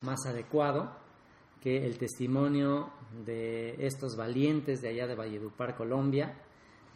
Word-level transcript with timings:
más 0.00 0.24
adecuado 0.24 0.96
que 1.60 1.84
el 1.84 1.98
testimonio 1.98 2.90
de 3.26 3.74
estos 3.86 4.16
valientes 4.16 4.80
de 4.80 4.88
allá 4.88 5.06
de 5.06 5.14
Valledupar, 5.14 5.76
Colombia, 5.76 6.40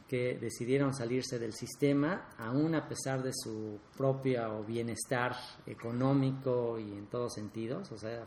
que 0.08 0.38
decidieron 0.38 0.94
salirse 0.94 1.38
del 1.38 1.52
sistema, 1.52 2.30
aún 2.38 2.74
a 2.74 2.88
pesar 2.88 3.22
de 3.22 3.32
su 3.34 3.78
propio 3.94 4.64
bienestar 4.64 5.36
económico 5.66 6.78
y 6.78 6.92
en 6.92 7.06
todos 7.08 7.34
sentidos, 7.34 7.92
o 7.92 7.98
sea, 7.98 8.26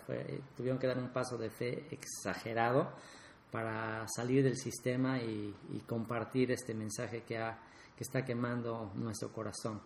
tuvieron 0.56 0.78
que 0.78 0.86
dar 0.86 1.00
un 1.00 1.12
paso 1.12 1.40
de 1.40 1.50
fe 1.50 1.88
exagerado 1.90 2.92
para 3.52 4.06
salir 4.08 4.44
del 4.44 4.58
sistema 4.58 5.20
y, 5.20 5.56
compartir 5.88 6.52
este 6.52 6.76
mensaje 6.76 7.24
que, 7.24 7.36
que 7.96 8.04
está 8.04 8.24
quemando 8.24 8.92
nuestro 8.96 9.32
corazón. 9.32 9.82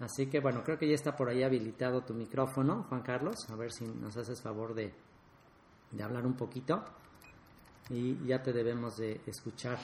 Así 0.00 0.26
que 0.26 0.40
bueno, 0.40 0.62
creo 0.64 0.78
que 0.78 0.88
ya 0.88 0.94
está 0.94 1.14
por 1.14 1.28
ahí 1.28 1.42
habilitado 1.42 2.02
tu 2.02 2.14
micrófono, 2.14 2.84
Juan 2.88 3.02
Carlos, 3.02 3.36
a 3.50 3.56
ver 3.56 3.70
si 3.72 3.86
nos 3.86 4.16
haces 4.16 4.40
favor 4.42 4.74
de, 4.74 4.92
de 5.92 6.02
hablar 6.02 6.26
un 6.26 6.34
poquito 6.34 6.84
y 7.90 8.26
ya 8.26 8.42
te 8.42 8.52
debemos 8.52 8.96
de 8.96 9.20
escuchar. 9.26 9.78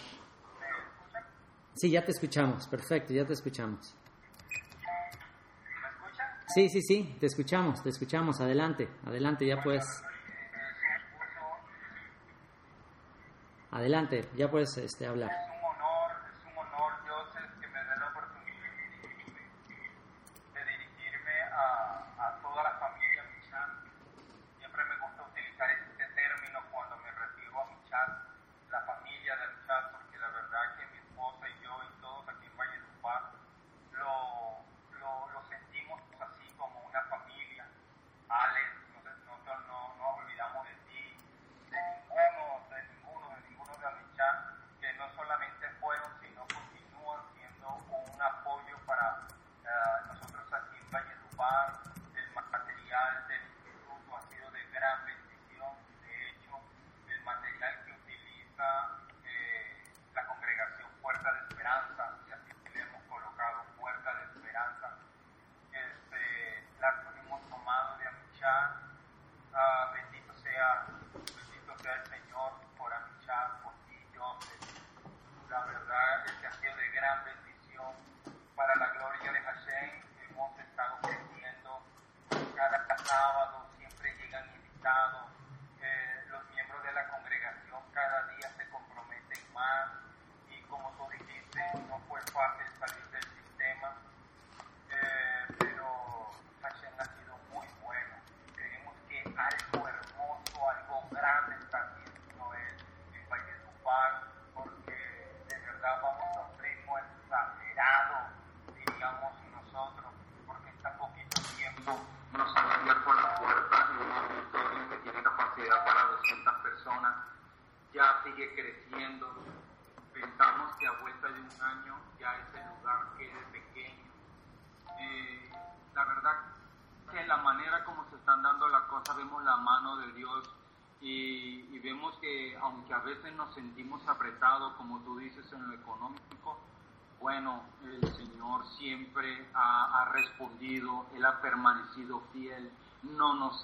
Sí, 1.74 1.90
ya 1.90 2.04
te 2.04 2.10
escuchamos, 2.10 2.66
perfecto, 2.66 3.14
ya 3.14 3.24
te 3.24 3.34
escuchamos. 3.34 3.94
Sí, 6.52 6.68
sí, 6.68 6.82
sí, 6.82 7.16
te 7.20 7.26
escuchamos, 7.26 7.80
te 7.80 7.90
escuchamos, 7.90 8.40
adelante, 8.40 8.88
adelante, 9.06 9.46
ya 9.46 9.62
puedes. 9.62 9.84
Adelante, 13.70 14.28
ya 14.36 14.50
puedes 14.50 14.76
este, 14.78 15.06
hablar. 15.06 15.49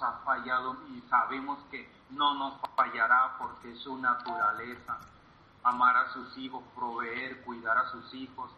Ha 0.01 0.19
fallado 0.25 0.75
y 0.89 1.01
sabemos 1.09 1.59
que 1.71 1.89
no 2.11 2.33
nos 2.35 2.53
fallará 2.75 3.35
porque 3.37 3.71
es 3.71 3.79
su 3.79 3.97
naturaleza, 3.97 4.97
amar 5.63 5.97
a 5.97 6.13
sus 6.13 6.37
hijos, 6.37 6.63
proveer, 6.75 7.41
cuidar 7.43 7.77
a 7.77 7.89
sus 7.91 8.13
hijos. 8.13 8.51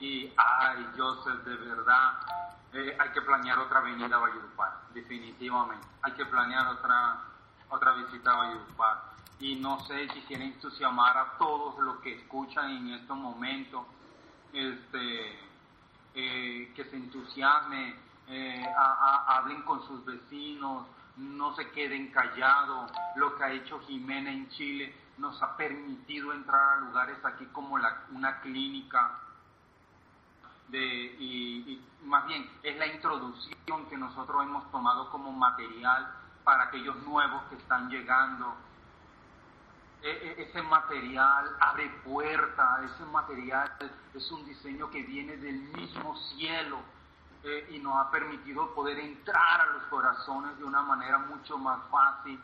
Y, 0.00 0.32
ay, 0.36 0.88
Joseph, 0.96 1.44
de 1.44 1.56
verdad, 1.56 2.12
eh, 2.72 2.96
hay 2.98 3.10
que 3.10 3.22
planear 3.22 3.58
otra 3.58 3.80
venida 3.80 4.16
a 4.16 4.20
Valledupar, 4.20 4.80
definitivamente. 4.94 5.86
Hay 6.02 6.12
que 6.12 6.26
planear 6.26 6.66
otra, 6.68 7.18
otra 7.70 7.92
visita 7.92 8.32
a 8.32 8.36
Valledupar 8.36 9.08
y 9.40 9.54
no 9.56 9.84
sé 9.86 10.08
si 10.12 10.20
quieren 10.22 10.48
entusiasmar 10.48 11.16
a 11.16 11.38
todos 11.38 11.78
los 11.78 11.98
que 11.98 12.14
escuchan 12.14 12.70
en 12.70 12.94
estos 12.94 13.16
momentos, 13.16 13.86
este, 14.52 15.38
eh, 16.14 16.72
que 16.74 16.84
se 16.84 16.96
entusiasme, 16.96 17.94
eh, 18.28 18.66
hablen 19.26 19.62
con 19.62 19.86
sus 19.86 20.04
vecinos, 20.04 20.86
no 21.16 21.54
se 21.56 21.70
queden 21.70 22.10
callados. 22.10 22.90
Lo 23.16 23.36
que 23.36 23.44
ha 23.44 23.52
hecho 23.52 23.80
Jimena 23.80 24.30
en 24.30 24.48
Chile 24.50 24.94
nos 25.18 25.42
ha 25.42 25.56
permitido 25.56 26.32
entrar 26.32 26.78
a 26.78 26.80
lugares 26.80 27.16
aquí 27.24 27.46
como 27.46 27.78
la, 27.78 28.04
una 28.12 28.40
clínica. 28.40 29.18
De, 30.68 30.78
y 30.78 31.82
más 32.04 32.26
bien 32.26 32.48
es 32.62 32.76
la 32.76 32.86
introducción 32.86 33.86
que 33.88 33.96
nosotros 33.96 34.42
hemos 34.42 34.70
tomado 34.70 35.10
como 35.10 35.32
material 35.32 36.14
para 36.44 36.64
aquellos 36.64 36.96
nuevos 37.04 37.42
que 37.48 37.56
están 37.56 37.88
llegando 37.88 38.54
e, 40.02 40.10
e, 40.10 40.42
ese 40.42 40.62
material 40.62 41.56
abre 41.58 41.88
puerta, 42.04 42.82
ese 42.84 43.04
material 43.06 43.70
es 44.14 44.30
un 44.30 44.44
diseño 44.46 44.90
que 44.90 45.02
viene 45.02 45.36
del 45.38 45.60
mismo 45.74 46.16
cielo 46.16 46.78
eh, 47.48 47.66
y 47.70 47.78
nos 47.78 47.96
ha 47.96 48.10
permitido 48.10 48.74
poder 48.74 48.98
entrar 48.98 49.60
a 49.62 49.72
los 49.72 49.84
corazones 49.84 50.58
de 50.58 50.64
una 50.64 50.82
manera 50.82 51.18
mucho 51.18 51.56
más 51.56 51.80
fácil. 51.90 52.38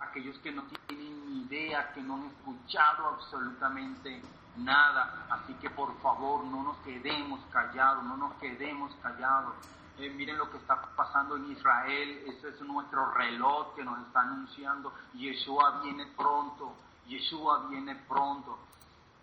Aquellos 0.00 0.36
que 0.38 0.52
no 0.52 0.64
tienen 0.86 1.26
ni 1.26 1.42
idea, 1.42 1.92
que 1.94 2.02
no 2.02 2.16
han 2.16 2.26
escuchado 2.26 3.08
absolutamente 3.08 4.22
nada. 4.58 5.26
Así 5.30 5.54
que 5.54 5.70
por 5.70 5.98
favor 6.00 6.44
no 6.44 6.62
nos 6.62 6.76
quedemos 6.78 7.40
callados, 7.50 8.04
no 8.04 8.16
nos 8.18 8.34
quedemos 8.34 8.94
callados. 9.02 9.54
Eh, 9.98 10.10
miren 10.10 10.36
lo 10.36 10.50
que 10.50 10.58
está 10.58 10.80
pasando 10.96 11.36
en 11.36 11.52
Israel, 11.52 12.24
ese 12.26 12.48
es 12.48 12.60
nuestro 12.62 13.12
reloj 13.12 13.74
que 13.76 13.84
nos 13.84 13.98
está 14.06 14.22
anunciando, 14.22 14.92
Yeshua 15.14 15.80
viene 15.82 16.06
pronto, 16.16 16.74
Yeshua 17.06 17.68
viene 17.68 17.94
pronto. 18.08 18.58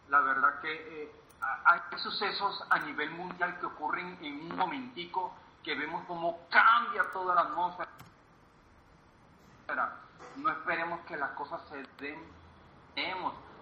La 0.07 0.21
verdad 0.21 0.61
que 0.61 0.71
eh, 0.71 1.20
hay 1.41 1.79
sucesos 1.97 2.63
a 2.69 2.79
nivel 2.79 3.11
mundial 3.11 3.59
que 3.59 3.65
ocurren 3.65 4.17
en 4.21 4.51
un 4.51 4.57
momentico 4.57 5.33
que 5.63 5.75
vemos 5.75 6.03
cómo 6.07 6.39
cambia 6.49 7.11
toda 7.11 7.35
la 7.35 7.41
atmósfera. 7.41 7.89
No 10.37 10.49
esperemos 10.49 10.99
que 11.01 11.17
las 11.17 11.31
cosas 11.31 11.61
se 11.69 11.83
den, 12.03 12.19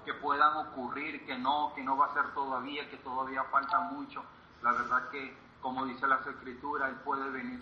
que 0.05 0.13
puedan 0.15 0.55
ocurrir, 0.57 1.25
que 1.25 1.37
no, 1.37 1.73
que 1.75 1.83
no 1.83 1.97
va 1.97 2.07
a 2.07 2.13
ser 2.13 2.33
todavía, 2.33 2.89
que 2.89 2.97
todavía 2.97 3.43
falta 3.45 3.79
mucho. 3.79 4.23
La 4.61 4.71
verdad 4.71 5.09
que 5.09 5.37
como 5.61 5.85
dice 5.85 6.07
la 6.07 6.15
escritura, 6.15 6.87
Él 6.87 6.95
puede 7.03 7.29
venir 7.29 7.61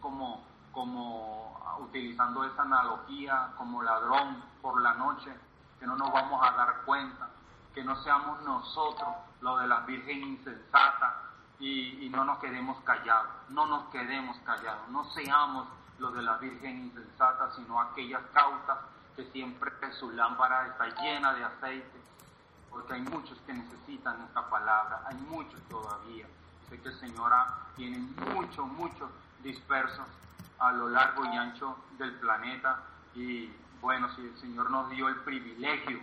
como, 0.00 0.44
como 0.72 1.78
utilizando 1.80 2.44
esa 2.44 2.62
analogía, 2.62 3.52
como 3.56 3.82
ladrón 3.82 4.42
por 4.62 4.80
la 4.80 4.94
noche, 4.94 5.34
que 5.78 5.86
no 5.86 5.96
nos 5.96 6.12
vamos 6.12 6.40
a 6.46 6.52
dar 6.52 6.82
cuenta, 6.84 7.28
que 7.74 7.84
no 7.84 8.02
seamos 8.02 8.42
nosotros 8.42 9.08
lo 9.40 9.58
de 9.58 9.66
la 9.66 9.80
Virgen 9.80 10.22
insensata 10.22 11.22
y, 11.58 12.06
y 12.06 12.08
no 12.08 12.24
nos 12.24 12.38
quedemos 12.38 12.78
callados, 12.84 13.30
no 13.50 13.66
nos 13.66 13.90
quedemos 13.90 14.36
callados, 14.44 14.88
no 14.90 15.04
seamos 15.10 15.68
los 15.98 16.14
de 16.14 16.22
la 16.22 16.36
Virgen 16.38 16.86
insensata, 16.86 17.52
sino 17.54 17.80
aquellas 17.80 18.22
cautas 18.32 18.78
que 19.14 19.24
siempre 19.32 19.70
su 19.98 20.10
lámpara 20.12 20.68
está 20.68 20.88
llena 21.00 21.34
de 21.34 21.44
aceite, 21.44 22.00
porque 22.70 22.94
hay 22.94 23.02
muchos 23.02 23.38
que 23.46 23.52
necesitan 23.52 24.20
esta 24.22 24.48
palabra, 24.48 25.02
hay 25.06 25.16
muchos 25.16 25.60
todavía. 25.68 26.26
Sé 26.68 26.80
que 26.80 26.88
el 26.88 27.00
Señor 27.00 27.32
tiene 27.76 27.98
muchos, 28.32 28.66
muchos 28.66 29.10
dispersos 29.42 30.06
a 30.58 30.72
lo 30.72 30.88
largo 30.88 31.24
y 31.24 31.36
ancho 31.36 31.76
del 31.98 32.12
planeta 32.14 32.82
y 33.14 33.50
bueno, 33.80 34.14
si 34.14 34.22
el 34.22 34.38
Señor 34.38 34.70
nos 34.70 34.90
dio 34.90 35.08
el 35.08 35.16
privilegio 35.16 36.00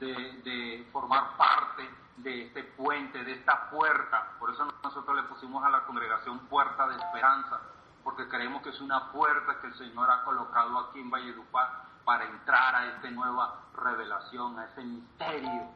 de, 0.00 0.88
formar 0.92 1.36
parte 1.36 1.88
de 2.16 2.46
este 2.46 2.64
puente, 2.64 3.22
de 3.22 3.32
esta 3.32 3.70
puerta. 3.70 4.32
Por 4.38 4.50
eso 4.50 4.66
nosotros 4.82 5.16
le 5.16 5.22
pusimos 5.24 5.64
a 5.64 5.70
la 5.70 5.84
congregación 5.84 6.38
puerta 6.40 6.88
de 6.88 6.96
esperanza, 6.96 7.60
porque 8.02 8.28
creemos 8.28 8.62
que 8.62 8.70
es 8.70 8.80
una 8.80 9.12
puerta 9.12 9.60
que 9.60 9.68
el 9.68 9.74
Señor 9.74 10.10
ha 10.10 10.24
colocado 10.24 10.78
aquí 10.78 11.00
en 11.00 11.10
Valledupar 11.10 11.84
para 12.04 12.24
entrar 12.24 12.74
a 12.74 12.86
esta 12.86 13.10
nueva 13.10 13.60
revelación, 13.74 14.58
a 14.58 14.64
ese 14.66 14.82
misterio, 14.82 15.68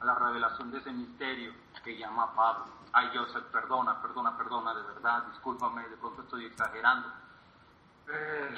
a 0.00 0.04
la 0.04 0.14
revelación 0.14 0.70
de 0.70 0.78
ese 0.78 0.92
misterio 0.92 1.52
que 1.82 1.96
llama 1.96 2.34
Pablo. 2.34 2.66
Ay, 2.92 3.10
Joseph, 3.14 3.44
perdona, 3.52 4.00
perdona, 4.02 4.36
perdona, 4.36 4.74
de 4.74 4.82
verdad, 4.82 5.24
discúlpame, 5.28 5.88
de 5.88 5.96
pronto 5.96 6.22
estoy 6.22 6.46
exagerando. 6.46 7.08
Eh, 8.12 8.56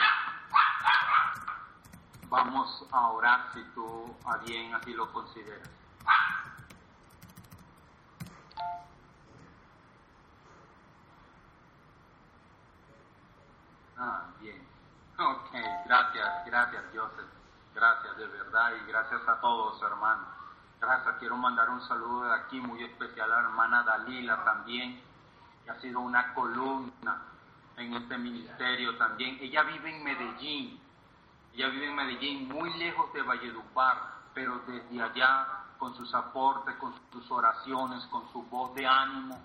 Vamos 2.32 2.82
a 2.90 3.08
orar 3.08 3.50
si 3.52 3.62
tú 3.74 4.16
a 4.24 4.38
bien 4.38 4.74
así 4.74 4.94
lo 4.94 5.12
consideras. 5.12 5.68
Ah, 13.98 14.28
bien. 14.40 14.66
Ok, 15.18 15.50
gracias, 15.84 16.46
gracias 16.46 16.84
Joseph. 16.94 17.28
Gracias 17.74 18.16
de 18.16 18.26
verdad 18.26 18.72
y 18.82 18.86
gracias 18.90 19.28
a 19.28 19.38
todos 19.42 19.82
hermanos. 19.82 20.26
Gracias, 20.80 21.14
quiero 21.18 21.36
mandar 21.36 21.68
un 21.68 21.82
saludo 21.82 22.24
de 22.24 22.34
aquí 22.34 22.58
muy 22.60 22.82
especial 22.82 23.30
a 23.30 23.42
la 23.42 23.42
hermana 23.42 23.82
Dalila 23.82 24.42
también, 24.42 25.02
que 25.66 25.70
ha 25.70 25.78
sido 25.82 26.00
una 26.00 26.32
columna 26.32 27.24
en 27.76 27.92
este 27.92 28.16
ministerio 28.16 28.96
también. 28.96 29.36
Ella 29.38 29.64
vive 29.64 29.94
en 29.94 30.02
Medellín, 30.02 30.81
ella 31.54 31.68
vive 31.68 31.86
en 31.86 31.94
Medellín, 31.94 32.48
muy 32.48 32.72
lejos 32.78 33.12
de 33.12 33.22
Valledupar, 33.22 33.98
pero 34.34 34.60
desde 34.66 35.02
allá, 35.02 35.46
con 35.78 35.94
sus 35.94 36.14
aportes, 36.14 36.76
con 36.76 36.94
sus 37.12 37.30
oraciones, 37.30 38.04
con 38.06 38.30
su 38.32 38.42
voz 38.44 38.74
de 38.74 38.86
ánimo, 38.86 39.38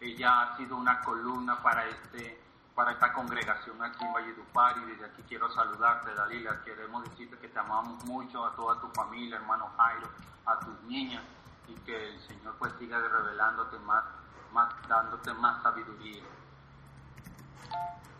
ella 0.00 0.42
ha 0.42 0.56
sido 0.56 0.76
una 0.76 1.00
columna 1.00 1.62
para 1.62 1.86
este 1.86 2.42
para 2.74 2.90
esta 2.90 3.12
congregación 3.12 3.80
aquí 3.82 4.04
en 4.04 4.12
Valledupar 4.12 4.76
y 4.78 4.90
desde 4.90 5.04
aquí 5.04 5.22
quiero 5.28 5.48
saludarte 5.52 6.12
Dalila, 6.12 6.60
queremos 6.64 7.04
decirte 7.08 7.38
que 7.38 7.46
te 7.46 7.58
amamos 7.60 8.04
mucho 8.04 8.44
a 8.44 8.54
toda 8.56 8.80
tu 8.80 8.88
familia, 8.88 9.36
hermano 9.36 9.70
Jairo, 9.76 10.08
a 10.44 10.58
tus 10.58 10.82
niñas 10.82 11.22
y 11.68 11.74
que 11.86 12.14
el 12.14 12.20
Señor 12.22 12.56
pues 12.58 12.72
siga 12.80 12.98
revelándote 12.98 13.78
más, 13.78 14.04
más 14.52 14.74
dándote 14.88 15.32
más 15.34 15.62
sabiduría. 15.62 16.24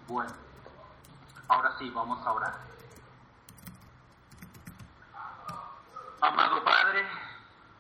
Bueno, 0.07 0.33
Ahora 1.49 1.77
sí, 1.79 1.91
vamos 1.91 2.27
a 2.27 2.33
orar. 2.33 2.55
Amado 6.23 6.65
Padre, 6.65 7.07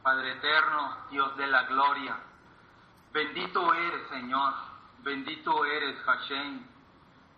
Padre 0.02 0.32
eterno, 0.32 0.96
Dios 1.11 1.34
de 1.37 1.46
la 1.46 1.62
gloria, 1.64 2.16
bendito 3.12 3.72
eres, 3.72 4.08
Señor, 4.11 4.52
bendito 4.99 5.64
eres, 5.64 5.99
Hashem. 6.05 6.66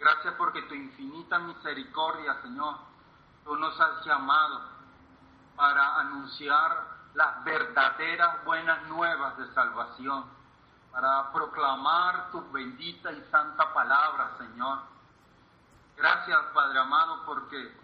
Gracias 0.00 0.34
porque 0.34 0.62
tu 0.62 0.74
infinita 0.74 1.38
misericordia, 1.38 2.42
Señor, 2.42 2.76
tú 3.44 3.54
nos 3.56 3.80
has 3.80 4.04
llamado 4.04 4.62
para 5.54 6.00
anunciar 6.00 6.96
las 7.14 7.44
verdaderas 7.44 8.44
buenas 8.44 8.82
nuevas 8.88 9.38
de 9.38 9.46
salvación, 9.54 10.24
para 10.90 11.32
proclamar 11.32 12.32
tu 12.32 12.50
bendita 12.50 13.12
y 13.12 13.22
santa 13.30 13.72
palabra, 13.72 14.32
Señor 14.38 14.95
Gracias, 15.96 16.38
Padre 16.52 16.78
amado, 16.78 17.24
porque 17.24 17.74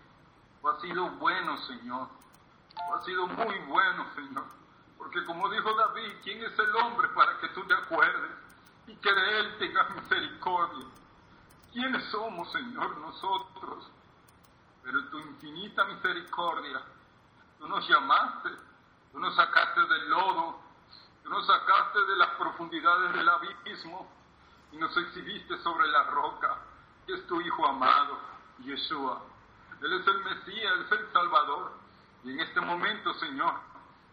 tú 0.60 0.68
has 0.68 0.80
sido 0.82 1.08
bueno, 1.12 1.56
Señor. 1.66 2.08
Tú 2.74 2.94
has 2.94 3.04
sido 3.06 3.26
muy 3.26 3.58
bueno, 3.60 4.06
Señor. 4.14 4.44
Porque 4.98 5.24
como 5.24 5.48
dijo 5.48 5.72
David, 5.74 6.12
¿quién 6.22 6.44
es 6.44 6.58
el 6.58 6.76
hombre 6.76 7.08
para 7.08 7.38
que 7.38 7.48
tú 7.48 7.64
te 7.66 7.74
acuerdes 7.74 8.30
y 8.86 8.94
que 8.96 9.12
de 9.12 9.38
él 9.40 9.58
tengas 9.58 9.90
misericordia? 9.94 10.86
¿Quiénes 11.72 12.04
somos, 12.10 12.52
Señor, 12.52 12.98
nosotros? 12.98 13.90
Pero 14.82 15.08
tu 15.08 15.18
infinita 15.18 15.84
misericordia, 15.84 16.82
tú 17.58 17.66
nos 17.66 17.88
llamaste, 17.88 18.50
tú 19.10 19.20
nos 19.20 19.34
sacaste 19.34 19.80
del 19.80 20.10
lodo, 20.10 20.60
tú 21.22 21.30
nos 21.30 21.46
sacaste 21.46 22.04
de 22.04 22.16
las 22.16 22.30
profundidades 22.30 23.14
del 23.14 23.28
abismo 23.28 24.06
y 24.70 24.76
nos 24.76 24.94
exhibiste 24.98 25.56
sobre 25.62 25.88
la 25.88 26.04
roca 26.04 26.58
es 27.08 27.26
tu 27.26 27.40
Hijo 27.40 27.66
amado, 27.66 28.18
Yeshua. 28.60 29.22
Él 29.80 29.92
es 29.92 30.06
el 30.06 30.24
Mesías, 30.24 30.72
Él 30.74 30.86
es 30.86 30.92
el 30.92 31.12
Salvador. 31.12 31.72
Y 32.24 32.32
en 32.32 32.40
este 32.40 32.60
momento, 32.60 33.12
Señor, 33.14 33.54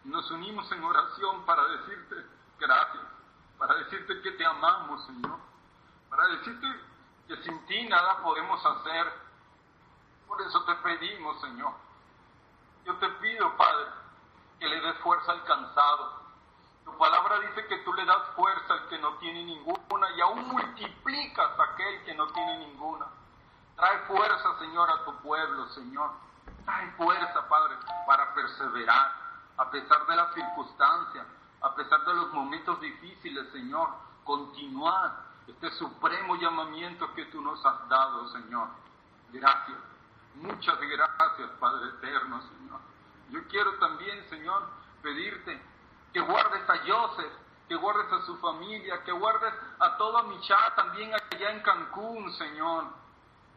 nos 0.05 0.29
unimos 0.31 0.71
en 0.71 0.83
oración 0.83 1.45
para 1.45 1.63
decirte 1.67 2.25
gracias, 2.59 3.03
para 3.57 3.75
decirte 3.75 4.21
que 4.21 4.31
te 4.31 4.45
amamos, 4.45 5.05
Señor, 5.05 5.37
para 6.09 6.25
decirte 6.27 6.67
que 7.27 7.37
sin 7.43 7.65
ti 7.67 7.87
nada 7.87 8.21
podemos 8.23 8.65
hacer. 8.65 9.13
Por 10.27 10.41
eso 10.41 10.63
te 10.65 10.75
pedimos, 10.75 11.39
Señor. 11.41 11.73
Yo 12.85 12.95
te 12.95 13.09
pido, 13.09 13.55
Padre, 13.55 13.85
que 14.59 14.67
le 14.67 14.81
des 14.81 14.97
fuerza 14.97 15.31
al 15.31 15.43
cansado, 15.43 16.18
palabra 16.97 17.39
dice 17.39 17.65
que 17.67 17.77
tú 17.79 17.93
le 17.93 18.05
das 18.05 18.27
fuerza 18.35 18.73
al 18.73 18.87
que 18.87 18.97
no 18.99 19.13
tiene 19.15 19.43
ninguna 19.43 20.09
y 20.15 20.21
aún 20.21 20.47
multiplicas 20.47 21.59
a 21.59 21.63
aquel 21.63 22.03
que 22.05 22.13
no 22.13 22.27
tiene 22.27 22.59
ninguna. 22.59 23.05
Trae 23.75 23.99
fuerza, 24.07 24.59
Señor, 24.59 24.89
a 24.89 25.05
tu 25.05 25.15
pueblo, 25.17 25.67
Señor. 25.69 26.11
Trae 26.65 26.91
fuerza, 26.91 27.47
Padre, 27.47 27.75
para 28.05 28.33
perseverar 28.33 29.13
a 29.57 29.69
pesar 29.71 30.05
de 30.05 30.15
las 30.15 30.33
circunstancias, 30.33 31.25
a 31.61 31.75
pesar 31.75 32.05
de 32.05 32.13
los 32.13 32.33
momentos 32.33 32.79
difíciles, 32.79 33.51
Señor. 33.51 33.89
Continuar 34.23 35.25
este 35.47 35.71
supremo 35.71 36.35
llamamiento 36.35 37.13
que 37.13 37.25
tú 37.25 37.41
nos 37.41 37.65
has 37.65 37.89
dado, 37.89 38.27
Señor. 38.29 38.67
Gracias. 39.31 39.77
Muchas 40.35 40.79
gracias, 40.79 41.49
Padre 41.59 41.89
eterno, 41.89 42.41
Señor. 42.41 42.79
Yo 43.29 43.47
quiero 43.47 43.73
también, 43.79 44.27
Señor, 44.29 44.63
pedirte 45.01 45.61
que 46.13 46.19
guardes 46.19 46.69
a 46.69 46.77
Joseph, 46.85 47.33
que 47.67 47.75
guardes 47.75 48.11
a 48.11 48.25
su 48.25 48.37
familia, 48.37 49.03
que 49.03 49.11
guardes 49.11 49.53
a 49.79 49.97
toda 49.97 50.23
Michá 50.23 50.57
también 50.75 51.13
allá 51.13 51.51
en 51.51 51.61
Cancún, 51.61 52.31
Señor, 52.33 52.85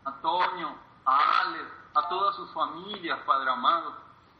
a 0.05 0.13
Toño, 0.21 0.77
a 1.05 1.41
Alex, 1.41 1.65
a 1.95 2.09
todas 2.09 2.37
sus 2.37 2.51
familias, 2.53 3.19
Padre 3.21 3.51
amado, 3.51 3.95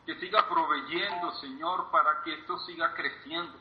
que 0.05 0.15
siga 0.21 0.47
proveyendo, 0.49 1.33
Señor, 1.33 1.91
para 1.91 2.23
que 2.23 2.35
esto 2.35 2.59
siga 2.61 2.93
creciendo. 2.95 3.55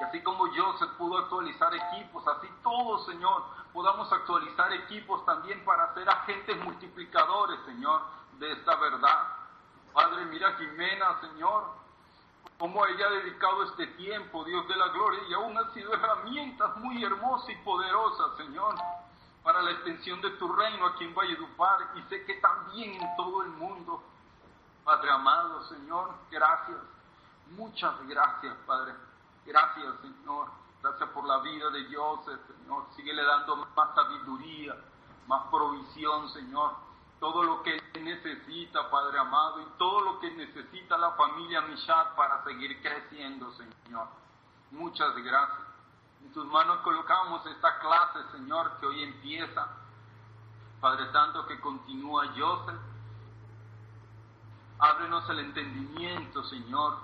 Y 0.00 0.04
así 0.04 0.22
como 0.22 0.46
Joseph 0.54 0.90
pudo 0.98 1.18
actualizar 1.18 1.74
equipos, 1.74 2.26
así 2.28 2.48
todos, 2.62 3.06
Señor, 3.06 3.42
podamos 3.72 4.12
actualizar 4.12 4.72
equipos 4.72 5.24
también 5.24 5.64
para 5.64 5.92
ser 5.94 6.08
agentes 6.08 6.56
multiplicadores, 6.62 7.58
Señor, 7.66 8.02
de 8.38 8.52
esta 8.52 8.76
verdad. 8.76 9.38
Padre, 9.92 10.26
mira 10.26 10.52
Jimena, 10.56 11.20
Señor, 11.20 11.64
cómo 12.58 12.84
ella 12.86 13.06
ha 13.06 13.10
dedicado 13.10 13.62
este 13.64 13.86
tiempo, 13.88 14.44
Dios 14.44 14.66
de 14.66 14.76
la 14.76 14.88
gloria, 14.88 15.20
y 15.28 15.34
aún 15.34 15.56
han 15.56 15.72
sido 15.72 15.94
herramientas 15.94 16.76
muy 16.78 17.02
hermosas 17.04 17.50
y 17.50 17.56
poderosas, 17.56 18.36
Señor, 18.36 18.74
para 19.44 19.62
la 19.62 19.70
extensión 19.70 20.20
de 20.20 20.30
tu 20.32 20.52
reino 20.52 20.86
aquí 20.86 21.04
en 21.04 21.14
Valledupar, 21.14 21.92
y 21.94 22.02
sé 22.08 22.24
que 22.24 22.34
también 22.34 23.00
en 23.00 23.16
todo 23.16 23.42
el 23.42 23.50
mundo. 23.50 24.02
Padre 24.84 25.10
amado, 25.10 25.62
Señor, 25.68 26.14
gracias, 26.30 26.78
muchas 27.50 27.94
gracias, 28.08 28.56
Padre, 28.66 28.94
gracias, 29.46 29.94
Señor, 30.00 30.48
gracias 30.82 31.08
por 31.10 31.26
la 31.26 31.38
vida 31.38 31.70
de 31.70 31.94
Joseph, 31.94 32.40
Señor, 32.46 32.86
síguele 32.96 33.22
dando 33.22 33.56
más 33.56 33.94
sabiduría, 33.94 34.74
más 35.28 35.46
provisión, 35.48 36.28
Señor, 36.30 36.72
todo 37.20 37.42
lo 37.42 37.62
que 37.62 37.80
necesita, 38.00 38.90
Padre 38.90 39.18
amado, 39.18 39.60
y 39.60 39.66
todo 39.78 40.00
lo 40.00 40.20
que 40.20 40.30
necesita 40.30 40.96
la 40.96 41.12
familia 41.12 41.62
Mishat 41.62 42.14
para 42.14 42.44
seguir 42.44 42.80
creciendo, 42.80 43.52
Señor. 43.52 44.08
Muchas 44.70 45.14
gracias. 45.16 45.66
En 46.22 46.32
tus 46.32 46.46
manos 46.46 46.78
colocamos 46.78 47.44
esta 47.46 47.78
clase, 47.78 48.30
Señor, 48.32 48.78
que 48.80 48.86
hoy 48.86 49.02
empieza. 49.02 49.68
Padre 50.80 51.10
Santo, 51.12 51.46
que 51.46 51.60
continúa 51.60 52.32
Joseph. 52.36 52.80
Ábrenos 54.78 55.28
el 55.30 55.40
entendimiento, 55.40 56.44
Señor. 56.44 56.98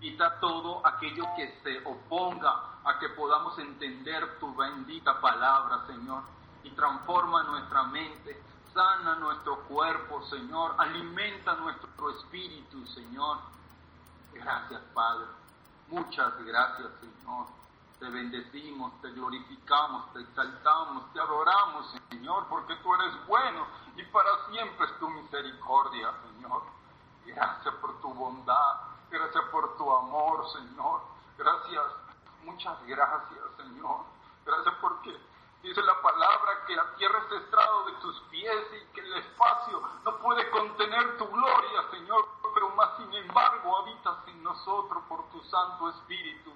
Quita 0.00 0.40
todo 0.40 0.84
aquello 0.86 1.24
que 1.36 1.60
se 1.62 1.84
oponga 1.86 2.80
a 2.84 2.98
que 2.98 3.08
podamos 3.10 3.58
entender 3.58 4.38
tu 4.38 4.54
bendita 4.54 5.20
palabra, 5.20 5.86
Señor 5.86 6.22
y 6.64 6.70
transforma 6.70 7.42
nuestra 7.44 7.84
mente, 7.84 8.40
sana 8.72 9.16
nuestro 9.16 9.60
cuerpo, 9.64 10.24
Señor, 10.26 10.74
alimenta 10.78 11.54
nuestro 11.54 12.10
espíritu, 12.10 12.86
Señor. 12.86 13.38
Gracias, 14.32 14.80
Padre. 14.94 15.26
Muchas 15.88 16.32
gracias, 16.44 16.88
Señor. 17.00 17.46
Te 17.98 18.08
bendecimos, 18.08 18.92
te 19.02 19.10
glorificamos, 19.10 20.12
te 20.12 20.20
exaltamos, 20.20 21.12
te 21.12 21.20
adoramos, 21.20 21.94
Señor, 22.10 22.46
porque 22.48 22.76
tú 22.76 22.94
eres 22.94 23.26
bueno 23.26 23.66
y 23.96 24.04
para 24.04 24.30
siempre 24.50 24.86
es 24.86 24.98
tu 24.98 25.08
misericordia, 25.10 26.12
Señor. 26.22 26.62
Gracias 27.26 27.74
por 27.76 28.00
tu 28.00 28.14
bondad, 28.14 28.74
gracias 29.10 29.44
por 29.50 29.76
tu 29.76 29.92
amor, 29.92 30.48
Señor. 30.52 31.00
Gracias, 31.36 31.84
muchas 32.44 32.86
gracias, 32.86 33.40
Señor. 33.56 34.04
Gracias 34.44 34.74
porque 34.80 35.20
dice 35.62 35.82
la 35.82 36.00
palabra 36.00 36.64
que 36.66 36.76
la 36.76 36.94
tierra 36.94 37.18
es 37.26 37.42
estrado 37.42 37.84
de 37.86 37.92
tus 37.94 38.20
pies 38.30 38.66
y 38.72 38.94
que 38.94 39.00
el 39.00 39.12
espacio 39.14 39.82
no 40.04 40.16
puede 40.18 40.48
contener 40.50 41.18
tu 41.18 41.28
gloria, 41.28 41.90
Señor, 41.90 42.28
pero 42.54 42.70
más 42.70 42.96
sin 42.96 43.12
embargo 43.14 43.78
habitas 43.78 44.16
en 44.28 44.42
nosotros 44.42 45.02
por 45.08 45.28
tu 45.30 45.40
Santo 45.44 45.88
Espíritu 45.90 46.52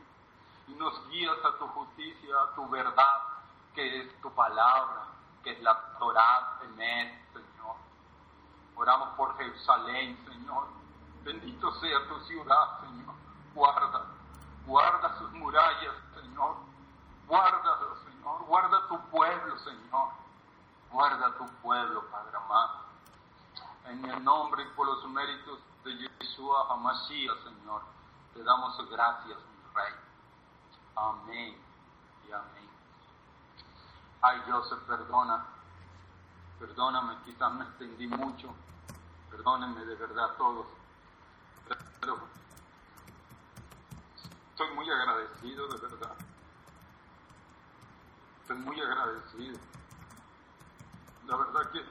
y 0.68 0.73
nos 0.73 1.09
guías 1.09 1.37
a 1.44 1.59
tu 1.59 1.66
justicia, 1.68 2.42
a 2.42 2.54
tu 2.54 2.68
verdad, 2.68 3.23
que 3.75 4.02
es 4.02 4.21
tu 4.21 4.30
palabra, 4.32 5.06
que 5.42 5.52
es 5.52 5.62
la 5.62 5.99
Torah, 5.99 6.61
Emet, 6.62 7.32
Señor. 7.32 7.76
Oramos 8.76 9.11
por 9.16 9.37
Jerusalén, 9.37 10.18
Señor. 10.26 10.66
Bendito 11.25 11.73
sea 11.80 12.09
tu 12.09 12.18
ciudad, 12.21 12.80
Señor. 12.80 13.14
Guarda, 13.54 14.06
guarda 14.66 15.18
sus 15.18 15.30
murallas, 15.32 15.94
Señor. 16.14 16.56
Guárdalo, 17.26 17.97
Guarda 18.23 18.88
tu 18.88 18.99
pueblo, 19.11 19.59
Señor. 19.59 20.09
Guarda 20.91 21.37
tu 21.38 21.47
pueblo, 21.62 22.05
Padre 22.11 22.37
amado. 22.37 22.83
En 23.87 24.05
el 24.05 24.23
nombre 24.23 24.62
y 24.62 24.67
por 24.76 24.87
los 24.87 25.05
méritos 25.09 25.59
de 25.85 25.97
Yeshua 25.97 26.69
HaMashiach, 26.71 27.43
Señor, 27.43 27.83
te 28.35 28.45
damos 28.45 28.76
gracias, 28.88 29.38
mi 29.38 29.75
Rey. 29.75 29.95
Amén 30.95 31.57
y 32.29 32.33
amén. 32.33 32.71
Ay, 34.21 34.43
Joseph, 34.49 34.81
perdona. 34.87 35.45
Perdóname, 36.61 37.17
quizás 37.25 37.52
me 37.55 37.64
extendí 37.64 38.07
mucho. 38.07 38.55
Perdónenme 39.31 39.85
de 39.85 39.97
verdad 39.97 40.37
todos. 40.38 40.67
Pero 42.00 42.19
estoy 44.52 44.75
muy 44.75 44.88
agradecido, 44.88 45.67
de 45.67 45.79
verdad. 45.79 46.17
Muy 48.54 48.80
agradecido. 48.80 49.59
La 51.26 51.37
verdad 51.37 51.71
que 51.71 51.85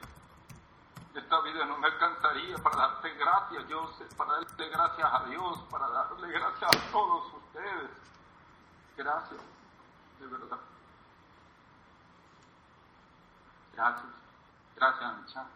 esta 1.18 1.40
vida 1.40 1.64
no 1.66 1.78
me 1.78 1.86
alcanzaría 1.86 2.56
para 2.58 2.76
darte 2.76 3.14
gracias, 3.14 3.64
Joseph, 3.68 4.14
para 4.14 4.32
darte 4.34 4.68
gracias 4.68 5.08
a 5.12 5.24
Dios, 5.24 5.58
para 5.70 5.88
darle 5.88 6.28
gracias 6.28 6.70
a 6.76 6.92
todos 6.92 7.32
ustedes. 7.34 7.90
Gracias, 8.96 9.40
de 10.20 10.26
verdad. 10.26 10.58
Gracias. 13.74 14.12
Gracias, 14.76 15.02
Ancha. 15.02 15.46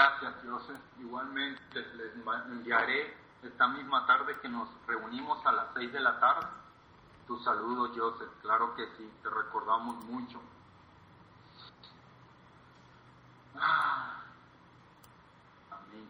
Gracias, 0.00 0.34
Joseph. 0.48 0.80
Igualmente 0.98 1.60
les 1.74 2.14
enviaré 2.46 3.14
esta 3.42 3.68
misma 3.68 4.06
tarde 4.06 4.34
que 4.40 4.48
nos 4.48 4.66
reunimos 4.86 5.44
a 5.44 5.52
las 5.52 5.66
seis 5.74 5.92
de 5.92 6.00
la 6.00 6.18
tarde. 6.18 6.46
Tu 7.26 7.38
saludo, 7.40 7.92
Joseph. 7.94 8.30
Claro 8.40 8.74
que 8.76 8.86
sí, 8.96 9.12
te 9.22 9.28
recordamos 9.28 10.02
mucho. 10.06 10.40
Ah. 13.58 14.22
Amén. 15.70 16.08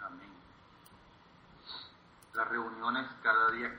Amén. 0.00 0.32
Las 2.34 2.48
reuniones 2.48 3.06
cada 3.22 3.52
día 3.52 3.72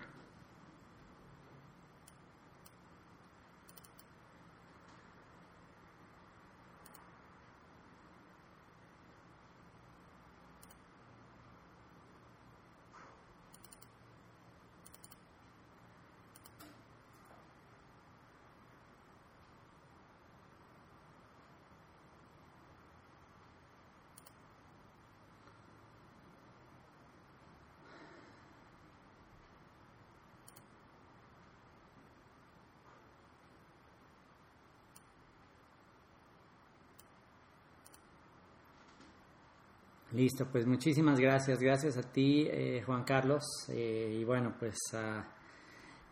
Listo, 40.14 40.46
pues 40.46 40.68
muchísimas 40.68 41.20
gracias. 41.20 41.60
Gracias 41.60 41.98
a 41.98 42.04
ti, 42.04 42.46
eh, 42.48 42.84
Juan 42.86 43.04
Carlos. 43.04 43.44
Eh, 43.70 44.20
y 44.20 44.24
bueno, 44.24 44.54
pues 44.60 44.78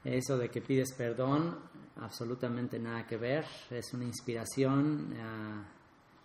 eso 0.03 0.38
de 0.39 0.50
que 0.50 0.60
pides 0.60 0.91
perdón, 0.98 1.60
absolutamente 1.98 2.79
nada 2.79 3.05
que 3.05 3.17
ver. 3.17 3.46
Es 3.70 3.93
una 3.93 4.05
inspiración 4.05 5.13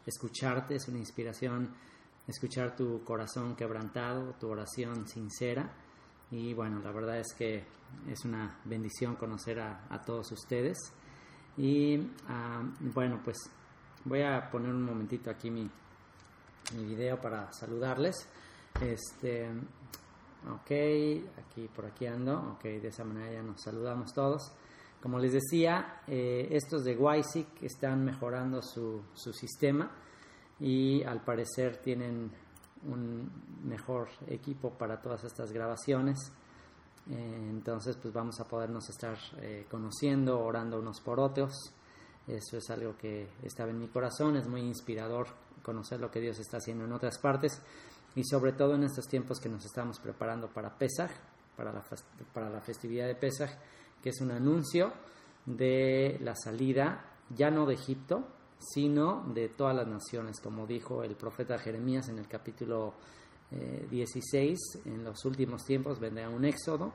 escucharte, 0.06 0.76
es 0.76 0.88
una 0.88 0.98
inspiración 1.00 1.68
escuchar 2.26 2.74
tu 2.74 3.04
corazón 3.04 3.54
quebrantado, 3.54 4.32
tu 4.40 4.48
oración 4.48 5.06
sincera. 5.06 5.70
Y 6.30 6.54
bueno, 6.54 6.80
la 6.80 6.92
verdad 6.92 7.18
es 7.18 7.34
que 7.36 7.62
es 8.08 8.24
una 8.24 8.58
bendición 8.64 9.16
conocer 9.16 9.60
a, 9.60 10.02
todos 10.06 10.32
ustedes. 10.32 10.78
Y 11.58 11.98
ah, 12.26 12.62
bueno, 12.80 13.20
pues 13.22 13.36
voy 14.06 14.22
a 14.22 14.48
poner 14.50 14.70
un 14.70 14.82
momentito 14.82 15.30
aquí 15.30 15.50
mi, 15.50 15.68
mi 16.74 16.84
video 16.84 17.20
para 17.20 17.52
saludarles. 17.52 18.16
Este, 18.80 19.48
ok, 19.48 20.70
aquí 21.38 21.68
por 21.74 21.86
aquí 21.86 22.06
ando, 22.06 22.54
ok, 22.56 22.62
de 22.62 22.88
esa 22.88 23.04
manera 23.04 23.32
ya 23.32 23.42
nos 23.42 23.60
saludamos 23.60 24.12
todos. 24.12 24.52
Como 25.00 25.18
les 25.18 25.32
decía, 25.32 26.00
eh, 26.06 26.48
estos 26.50 26.84
de 26.84 26.96
WISIC 26.96 27.62
están 27.62 28.04
mejorando 28.04 28.60
su, 28.62 29.02
su 29.14 29.32
sistema 29.32 29.90
y 30.58 31.02
al 31.04 31.22
parecer 31.22 31.76
tienen 31.76 32.30
un 32.84 33.30
mejor 33.64 34.08
equipo 34.26 34.70
para 34.70 35.00
todas 35.00 35.24
estas 35.24 35.52
grabaciones. 35.52 36.32
Eh, 37.08 37.48
entonces, 37.50 37.96
pues 37.96 38.12
vamos 38.12 38.40
a 38.40 38.44
podernos 38.44 38.88
estar 38.88 39.16
eh, 39.40 39.66
conociendo, 39.70 40.40
orando 40.40 40.80
unos 40.80 41.00
por 41.00 41.20
otros. 41.20 41.52
Eso 42.26 42.56
es 42.56 42.68
algo 42.70 42.96
que 42.96 43.28
estaba 43.42 43.70
en 43.70 43.78
mi 43.78 43.86
corazón, 43.86 44.36
es 44.36 44.48
muy 44.48 44.62
inspirador 44.62 45.28
conocer 45.66 45.98
lo 45.98 46.12
que 46.12 46.20
Dios 46.20 46.38
está 46.38 46.58
haciendo 46.58 46.84
en 46.84 46.92
otras 46.92 47.18
partes 47.18 47.60
y 48.14 48.22
sobre 48.22 48.52
todo 48.52 48.76
en 48.76 48.84
estos 48.84 49.08
tiempos 49.08 49.40
que 49.40 49.48
nos 49.48 49.64
estamos 49.64 49.98
preparando 49.98 50.48
para 50.48 50.78
Pesach, 50.78 51.10
para 51.56 51.72
la, 51.72 51.84
para 52.32 52.48
la 52.48 52.60
festividad 52.60 53.08
de 53.08 53.16
Pesach, 53.16 53.50
que 54.00 54.10
es 54.10 54.20
un 54.20 54.30
anuncio 54.30 54.92
de 55.44 56.18
la 56.22 56.36
salida 56.36 57.04
ya 57.30 57.50
no 57.50 57.66
de 57.66 57.74
Egipto, 57.74 58.28
sino 58.60 59.24
de 59.34 59.48
todas 59.48 59.74
las 59.74 59.88
naciones, 59.88 60.40
como 60.40 60.68
dijo 60.68 61.02
el 61.02 61.16
profeta 61.16 61.58
Jeremías 61.58 62.08
en 62.08 62.20
el 62.20 62.28
capítulo 62.28 62.94
16, 63.90 64.58
eh, 64.58 64.80
en 64.86 65.02
los 65.02 65.24
últimos 65.24 65.64
tiempos 65.64 65.98
vendrá 65.98 66.28
un 66.30 66.44
éxodo, 66.44 66.92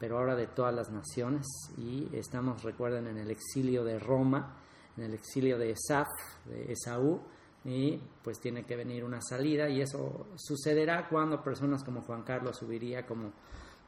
pero 0.00 0.18
ahora 0.18 0.34
de 0.34 0.48
todas 0.48 0.74
las 0.74 0.90
naciones, 0.90 1.46
y 1.76 2.08
estamos, 2.12 2.64
recuerden, 2.64 3.06
en 3.06 3.18
el 3.18 3.30
exilio 3.30 3.84
de 3.84 4.00
Roma, 4.00 4.56
en 4.96 5.04
el 5.04 5.14
exilio 5.14 5.56
de 5.56 5.70
Esaf, 5.70 6.08
de 6.46 6.72
Esaú, 6.72 7.20
y 7.68 8.00
pues 8.24 8.40
tiene 8.40 8.64
que 8.64 8.76
venir 8.76 9.04
una 9.04 9.20
salida 9.20 9.68
y 9.68 9.82
eso 9.82 10.26
sucederá 10.36 11.06
cuando 11.06 11.42
personas 11.42 11.84
como 11.84 12.00
Juan 12.00 12.22
Carlos 12.22 12.56
subiría 12.56 13.04
como 13.04 13.30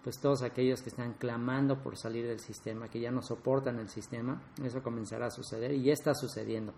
pues 0.05 0.21
todos 0.21 0.43
aquellos 0.43 0.83
que 0.83 0.91
están 0.91 1.15
clamando 1.15 1.83
por 1.83 1.97
salir 1.97 2.27
del 2.27 2.41
sistema, 2.41 2.89
que 2.89 3.01
ya 3.01 3.11
no 3.11 3.23
soportan 3.23 3.79
el 3.79 3.89
sistema, 3.89 4.43
eso 4.63 4.83
comenzará 4.83 5.27
a 5.27 5.31
suceder 5.31 5.73
y 5.73 5.85
ya 5.85 5.93
está 5.95 6.15
sucediendo. 6.15 6.75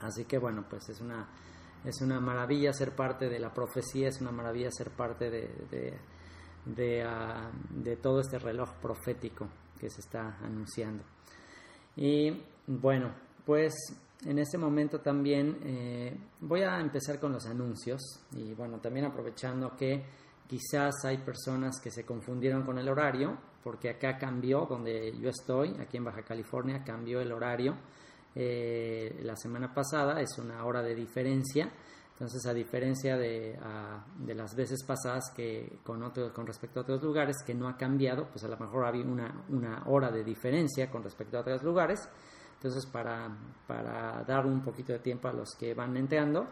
Así 0.00 0.26
que 0.26 0.36
bueno, 0.36 0.66
pues 0.68 0.90
es 0.90 1.00
una, 1.00 1.26
es 1.84 2.02
una 2.02 2.20
maravilla 2.20 2.74
ser 2.74 2.94
parte 2.94 3.30
de 3.30 3.38
la 3.38 3.52
profecía, 3.52 4.08
es 4.08 4.20
una 4.20 4.30
maravilla 4.30 4.70
ser 4.70 4.90
parte 4.90 5.30
de, 5.30 5.98
de, 6.66 7.02
ah, 7.02 7.50
de 7.70 7.96
todo 7.96 8.20
este 8.20 8.38
reloj 8.38 8.70
profético 8.82 9.48
que 9.78 9.88
se 9.88 10.02
está 10.02 10.36
anunciando. 10.42 11.02
Y 11.96 12.42
bueno, 12.66 13.14
pues 13.46 13.74
en 14.26 14.38
este 14.38 14.58
momento 14.58 15.00
también 15.00 15.58
eh, 15.64 16.16
voy 16.40 16.62
a 16.62 16.78
empezar 16.78 17.18
con 17.18 17.32
los 17.32 17.46
anuncios 17.46 18.00
y 18.32 18.52
bueno, 18.52 18.78
también 18.78 19.06
aprovechando 19.06 19.74
que 19.76 20.04
quizás 20.46 21.04
hay 21.04 21.18
personas 21.18 21.80
que 21.80 21.90
se 21.90 22.04
confundieron 22.04 22.64
con 22.64 22.78
el 22.78 22.88
horario, 22.88 23.38
porque 23.62 23.88
acá 23.88 24.18
cambió, 24.18 24.66
donde 24.68 25.16
yo 25.18 25.30
estoy, 25.30 25.76
aquí 25.80 25.96
en 25.96 26.04
Baja 26.04 26.22
California, 26.22 26.82
cambió 26.84 27.20
el 27.20 27.32
horario. 27.32 27.76
Eh, 28.34 29.20
la 29.22 29.36
semana 29.36 29.72
pasada 29.72 30.20
es 30.20 30.36
una 30.38 30.64
hora 30.64 30.82
de 30.82 30.94
diferencia, 30.94 31.70
entonces 32.12 32.44
a 32.46 32.52
diferencia 32.52 33.16
de, 33.16 33.58
de 34.18 34.34
las 34.34 34.54
veces 34.54 34.84
pasadas 34.84 35.30
que 35.34 35.78
con, 35.82 36.02
otro, 36.02 36.32
con 36.34 36.46
respecto 36.46 36.80
a 36.80 36.82
otros 36.82 37.02
lugares 37.02 37.36
que 37.46 37.54
no 37.54 37.68
ha 37.68 37.76
cambiado, 37.76 38.28
pues 38.28 38.44
a 38.44 38.48
lo 38.48 38.58
mejor 38.58 38.84
había 38.84 39.04
una, 39.04 39.44
una 39.48 39.84
hora 39.86 40.10
de 40.10 40.22
diferencia 40.22 40.90
con 40.90 41.02
respecto 41.02 41.38
a 41.38 41.40
otros 41.40 41.62
lugares. 41.62 42.08
Entonces, 42.60 42.84
para, 42.84 43.26
para 43.66 44.22
dar 44.24 44.44
un 44.44 44.60
poquito 44.60 44.92
de 44.92 44.98
tiempo 44.98 45.28
a 45.28 45.32
los 45.32 45.54
que 45.58 45.72
van 45.72 45.96
entrando 45.96 46.46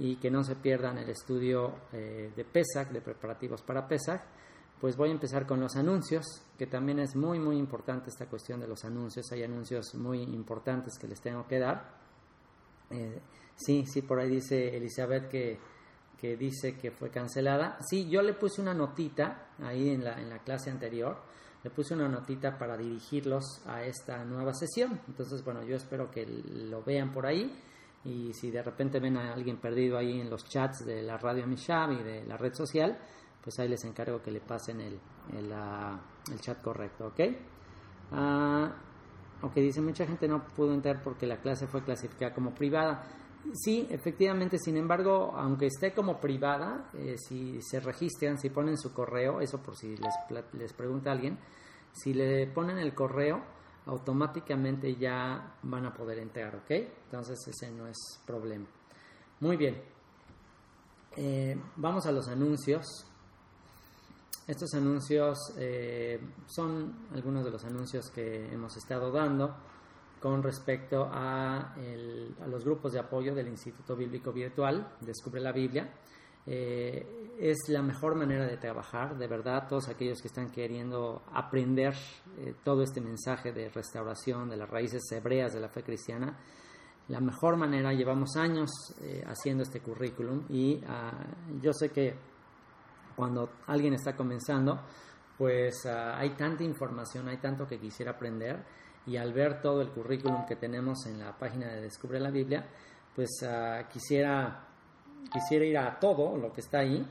y 0.00 0.16
que 0.16 0.28
no 0.28 0.42
se 0.42 0.56
pierdan 0.56 0.98
el 0.98 1.08
estudio 1.08 1.76
eh, 1.92 2.32
de 2.34 2.44
PESAC, 2.44 2.90
de 2.90 3.00
preparativos 3.00 3.62
para 3.62 3.86
PESAC, 3.86 4.20
pues 4.80 4.96
voy 4.96 5.10
a 5.10 5.12
empezar 5.12 5.46
con 5.46 5.60
los 5.60 5.76
anuncios, 5.76 6.26
que 6.58 6.66
también 6.66 6.98
es 6.98 7.14
muy, 7.14 7.38
muy 7.38 7.56
importante 7.56 8.10
esta 8.10 8.26
cuestión 8.26 8.58
de 8.58 8.66
los 8.66 8.84
anuncios. 8.84 9.30
Hay 9.30 9.44
anuncios 9.44 9.94
muy 9.94 10.22
importantes 10.22 10.98
que 10.98 11.06
les 11.06 11.20
tengo 11.20 11.46
que 11.46 11.60
dar. 11.60 12.00
Eh, 12.90 13.20
sí, 13.54 13.84
sí, 13.86 14.02
por 14.02 14.18
ahí 14.18 14.30
dice 14.30 14.76
Elizabeth 14.76 15.28
que, 15.28 15.60
que 16.20 16.36
dice 16.36 16.76
que 16.76 16.90
fue 16.90 17.10
cancelada. 17.10 17.78
Sí, 17.88 18.10
yo 18.10 18.22
le 18.22 18.34
puse 18.34 18.60
una 18.60 18.74
notita 18.74 19.50
ahí 19.60 19.90
en 19.90 20.02
la, 20.02 20.20
en 20.20 20.28
la 20.28 20.40
clase 20.40 20.68
anterior 20.68 21.16
le 21.64 21.70
puse 21.70 21.94
una 21.94 22.08
notita 22.08 22.58
para 22.58 22.76
dirigirlos 22.76 23.62
a 23.66 23.82
esta 23.82 24.22
nueva 24.22 24.52
sesión. 24.52 25.00
Entonces, 25.08 25.42
bueno, 25.42 25.62
yo 25.62 25.76
espero 25.76 26.10
que 26.10 26.26
lo 26.26 26.82
vean 26.82 27.10
por 27.10 27.26
ahí 27.26 27.50
y 28.04 28.34
si 28.34 28.50
de 28.50 28.62
repente 28.62 29.00
ven 29.00 29.16
a 29.16 29.32
alguien 29.32 29.56
perdido 29.56 29.96
ahí 29.96 30.20
en 30.20 30.28
los 30.28 30.44
chats 30.44 30.84
de 30.84 31.02
la 31.02 31.16
radio 31.16 31.46
Mishab 31.46 31.92
y 31.92 32.02
de 32.02 32.26
la 32.26 32.36
red 32.36 32.52
social, 32.52 32.98
pues 33.42 33.58
ahí 33.58 33.68
les 33.68 33.82
encargo 33.84 34.20
que 34.20 34.30
le 34.30 34.40
pasen 34.40 34.80
el, 34.82 35.00
el, 35.32 35.50
ah, 35.54 35.98
chat 36.38 36.60
correcto, 36.60 37.06
¿ok? 37.06 37.20
Uh, 38.12 38.68
aunque 39.40 39.62
dice 39.62 39.80
mucha 39.80 40.06
gente 40.06 40.28
no 40.28 40.44
pudo 40.44 40.74
entrar 40.74 41.02
porque 41.02 41.26
la 41.26 41.38
clase 41.38 41.66
fue 41.66 41.82
clasificada 41.82 42.34
como 42.34 42.54
privada. 42.54 43.02
Sí, 43.52 43.86
efectivamente, 43.90 44.58
sin 44.58 44.76
embargo, 44.76 45.32
aunque 45.36 45.66
esté 45.66 45.92
como 45.92 46.18
privada, 46.18 46.90
eh, 46.94 47.16
si 47.18 47.60
se 47.60 47.78
registran, 47.78 48.38
si 48.38 48.50
ponen 48.50 48.76
su 48.78 48.92
correo, 48.92 49.40
eso 49.40 49.62
por 49.62 49.76
si 49.76 49.96
les, 49.96 50.14
les 50.54 50.72
pregunta 50.72 51.12
alguien, 51.12 51.38
si 51.92 52.14
le 52.14 52.46
ponen 52.48 52.78
el 52.78 52.94
correo, 52.94 53.42
automáticamente 53.86 54.96
ya 54.96 55.56
van 55.62 55.86
a 55.86 55.92
poder 55.92 56.18
entrar, 56.18 56.56
¿ok? 56.56 56.70
Entonces 56.70 57.38
ese 57.46 57.70
no 57.70 57.86
es 57.86 57.98
problema. 58.26 58.66
Muy 59.40 59.56
bien. 59.56 59.82
Eh, 61.16 61.56
vamos 61.76 62.06
a 62.06 62.12
los 62.12 62.28
anuncios. 62.28 62.86
Estos 64.46 64.74
anuncios 64.74 65.38
eh, 65.58 66.20
son 66.46 67.06
algunos 67.12 67.44
de 67.44 67.50
los 67.50 67.64
anuncios 67.64 68.10
que 68.10 68.52
hemos 68.52 68.76
estado 68.76 69.10
dando 69.10 69.54
con 70.24 70.42
respecto 70.42 71.06
a, 71.12 71.74
los 72.48 72.64
grupos 72.64 72.94
de 72.94 72.98
apoyo 72.98 73.34
del 73.34 73.46
Instituto 73.46 73.94
Bíblico 73.94 74.32
Virtual, 74.32 74.96
Descubre 75.02 75.38
la 75.38 75.52
Biblia. 75.52 75.92
Eh, 76.46 77.34
es 77.38 77.68
la 77.68 77.82
mejor 77.82 78.14
manera 78.14 78.46
de 78.46 78.56
trabajar, 78.56 79.18
de 79.18 79.26
verdad, 79.26 79.68
todos 79.68 79.86
aquellos 79.90 80.22
que 80.22 80.28
están 80.28 80.50
queriendo 80.50 81.24
aprender 81.34 81.92
eh, 82.38 82.54
todo 82.64 82.82
este 82.82 83.02
mensaje 83.02 83.52
de 83.52 83.68
restauración 83.68 84.48
de 84.48 84.56
las 84.56 84.70
raíces 84.70 85.02
hebreas 85.12 85.52
de 85.52 85.60
la 85.60 85.68
fe 85.68 85.82
cristiana. 85.82 86.38
La 87.08 87.20
mejor 87.20 87.58
manera, 87.58 87.92
llevamos 87.92 88.34
años 88.36 88.70
eh, 89.02 89.22
haciendo 89.26 89.62
este 89.62 89.80
currículum 89.80 90.46
y 90.48 90.80
ah, 90.88 91.22
yo 91.60 91.74
sé 91.74 91.90
que 91.90 92.14
cuando 93.14 93.50
alguien 93.66 93.92
está 93.92 94.16
comenzando, 94.16 94.80
pues 95.36 95.84
ah, 95.84 96.16
hay 96.16 96.30
tanta 96.30 96.64
información, 96.64 97.28
hay 97.28 97.36
tanto 97.36 97.66
que 97.66 97.78
quisiera 97.78 98.12
aprender 98.12 98.83
y 99.06 99.16
al 99.16 99.32
ver 99.32 99.60
todo 99.60 99.82
el 99.82 99.90
currículum 99.90 100.46
que 100.46 100.56
tenemos 100.56 101.06
en 101.06 101.18
la 101.18 101.36
página 101.36 101.68
de 101.68 101.82
Descubre 101.82 102.18
la 102.18 102.30
Biblia, 102.30 102.66
pues 103.14 103.30
ah, 103.42 103.86
quisiera, 103.92 104.66
quisiera 105.32 105.64
ir 105.64 105.78
a 105.78 105.98
todo 105.98 106.36
lo 106.36 106.52
que 106.52 106.60
está 106.60 106.78
ahí, 106.78 107.06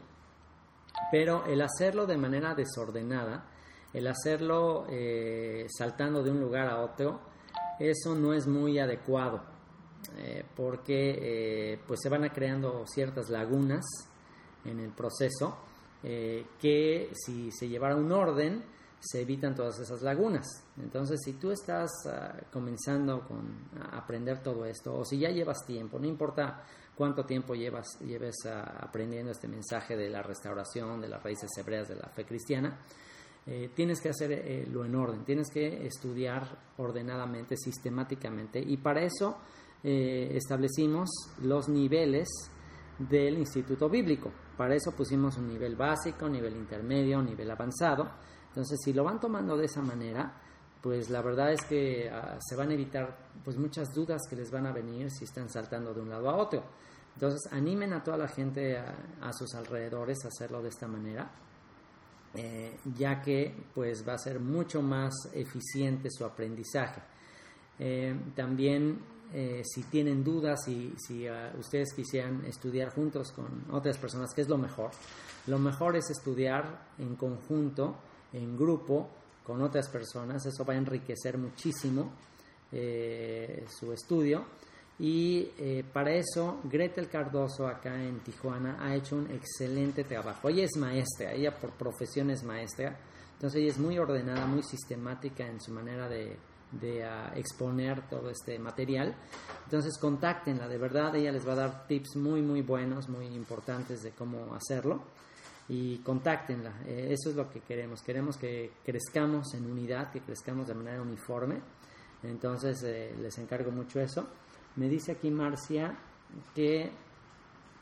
pero 1.12 1.46
el 1.46 1.62
hacerlo 1.62 2.06
de 2.06 2.18
manera 2.18 2.56
desordenada, 2.56 3.46
el 3.94 4.08
hacerlo 4.08 4.86
eh, 4.90 5.68
saltando 5.70 6.24
de 6.24 6.32
un 6.32 6.40
lugar 6.40 6.68
a 6.68 6.82
otro, 6.82 7.20
eso 7.80 8.16
no 8.16 8.34
es 8.34 8.48
muy 8.48 8.80
adecuado, 8.80 9.44
eh, 10.18 10.44
porque 10.56 11.18
eh, 11.74 11.80
pues 11.88 12.00
se 12.02 12.10
van 12.10 12.24
a 12.24 12.34
creando 12.34 12.86
ciertas 12.88 13.30
lagunas 13.30 13.86
en 14.66 14.80
el 14.80 14.92
proceso 14.92 15.58
que 16.04 17.12
si 17.14 17.50
se 17.52 17.70
llevara 17.70 17.96
un 17.96 18.12
orden, 18.12 18.62
se 19.04 19.22
evitan 19.22 19.54
todas 19.54 19.80
esas 19.80 20.02
lagunas. 20.02 20.48
Entonces, 20.78 21.20
si 21.24 21.34
tú 21.34 21.52
estás 21.52 21.92
ah, 22.08 22.36
comenzando 22.52 23.28
con, 23.28 23.68
aprender 23.92 24.42
todo 24.42 24.66
esto, 24.66 24.96
o 24.96 25.04
si 25.04 25.20
ya 25.20 25.30
llevas 25.30 25.66
tiempo, 25.66 26.00
no 26.00 26.08
importa 26.08 26.64
cuánto 26.96 27.26
tiempo 27.26 27.54
llevas, 27.54 28.00
lleves 28.00 28.36
ah, 28.46 28.80
aprendiendo 28.80 29.32
este 29.32 29.50
mensaje 29.50 29.98
de 29.98 30.10
la 30.10 30.24
restauración, 30.24 31.02
de 31.02 31.10
las 31.10 31.22
raíces 31.22 31.50
hebreas 31.58 31.90
de 31.90 31.96
la 31.96 32.08
fe 32.08 32.26
cristiana, 32.26 32.80
eh, 33.46 33.72
tienes 33.76 34.00
que 34.00 34.08
hacerlo 34.08 34.84
eh, 34.84 34.88
en 34.88 34.96
orden, 34.96 35.26
tienes 35.26 35.50
que 35.52 35.86
estudiar 35.86 36.48
ordenadamente, 36.78 37.58
sistemáticamente, 37.58 38.60
y 38.60 38.78
para 38.78 39.04
eso 39.04 39.38
eh, 39.84 40.32
establecimos 40.34 41.10
los 41.42 41.68
niveles 41.68 42.30
del 42.98 43.38
Instituto 43.38 43.90
Bíblico. 43.90 44.32
Para 44.56 44.76
eso 44.76 44.92
pusimos 44.96 45.38
un 45.38 45.50
nivel 45.50 45.76
básico, 45.76 46.30
nivel 46.30 46.56
intermedio, 46.56 47.22
nivel 47.22 47.52
avanzado 47.52 48.10
entonces, 48.54 48.80
si 48.86 48.94
lo 48.94 49.04
van 49.04 49.20
tomando 49.20 49.58
de 49.58 49.66
esa 49.66 49.82
manera, 49.82 50.32
pues 50.80 51.10
la 51.10 51.24
verdad 51.24 51.54
es 51.54 51.64
que 51.64 52.08
ah, 52.08 52.38
se 52.40 52.56
van 52.56 52.70
a 52.70 52.76
evitar 52.76 53.18
pues 53.44 53.58
muchas 53.58 53.92
dudas 53.96 54.22
que 54.30 54.36
les 54.36 54.52
van 54.52 54.68
a 54.68 54.72
venir 54.72 55.10
si 55.10 55.24
están 55.24 55.50
saltando 55.50 55.92
de 55.92 56.02
un 56.02 56.10
lado 56.12 56.30
a 56.30 56.36
otro. 56.36 56.64
Entonces, 57.16 57.52
animen 57.52 57.94
a 57.94 58.04
toda 58.04 58.18
la 58.18 58.28
gente 58.28 58.78
a, 58.78 59.34
sus 59.34 59.56
alrededores 59.56 60.24
a 60.24 60.28
hacerlo 60.28 60.62
de 60.62 60.70
esta 60.70 60.88
manera, 60.88 61.32
eh, 62.36 62.78
ya 62.96 63.24
que 63.24 63.56
pues 63.74 64.08
va 64.08 64.14
a 64.14 64.18
ser 64.20 64.40
mucho 64.40 64.84
más 64.84 65.14
eficiente 65.34 66.12
su 66.12 66.24
aprendizaje. 66.24 67.02
Eh, 67.80 68.16
también 68.36 69.00
eh, 69.34 69.64
si 69.66 69.82
tienen 69.86 70.24
dudas 70.24 70.68
y 70.68 70.94
si 70.96 71.28
ah, 71.28 71.52
ustedes 71.58 71.92
quisieran 71.96 72.46
estudiar 72.46 72.94
juntos 72.94 73.32
con 73.32 73.66
otras 73.72 73.98
personas, 73.98 74.32
que 74.32 74.42
es 74.42 74.48
lo 74.48 74.60
mejor, 74.60 74.92
lo 75.48 75.58
mejor 75.58 75.96
es 75.96 76.12
estudiar 76.12 76.86
en 77.00 77.16
conjunto 77.16 77.96
en 78.34 78.58
grupo 78.58 79.10
con 79.44 79.62
otras 79.62 79.90
personas, 79.90 80.46
eso 80.46 80.66
va 80.66 80.74
a 80.74 80.78
enriquecer 80.78 81.38
muchísimo 81.38 82.12
eh, 82.72 83.66
su 83.70 83.92
estudio. 83.92 84.46
Y 85.00 85.50
eh, 85.58 85.84
para 85.92 86.14
eso, 86.14 86.62
Gretel 86.64 87.10
Cardoso, 87.10 87.68
acá 87.68 88.02
en 88.02 88.20
Tijuana, 88.20 88.78
ha 88.80 88.96
hecho 88.96 89.16
un 89.16 89.30
excelente 89.32 90.04
trabajo. 90.04 90.50
Ella 90.50 90.64
es 90.64 90.78
maestra, 90.78 91.34
ella 91.34 91.58
por 91.60 91.72
profesión 91.72 92.30
es 92.30 92.44
maestra, 92.44 92.98
entonces 93.34 93.62
ella 93.62 93.72
es 93.72 93.80
muy 93.80 93.98
ordenada, 93.98 94.46
muy 94.46 94.64
sistemática 94.64 95.46
en 95.46 95.60
su 95.60 95.72
manera 95.72 96.08
de, 96.08 96.38
ah, 97.04 97.34
exponer 97.36 98.08
todo 98.08 98.30
este 98.30 98.58
material. 98.60 99.16
Entonces, 99.66 99.98
contáctenla, 99.98 100.68
de 100.68 100.78
verdad, 100.78 101.16
ella 101.16 101.32
les 101.32 101.46
va 101.46 101.54
a 101.54 101.58
dar 101.58 101.88
tips 101.88 102.16
muy, 102.16 102.42
muy 102.42 102.62
buenos, 102.62 103.10
muy 103.10 103.26
importantes 103.26 104.04
de 104.04 104.12
cómo 104.12 104.54
hacerlo 104.54 105.04
y 105.74 105.98
contáctenla. 106.00 106.72
Eh, 106.86 107.08
eso 107.10 107.32
es 107.32 107.36
lo 107.36 107.50
que 107.50 107.62
queremos. 107.62 108.04
Queremos 108.04 108.38
que 108.38 108.72
crezcamos 108.86 109.56
en 109.56 109.66
unidad, 109.66 110.12
que 110.12 110.22
crezcamos 110.22 110.68
de 110.68 110.76
manera 110.76 111.02
uniforme. 111.02 111.60
Entonces 112.22 112.84
eh, 112.84 113.16
les 113.20 113.38
encargo 113.40 113.72
mucho 113.72 114.00
eso. 114.00 114.28
Me 114.76 114.88
dice 114.88 115.14
aquí 115.14 115.32
Marcia 115.32 115.96
que 116.54 116.92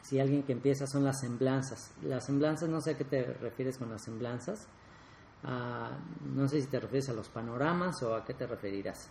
si 0.04 0.19
alguien 0.21 0.43
que 0.43 0.54
empieza 0.54 0.88
son 0.88 1.04
las 1.04 1.19
semblanzas. 1.19 1.91
Las 2.04 2.25
semblanzas, 2.25 2.69
no 2.69 2.80
sé 2.80 2.91
a 2.91 2.97
qué 2.97 3.04
te 3.04 3.23
refieres 3.23 3.77
con 3.77 3.89
las 3.89 4.04
semblanzas. 4.04 4.67
Ah, 5.43 5.91
no 6.34 6.47
sé 6.47 6.62
si 6.62 6.67
te 6.67 6.80
refieres 6.80 7.10
a 7.10 7.13
los 7.13 7.27
panoramas 7.27 8.01
o 8.04 8.15
a 8.15 8.23
qué 8.23 8.34
te 8.34 8.47
referirás. 8.47 9.10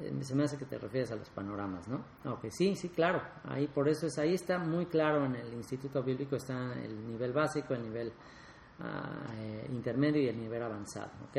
Eh, 0.00 0.12
se 0.22 0.34
me 0.34 0.44
hace 0.44 0.56
que 0.56 0.64
te 0.64 0.78
refieres 0.78 1.10
a 1.12 1.16
los 1.16 1.28
panoramas, 1.30 1.86
¿no? 1.88 2.04
Ok, 2.24 2.46
sí, 2.50 2.74
sí, 2.74 2.88
claro. 2.88 3.20
Ahí 3.44 3.66
por 3.66 3.88
eso 3.88 4.06
es 4.06 4.18
ahí 4.18 4.34
está 4.34 4.58
muy 4.58 4.86
claro 4.86 5.24
en 5.26 5.36
el 5.36 5.52
Instituto 5.52 6.02
Bíblico 6.02 6.36
está 6.36 6.72
el 6.82 7.06
nivel 7.06 7.32
básico, 7.32 7.74
el 7.74 7.82
nivel 7.82 8.08
eh, 8.08 9.66
intermedio 9.70 10.22
y 10.22 10.28
el 10.28 10.38
nivel 10.38 10.62
avanzado, 10.62 11.10
¿ok? 11.28 11.38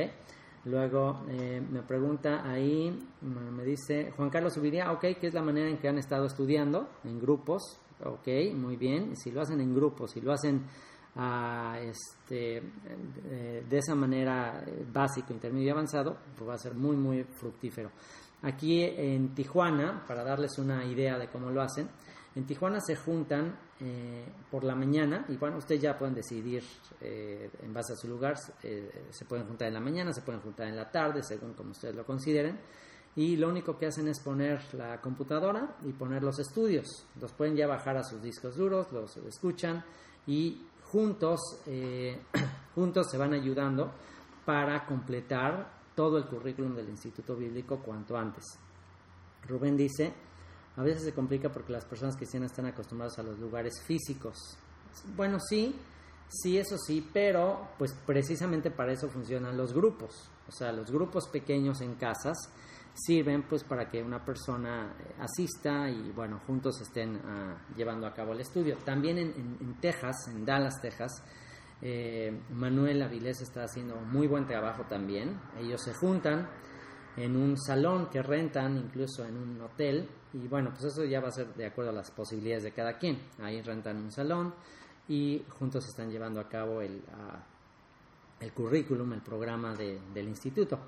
Luego 0.65 1.23
eh, 1.27 1.59
me 1.59 1.81
pregunta 1.81 2.47
ahí, 2.47 2.95
me 3.21 3.63
dice 3.63 4.11
Juan 4.11 4.29
Carlos 4.29 4.53
Subiría, 4.53 4.91
ok, 4.91 5.01
¿qué 5.19 5.27
es 5.27 5.33
la 5.33 5.41
manera 5.41 5.67
en 5.67 5.79
que 5.79 5.87
han 5.87 5.97
estado 5.97 6.27
estudiando? 6.27 6.87
En 7.03 7.19
grupos, 7.19 7.79
ok, 8.03 8.27
muy 8.53 8.75
bien. 8.75 9.17
Si 9.17 9.31
lo 9.31 9.41
hacen 9.41 9.59
en 9.59 9.73
grupos, 9.73 10.11
si 10.11 10.21
lo 10.21 10.31
hacen 10.31 10.67
ah, 11.15 11.79
este, 11.81 12.61
de 13.67 13.77
esa 13.77 13.95
manera 13.95 14.63
básico, 14.93 15.33
intermedio 15.33 15.65
y 15.65 15.71
avanzado, 15.71 16.17
pues 16.37 16.47
va 16.47 16.53
a 16.53 16.59
ser 16.59 16.75
muy, 16.75 16.95
muy 16.95 17.23
fructífero. 17.23 17.89
Aquí 18.43 18.83
en 18.83 19.35
Tijuana, 19.35 20.03
para 20.07 20.23
darles 20.23 20.57
una 20.57 20.83
idea 20.85 21.17
de 21.19 21.27
cómo 21.27 21.51
lo 21.51 21.61
hacen, 21.61 21.87
en 22.33 22.45
Tijuana 22.45 22.79
se 22.79 22.95
juntan 22.95 23.55
eh, 23.81 24.25
por 24.49 24.63
la 24.63 24.73
mañana 24.73 25.25
y 25.27 25.35
bueno, 25.35 25.57
ustedes 25.57 25.81
ya 25.81 25.97
pueden 25.97 26.15
decidir 26.15 26.63
eh, 27.01 27.49
en 27.61 27.73
base 27.73 27.93
a 27.93 27.95
su 27.95 28.07
lugar, 28.07 28.35
eh, 28.63 29.07
se 29.09 29.25
pueden 29.25 29.45
juntar 29.45 29.67
en 29.67 29.73
la 29.73 29.79
mañana, 29.81 30.13
se 30.13 30.21
pueden 30.21 30.41
juntar 30.41 30.67
en 30.67 30.77
la 30.77 30.89
tarde, 30.89 31.23
según 31.23 31.53
como 31.53 31.71
ustedes 31.71 31.95
lo 31.95 32.05
consideren. 32.05 32.57
Y 33.15 33.35
lo 33.35 33.49
único 33.49 33.77
que 33.77 33.87
hacen 33.87 34.07
es 34.07 34.21
poner 34.21 34.61
la 34.73 35.01
computadora 35.01 35.75
y 35.85 35.91
poner 35.91 36.23
los 36.23 36.39
estudios. 36.39 37.05
Los 37.19 37.33
pueden 37.33 37.57
ya 37.57 37.67
bajar 37.67 37.97
a 37.97 38.03
sus 38.03 38.21
discos 38.21 38.55
duros, 38.55 38.89
los 38.93 39.17
escuchan 39.17 39.83
y 40.25 40.65
juntos, 40.83 41.39
juntos 42.75 43.11
se 43.11 43.17
van 43.17 43.33
ayudando 43.33 43.91
para 44.45 44.85
completar 44.85 45.80
todo 45.95 46.17
el 46.17 46.25
currículum 46.25 46.75
del 46.75 46.89
Instituto 46.89 47.35
Bíblico 47.35 47.79
cuanto 47.79 48.17
antes. 48.17 48.43
Rubén 49.47 49.75
dice, 49.75 50.13
a 50.77 50.83
veces 50.83 51.03
se 51.03 51.13
complica 51.13 51.49
porque 51.49 51.73
las 51.73 51.85
personas 51.85 52.15
cristianas 52.15 52.51
están 52.51 52.67
acostumbradas 52.67 53.19
a 53.19 53.23
los 53.23 53.39
lugares 53.39 53.81
físicos. 53.85 54.57
Bueno, 55.15 55.39
sí, 55.39 55.75
sí, 56.29 56.57
eso 56.57 56.77
sí, 56.77 57.07
pero 57.13 57.69
pues 57.77 57.93
precisamente 58.05 58.71
para 58.71 58.93
eso 58.93 59.09
funcionan 59.09 59.57
los 59.57 59.73
grupos. 59.73 60.29
O 60.47 60.51
sea, 60.51 60.71
los 60.71 60.91
grupos 60.91 61.27
pequeños 61.27 61.81
en 61.81 61.95
casas 61.95 62.37
sirven 62.93 63.43
pues 63.43 63.63
para 63.63 63.89
que 63.89 64.01
una 64.01 64.23
persona 64.23 64.93
eh, 64.99 65.15
asista 65.19 65.89
y 65.89 66.11
bueno, 66.11 66.41
juntos 66.45 66.81
estén 66.81 67.21
ah, 67.25 67.57
llevando 67.75 68.05
a 68.05 68.13
cabo 68.13 68.33
el 68.33 68.41
estudio. 68.41 68.77
También 68.83 69.17
en, 69.17 69.75
Texas, 69.79 70.27
en 70.27 70.45
Dallas, 70.45 70.81
Texas, 70.81 71.23
eh, 71.81 72.39
Manuel 72.51 73.01
Avilés 73.01 73.41
está 73.41 73.63
haciendo 73.63 73.95
muy 73.95 74.27
buen 74.27 74.45
trabajo 74.45 74.83
también. 74.87 75.39
Ellos 75.59 75.81
se 75.81 75.93
juntan 75.93 76.49
en 77.17 77.35
un 77.35 77.57
salón 77.57 78.09
que 78.09 78.21
rentan, 78.21 78.77
incluso 78.77 79.25
en 79.25 79.35
un 79.35 79.61
hotel, 79.61 80.07
y 80.33 80.47
bueno, 80.47 80.69
pues 80.71 80.85
eso 80.85 81.03
ya 81.03 81.19
va 81.19 81.27
a 81.27 81.31
ser 81.31 81.53
de 81.55 81.65
acuerdo 81.65 81.91
a 81.91 81.93
las 81.93 82.11
posibilidades 82.11 82.63
de 82.63 82.71
cada 82.71 82.97
quien. 82.97 83.19
Ahí 83.39 83.61
rentan 83.61 83.97
un 83.97 84.11
salón 84.11 84.53
y 85.07 85.43
juntos 85.59 85.85
están 85.87 86.09
llevando 86.09 86.39
a 86.39 86.47
cabo 86.47 86.81
el, 86.81 87.01
ah, 87.13 87.43
el 88.39 88.53
currículum, 88.53 89.13
el 89.13 89.21
programa 89.21 89.75
del 89.75 90.27
instituto. 90.27 90.79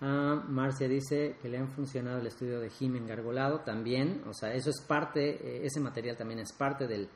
Ah, 0.00 0.42
Marcia 0.48 0.88
dice 0.88 1.36
que 1.40 1.48
le 1.48 1.58
han 1.58 1.68
funcionado 1.68 2.18
el 2.18 2.26
estudio 2.26 2.60
de 2.60 2.70
Jimen 2.70 3.06
Gargolado 3.06 3.60
también, 3.60 4.22
o 4.26 4.32
sea, 4.32 4.52
eso 4.52 4.70
es 4.70 4.80
parte, 4.80 5.30
eh, 5.30 5.66
ese 5.66 5.80
material 5.80 6.16
también 6.16 6.40
es 6.40 6.52
parte 6.52 6.88
del, 6.88 7.08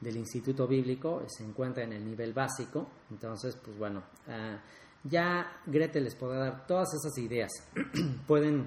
del 0.00 0.16
Instituto 0.16 0.66
Bíblico, 0.66 1.22
se 1.26 1.44
encuentra 1.44 1.84
en 1.84 1.92
el 1.92 2.04
nivel 2.04 2.32
básico, 2.32 2.88
entonces, 3.10 3.56
pues 3.62 3.76
bueno, 3.76 4.02
ah, 4.28 4.58
ya 5.04 5.62
Gretel 5.66 6.04
les 6.04 6.14
podrá 6.14 6.38
dar 6.38 6.66
todas 6.66 6.88
esas 6.94 7.16
ideas. 7.18 7.50
Pueden 8.26 8.66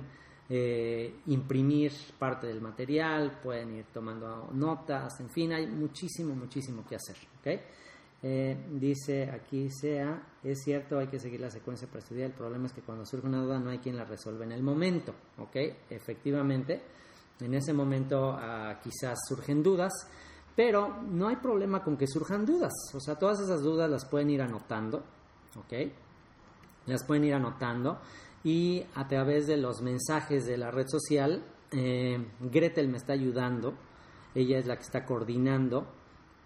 eh, 0.50 1.22
imprimir 1.28 1.94
parte 2.20 2.48
del 2.48 2.62
material, 2.62 3.40
pueden 3.42 3.76
ir 3.76 3.86
tomando 3.94 4.50
notas, 4.54 5.20
en 5.20 5.30
fin, 5.30 5.54
hay 5.54 5.68
muchísimo, 5.68 6.36
muchísimo 6.36 6.86
que 6.86 6.96
hacer. 6.96 7.16
Eh, 8.22 8.58
dice 8.72 9.30
aquí 9.32 9.70
sea, 9.70 10.22
es 10.44 10.62
cierto, 10.64 11.00
hay 11.00 11.08
que 11.08 11.20
seguir 11.20 11.40
la 11.40 11.50
secuencia 11.50 11.88
para 11.88 12.00
estudiar, 12.00 12.28
el 12.28 12.36
problema 12.36 12.68
es 12.68 12.74
que 12.74 12.82
cuando 12.82 13.06
surge 13.06 13.28
una 13.28 13.42
duda 13.42 13.60
no 13.60 13.70
hay 13.70 13.80
quien 13.80 13.96
la 13.96 14.06
resuelva 14.06 14.44
en 14.44 14.52
el 14.52 14.62
momento. 14.62 15.16
Efectivamente, 15.90 16.82
en 17.40 17.54
ese 17.54 17.74
momento 17.74 18.32
ah, 18.38 18.80
quizás 18.84 19.18
surgen 19.28 19.64
dudas, 19.64 19.94
pero 20.56 21.02
no 21.10 21.28
hay 21.28 21.38
problema 21.38 21.84
con 21.84 21.98
que 21.98 22.08
surjan 22.08 22.46
dudas, 22.46 22.74
o 22.94 23.00
sea, 23.00 23.16
todas 23.16 23.40
esas 23.40 23.62
dudas 23.62 23.90
las 23.90 24.06
pueden 24.06 24.30
ir 24.30 24.42
anotando, 24.42 25.04
¿ok? 25.58 25.92
Las 26.86 27.04
pueden 27.04 27.24
ir 27.24 27.34
anotando. 27.34 28.00
Y 28.44 28.84
a 28.96 29.08
través 29.08 29.48
de 29.48 29.56
los 29.56 29.82
mensajes 29.82 30.46
de 30.46 30.58
la 30.58 30.70
red 30.70 30.88
social, 30.88 31.44
eh, 31.72 32.24
Gretel 32.42 32.90
me 32.90 32.98
está 32.98 33.14
ayudando, 33.14 33.74
ella 34.36 34.60
es 34.60 34.66
la 34.68 34.76
que 34.76 34.84
está 34.84 35.06
coordinando 35.06 35.88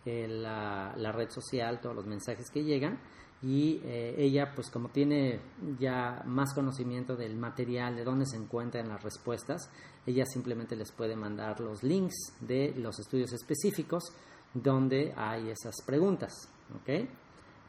eh, 0.06 0.28
la, 0.28 1.12
red 1.12 1.30
social, 1.30 1.82
todos 1.82 1.96
los 1.96 2.06
mensajes 2.06 2.50
que 2.50 2.64
llegan 2.64 3.00
y 3.42 3.82
eh, 3.84 4.16
ella 4.18 4.54
pues 4.56 4.70
como 4.70 4.90
tiene 4.90 5.40
ya 5.80 6.24
más 6.26 6.54
conocimiento 6.54 7.16
del 7.16 7.36
material, 7.36 7.96
de 7.96 8.04
dónde 8.04 8.26
se 8.26 8.38
encuentran 8.38 8.90
las 8.90 9.04
respuestas, 9.04 9.70
ella 10.06 10.26
simplemente 10.26 10.76
les 10.76 10.92
puede 10.92 11.16
mandar 11.16 11.60
los 11.60 11.84
links 11.84 12.34
de 12.42 12.74
los 12.78 13.00
estudios 13.00 13.32
específicos 13.34 14.12
donde 14.54 15.14
hay 15.16 15.50
esas 15.50 15.76
preguntas, 15.86 16.50
¿ok? 16.82 17.08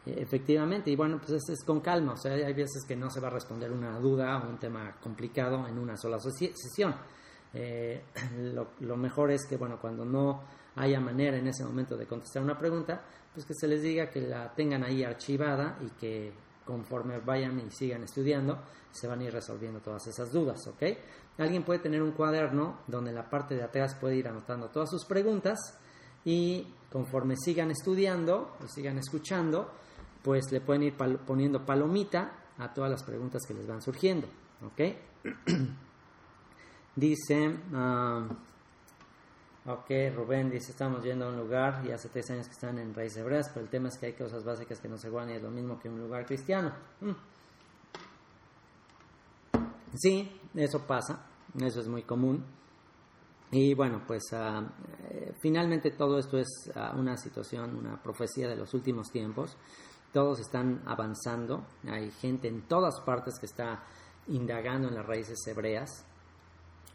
Efectivamente, 0.06 0.90
y 0.90 0.96
bueno, 0.96 1.20
pues 1.20 1.50
es, 1.50 1.64
con 1.64 1.80
calma, 1.80 2.12
o 2.12 2.16
sea, 2.16 2.32
hay 2.32 2.54
veces 2.54 2.84
que 2.86 2.96
no 2.96 3.10
se 3.10 3.20
va 3.20 3.28
a 3.28 3.32
responder 3.32 3.70
una 3.70 3.98
duda 3.98 4.38
o 4.38 4.48
un 4.48 4.58
tema 4.58 4.96
complicado 5.02 5.66
en 5.68 5.78
una 5.78 5.96
sola 5.96 6.18
sesión. 6.18 6.94
Eh, 7.52 8.04
lo, 8.80 8.96
mejor 8.96 9.30
es 9.30 9.46
que, 9.46 9.56
bueno, 9.56 9.78
cuando 9.80 10.04
no 10.04 10.44
haya 10.76 11.00
manera 11.00 11.36
en 11.36 11.48
ese 11.48 11.64
momento 11.64 11.96
de 11.96 12.06
contestar 12.06 12.42
una 12.42 12.56
pregunta, 12.56 13.02
pues 13.38 13.46
que 13.46 13.54
se 13.54 13.68
les 13.68 13.82
diga 13.82 14.10
que 14.10 14.20
la 14.20 14.52
tengan 14.52 14.82
ahí 14.82 15.04
archivada 15.04 15.78
y 15.80 15.90
que 15.90 16.32
conforme 16.64 17.20
vayan 17.20 17.60
y 17.60 17.70
sigan 17.70 18.02
estudiando, 18.02 18.58
se 18.90 19.06
van 19.06 19.20
a 19.20 19.24
ir 19.26 19.32
resolviendo 19.32 19.78
todas 19.78 20.04
esas 20.08 20.32
dudas, 20.32 20.66
¿ok? 20.66 20.82
Alguien 21.38 21.62
puede 21.62 21.78
tener 21.78 22.02
un 22.02 22.10
cuaderno 22.10 22.80
donde 22.88 23.12
la 23.12 23.30
parte 23.30 23.54
de 23.54 23.62
atrás 23.62 23.94
puede 23.94 24.16
ir 24.16 24.26
anotando 24.26 24.70
todas 24.70 24.90
sus 24.90 25.04
preguntas 25.04 25.78
y 26.24 26.66
conforme 26.90 27.36
sigan 27.36 27.70
estudiando 27.70 28.56
y 28.64 28.68
sigan 28.72 28.98
escuchando, 28.98 29.70
pues 30.20 30.50
le 30.50 30.60
pueden 30.60 30.82
ir 30.82 30.96
poniendo 30.96 31.64
palomita 31.64 32.32
a 32.58 32.74
todas 32.74 32.90
las 32.90 33.04
preguntas 33.04 33.42
que 33.46 33.54
les 33.54 33.68
van 33.68 33.80
surgiendo. 33.80 34.26
¿Ok? 34.66 34.80
dice, 36.96 37.46
uh, 37.46 38.34
ok, 39.68 40.14
Rubén 40.14 40.50
dice, 40.50 40.72
estamos 40.72 41.04
yendo 41.04 41.26
a 41.26 41.28
un 41.28 41.36
lugar 41.36 41.84
y 41.86 41.92
hace 41.92 42.08
tres 42.08 42.30
años 42.30 42.46
que 42.46 42.52
están 42.52 42.78
en 42.78 42.94
raíces 42.94 43.18
hebreas, 43.18 43.50
pero 43.52 43.64
el 43.64 43.70
tema 43.70 43.88
es 43.88 43.98
que 43.98 44.06
hay 44.06 44.12
cosas 44.14 44.44
básicas 44.44 44.80
que 44.80 44.88
no 44.88 44.96
se 44.96 45.10
guardan 45.10 45.34
y 45.34 45.36
es 45.36 45.42
lo 45.42 45.50
mismo 45.50 45.78
que 45.78 45.88
un 45.88 46.00
lugar 46.00 46.26
cristiano. 46.26 46.72
Mm. 47.00 47.12
Sí, 49.94 50.40
eso 50.54 50.86
pasa, 50.86 51.26
eso 51.60 51.80
es 51.80 51.88
muy 51.88 52.02
común. 52.02 52.44
Y 53.50 53.74
bueno, 53.74 54.02
pues 54.06 54.24
uh, 54.32 54.66
finalmente 55.40 55.92
todo 55.92 56.18
esto 56.18 56.38
es 56.38 56.48
uh, 56.74 56.98
una 56.98 57.16
situación, 57.16 57.76
una 57.76 58.02
profecía 58.02 58.48
de 58.48 58.56
los 58.56 58.74
últimos 58.74 59.10
tiempos 59.10 59.56
todos 60.12 60.40
están 60.40 60.82
avanzando, 60.86 61.66
hay 61.86 62.10
gente 62.10 62.48
en 62.48 62.62
todas 62.62 63.00
partes 63.00 63.38
que 63.38 63.46
está 63.46 63.84
indagando 64.28 64.88
en 64.88 64.94
las 64.94 65.06
raíces 65.06 65.38
hebreas 65.46 66.04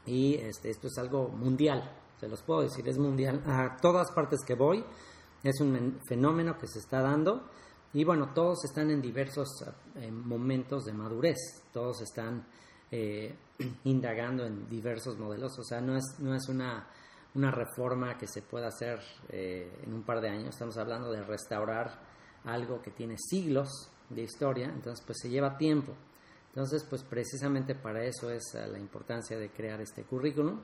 y 0.06 0.36
este, 0.36 0.70
esto 0.70 0.88
es 0.88 0.98
algo 0.98 1.30
mundial, 1.30 1.90
los 2.28 2.42
puedo 2.44 2.62
decir, 2.62 2.88
es 2.88 2.98
mundial. 2.98 3.42
A 3.46 3.78
todas 3.82 4.12
partes 4.12 4.42
que 4.46 4.56
voy. 4.56 4.84
Es 5.44 5.60
un 5.60 6.00
fenómeno 6.08 6.58
que 6.58 6.68
se 6.68 6.80
está 6.80 7.02
dando. 7.02 7.50
Y 7.94 8.04
bueno, 8.04 8.32
todos 8.34 8.66
están 8.66 8.90
en 8.90 9.02
diversos 9.02 9.64
eh, 9.96 10.10
momentos 10.10 10.86
de 10.86 10.94
madurez, 10.94 11.38
todos 11.72 12.02
están 12.02 12.44
eh, 12.92 13.36
indagando 13.86 14.46
en 14.46 14.70
diversos 14.70 15.18
modelos, 15.18 15.58
o 15.60 15.64
sea, 15.64 15.82
no 15.82 15.98
es, 15.98 16.04
no 16.20 16.36
es 16.36 16.48
una, 16.48 16.88
una 17.36 17.52
reforma 17.52 18.18
que 18.18 18.28
se 18.28 18.42
pueda 18.42 18.68
hacer 18.68 19.00
eh, 19.30 19.80
en 19.84 19.94
un 19.94 20.04
par 20.04 20.22
de 20.22 20.30
años, 20.30 20.50
estamos 20.50 20.78
hablando 20.78 21.12
de 21.12 21.24
restaurar 21.24 22.02
algo 22.46 22.82
que 22.82 22.92
tiene 22.92 23.16
siglos 23.18 23.90
de 24.10 24.22
historia, 24.22 24.66
entonces 24.66 25.04
pues 25.06 25.18
se 25.22 25.30
lleva 25.30 25.58
tiempo. 25.58 25.94
Entonces 26.50 26.86
pues 26.88 27.04
precisamente 27.04 27.74
para 27.74 28.04
eso 28.04 28.30
es 28.30 28.44
eh, 28.54 28.68
la 28.68 28.78
importancia 28.78 29.38
de 29.38 29.50
crear 29.50 29.82
este 29.82 30.04
currículum, 30.04 30.60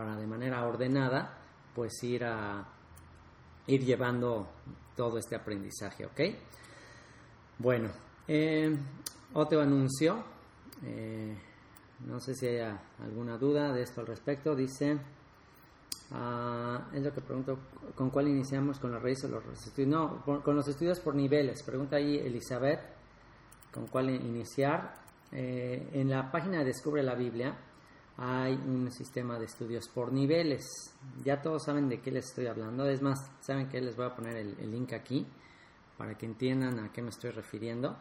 para 0.00 0.16
de 0.16 0.26
manera 0.26 0.66
ordenada 0.66 1.36
pues 1.74 2.02
ir 2.04 2.24
a 2.24 2.66
ir 3.66 3.84
llevando 3.84 4.48
todo 4.96 5.18
este 5.18 5.36
aprendizaje, 5.36 6.06
¿ok? 6.06 6.20
Bueno, 7.58 7.90
eh, 8.26 8.74
otro 9.34 9.60
anuncio, 9.60 10.24
eh, 10.82 11.36
no 12.06 12.18
sé 12.18 12.34
si 12.34 12.46
hay 12.46 12.74
alguna 13.02 13.36
duda 13.36 13.74
de 13.74 13.82
esto 13.82 14.00
al 14.00 14.06
respecto, 14.06 14.56
dice... 14.56 14.98
Ah, 16.12 16.88
es 16.92 17.02
lo 17.02 17.12
que 17.12 17.20
pregunto, 17.20 17.58
¿con 17.94 18.08
cuál 18.08 18.26
iniciamos? 18.26 18.80
¿Con 18.80 18.90
la 18.90 18.98
raíz 18.98 19.22
o 19.24 19.28
los 19.28 19.44
estudios? 19.44 19.88
No, 19.88 20.24
con, 20.24 20.56
los 20.56 20.66
estudios 20.66 20.98
por 20.98 21.14
niveles. 21.14 21.62
Pregunta 21.62 21.96
ahí 21.96 22.16
Elizabeth, 22.16 22.80
¿con 23.70 23.86
cuál 23.86 24.10
iniciar? 24.10 24.94
Eh, 25.30 25.90
en 25.92 26.10
la 26.10 26.32
página 26.32 26.64
Descubre 26.64 27.04
la 27.04 27.14
Biblia 27.14 27.54
hay 28.16 28.54
un 28.54 28.90
sistema 28.90 29.38
de 29.38 29.46
estudios 29.46 29.88
por 29.88 30.12
niveles. 30.12 30.62
Ya 31.24 31.40
todos 31.40 31.64
saben 31.64 31.88
de 31.88 32.00
qué 32.00 32.10
les 32.10 32.26
estoy 32.26 32.46
hablando. 32.46 32.86
Es 32.86 33.00
más, 33.02 33.18
saben 33.40 33.68
que 33.68 33.80
les 33.80 33.96
voy 33.96 34.06
a 34.06 34.14
poner 34.14 34.36
el, 34.36 34.70
link 34.70 34.92
aquí 34.92 35.26
para 35.96 36.16
que 36.16 36.26
entiendan 36.26 36.78
a 36.80 36.92
qué 36.92 37.02
me 37.02 37.10
estoy 37.10 37.30
refiriendo. 37.30 37.96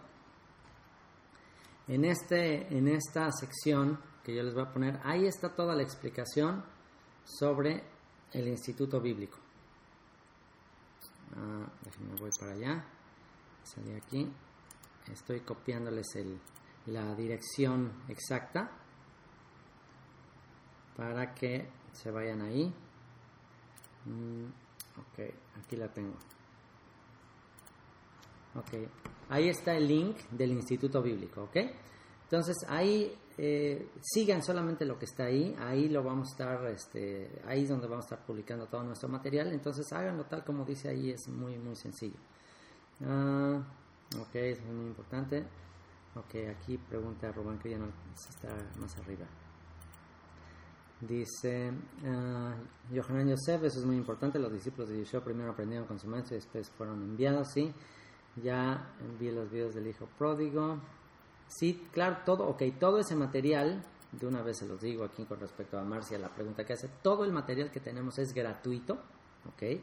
En, 1.87 2.05
este, 2.05 2.75
en 2.75 2.87
esta 2.87 3.31
sección 3.31 3.99
que 4.23 4.35
yo 4.35 4.43
les 4.43 4.53
voy 4.53 4.63
a 4.63 4.71
poner, 4.71 4.99
ahí 5.03 5.25
está 5.25 5.55
toda 5.55 5.75
la 5.75 5.83
explicación 5.83 6.63
sobre 7.23 7.83
el 8.33 8.47
Instituto 8.47 8.99
Bíblico. 8.99 9.37
Ah, 11.35 11.65
déjenme 11.83 12.19
voy 12.19 12.31
para 12.39 12.53
allá. 12.53 12.85
Salí 13.63 13.93
aquí. 13.93 14.27
Estoy 15.11 15.39
copiándoles 15.41 16.07
el, 16.15 16.39
la 16.87 17.15
dirección 17.15 17.91
exacta. 18.07 18.78
Para 20.99 21.33
que 21.33 21.65
se 21.93 22.11
vayan 22.11 22.41
ahí. 22.41 22.73
Mm, 24.05 24.47
ok, 24.99 25.33
aquí 25.63 25.77
la 25.77 25.87
tengo. 25.87 26.13
Ok, 28.55 28.89
ahí 29.29 29.47
está 29.47 29.77
el 29.77 29.87
link 29.87 30.17
del 30.31 30.51
Instituto 30.51 31.01
Bíblico, 31.01 31.43
¿ok? 31.43 31.55
Entonces 32.23 32.57
ahí 32.67 33.15
eh, 33.37 33.91
sigan 34.01 34.43
solamente 34.43 34.83
lo 34.83 34.99
que 34.99 35.05
está 35.05 35.23
ahí, 35.25 35.55
ahí 35.59 35.87
lo 35.87 36.03
vamos 36.03 36.27
a 36.27 36.31
estar, 36.31 36.65
este, 36.67 37.41
ahí 37.45 37.63
es 37.63 37.69
donde 37.69 37.87
vamos 37.87 38.03
a 38.03 38.15
estar 38.15 38.25
publicando 38.25 38.65
todo 38.67 38.83
nuestro 38.83 39.07
material, 39.07 39.53
entonces 39.53 39.89
háganlo 39.93 40.25
tal 40.25 40.43
como 40.43 40.65
dice 40.65 40.89
ahí, 40.89 41.11
es 41.11 41.29
muy 41.29 41.57
muy 41.57 41.77
sencillo. 41.77 42.19
Ah, 43.05 43.63
ok, 44.19 44.35
es 44.35 44.61
muy 44.65 44.87
importante. 44.87 45.45
Ok, 46.15 46.35
aquí 46.57 46.77
pregunta 46.77 47.29
a 47.29 47.31
Rubén 47.31 47.57
que 47.59 47.69
ya 47.69 47.77
no 47.77 47.87
está 48.13 48.49
más 48.81 48.97
arriba. 48.97 49.25
Dice 51.01 51.71
uh, 51.71 52.93
Yohanan 52.93 53.29
Yosef, 53.29 53.63
eso 53.63 53.79
es 53.79 53.85
muy 53.85 53.95
importante, 53.95 54.37
los 54.37 54.51
discípulos 54.51 54.89
de 54.89 54.97
Yeshua 54.97 55.23
primero 55.23 55.51
aprendieron 55.51 55.87
con 55.87 55.97
su 55.97 56.07
maestro 56.07 56.35
y 56.35 56.39
después 56.39 56.69
fueron 56.71 57.01
enviados, 57.01 57.47
sí. 57.53 57.73
Ya 58.35 58.93
envié 58.99 59.31
los 59.31 59.49
videos 59.49 59.73
del 59.73 59.87
hijo 59.87 60.07
pródigo. 60.17 60.77
Sí, 61.47 61.87
claro, 61.93 62.17
todo, 62.25 62.47
ok, 62.47 62.63
todo 62.77 62.99
ese 62.99 63.15
material, 63.15 63.81
de 64.11 64.27
una 64.27 64.41
vez 64.41 64.57
se 64.57 64.67
los 64.67 64.81
digo 64.81 65.05
aquí 65.05 65.23
con 65.23 65.39
respecto 65.39 65.79
a 65.79 65.83
Marcia, 65.83 66.19
la 66.19 66.29
pregunta 66.29 66.65
que 66.65 66.73
hace, 66.73 66.89
todo 67.01 67.23
el 67.23 67.31
material 67.31 67.71
que 67.71 67.79
tenemos 67.79 68.19
es 68.19 68.33
gratuito, 68.33 68.95
ok. 69.47 69.79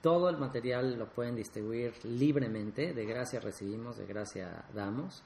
Todo 0.00 0.28
el 0.28 0.36
material 0.38 0.96
lo 0.96 1.08
pueden 1.08 1.34
distribuir 1.34 1.92
libremente, 2.04 2.92
de 2.92 3.04
gracia 3.06 3.40
recibimos, 3.40 3.96
de 3.96 4.06
gracia 4.06 4.66
damos. 4.72 5.24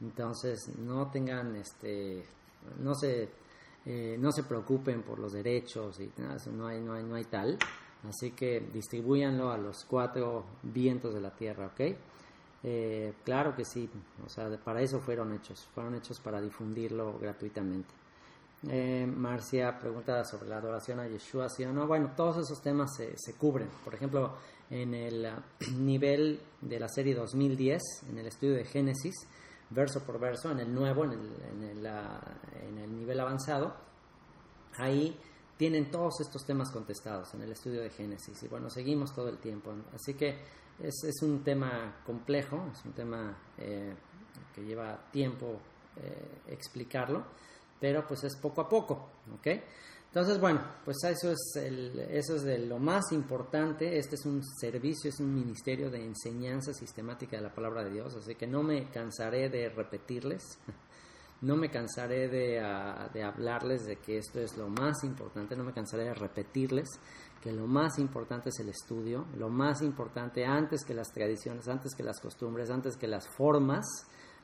Entonces, 0.00 0.70
no 0.78 1.10
tengan, 1.10 1.56
este, 1.56 2.24
no 2.78 2.94
se 2.94 3.28
eh, 3.90 4.18
no 4.18 4.32
se 4.32 4.42
preocupen 4.42 5.02
por 5.02 5.18
los 5.18 5.32
derechos 5.32 5.98
y 5.98 6.12
no 6.52 6.66
hay, 6.66 6.78
no 6.78 6.92
hay, 6.92 7.02
no 7.02 7.14
hay 7.14 7.24
tal. 7.24 7.58
Así 8.06 8.32
que 8.32 8.60
distribuyanlo 8.60 9.50
a 9.50 9.56
los 9.56 9.86
cuatro 9.86 10.44
vientos 10.62 11.14
de 11.14 11.20
la 11.22 11.30
tierra, 11.30 11.68
¿ok? 11.68 11.96
Eh, 12.64 13.14
claro 13.24 13.56
que 13.56 13.64
sí, 13.64 13.88
o 14.24 14.28
sea, 14.28 14.50
para 14.62 14.82
eso 14.82 15.00
fueron 15.00 15.32
hechos, 15.32 15.66
fueron 15.74 15.94
hechos 15.94 16.20
para 16.20 16.38
difundirlo 16.38 17.18
gratuitamente. 17.18 17.94
Eh, 18.68 19.06
Marcia 19.06 19.78
pregunta 19.78 20.22
sobre 20.24 20.50
la 20.50 20.58
adoración 20.58 21.00
a 21.00 21.08
Yeshua, 21.08 21.48
¿sí 21.48 21.64
o 21.64 21.72
no? 21.72 21.86
Bueno, 21.86 22.12
todos 22.14 22.36
esos 22.44 22.60
temas 22.60 22.94
se, 22.94 23.16
se 23.16 23.34
cubren. 23.36 23.68
Por 23.82 23.94
ejemplo, 23.94 24.34
en 24.68 24.92
el 24.92 25.32
nivel 25.78 26.40
de 26.60 26.78
la 26.78 26.88
serie 26.88 27.14
2010, 27.14 27.80
en 28.10 28.18
el 28.18 28.26
estudio 28.26 28.54
de 28.54 28.64
Génesis, 28.66 29.14
verso 29.70 30.02
por 30.04 30.18
verso, 30.18 30.50
en 30.50 30.60
el 30.60 30.74
nuevo, 30.74 31.04
en 31.04 31.12
el, 31.12 31.42
en 31.52 31.62
el, 31.62 31.86
en 31.86 32.78
el 32.78 32.96
nivel 32.96 33.20
avanzado, 33.20 33.74
ahí 34.76 35.18
tienen 35.56 35.90
todos 35.90 36.20
estos 36.20 36.44
temas 36.46 36.70
contestados 36.70 37.34
en 37.34 37.42
el 37.42 37.52
estudio 37.52 37.82
de 37.82 37.90
Génesis. 37.90 38.42
Y 38.42 38.48
bueno, 38.48 38.70
seguimos 38.70 39.14
todo 39.14 39.28
el 39.28 39.38
tiempo. 39.38 39.74
Así 39.92 40.14
que 40.14 40.38
es, 40.78 41.04
es 41.04 41.22
un 41.22 41.42
tema 41.42 42.00
complejo, 42.06 42.68
es 42.72 42.84
un 42.84 42.92
tema 42.92 43.36
eh, 43.58 43.94
que 44.54 44.62
lleva 44.62 44.96
tiempo 45.10 45.58
eh, 45.96 46.42
explicarlo, 46.48 47.24
pero 47.80 48.06
pues 48.06 48.22
es 48.24 48.36
poco 48.36 48.60
a 48.60 48.68
poco, 48.68 49.10
¿ok? 49.34 49.48
Entonces, 50.08 50.40
bueno, 50.40 50.62
pues 50.86 50.96
eso 51.04 51.30
es, 51.30 51.56
el, 51.56 51.98
eso 52.10 52.36
es 52.36 52.42
de 52.42 52.58
lo 52.58 52.78
más 52.78 53.12
importante. 53.12 53.98
Este 53.98 54.14
es 54.14 54.24
un 54.24 54.42
servicio, 54.42 55.10
es 55.10 55.20
un 55.20 55.34
ministerio 55.34 55.90
de 55.90 56.02
enseñanza 56.02 56.72
sistemática 56.72 57.36
de 57.36 57.42
la 57.42 57.54
palabra 57.54 57.84
de 57.84 57.90
Dios, 57.90 58.14
así 58.14 58.34
que 58.34 58.46
no 58.46 58.62
me 58.62 58.88
cansaré 58.88 59.50
de 59.50 59.68
repetirles, 59.68 60.58
no 61.42 61.56
me 61.56 61.70
cansaré 61.70 62.28
de, 62.28 62.58
uh, 62.58 63.12
de 63.12 63.22
hablarles 63.22 63.84
de 63.84 63.96
que 63.96 64.16
esto 64.16 64.40
es 64.40 64.56
lo 64.56 64.70
más 64.70 65.04
importante, 65.04 65.54
no 65.54 65.64
me 65.64 65.74
cansaré 65.74 66.04
de 66.04 66.14
repetirles 66.14 66.88
que 67.42 67.52
lo 67.52 67.66
más 67.66 67.98
importante 67.98 68.48
es 68.48 68.58
el 68.60 68.70
estudio, 68.70 69.26
lo 69.36 69.48
más 69.50 69.82
importante 69.82 70.44
antes 70.44 70.84
que 70.84 70.94
las 70.94 71.12
tradiciones, 71.12 71.68
antes 71.68 71.94
que 71.94 72.02
las 72.02 72.18
costumbres, 72.18 72.70
antes 72.70 72.96
que 72.96 73.06
las 73.06 73.28
formas, 73.28 73.84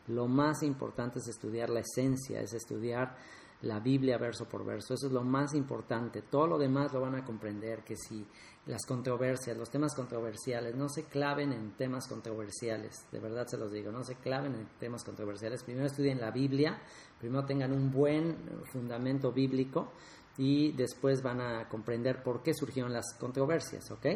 lo 0.08 0.28
más 0.28 0.62
importante 0.62 1.18
es 1.18 1.28
estudiar 1.28 1.70
la 1.70 1.80
esencia, 1.80 2.40
es 2.40 2.52
estudiar 2.52 3.16
la 3.62 3.80
Biblia 3.80 4.18
verso 4.18 4.46
por 4.46 4.64
verso. 4.64 4.94
Eso 4.94 5.06
es 5.06 5.12
lo 5.12 5.22
más 5.22 5.54
importante. 5.54 6.22
Todo 6.22 6.46
lo 6.46 6.58
demás 6.58 6.92
lo 6.92 7.00
van 7.00 7.14
a 7.14 7.24
comprender, 7.24 7.82
que 7.82 7.96
si 7.96 8.26
las 8.66 8.86
controversias, 8.86 9.56
los 9.56 9.70
temas 9.70 9.94
controversiales, 9.94 10.74
no 10.74 10.88
se 10.88 11.04
claven 11.04 11.52
en 11.52 11.72
temas 11.72 12.08
controversiales, 12.08 13.06
de 13.12 13.20
verdad 13.20 13.46
se 13.46 13.58
los 13.58 13.70
digo, 13.70 13.92
no 13.92 14.04
se 14.04 14.16
claven 14.16 14.54
en 14.54 14.66
temas 14.78 15.04
controversiales. 15.04 15.62
Primero 15.62 15.86
estudien 15.86 16.20
la 16.20 16.30
Biblia, 16.30 16.80
primero 17.18 17.44
tengan 17.44 17.72
un 17.72 17.90
buen 17.90 18.36
fundamento 18.72 19.32
bíblico 19.32 19.92
y 20.38 20.72
después 20.72 21.22
van 21.22 21.40
a 21.40 21.68
comprender 21.68 22.22
por 22.22 22.42
qué 22.42 22.54
surgieron 22.54 22.92
las 22.92 23.14
controversias, 23.20 23.90
¿ok? 23.90 24.06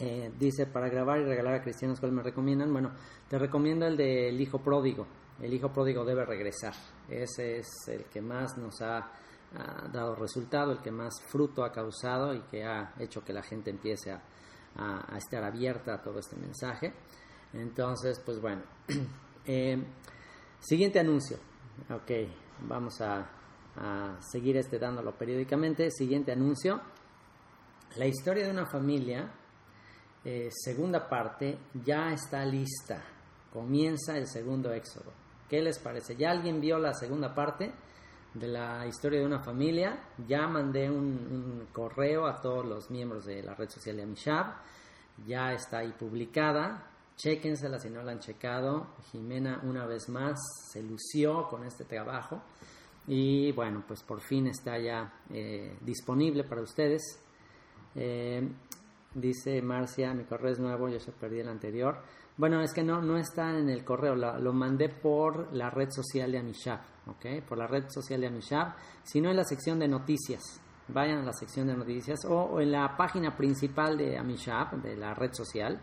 Eh, 0.00 0.32
dice, 0.38 0.66
para 0.66 0.88
grabar 0.88 1.20
y 1.20 1.24
regalar 1.24 1.54
a 1.54 1.62
cristianos, 1.62 2.00
¿cuál 2.00 2.12
me 2.12 2.22
recomiendan? 2.22 2.72
Bueno, 2.72 2.92
te 3.28 3.38
recomiendo 3.38 3.86
el 3.86 3.96
del 3.96 4.40
hijo 4.40 4.58
pródigo 4.58 5.06
el 5.40 5.52
hijo 5.52 5.72
pródigo 5.72 6.04
debe 6.04 6.24
regresar. 6.24 6.74
Ese 7.08 7.58
es 7.58 7.68
el 7.88 8.04
que 8.04 8.20
más 8.20 8.56
nos 8.58 8.80
ha, 8.82 9.10
dado 9.92 10.14
resultado, 10.14 10.72
el 10.72 10.80
que 10.80 10.90
más 10.90 11.12
fruto 11.26 11.62
ha 11.62 11.70
causado 11.70 12.32
y 12.34 12.40
que 12.42 12.64
ha 12.64 12.94
hecho 12.98 13.22
que 13.22 13.34
la 13.34 13.42
gente 13.42 13.68
empiece 13.68 14.10
a, 14.10 14.22
estar 15.18 15.44
abierta 15.44 15.94
a 15.94 16.02
todo 16.02 16.20
este 16.20 16.36
mensaje. 16.36 16.94
Entonces, 17.52 18.20
pues 18.24 18.40
bueno. 18.40 18.62
Eh, 19.44 19.76
siguiente 20.60 21.00
anuncio. 21.00 21.36
Ok, 21.90 22.12
vamos 22.60 23.00
a, 23.00 23.28
seguir 24.20 24.56
este 24.56 24.78
dándolo 24.78 25.18
periódicamente. 25.18 25.90
Siguiente 25.90 26.30
anuncio. 26.30 26.80
La 27.96 28.06
historia 28.06 28.44
de 28.44 28.52
una 28.52 28.66
familia, 28.66 29.34
eh, 30.24 30.48
segunda 30.52 31.08
parte, 31.08 31.58
ya 31.84 32.12
está 32.12 32.44
lista. 32.44 33.02
Comienza 33.52 34.16
el 34.16 34.28
segundo 34.28 34.72
éxodo. 34.72 35.21
¿Qué 35.52 35.60
les 35.60 35.78
parece? 35.78 36.16
¿Ya 36.16 36.30
alguien 36.30 36.62
vio 36.62 36.78
la 36.78 36.94
segunda 36.94 37.34
parte 37.34 37.70
de 38.32 38.48
la 38.48 38.86
historia 38.86 39.20
de 39.20 39.26
una 39.26 39.40
familia? 39.40 40.02
Ya 40.26 40.48
mandé 40.48 40.88
un, 40.88 41.68
correo 41.74 42.26
a 42.26 42.40
todos 42.40 42.64
los 42.64 42.90
miembros 42.90 43.26
de 43.26 43.42
la 43.42 43.54
red 43.54 43.68
social 43.68 43.98
de 43.98 44.02
Amishab. 44.04 44.46
Ya 45.26 45.52
está 45.52 45.80
ahí 45.80 45.92
publicada. 45.92 46.90
Chéquensela 47.16 47.78
si 47.78 47.90
no 47.90 48.02
la 48.02 48.12
han 48.12 48.20
checado. 48.20 48.94
Jimena 49.10 49.60
una 49.64 49.84
vez 49.84 50.08
más 50.08 50.40
se 50.70 50.82
lució 50.82 51.46
con 51.48 51.66
este 51.66 51.84
trabajo. 51.84 52.40
Y 53.06 53.52
bueno, 53.52 53.84
pues 53.86 54.02
por 54.02 54.22
fin 54.22 54.46
está 54.46 54.78
ya 54.78 55.12
eh, 55.28 55.76
disponible 55.82 56.44
para 56.44 56.62
ustedes. 56.62 57.02
Eh, 57.94 58.48
dice 59.14 59.60
Marcia, 59.60 60.14
mi 60.14 60.24
correo 60.24 60.52
es 60.52 60.58
nuevo, 60.58 60.88
yo 60.88 60.98
se 60.98 61.12
perdí 61.12 61.40
el 61.40 61.48
anterior. 61.50 62.00
Bueno, 62.36 62.62
es 62.62 62.72
que 62.72 62.82
no, 62.82 63.02
no 63.02 63.18
está 63.18 63.58
en 63.58 63.68
el 63.68 63.84
correo, 63.84 64.14
lo, 64.14 64.52
mandé 64.52 64.88
por 64.88 65.52
la 65.52 65.68
red 65.68 65.90
social 65.90 66.32
de 66.32 66.38
Amishab, 66.38 66.80
¿ok? 67.06 67.44
Por 67.46 67.58
la 67.58 67.66
red 67.66 67.84
social 67.90 68.20
de 68.20 68.28
Amishab, 68.28 68.74
sino 69.02 69.30
en 69.30 69.36
la 69.36 69.44
sección 69.44 69.78
de 69.78 69.86
noticias. 69.86 70.42
Vayan 70.88 71.18
a 71.18 71.24
la 71.24 71.32
sección 71.32 71.66
de 71.66 71.76
noticias 71.76 72.20
o, 72.26 72.58
en 72.60 72.72
la 72.72 72.96
página 72.96 73.36
principal 73.36 73.98
de 73.98 74.16
Amishab, 74.16 74.80
de 74.82 74.96
la 74.96 75.12
red 75.14 75.32
social. 75.34 75.80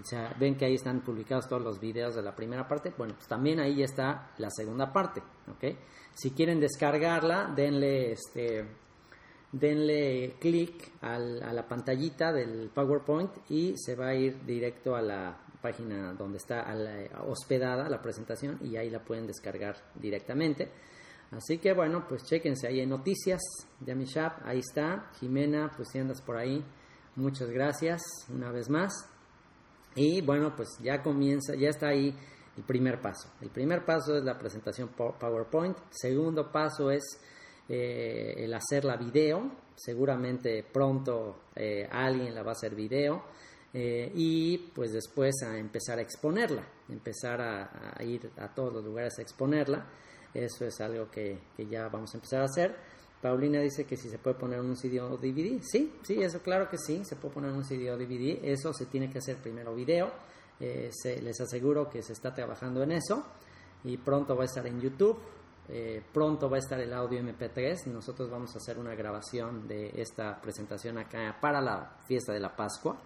O 0.00 0.04
sea, 0.04 0.34
ven 0.40 0.56
que 0.56 0.64
ahí 0.64 0.74
están 0.74 1.02
publicados 1.02 1.46
todos 1.46 1.62
los 1.62 1.78
videos 1.78 2.14
de 2.14 2.22
la 2.22 2.34
primera 2.34 2.66
parte. 2.66 2.94
Bueno, 2.96 3.14
pues 3.14 3.28
también 3.28 3.60
ahí 3.60 3.82
está 3.82 4.30
la 4.38 4.48
segunda 4.50 4.90
parte, 4.90 5.22
¿ok? 5.48 5.76
Si 6.14 6.30
quieren 6.30 6.58
descargarla, 6.58 7.52
denle 7.54 8.12
este 8.12 8.66
denle 9.52 10.36
clic 10.40 10.92
a 11.02 11.18
la 11.18 11.68
pantallita 11.68 12.32
del 12.32 12.70
PowerPoint 12.70 13.30
y 13.50 13.74
se 13.76 13.94
va 13.94 14.08
a 14.08 14.14
ir 14.14 14.46
directo 14.46 14.96
a 14.96 15.02
la 15.02 15.36
página 15.62 16.12
donde 16.14 16.38
está 16.38 16.66
hospedada 17.26 17.88
la 17.88 18.02
presentación 18.02 18.58
y 18.60 18.76
ahí 18.76 18.90
la 18.90 19.02
pueden 19.02 19.26
descargar 19.26 19.76
directamente. 19.94 20.70
Así 21.30 21.58
que 21.58 21.72
bueno, 21.72 22.04
pues 22.06 22.24
chequense 22.24 22.66
ahí 22.66 22.80
en 22.80 22.90
noticias 22.90 23.40
de 23.80 23.92
Amishab, 23.92 24.32
ahí 24.44 24.58
está. 24.58 25.10
Jimena, 25.18 25.70
pues 25.74 25.88
si 25.90 25.98
andas 25.98 26.20
por 26.20 26.36
ahí, 26.36 26.62
muchas 27.16 27.48
gracias 27.48 28.02
una 28.28 28.50
vez 28.50 28.68
más. 28.68 28.92
Y 29.94 30.20
bueno, 30.20 30.54
pues 30.54 30.68
ya 30.82 31.02
comienza, 31.02 31.54
ya 31.54 31.68
está 31.68 31.88
ahí 31.88 32.14
el 32.56 32.64
primer 32.64 33.00
paso. 33.00 33.30
El 33.40 33.50
primer 33.50 33.84
paso 33.84 34.16
es 34.16 34.24
la 34.24 34.38
presentación 34.38 34.90
PowerPoint. 34.90 35.76
Segundo 35.90 36.52
paso 36.52 36.90
es 36.90 37.02
eh, 37.68 38.34
el 38.36 38.52
hacer 38.52 38.84
la 38.84 38.96
video. 38.96 39.50
Seguramente 39.74 40.62
pronto 40.70 41.44
eh, 41.54 41.88
alguien 41.90 42.34
la 42.34 42.42
va 42.42 42.50
a 42.50 42.52
hacer 42.52 42.74
video. 42.74 43.24
Eh, 43.74 44.12
y 44.14 44.58
pues 44.74 44.92
después 44.92 45.34
a 45.42 45.56
empezar 45.56 45.98
a 45.98 46.02
exponerla, 46.02 46.62
empezar 46.90 47.40
a, 47.40 48.02
ir 48.04 48.30
a 48.36 48.48
todos 48.48 48.72
los 48.72 48.84
lugares 48.84 49.18
a 49.18 49.22
exponerla. 49.22 49.86
Eso 50.34 50.66
es 50.66 50.80
algo 50.80 51.10
que, 51.10 51.38
ya 51.70 51.88
vamos 51.88 52.12
a 52.14 52.18
empezar 52.18 52.42
a 52.42 52.44
hacer. 52.44 52.76
Paulina 53.20 53.60
dice 53.60 53.84
que 53.84 53.96
si 53.96 54.08
se 54.08 54.18
puede 54.18 54.36
poner 54.36 54.60
un 54.60 54.76
CD 54.76 55.00
o 55.00 55.16
DVD. 55.16 55.60
Sí, 55.62 55.94
sí, 56.02 56.22
eso 56.22 56.40
claro 56.40 56.68
que 56.68 56.76
sí, 56.76 57.04
se 57.04 57.16
puede 57.16 57.34
poner 57.34 57.52
un 57.52 57.64
CD 57.64 57.90
o 57.90 57.96
DVD. 57.96 58.40
Eso 58.42 58.72
se 58.74 58.86
tiene 58.86 59.10
que 59.10 59.18
hacer 59.18 59.36
primero 59.36 59.74
video. 59.74 60.12
Eh, 60.60 60.90
les 61.22 61.40
aseguro 61.40 61.88
que 61.88 62.02
se 62.02 62.12
está 62.12 62.34
trabajando 62.34 62.82
en 62.82 62.92
eso 62.92 63.24
y 63.84 63.96
pronto 63.96 64.36
va 64.36 64.42
a 64.42 64.46
estar 64.46 64.66
en 64.66 64.80
YouTube. 64.80 65.18
eh, 65.68 66.02
pronto 66.12 66.50
va 66.50 66.56
a 66.56 66.58
estar 66.58 66.78
el 66.80 66.92
audio 66.92 67.20
MP3. 67.20 67.86
Nosotros 67.86 68.28
vamos 68.28 68.54
a 68.54 68.58
hacer 68.58 68.78
una 68.78 68.94
grabación 68.94 69.66
de 69.68 69.92
esta 69.94 70.40
presentación 70.40 70.98
acá 70.98 71.38
para 71.40 71.60
la 71.60 71.98
fiesta 72.06 72.32
de 72.32 72.40
la 72.40 72.54
Pascua. 72.54 72.98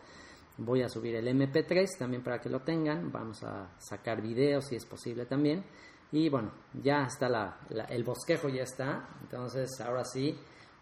Voy 0.58 0.82
a 0.82 0.88
subir 0.88 1.14
el 1.14 1.28
MP3 1.28 1.98
también 1.98 2.22
para 2.22 2.40
que 2.40 2.48
lo 2.48 2.60
tengan. 2.60 3.12
Vamos 3.12 3.42
a 3.44 3.74
sacar 3.78 4.22
videos 4.22 4.66
si 4.66 4.76
es 4.76 4.86
posible 4.86 5.26
también. 5.26 5.64
Y 6.12 6.28
bueno, 6.28 6.52
ya 6.72 7.04
está 7.04 7.28
la, 7.28 7.58
el 7.90 8.04
bosquejo, 8.04 8.48
ya 8.48 8.62
está. 8.62 9.08
Entonces, 9.22 9.80
ahora 9.80 10.04
sí, 10.04 10.34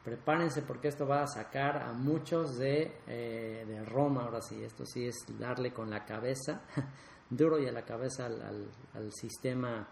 prepárense 0.05 0.63
porque 0.63 0.89
esto 0.89 1.07
va 1.07 1.23
a 1.23 1.27
sacar 1.27 1.79
a 1.79 1.93
muchos 1.93 2.59
de, 2.59 3.01
eh, 3.07 3.65
de 3.67 3.85
Roma. 3.85 4.25
Ahora 4.25 4.41
sí, 4.43 4.63
esto 4.63 4.85
sí 4.85 5.07
es 5.07 5.17
darle 5.39 5.73
con 5.73 5.91
la 5.91 6.05
cabeza, 6.05 6.63
duro 7.31 7.59
y 7.59 7.67
a 7.67 7.73
la 7.73 7.85
cabeza 7.85 8.27
al, 8.27 9.13
sistema 9.13 9.89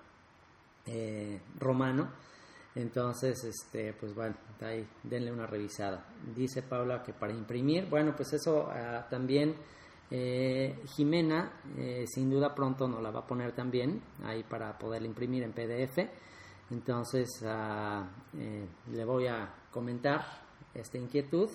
eh, 0.86 1.40
romano. 1.58 2.12
Entonces, 2.74 3.44
este, 3.44 3.92
pues 3.92 4.14
bueno, 4.14 4.34
ahí 4.60 4.86
denle 5.02 5.30
una 5.30 5.46
revisada. 5.46 6.06
Dice 6.34 6.62
Paula 6.62 7.02
que 7.02 7.12
para 7.12 7.32
imprimir, 7.32 7.86
bueno, 7.88 8.14
pues 8.16 8.32
eso 8.32 8.68
ah, 8.70 9.06
también 9.10 9.54
eh, 10.10 10.78
Jimena, 10.94 11.52
eh, 11.76 12.04
sin 12.06 12.30
duda 12.30 12.54
pronto 12.54 12.86
nos 12.88 13.02
la 13.02 13.10
va 13.10 13.20
a 13.20 13.26
poner 13.26 13.52
también 13.52 14.02
ahí 14.24 14.42
para 14.42 14.78
poder 14.78 15.02
imprimir 15.02 15.42
en 15.42 15.52
PDF. 15.52 15.98
Entonces 16.70 17.28
ah, 17.46 18.08
eh, 18.38 18.66
le 18.90 19.04
voy 19.04 19.26
a 19.26 19.54
comentar 19.70 20.24
esta 20.74 20.96
inquietud 20.96 21.50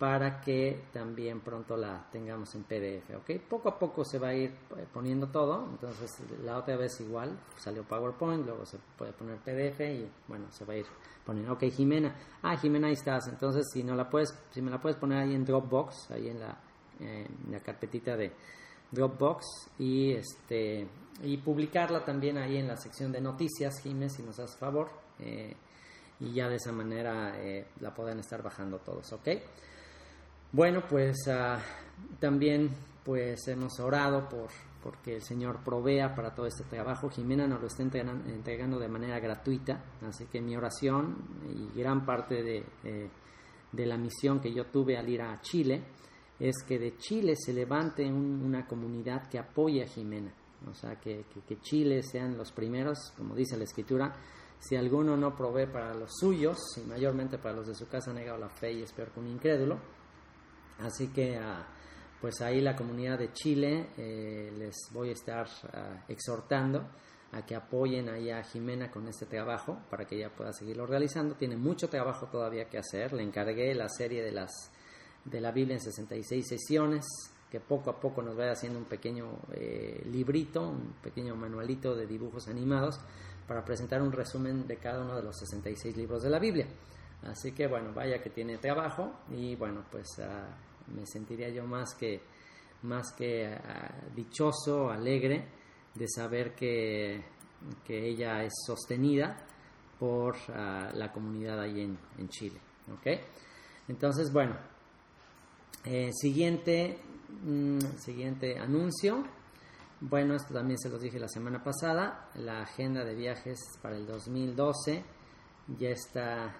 para 0.00 0.40
que 0.40 0.86
también 0.92 1.40
pronto 1.40 1.76
la 1.76 2.08
tengamos 2.10 2.54
en 2.54 2.64
PDF, 2.64 3.10
¿ok? 3.18 3.38
Poco 3.46 3.68
a 3.68 3.78
poco 3.78 4.02
se 4.02 4.18
va 4.18 4.28
a 4.28 4.34
ir 4.34 4.50
poniendo 4.92 5.28
todo, 5.28 5.68
entonces 5.70 6.10
la 6.42 6.56
otra 6.56 6.76
vez 6.76 6.98
igual 7.00 7.38
salió 7.56 7.84
PowerPoint, 7.84 8.46
luego 8.46 8.64
se 8.64 8.78
puede 8.96 9.12
poner 9.12 9.36
PDF 9.36 9.80
y 9.80 10.10
bueno, 10.26 10.50
se 10.50 10.64
va 10.64 10.72
a 10.72 10.78
ir 10.78 10.86
poniendo, 11.24 11.52
ok, 11.52 11.64
Jimena, 11.64 12.16
ah, 12.42 12.56
Jimena 12.56 12.86
ahí 12.86 12.94
estás, 12.94 13.28
entonces 13.28 13.68
si 13.70 13.84
no 13.84 13.94
la 13.94 14.08
puedes, 14.08 14.34
si 14.50 14.62
me 14.62 14.70
la 14.70 14.80
puedes 14.80 14.96
poner 14.96 15.18
ahí 15.18 15.34
en 15.34 15.44
Dropbox, 15.44 16.10
ahí 16.12 16.28
en 16.28 16.40
la 16.40 16.58
la 17.50 17.60
carpetita 17.60 18.16
de 18.16 18.32
Dropbox 18.90 19.70
y 19.78 20.12
este 20.12 20.86
y 21.22 21.36
publicarla 21.38 22.04
también 22.04 22.38
ahí 22.38 22.56
en 22.56 22.66
la 22.66 22.76
sección 22.76 23.12
de 23.12 23.20
noticias, 23.20 23.80
Jiménez, 23.82 24.14
si 24.14 24.22
nos 24.22 24.38
hace 24.38 24.56
favor, 24.56 24.90
eh, 25.18 25.54
y 26.18 26.32
ya 26.32 26.48
de 26.48 26.56
esa 26.56 26.72
manera 26.72 27.38
eh, 27.38 27.66
la 27.80 27.92
pueden 27.92 28.20
estar 28.20 28.42
bajando 28.42 28.78
todos, 28.78 29.12
¿ok? 29.12 29.28
Bueno, 30.52 30.82
pues 30.88 31.16
ah, 31.28 31.58
también 32.18 32.70
pues 33.04 33.46
hemos 33.48 33.78
orado 33.80 34.28
por 34.28 34.48
porque 34.82 35.16
el 35.16 35.22
Señor 35.22 35.62
provea 35.62 36.14
para 36.14 36.34
todo 36.34 36.46
este 36.46 36.64
trabajo. 36.64 37.10
Jimena 37.10 37.46
nos 37.46 37.60
lo 37.60 37.66
está 37.66 37.82
entregando, 37.82 38.78
de 38.78 38.88
manera 38.88 39.20
gratuita, 39.20 39.84
así 40.08 40.24
que 40.24 40.40
mi 40.40 40.56
oración 40.56 41.16
y 41.54 41.78
gran 41.78 42.06
parte 42.06 42.42
de, 42.42 42.64
de 43.72 43.86
la 43.86 43.98
misión 43.98 44.40
que 44.40 44.54
yo 44.54 44.66
tuve 44.66 44.96
al 44.96 45.06
ir 45.08 45.20
a 45.20 45.38
Chile, 45.42 45.82
es 46.38 46.62
que 46.66 46.78
de 46.78 46.96
Chile 46.96 47.34
se 47.36 47.52
levante 47.52 48.04
una 48.10 48.66
comunidad 48.66 49.28
que 49.28 49.38
apoye 49.38 49.82
a 49.82 49.86
Jimena. 49.86 50.32
O 50.68 50.74
sea, 50.74 50.96
que, 50.96 51.24
Chile 51.60 52.02
sean 52.02 52.36
los 52.36 52.52
primeros, 52.52 53.12
como 53.16 53.34
dice 53.34 53.56
la 53.56 53.64
escritura, 53.64 54.14
si 54.58 54.76
alguno 54.76 55.16
no 55.16 55.34
provee 55.34 55.66
para 55.66 55.94
los 55.94 56.10
suyos, 56.18 56.58
y 56.76 56.86
mayormente 56.86 57.38
para 57.38 57.56
los 57.56 57.66
de 57.66 57.74
su 57.74 57.86
casa, 57.88 58.10
ha 58.10 58.14
negado 58.14 58.38
la 58.38 58.48
fe 58.48 58.72
y 58.72 58.82
es 58.82 58.92
peor 58.92 59.10
que 59.10 59.20
un 59.20 59.28
incrédulo. 59.28 59.78
Así 60.82 61.08
que, 61.08 61.36
ah, 61.36 61.66
pues 62.20 62.40
ahí 62.40 62.60
la 62.60 62.76
comunidad 62.76 63.18
de 63.18 63.32
Chile 63.32 63.90
eh, 63.96 64.52
les 64.56 64.76
voy 64.92 65.10
a 65.10 65.12
estar 65.12 65.46
ah, 65.72 66.04
exhortando 66.08 66.88
a 67.32 67.46
que 67.46 67.54
apoyen 67.54 68.08
ahí 68.08 68.30
a 68.30 68.42
Jimena 68.42 68.90
con 68.90 69.06
este 69.06 69.26
trabajo 69.26 69.78
para 69.88 70.04
que 70.04 70.16
ella 70.16 70.30
pueda 70.34 70.52
seguirlo 70.52 70.86
realizando. 70.86 71.36
Tiene 71.36 71.56
mucho 71.56 71.88
trabajo 71.88 72.26
todavía 72.26 72.68
que 72.68 72.78
hacer. 72.78 73.12
Le 73.12 73.22
encargué 73.22 73.74
la 73.74 73.88
serie 73.88 74.22
de 74.22 74.32
las 74.32 74.50
de 75.24 75.40
la 75.40 75.52
Biblia 75.52 75.74
en 75.74 75.80
66 75.80 76.46
sesiones, 76.48 77.04
que 77.50 77.60
poco 77.60 77.90
a 77.90 78.00
poco 78.00 78.22
nos 78.22 78.36
vaya 78.36 78.52
haciendo 78.52 78.78
un 78.78 78.86
pequeño 78.86 79.38
eh, 79.52 80.02
librito, 80.06 80.68
un 80.68 80.94
pequeño 81.02 81.36
manualito 81.36 81.94
de 81.94 82.06
dibujos 82.06 82.48
animados 82.48 82.98
para 83.46 83.64
presentar 83.64 84.00
un 84.00 84.12
resumen 84.12 84.66
de 84.66 84.76
cada 84.76 85.02
uno 85.02 85.16
de 85.16 85.22
los 85.22 85.36
66 85.38 85.96
libros 85.96 86.22
de 86.22 86.30
la 86.30 86.38
Biblia. 86.38 86.66
Así 87.22 87.52
que 87.52 87.66
bueno, 87.66 87.92
vaya 87.92 88.22
que 88.22 88.30
tiene 88.30 88.58
trabajo 88.58 89.12
y 89.30 89.56
bueno, 89.56 89.84
pues 89.90 90.06
ah, 90.20 90.48
me 90.94 91.06
sentiría 91.06 91.48
yo 91.48 91.66
más 91.66 91.94
que, 91.94 92.20
más 92.82 93.12
que 93.12 93.46
ah, 93.46 93.94
dichoso, 94.14 94.90
alegre 94.90 95.46
de 95.94 96.08
saber 96.08 96.54
que, 96.54 97.22
que 97.84 98.08
ella 98.08 98.42
es 98.44 98.52
sostenida 98.66 99.36
por 99.98 100.36
ah, 100.54 100.90
la 100.94 101.12
comunidad 101.12 101.60
ahí 101.60 101.80
en, 101.80 101.98
en 102.18 102.28
Chile. 102.28 102.60
¿okay? 102.98 103.20
Entonces, 103.88 104.32
bueno, 104.32 104.56
eh, 105.84 106.10
siguiente, 106.12 106.98
mm, 107.42 107.78
siguiente 107.98 108.58
anuncio. 108.58 109.24
Bueno, 110.00 110.34
esto 110.34 110.54
también 110.54 110.78
se 110.78 110.88
los 110.88 111.00
dije 111.00 111.18
la 111.18 111.28
semana 111.28 111.62
pasada. 111.62 112.30
La 112.34 112.62
agenda 112.62 113.04
de 113.04 113.14
viajes 113.14 113.58
para 113.82 113.96
el 113.96 114.06
2012 114.06 115.02
ya 115.78 115.90
está, 115.90 116.54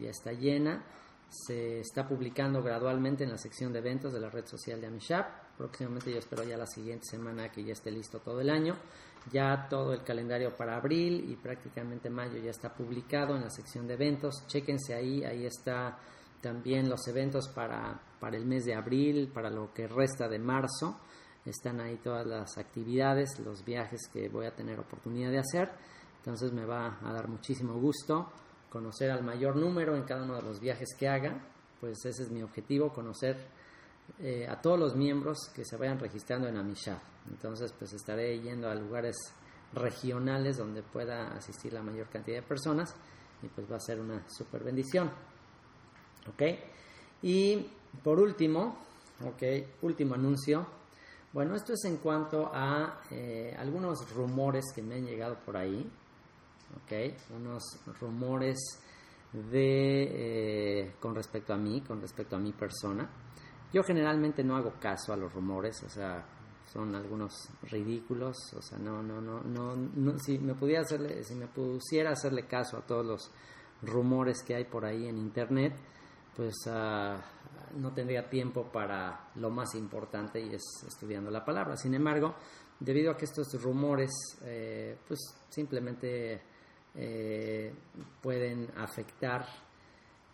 ya 0.00 0.10
está 0.10 0.32
llena. 0.32 0.84
Se 1.32 1.80
está 1.80 2.06
publicando 2.06 2.62
gradualmente 2.62 3.24
en 3.24 3.30
la 3.30 3.38
sección 3.38 3.72
de 3.72 3.78
eventos 3.78 4.12
de 4.12 4.20
la 4.20 4.28
red 4.28 4.44
social 4.44 4.78
de 4.82 4.86
Amishap. 4.86 5.56
Próximamente 5.56 6.12
yo 6.12 6.18
espero 6.18 6.44
ya 6.44 6.58
la 6.58 6.66
siguiente 6.66 7.06
semana 7.06 7.50
que 7.50 7.64
ya 7.64 7.72
esté 7.72 7.90
listo 7.90 8.18
todo 8.18 8.42
el 8.42 8.50
año. 8.50 8.76
Ya 9.32 9.66
todo 9.70 9.94
el 9.94 10.02
calendario 10.02 10.54
para 10.54 10.76
abril 10.76 11.30
y 11.30 11.36
prácticamente 11.36 12.10
mayo 12.10 12.36
ya 12.36 12.50
está 12.50 12.74
publicado 12.74 13.34
en 13.34 13.44
la 13.44 13.50
sección 13.50 13.86
de 13.86 13.94
eventos. 13.94 14.46
Chéquense 14.46 14.92
ahí, 14.92 15.24
ahí 15.24 15.46
está 15.46 15.98
también 16.42 16.90
los 16.90 17.08
eventos 17.08 17.48
para, 17.48 17.98
para 18.20 18.36
el 18.36 18.44
mes 18.44 18.66
de 18.66 18.74
abril, 18.74 19.30
para 19.32 19.48
lo 19.48 19.72
que 19.72 19.88
resta 19.88 20.28
de 20.28 20.38
marzo. 20.38 20.98
Están 21.46 21.80
ahí 21.80 21.96
todas 21.96 22.26
las 22.26 22.58
actividades, 22.58 23.40
los 23.40 23.64
viajes 23.64 24.02
que 24.12 24.28
voy 24.28 24.44
a 24.44 24.54
tener 24.54 24.78
oportunidad 24.78 25.30
de 25.30 25.38
hacer. 25.38 25.70
Entonces 26.18 26.52
me 26.52 26.66
va 26.66 26.98
a 27.02 27.10
dar 27.10 27.26
muchísimo 27.26 27.80
gusto 27.80 28.30
conocer 28.72 29.10
al 29.10 29.22
mayor 29.22 29.56
número 29.56 29.94
en 29.94 30.04
cada 30.04 30.22
uno 30.22 30.36
de 30.36 30.42
los 30.42 30.58
viajes 30.58 30.88
que 30.98 31.06
haga. 31.06 31.38
Pues 31.78 32.04
ese 32.06 32.22
es 32.22 32.30
mi 32.30 32.42
objetivo, 32.42 32.90
conocer 32.90 33.36
eh, 34.18 34.46
a 34.48 34.60
todos 34.60 34.78
los 34.78 34.96
miembros 34.96 35.50
que 35.54 35.64
se 35.64 35.76
vayan 35.76 35.98
registrando 35.98 36.48
en 36.48 36.56
Amishad. 36.56 36.98
Entonces 37.30 37.72
pues 37.78 37.92
estaré 37.92 38.40
yendo 38.40 38.70
a 38.70 38.74
lugares 38.74 39.16
regionales 39.74 40.56
donde 40.56 40.82
pueda 40.82 41.28
asistir 41.34 41.72
la 41.72 41.82
mayor 41.82 42.08
cantidad 42.08 42.40
de 42.40 42.46
personas 42.46 42.94
y 43.42 43.48
pues 43.48 43.70
va 43.70 43.76
a 43.76 43.80
ser 43.80 44.00
una 44.00 44.26
super 44.28 44.64
bendición. 44.64 45.10
¿Ok? 46.28 46.42
Y 47.22 47.68
por 48.02 48.18
último, 48.20 48.78
¿ok? 49.24 49.82
Último 49.82 50.14
anuncio. 50.14 50.66
Bueno, 51.32 51.56
esto 51.56 51.74
es 51.74 51.84
en 51.84 51.98
cuanto 51.98 52.50
a 52.52 53.02
eh, 53.10 53.54
algunos 53.58 54.10
rumores 54.14 54.64
que 54.74 54.82
me 54.82 54.96
han 54.96 55.04
llegado 55.04 55.36
por 55.44 55.56
ahí. 55.56 55.90
¿Ok? 56.76 56.92
Unos 57.34 57.62
rumores 58.00 58.58
de 59.32 60.82
eh, 60.82 60.94
con 61.00 61.14
respecto 61.14 61.52
a 61.54 61.56
mí, 61.56 61.80
con 61.80 62.00
respecto 62.00 62.36
a 62.36 62.38
mi 62.38 62.52
persona. 62.52 63.08
Yo 63.72 63.82
generalmente 63.82 64.44
no 64.44 64.56
hago 64.56 64.74
caso 64.78 65.12
a 65.12 65.16
los 65.16 65.32
rumores, 65.32 65.82
o 65.82 65.88
sea, 65.88 66.26
son 66.72 66.94
algunos 66.94 67.48
ridículos, 67.70 68.36
o 68.54 68.62
sea, 68.62 68.78
no, 68.78 69.02
no, 69.02 69.20
no, 69.20 69.42
no, 69.42 70.18
si 70.18 70.38
me 70.38 70.54
pudiera 70.54 70.82
hacerle, 70.82 71.22
si 71.22 71.34
me 71.34 71.46
pusiera 71.46 72.10
hacerle 72.10 72.46
caso 72.46 72.76
a 72.76 72.86
todos 72.86 73.04
los 73.04 73.30
rumores 73.82 74.42
que 74.42 74.54
hay 74.54 74.64
por 74.64 74.84
ahí 74.84 75.06
en 75.06 75.18
internet, 75.18 75.74
pues 76.36 76.54
uh, 76.66 77.18
no 77.78 77.92
tendría 77.94 78.28
tiempo 78.28 78.70
para 78.70 79.30
lo 79.36 79.50
más 79.50 79.74
importante 79.74 80.40
y 80.40 80.54
es 80.54 80.62
estudiando 80.86 81.30
la 81.30 81.44
palabra. 81.44 81.76
Sin 81.76 81.94
embargo, 81.94 82.34
debido 82.78 83.12
a 83.12 83.16
que 83.16 83.24
estos 83.24 83.60
rumores 83.62 84.10
eh, 84.44 84.96
pues 85.06 85.18
simplemente 85.48 86.42
eh, 86.94 87.72
pueden 88.20 88.68
afectar 88.76 89.46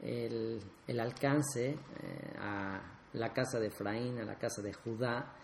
el, 0.00 0.60
el 0.86 1.00
alcance 1.00 1.70
eh, 1.70 2.36
a 2.38 2.80
la 3.14 3.32
casa 3.32 3.58
de 3.58 3.68
Efraín, 3.68 4.18
a 4.18 4.24
la 4.24 4.36
casa 4.36 4.62
de 4.62 4.72
Judá, 4.72 5.34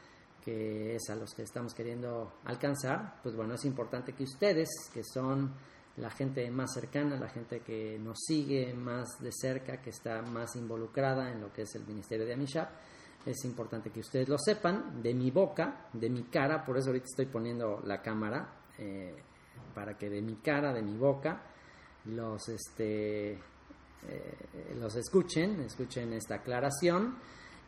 que 0.45 0.97
es 0.97 1.09
a 1.09 1.17
los 1.17 1.33
que 1.35 1.43
estamos 1.43 1.73
queriendo 1.75 2.35
alcanzar, 2.45 3.21
pues 3.23 3.35
bueno, 3.35 3.55
es 3.55 3.65
importante 3.65 4.12
que 4.12 4.25
ustedes, 4.25 4.69
que 4.93 5.03
son 5.03 5.55
la 5.97 6.11
gente 6.11 6.51
más 6.51 6.75
cercana, 6.75 7.17
la 7.17 7.29
gente 7.29 7.61
que 7.61 7.99
nos 7.99 8.19
sigue 8.27 8.75
más 8.75 9.21
de 9.21 9.31
cerca, 9.33 9.81
que 9.81 9.91
está 9.91 10.21
más 10.23 10.57
involucrada 10.57 11.31
en 11.31 11.41
lo 11.41 11.53
que 11.53 11.62
es 11.62 11.75
el 11.77 11.87
ministerio 11.87 12.27
de 12.27 12.35
Amishab. 12.35 12.69
Es 13.25 13.43
importante 13.45 13.91
que 13.91 14.01
ustedes 14.01 14.29
lo 14.29 14.37
sepan 14.39 15.03
de 15.03 15.15
mi 15.15 15.31
boca, 15.31 15.89
de 15.93 16.11
mi 16.11 16.25
cara, 16.25 16.65
por 16.65 16.77
eso 16.77 16.89
ahorita 16.89 17.07
estoy 17.07 17.27
poniendo 17.27 17.81
la 17.85 18.03
cámara, 18.03 18.67
eh, 18.77 19.15
para 19.74 19.96
que 19.96 20.09
de 20.09 20.22
mi 20.22 20.36
cara, 20.36 20.72
de 20.72 20.82
mi 20.82 20.96
boca, 20.96 21.42
los, 22.07 22.48
este, 22.48 23.32
eh, 23.32 23.38
los 24.78 24.94
escuchen, 24.96 25.61
escuchen 25.61 26.12
esta 26.12 26.36
aclaración 26.36 27.16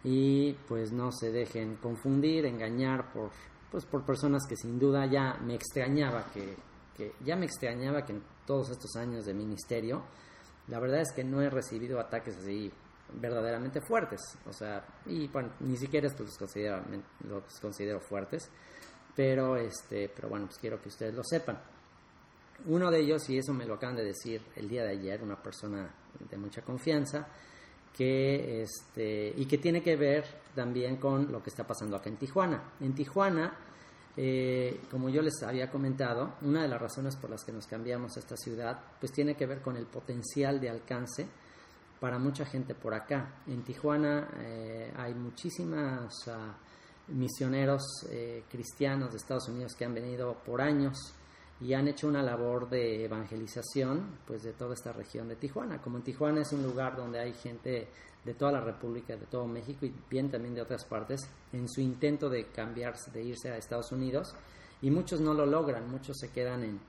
y 0.05 0.53
pues 0.68 0.93
no 0.93 1.11
se 1.12 1.32
dejen 1.32 1.76
confundir, 1.76 2.47
engañar 2.47 3.12
por, 3.12 3.30
pues, 3.70 3.84
por 3.87 4.05
personas 4.05 4.47
que 4.49 4.57
sin 4.57 4.78
duda 4.78 5.07
ya 5.07 5.39
me 5.43 5.55
extrañaba 5.55 6.26
que 6.32 6.57
porque 6.97 7.12
ya 7.24 7.37
me 7.37 7.45
extrañaba 7.45 8.07
que 8.07 8.12
en 8.12 8.22
todos 8.47 8.70
estos 8.70 8.97
años 8.97 9.26
de 9.26 9.34
ministerio, 9.34 10.03
la 10.68 10.80
verdad 10.80 11.03
es 11.03 11.12
que 11.12 11.22
no 11.22 11.43
he 11.43 11.51
recibido 11.51 12.01
ataques 12.01 12.37
así 12.39 12.72
verdaderamente 13.12 13.80
fuertes, 13.82 14.20
o 14.47 14.53
sea, 14.53 14.84
y 15.05 15.28
bueno, 15.28 15.51
ni 15.61 15.76
siquiera 15.76 16.07
estos 16.07 16.26
los 16.26 16.39
considero, 16.39 16.82
los 17.28 17.61
considero 17.61 18.01
fuertes, 18.01 18.51
pero 19.14 19.57
este, 19.57 20.09
pero 20.09 20.28
bueno, 20.28 20.47
pues 20.47 20.59
quiero 20.59 20.80
que 20.80 20.89
ustedes 20.89 21.14
lo 21.14 21.22
sepan. 21.22 21.61
Uno 22.65 22.91
de 22.91 23.01
ellos, 23.01 23.29
y 23.29 23.39
eso 23.39 23.53
me 23.53 23.67
lo 23.67 23.75
acaban 23.75 23.97
de 23.97 24.05
decir 24.05 24.41
el 24.57 24.69
día 24.69 24.83
de 24.83 24.91
ayer, 24.91 25.23
una 25.23 25.41
persona 25.41 25.89
de 26.19 26.37
mucha 26.37 26.63
confianza, 26.63 27.29
que 27.97 28.63
este, 28.63 29.33
y 29.37 29.47
que 29.47 29.59
tiene 29.59 29.83
que 29.83 29.97
ver 29.97 30.25
también 30.55 30.97
con 30.97 31.31
lo 31.31 31.43
que 31.43 31.51
está 31.51 31.67
pasando 31.67 31.97
acá 31.97 32.09
en 32.09 32.17
Tijuana. 32.17 32.73
En 32.81 32.95
Tijuana, 32.95 33.57
eh, 34.17 34.81
como 34.91 35.09
yo 35.09 35.23
les 35.23 35.43
había 35.43 35.71
comentado, 35.71 36.35
una 36.43 36.63
de 36.63 36.69
las 36.69 36.81
razones 36.81 37.17
por 37.17 37.31
las 37.31 37.45
que 37.45 37.53
nos 37.53 37.67
cambiamos 37.67 38.17
a 38.17 38.21
esta 38.21 38.37
ciudad, 38.37 38.79
pues 38.99 39.13
tiene 39.13 39.35
que 39.35 39.47
ver 39.47 39.61
con 39.61 39.77
el 39.77 39.87
potencial 39.87 40.61
de 40.61 40.71
alcance 40.71 41.27
para 42.01 42.19
mucha 42.19 42.45
gente 42.45 42.75
por 42.75 42.95
acá. 42.95 43.43
En 43.47 43.63
Tijuana 43.63 44.29
eh, 44.41 44.93
hay 44.97 45.15
muchísimos 45.15 46.29
ah, 46.29 46.55
misioneros 47.09 47.83
eh, 48.11 48.45
cristianos 48.51 49.11
de 49.13 49.19
Estados 49.19 49.49
Unidos 49.49 49.75
que 49.75 49.85
han 49.85 49.95
venido 49.95 50.35
por 50.45 50.61
años 50.61 51.15
y 51.61 51.73
han 51.73 51.89
hecho 51.89 52.09
una 52.09 52.23
labor 52.23 52.69
de 52.69 53.05
evangelización 53.05 54.19
pues 54.27 54.43
de 54.43 54.53
toda 54.53 54.75
esta 54.75 54.93
región 54.93 55.29
de 55.29 55.37
Tijuana. 55.37 55.81
Como 55.81 55.97
en 55.97 56.05
Tijuana 56.05 56.43
es 56.43 56.53
un 56.53 56.63
lugar 56.63 56.97
donde 56.97 57.19
hay 57.19 57.33
gente 57.33 57.89
de 58.27 58.35
toda 58.35 58.53
la 58.53 58.61
República, 58.61 59.17
de 59.17 59.27
todo 59.27 59.47
México 59.47 59.87
y 59.87 59.95
bien 60.11 60.31
también 60.31 60.55
de 60.55 60.61
otras 60.61 60.85
partes, 60.85 61.29
en 61.53 61.69
su 61.69 61.81
intento 61.81 62.29
de 62.29 62.47
cambiarse, 62.49 63.11
de 63.13 63.23
irse 63.23 63.51
a 63.51 63.57
Estados 63.57 63.93
Unidos, 63.93 64.35
y 64.83 64.91
muchos 64.91 65.21
no 65.21 65.33
lo 65.33 65.47
logran, 65.47 65.89
muchos 65.89 66.19
se 66.19 66.31
quedan 66.31 66.65
en, 66.65 66.81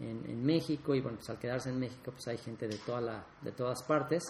en, 0.00 0.44
México, 0.44 0.94
y 0.94 1.00
bueno, 1.00 1.18
pues 1.18 1.30
al 1.30 1.38
quedarse 1.38 1.70
en 1.70 1.78
México 1.78 2.10
pues 2.10 2.26
hay 2.26 2.38
gente 2.38 2.66
de, 2.66 2.76
toda 2.78 3.00
la, 3.00 3.24
de 3.40 3.52
todas 3.52 3.82
partes, 3.84 4.24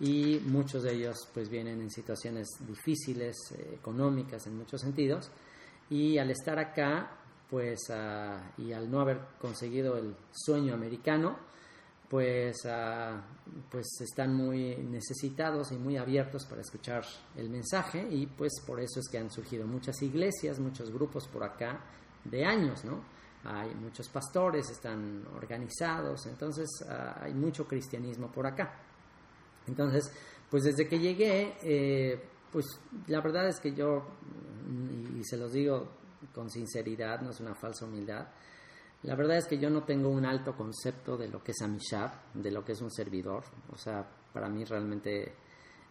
y 0.00 0.40
muchos 0.46 0.82
de 0.82 0.92
ellos 0.92 1.16
pues 1.32 1.48
vienen 1.48 1.80
en 1.80 1.90
situaciones 1.90 2.48
difíciles, 2.66 3.36
eh, 3.52 3.76
económicas 3.78 4.46
en 4.48 4.58
muchos 4.58 4.80
sentidos, 4.80 5.30
y 5.88 6.18
al 6.18 6.30
estar 6.30 6.58
acá 6.58 7.21
pues 7.52 7.92
y 8.56 8.72
al 8.72 8.90
no 8.90 9.00
haber 9.02 9.20
conseguido 9.38 9.98
el 9.98 10.16
sueño 10.30 10.72
americano, 10.72 11.36
pues, 12.08 12.66
pues 13.70 13.86
están 14.00 14.34
muy 14.34 14.74
necesitados 14.76 15.70
y 15.72 15.76
muy 15.76 15.98
abiertos 15.98 16.46
para 16.46 16.62
escuchar 16.62 17.04
el 17.36 17.50
mensaje 17.50 18.08
y 18.10 18.24
pues 18.26 18.52
por 18.66 18.80
eso 18.80 19.00
es 19.00 19.08
que 19.10 19.18
han 19.18 19.30
surgido 19.30 19.66
muchas 19.66 20.00
iglesias, 20.00 20.60
muchos 20.60 20.90
grupos 20.90 21.28
por 21.28 21.44
acá 21.44 21.78
de 22.24 22.42
años, 22.42 22.86
¿no? 22.86 23.04
Hay 23.44 23.74
muchos 23.74 24.08
pastores, 24.08 24.70
están 24.70 25.22
organizados, 25.36 26.24
entonces 26.28 26.70
hay 27.20 27.34
mucho 27.34 27.66
cristianismo 27.68 28.32
por 28.32 28.46
acá. 28.46 28.80
Entonces, 29.66 30.10
pues 30.48 30.62
desde 30.64 30.88
que 30.88 30.98
llegué, 30.98 31.58
eh, 31.62 32.18
pues 32.50 32.64
la 33.08 33.20
verdad 33.20 33.46
es 33.48 33.60
que 33.60 33.74
yo, 33.74 34.06
y 35.18 35.22
se 35.24 35.36
los 35.36 35.52
digo 35.52 36.00
con 36.34 36.50
sinceridad, 36.50 37.20
no 37.20 37.30
es 37.30 37.40
una 37.40 37.54
falsa 37.54 37.84
humildad. 37.84 38.28
La 39.02 39.16
verdad 39.16 39.38
es 39.38 39.46
que 39.46 39.58
yo 39.58 39.68
no 39.68 39.82
tengo 39.82 40.08
un 40.08 40.24
alto 40.24 40.54
concepto 40.56 41.16
de 41.16 41.28
lo 41.28 41.42
que 41.42 41.52
es 41.52 41.60
Amishab, 41.62 42.32
de 42.34 42.50
lo 42.50 42.64
que 42.64 42.72
es 42.72 42.80
un 42.80 42.90
servidor. 42.90 43.42
O 43.72 43.76
sea, 43.76 44.08
para 44.32 44.48
mí 44.48 44.64
realmente 44.64 45.34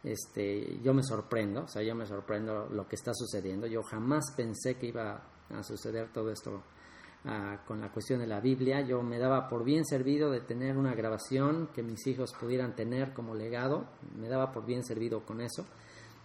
este, 0.04 0.80
yo 0.82 0.94
me 0.94 1.04
sorprendo, 1.04 1.64
o 1.64 1.68
sea, 1.68 1.84
yo 1.84 1.94
me 1.94 2.06
sorprendo 2.06 2.68
lo 2.72 2.88
que 2.88 2.96
está 2.96 3.14
sucediendo. 3.14 3.68
Yo 3.68 3.84
jamás 3.84 4.34
pensé 4.36 4.76
que 4.76 4.88
iba 4.88 5.22
a 5.50 5.64
suceder 5.64 6.12
todo 6.12 6.32
esto 6.32 6.64
ah, 7.26 7.64
con 7.68 7.82
la 7.82 7.92
cuestión 7.92 8.20
de 8.20 8.28
la 8.28 8.40
Biblia. 8.40 8.82
Yo 8.82 9.04
me 9.04 9.20
daba 9.20 9.50
por 9.50 9.64
bien 9.64 9.86
servido 9.86 10.32
de 10.32 10.42
tener 10.42 10.78
una 10.78 10.96
grabación 10.96 11.70
que 11.74 11.84
mis 11.84 12.08
hijos 12.08 12.34
pudieran 12.40 12.76
tener 12.76 13.14
como 13.14 13.36
legado. 13.36 13.86
Me 14.16 14.30
daba 14.30 14.52
por 14.52 14.66
bien 14.66 14.84
servido 14.84 15.26
con 15.26 15.42
eso. 15.42 15.66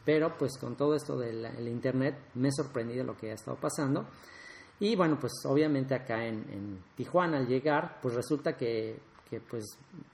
Pero 0.07 0.39
pues 0.39 0.57
con 0.57 0.77
todo 0.77 0.95
esto 0.95 1.19
del 1.19 1.69
Internet 1.69 2.17
me 2.35 2.49
he 2.49 2.53
sorprendido 2.53 3.05
lo 3.05 3.17
que 3.17 3.33
ha 3.33 3.35
estado 3.35 3.59
pasando. 3.59 4.07
Y 4.79 4.95
bueno, 4.95 5.19
pues 5.19 5.33
obviamente 5.47 5.95
acá 5.95 6.25
en, 6.25 6.85
Tijuana 6.97 7.39
al 7.39 7.49
llegar, 7.49 7.99
pues 8.01 8.15
resulta 8.15 8.57
que, 8.57 9.01
pues 9.51 9.65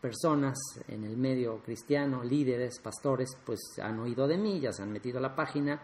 personas 0.00 0.58
en 0.88 1.04
el 1.04 1.16
medio 1.16 1.58
cristiano, 1.58 2.24
líderes, 2.24 2.78
pastores, 2.80 3.36
pues 3.44 3.60
han 3.82 4.00
oído 4.00 4.26
de 4.26 4.38
mí, 4.38 4.60
ya 4.60 4.72
se 4.72 4.82
han 4.82 4.90
metido 4.90 5.18
a 5.18 5.22
la 5.22 5.34
página, 5.34 5.82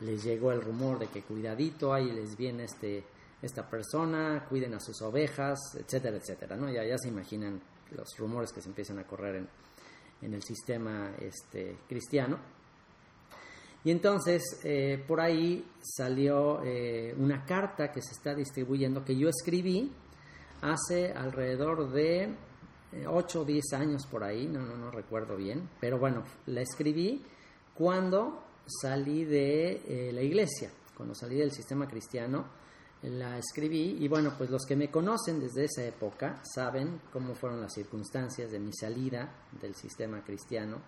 les 0.00 0.24
llegó 0.24 0.52
el 0.52 0.62
rumor 0.62 0.98
de 0.98 1.08
que 1.08 1.22
cuidadito, 1.22 1.92
ahí 1.92 2.10
les 2.10 2.36
viene 2.36 2.64
este, 2.64 3.04
esta 3.42 3.68
persona, 3.68 4.46
cuiden 4.48 4.72
a 4.72 4.80
sus 4.80 5.02
ovejas, 5.02 5.58
etcétera, 5.76 6.16
etcétera, 6.16 6.56
¿no? 6.56 6.70
Ya, 6.70 6.82
ya 6.84 6.96
se 6.96 7.08
imaginan 7.08 7.60
los 7.90 8.16
rumores 8.16 8.52
que 8.52 8.62
se 8.62 8.68
empiezan 8.68 8.98
a 9.00 9.04
correr 9.04 9.36
en, 9.36 9.48
en 10.22 10.34
el 10.34 10.42
sistema 10.42 11.12
este, 11.20 11.78
cristiano. 11.88 12.38
Y 13.84 13.90
entonces 13.90 14.42
eh, 14.64 15.02
por 15.06 15.20
ahí 15.20 15.64
salió 15.80 16.62
eh, 16.62 17.14
una 17.18 17.44
carta 17.44 17.90
que 17.90 18.02
se 18.02 18.12
está 18.12 18.34
distribuyendo 18.34 19.04
que 19.04 19.16
yo 19.16 19.28
escribí 19.28 19.90
hace 20.60 21.12
alrededor 21.12 21.90
de 21.90 22.34
8 23.06 23.38
eh, 23.38 23.40
o 23.40 23.44
10 23.44 23.72
años 23.72 24.06
por 24.06 24.22
ahí, 24.22 24.46
no, 24.46 24.60
no, 24.60 24.76
no 24.76 24.90
recuerdo 24.90 25.36
bien, 25.36 25.70
pero 25.80 25.98
bueno, 25.98 26.24
la 26.46 26.60
escribí 26.60 27.24
cuando 27.74 28.44
salí 28.66 29.24
de 29.24 30.10
la 30.12 30.20
iglesia, 30.20 30.70
cuando 30.94 31.14
salí 31.14 31.36
del 31.36 31.50
sistema 31.50 31.88
cristiano, 31.88 32.60
la 33.02 33.38
escribí. 33.38 33.96
Y 34.00 34.08
bueno, 34.08 34.34
pues 34.36 34.50
los 34.50 34.66
que 34.66 34.76
me 34.76 34.90
conocen 34.90 35.40
desde 35.40 35.64
esa 35.64 35.84
época 35.84 36.42
saben 36.42 37.00
cómo 37.10 37.34
fueron 37.34 37.62
las 37.62 37.72
circunstancias 37.72 38.50
de 38.50 38.58
mi 38.58 38.72
salida 38.72 39.46
del 39.60 39.74
sistema 39.74 40.22
cristiano 40.22 40.82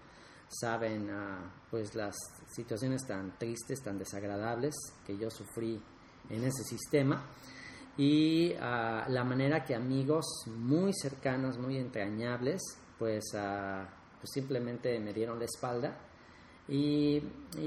saben 0.60 1.10
pues 1.70 1.94
las 1.94 2.14
situaciones 2.54 3.06
tan 3.06 3.38
tristes, 3.38 3.82
tan 3.82 3.98
desagradables 3.98 4.74
que 5.06 5.16
yo 5.16 5.30
sufrí 5.30 5.80
en 6.28 6.44
ese 6.44 6.62
sistema. 6.64 7.24
Y 7.96 8.54
la 8.54 9.24
manera 9.24 9.64
que 9.64 9.74
amigos 9.74 10.24
muy 10.46 10.92
cercanos, 10.94 11.58
muy 11.58 11.76
entrañables, 11.76 12.60
pues, 12.98 13.22
pues 13.32 14.30
simplemente 14.32 14.98
me 14.98 15.12
dieron 15.12 15.38
la 15.38 15.44
espalda. 15.44 15.98
Y, 16.68 17.20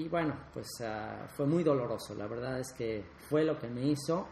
bueno, 0.10 0.36
pues 0.54 0.68
fue 1.36 1.46
muy 1.46 1.64
doloroso, 1.64 2.16
la 2.16 2.28
verdad 2.28 2.60
es 2.60 2.74
que 2.74 3.04
fue 3.30 3.44
lo 3.44 3.60
que 3.60 3.68
me 3.68 3.86
hizo 3.88 4.28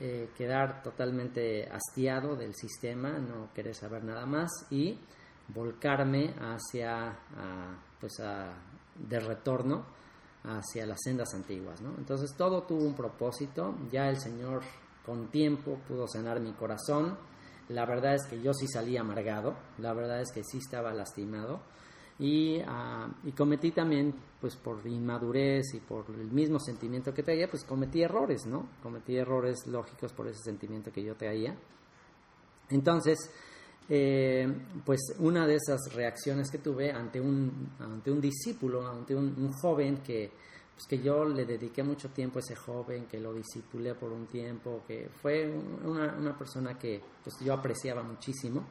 eh, 0.00 0.30
quedar 0.36 0.80
totalmente 0.80 1.68
hastiado 1.68 2.36
del 2.36 2.54
sistema, 2.54 3.18
no 3.18 3.52
querer 3.52 3.74
saber 3.74 4.04
nada 4.04 4.26
más 4.26 4.48
y 4.70 4.96
volcarme 5.48 6.34
hacia, 6.40 7.18
pues 8.00 8.12
de 8.96 9.20
retorno 9.20 9.84
hacia 10.44 10.86
las 10.86 10.98
sendas 11.02 11.34
antiguas. 11.34 11.80
¿no? 11.80 11.94
Entonces 11.98 12.34
todo 12.36 12.62
tuvo 12.62 12.84
un 12.84 12.94
propósito, 12.94 13.74
ya 13.90 14.08
el 14.08 14.18
Señor 14.18 14.62
con 15.04 15.28
tiempo 15.28 15.78
pudo 15.86 16.06
sanar 16.06 16.40
mi 16.40 16.52
corazón, 16.52 17.16
la 17.68 17.84
verdad 17.84 18.14
es 18.14 18.26
que 18.26 18.40
yo 18.40 18.52
sí 18.54 18.66
salí 18.66 18.96
amargado, 18.96 19.54
la 19.78 19.92
verdad 19.92 20.20
es 20.20 20.32
que 20.32 20.42
sí 20.42 20.58
estaba 20.58 20.92
lastimado 20.92 21.60
y, 22.18 22.60
ah, 22.66 23.08
y 23.24 23.32
cometí 23.32 23.70
también, 23.70 24.14
pues 24.40 24.56
por 24.56 24.84
inmadurez 24.86 25.74
y 25.74 25.80
por 25.80 26.06
el 26.08 26.30
mismo 26.30 26.58
sentimiento 26.58 27.12
que 27.12 27.22
traía, 27.22 27.48
pues 27.48 27.64
cometí 27.64 28.02
errores, 28.02 28.46
¿no? 28.46 28.68
Cometí 28.82 29.16
errores 29.16 29.66
lógicos 29.66 30.12
por 30.12 30.26
ese 30.26 30.42
sentimiento 30.42 30.90
que 30.90 31.02
yo 31.02 31.14
traía. 31.14 31.56
Entonces, 32.70 33.18
eh, 33.88 34.46
pues 34.84 35.14
una 35.18 35.46
de 35.46 35.56
esas 35.56 35.92
reacciones 35.94 36.50
que 36.50 36.58
tuve 36.58 36.90
ante 36.90 37.20
un, 37.20 37.70
ante 37.78 38.10
un 38.10 38.20
discípulo, 38.20 38.86
ante 38.86 39.14
un, 39.14 39.52
joven 39.52 39.98
que, 39.98 40.30
pues 40.74 40.86
que 40.86 40.98
yo 40.98 41.24
le 41.24 41.46
dediqué 41.46 41.82
mucho 41.82 42.10
tiempo 42.10 42.38
a 42.38 42.40
ese 42.40 42.54
joven, 42.54 43.06
que 43.06 43.18
lo 43.18 43.32
discipulé 43.32 43.94
por 43.94 44.12
un 44.12 44.26
tiempo, 44.26 44.82
que 44.86 45.08
fue 45.22 45.48
una, 45.84 46.14
una 46.18 46.36
persona 46.36 46.78
que 46.78 47.00
pues 47.22 47.36
yo 47.40 47.54
apreciaba 47.54 48.02
muchísimo 48.02 48.66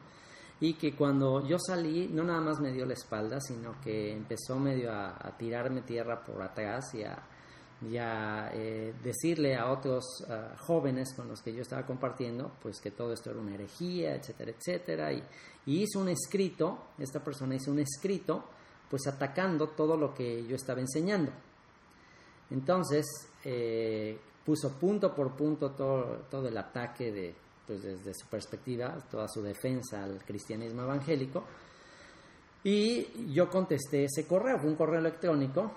y 0.60 0.74
que 0.74 0.94
cuando 0.94 1.46
yo 1.46 1.58
salí 1.58 2.08
no 2.08 2.22
nada 2.24 2.40
más 2.40 2.60
me 2.60 2.72
dio 2.72 2.86
la 2.86 2.94
espalda, 2.94 3.40
sino 3.40 3.80
que 3.80 4.12
empezó 4.12 4.58
medio 4.58 4.92
a, 4.92 5.16
a 5.20 5.36
tirarme 5.36 5.82
tierra 5.82 6.24
por 6.24 6.40
atrás 6.42 6.94
y 6.94 7.02
a, 7.02 7.16
y 7.80 7.96
a 7.96 8.50
eh, 8.54 8.92
decirle 9.04 9.56
a 9.56 9.70
otros 9.70 10.04
jóvenes 10.58 11.14
con 11.14 11.28
los 11.28 11.42
que 11.42 11.52
yo 11.52 11.62
estaba 11.62 11.86
compartiendo, 11.86 12.52
pues 12.60 12.80
que 12.80 12.90
todo 12.90 13.12
esto 13.12 13.30
era 13.30 13.40
una 13.40 13.54
herejía, 13.54 14.14
etcétera, 14.16 14.50
etcétera, 14.50 15.12
y, 15.12 15.22
hizo 15.66 16.00
un 16.00 16.08
escrito, 16.08 16.78
esta 16.98 17.22
persona 17.22 17.54
hizo 17.54 17.70
un 17.70 17.78
escrito, 17.78 18.42
pues 18.88 19.06
atacando 19.06 19.68
todo 19.68 19.96
lo 19.96 20.14
que 20.14 20.46
yo 20.46 20.56
estaba 20.56 20.80
enseñando. 20.80 21.30
Entonces, 22.50 23.04
eh, 23.44 24.18
puso 24.44 24.72
punto 24.78 25.14
por 25.14 25.36
punto 25.36 25.72
todo, 25.72 26.22
todo 26.30 26.48
el 26.48 26.56
ataque 26.56 27.12
de, 27.12 27.34
pues 27.66 27.82
desde 27.82 28.14
su 28.14 28.26
perspectiva, 28.28 28.96
toda 29.10 29.28
su 29.28 29.42
defensa 29.42 30.02
al 30.02 30.24
cristianismo 30.24 30.82
evangélico, 30.82 31.44
y 32.64 33.32
yo 33.32 33.48
contesté 33.48 34.04
ese 34.04 34.26
correo, 34.26 34.58
fue 34.58 34.70
un 34.70 34.76
correo 34.76 34.98
electrónico, 34.98 35.70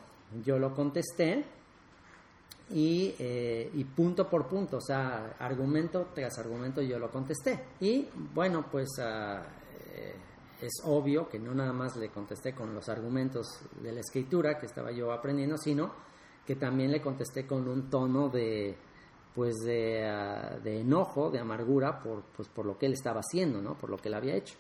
yo 0.44 0.58
lo 0.58 0.74
contesté, 0.74 1.46
y, 2.74 3.16
eh, 3.20 3.70
y, 3.74 3.84
punto 3.84 4.30
por 4.30 4.48
punto, 4.48 4.78
o 4.78 4.82
sea, 4.82 5.36
argumento 5.40 6.08
tras 6.14 6.38
argumento 6.40 6.82
yo 6.82 7.00
lo 7.00 7.10
contesté. 7.10 7.68
Y 7.80 8.08
bueno, 8.34 8.66
pues 8.72 8.90
uh, 9.00 10.66
es 10.66 10.72
obvio 10.86 11.28
que 11.28 11.40
no 11.40 11.54
nada 11.54 11.74
más 11.74 11.96
le 11.98 12.10
contesté 12.10 12.54
con 12.54 12.74
los 12.74 12.88
argumentos 12.90 13.48
de 13.82 13.92
la 13.92 14.00
escritura 14.00 14.58
que 14.58 14.68
estaba 14.68 14.92
yo 14.92 15.12
aprendiendo, 15.12 15.58
sino 15.58 15.92
que 16.46 16.56
también 16.56 16.92
le 16.92 17.02
contesté 17.02 17.46
con 17.46 17.68
un 17.68 17.90
tono 17.90 18.30
de 18.30 18.76
pues 19.34 19.56
de, 19.64 20.04
uh, 20.04 20.62
de 20.62 20.82
enojo, 20.82 21.32
de 21.32 21.40
amargura 21.40 22.00
por, 22.00 22.24
pues, 22.36 22.50
por 22.50 22.66
lo 22.66 22.78
que 22.78 22.86
él 22.86 22.94
estaba 22.94 23.22
haciendo, 23.22 23.62
¿no? 23.62 23.76
por 23.76 23.90
lo 23.90 23.98
que 23.98 24.10
él 24.10 24.14
había 24.14 24.36
hecho. 24.36 24.56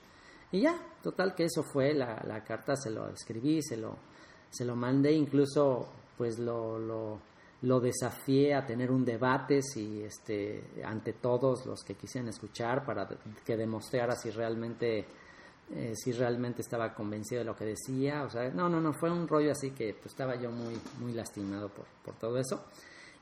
Y 0.51 0.61
ya, 0.61 0.75
total 1.01 1.35
que 1.35 1.45
eso 1.45 1.63
fue, 1.63 1.93
la, 1.93 2.21
la 2.25 2.43
carta 2.43 2.75
se 2.75 2.89
lo 2.89 3.09
escribí, 3.09 3.61
se 3.61 3.77
lo, 3.77 3.97
se 4.49 4.65
lo 4.65 4.75
mandé, 4.75 5.13
incluso 5.13 5.87
pues 6.17 6.37
lo, 6.39 6.77
lo, 6.77 7.19
lo, 7.61 7.79
desafié 7.79 8.53
a 8.53 8.65
tener 8.65 8.91
un 8.91 9.05
debate 9.05 9.61
si, 9.61 10.01
este, 10.03 10.81
ante 10.83 11.13
todos 11.13 11.65
los 11.65 11.83
que 11.83 11.95
quisieran 11.95 12.29
escuchar 12.29 12.85
para 12.85 13.07
que 13.45 13.57
demostrara 13.57 14.15
si 14.15 14.29
realmente 14.31 15.05
eh, 15.73 15.93
si 15.95 16.11
realmente 16.11 16.61
estaba 16.61 16.93
convencido 16.93 17.39
de 17.39 17.45
lo 17.45 17.55
que 17.55 17.63
decía, 17.63 18.23
o 18.23 18.29
sea, 18.29 18.49
no, 18.49 18.67
no, 18.67 18.81
no, 18.81 18.91
fue 18.91 19.09
un 19.09 19.25
rollo 19.25 19.51
así 19.51 19.71
que 19.71 19.93
pues, 19.93 20.07
estaba 20.07 20.35
yo 20.35 20.51
muy, 20.51 20.77
muy 20.99 21.13
lastimado 21.13 21.69
por, 21.69 21.85
por 22.03 22.15
todo 22.15 22.37
eso. 22.37 22.65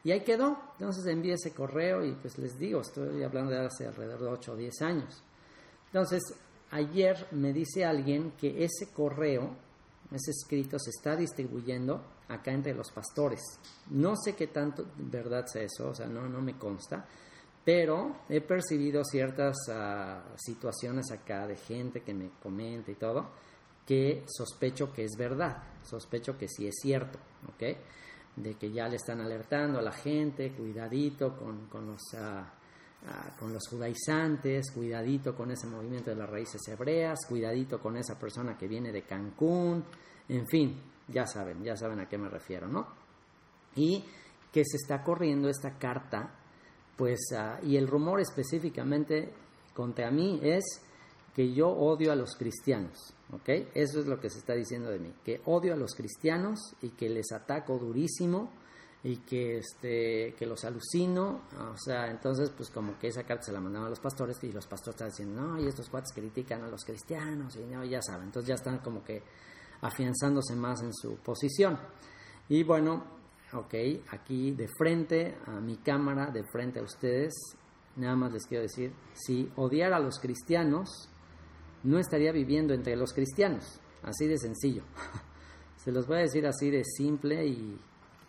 Y 0.03 0.11
ahí 0.11 0.21
quedó, 0.21 0.57
entonces 0.79 1.05
envié 1.05 1.33
ese 1.33 1.53
correo 1.53 2.03
y 2.03 2.13
pues 2.13 2.39
les 2.39 2.57
digo, 2.57 2.81
estoy 2.81 3.21
hablando 3.21 3.51
de 3.51 3.65
hace 3.65 3.85
alrededor 3.85 4.21
de 4.21 4.27
8 4.29 4.53
o 4.53 4.55
10 4.55 4.81
años. 4.81 5.23
Entonces, 5.87 6.23
ayer 6.71 7.27
me 7.31 7.53
dice 7.53 7.85
alguien 7.85 8.31
que 8.31 8.63
ese 8.63 8.91
correo, 8.93 9.55
ese 10.11 10.31
escrito, 10.31 10.77
se 10.79 10.89
está 10.89 11.15
distribuyendo 11.15 12.03
acá 12.27 12.51
entre 12.51 12.73
los 12.73 12.91
pastores. 12.91 13.41
No 13.91 14.15
sé 14.15 14.35
qué 14.35 14.47
tanto 14.47 14.85
verdad 14.97 15.45
sea 15.45 15.63
eso, 15.63 15.89
o 15.89 15.95
sea, 15.95 16.07
no, 16.07 16.27
no 16.27 16.41
me 16.41 16.57
consta, 16.57 17.05
pero 17.63 18.21
he 18.29 18.41
percibido 18.41 19.03
ciertas 19.03 19.55
uh, 19.67 20.37
situaciones 20.37 21.11
acá 21.11 21.45
de 21.45 21.55
gente 21.55 22.01
que 22.01 22.13
me 22.13 22.31
comenta 22.41 22.91
y 22.91 22.95
todo, 22.95 23.29
que 23.85 24.23
sospecho 24.27 24.91
que 24.91 25.03
es 25.03 25.15
verdad, 25.17 25.63
sospecho 25.83 26.37
que 26.37 26.47
sí 26.47 26.67
es 26.67 26.75
cierto, 26.81 27.19
¿ok? 27.47 27.77
De 28.35 28.55
que 28.55 28.71
ya 28.71 28.87
le 28.87 28.95
están 28.95 29.21
alertando 29.21 29.79
a 29.79 29.81
la 29.81 29.91
gente, 29.91 30.53
cuidadito 30.53 31.35
con, 31.37 31.67
con 31.67 31.87
los, 31.87 32.01
uh, 32.13 32.58
uh, 33.03 33.39
con 33.39 33.53
los 33.53 33.67
judaizantes, 33.67 34.71
cuidadito 34.71 35.35
con 35.35 35.51
ese 35.51 35.67
movimiento 35.67 36.09
de 36.09 36.15
las 36.15 36.29
raíces 36.29 36.61
hebreas, 36.67 37.19
cuidadito 37.27 37.79
con 37.79 37.97
esa 37.97 38.17
persona 38.17 38.57
que 38.57 38.67
viene 38.67 38.91
de 38.91 39.03
Cancún, 39.03 39.83
en 40.27 40.47
fin, 40.47 40.81
ya 41.07 41.25
saben, 41.25 41.63
ya 41.63 41.75
saben 41.75 41.99
a 41.99 42.07
qué 42.07 42.17
me 42.17 42.29
refiero, 42.29 42.67
¿no? 42.67 42.87
Y 43.75 44.03
que 44.51 44.63
se 44.65 44.77
está 44.77 45.03
corriendo 45.03 45.49
esta 45.49 45.77
carta 45.77 46.35
pues, 46.97 47.19
uh, 47.31 47.65
y 47.65 47.77
el 47.77 47.87
rumor 47.87 48.19
específicamente 48.19 49.33
contra 49.73 50.11
mí 50.11 50.39
es 50.43 50.81
que 51.33 51.53
yo 51.53 51.69
odio 51.69 52.11
a 52.11 52.15
los 52.15 52.35
cristianos, 52.35 53.13
¿ok? 53.31 53.49
Eso 53.73 53.99
es 53.99 54.07
lo 54.07 54.19
que 54.19 54.29
se 54.29 54.39
está 54.39 54.53
diciendo 54.53 54.89
de 54.89 54.99
mí, 54.99 55.13
que 55.23 55.41
odio 55.45 55.73
a 55.73 55.77
los 55.77 55.95
cristianos 55.95 56.75
y 56.81 56.89
que 56.89 57.07
les 57.07 57.31
ataco 57.31 57.77
durísimo 57.77 58.51
y 59.03 59.17
que, 59.17 59.59
este, 59.59 60.33
que 60.37 60.45
los 60.45 60.65
alucino, 60.65 61.41
o 61.57 61.77
sea, 61.77 62.11
entonces, 62.11 62.49
pues 62.49 62.69
como 62.69 62.99
que 62.99 63.07
esa 63.07 63.23
carta 63.23 63.43
se 63.43 63.51
la 63.53 63.61
mandaban 63.61 63.87
a 63.87 63.89
los 63.91 63.99
pastores 63.99 64.37
y 64.43 64.51
los 64.51 64.67
pastores 64.67 64.95
están 64.95 65.09
diciendo, 65.09 65.41
no, 65.41 65.59
y 65.59 65.67
estos 65.67 65.89
cuates 65.89 66.11
critican 66.13 66.63
a 66.63 66.67
los 66.67 66.83
cristianos, 66.83 67.55
y 67.55 67.65
no, 67.65 67.83
ya 67.85 68.01
saben, 68.01 68.25
entonces 68.25 68.49
ya 68.49 68.55
están 68.55 68.79
como 68.79 69.03
que 69.03 69.23
afianzándose 69.81 70.55
más 70.55 70.81
en 70.81 70.93
su 70.93 71.15
posición. 71.17 71.79
Y 72.49 72.63
bueno, 72.63 73.05
ok, 73.53 73.73
aquí 74.09 74.51
de 74.51 74.67
frente 74.67 75.37
a 75.45 75.61
mi 75.61 75.77
cámara, 75.77 76.29
de 76.31 76.43
frente 76.43 76.79
a 76.79 76.83
ustedes, 76.83 77.33
nada 77.95 78.17
más 78.17 78.33
les 78.33 78.45
quiero 78.45 78.63
decir, 78.63 78.93
si 79.13 79.49
odiara 79.55 79.95
a 79.95 80.01
los 80.01 80.19
cristianos, 80.19 81.09
no 81.83 81.99
estaría 81.99 82.33
viviendo 82.33 82.73
entre 82.73 82.97
los 82.97 83.13
cristianos, 83.13 83.79
así 84.03 84.27
de 84.27 84.37
sencillo. 84.37 84.83
Se 85.77 85.93
los 85.93 86.07
voy 86.07 86.17
a 86.17 86.21
decir 86.21 86.45
así 86.45 86.69
de 86.69 86.83
simple 86.83 87.47
y, 87.47 87.79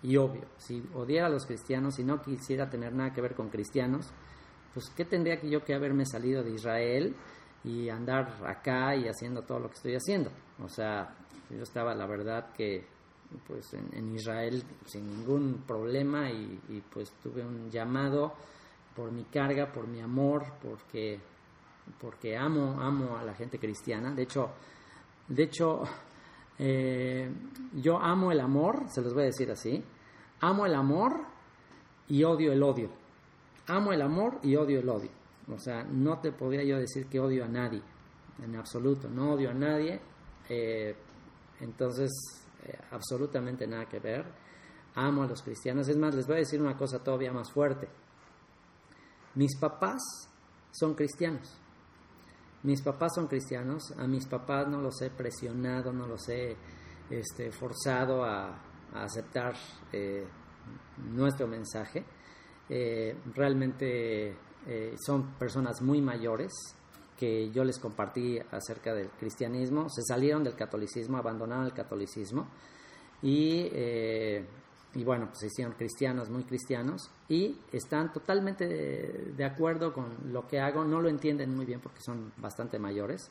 y 0.02 0.16
obvio. 0.16 0.42
Si 0.56 0.82
odiara 0.94 1.26
a 1.26 1.30
los 1.30 1.46
cristianos 1.46 1.98
y 1.98 2.04
no 2.04 2.20
quisiera 2.22 2.68
tener 2.68 2.94
nada 2.94 3.12
que 3.12 3.20
ver 3.20 3.34
con 3.34 3.48
cristianos, 3.48 4.10
pues 4.72 4.90
¿qué 4.90 5.04
tendría 5.04 5.40
que 5.40 5.50
yo 5.50 5.64
que 5.64 5.74
haberme 5.74 6.06
salido 6.06 6.42
de 6.42 6.52
Israel 6.52 7.14
y 7.64 7.88
andar 7.88 8.38
acá 8.46 8.96
y 8.96 9.08
haciendo 9.08 9.42
todo 9.42 9.58
lo 9.60 9.68
que 9.68 9.74
estoy 9.74 9.94
haciendo? 9.94 10.30
O 10.62 10.68
sea, 10.68 11.14
yo 11.50 11.62
estaba, 11.62 11.94
la 11.94 12.06
verdad, 12.06 12.52
que 12.52 12.86
pues 13.46 13.74
en, 13.74 14.14
Israel 14.14 14.62
sin 14.86 15.06
ningún 15.06 15.62
problema 15.66 16.30
y, 16.30 16.82
pues 16.92 17.12
tuve 17.22 17.44
un 17.44 17.70
llamado 17.70 18.34
por 18.94 19.12
mi 19.12 19.24
carga, 19.24 19.72
por 19.72 19.86
mi 19.86 20.00
amor, 20.00 20.44
porque 20.62 21.20
porque 22.00 22.36
amo 22.36 22.80
amo 22.80 23.16
a 23.16 23.24
la 23.24 23.34
gente 23.34 23.58
cristiana. 23.58 24.12
De 24.12 24.22
hecho, 24.22 24.50
de 25.28 25.44
hecho 25.44 25.82
eh, 26.62 27.32
yo 27.72 27.98
amo 27.98 28.30
el 28.30 28.38
amor, 28.38 28.84
se 28.90 29.00
los 29.00 29.14
voy 29.14 29.22
a 29.22 29.26
decir 29.26 29.50
así, 29.50 29.82
amo 30.40 30.66
el 30.66 30.74
amor 30.74 31.24
y 32.06 32.22
odio 32.22 32.52
el 32.52 32.62
odio. 32.62 32.90
Amo 33.66 33.94
el 33.94 34.02
amor 34.02 34.40
y 34.42 34.56
odio 34.56 34.80
el 34.80 34.88
odio. 34.90 35.10
O 35.48 35.58
sea, 35.58 35.82
no 35.84 36.18
te 36.18 36.32
podría 36.32 36.62
yo 36.62 36.78
decir 36.78 37.06
que 37.06 37.18
odio 37.18 37.46
a 37.46 37.48
nadie, 37.48 37.80
en 38.42 38.56
absoluto, 38.56 39.08
no 39.08 39.32
odio 39.32 39.50
a 39.50 39.54
nadie. 39.54 40.00
Eh, 40.50 40.94
entonces, 41.60 42.10
eh, 42.66 42.78
absolutamente 42.90 43.66
nada 43.66 43.86
que 43.86 43.98
ver. 43.98 44.26
Amo 44.96 45.22
a 45.22 45.26
los 45.26 45.42
cristianos. 45.42 45.88
Es 45.88 45.96
más, 45.96 46.14
les 46.14 46.26
voy 46.26 46.36
a 46.36 46.38
decir 46.40 46.60
una 46.60 46.76
cosa 46.76 47.02
todavía 47.02 47.32
más 47.32 47.50
fuerte. 47.50 47.88
Mis 49.34 49.56
papás 49.56 50.02
son 50.72 50.94
cristianos. 50.94 51.59
Mis 52.62 52.82
papás 52.82 53.14
son 53.14 53.26
cristianos. 53.26 53.92
A 53.98 54.06
mis 54.06 54.26
papás 54.26 54.68
no 54.68 54.80
los 54.80 55.00
he 55.02 55.10
presionado, 55.10 55.92
no 55.92 56.06
los 56.06 56.28
he 56.28 56.56
este, 57.08 57.50
forzado 57.50 58.24
a, 58.24 58.66
aceptar 58.94 59.54
eh, 59.92 60.26
nuestro 61.12 61.46
mensaje. 61.46 62.04
Eh, 62.68 63.16
realmente 63.34 64.36
son 65.04 65.32
personas 65.38 65.80
muy 65.80 66.02
mayores, 66.02 66.52
que 67.20 67.50
yo 67.50 67.64
les 67.64 67.78
compartí 67.78 68.38
acerca 68.50 68.94
del 68.94 69.10
cristianismo, 69.10 69.90
se 69.90 70.02
salieron 70.02 70.42
del 70.42 70.54
catolicismo, 70.54 71.18
abandonaron 71.18 71.66
el 71.66 71.74
catolicismo 71.74 72.48
y, 73.20 73.68
eh, 73.72 74.46
y 74.94 75.04
bueno, 75.04 75.26
pues 75.26 75.38
se 75.38 75.46
hicieron 75.46 75.74
cristianos, 75.74 76.30
muy 76.30 76.42
cristianos, 76.44 77.10
y 77.28 77.58
están 77.72 78.12
totalmente 78.12 78.66
de, 78.66 79.44
acuerdo 79.44 79.92
con 79.92 80.32
lo 80.32 80.46
que 80.48 80.58
hago, 80.58 80.84
no 80.84 81.00
lo 81.00 81.08
entienden 81.08 81.54
muy 81.54 81.64
bien 81.64 81.80
porque 81.80 82.00
son 82.00 82.32
bastante 82.38 82.78
mayores, 82.78 83.30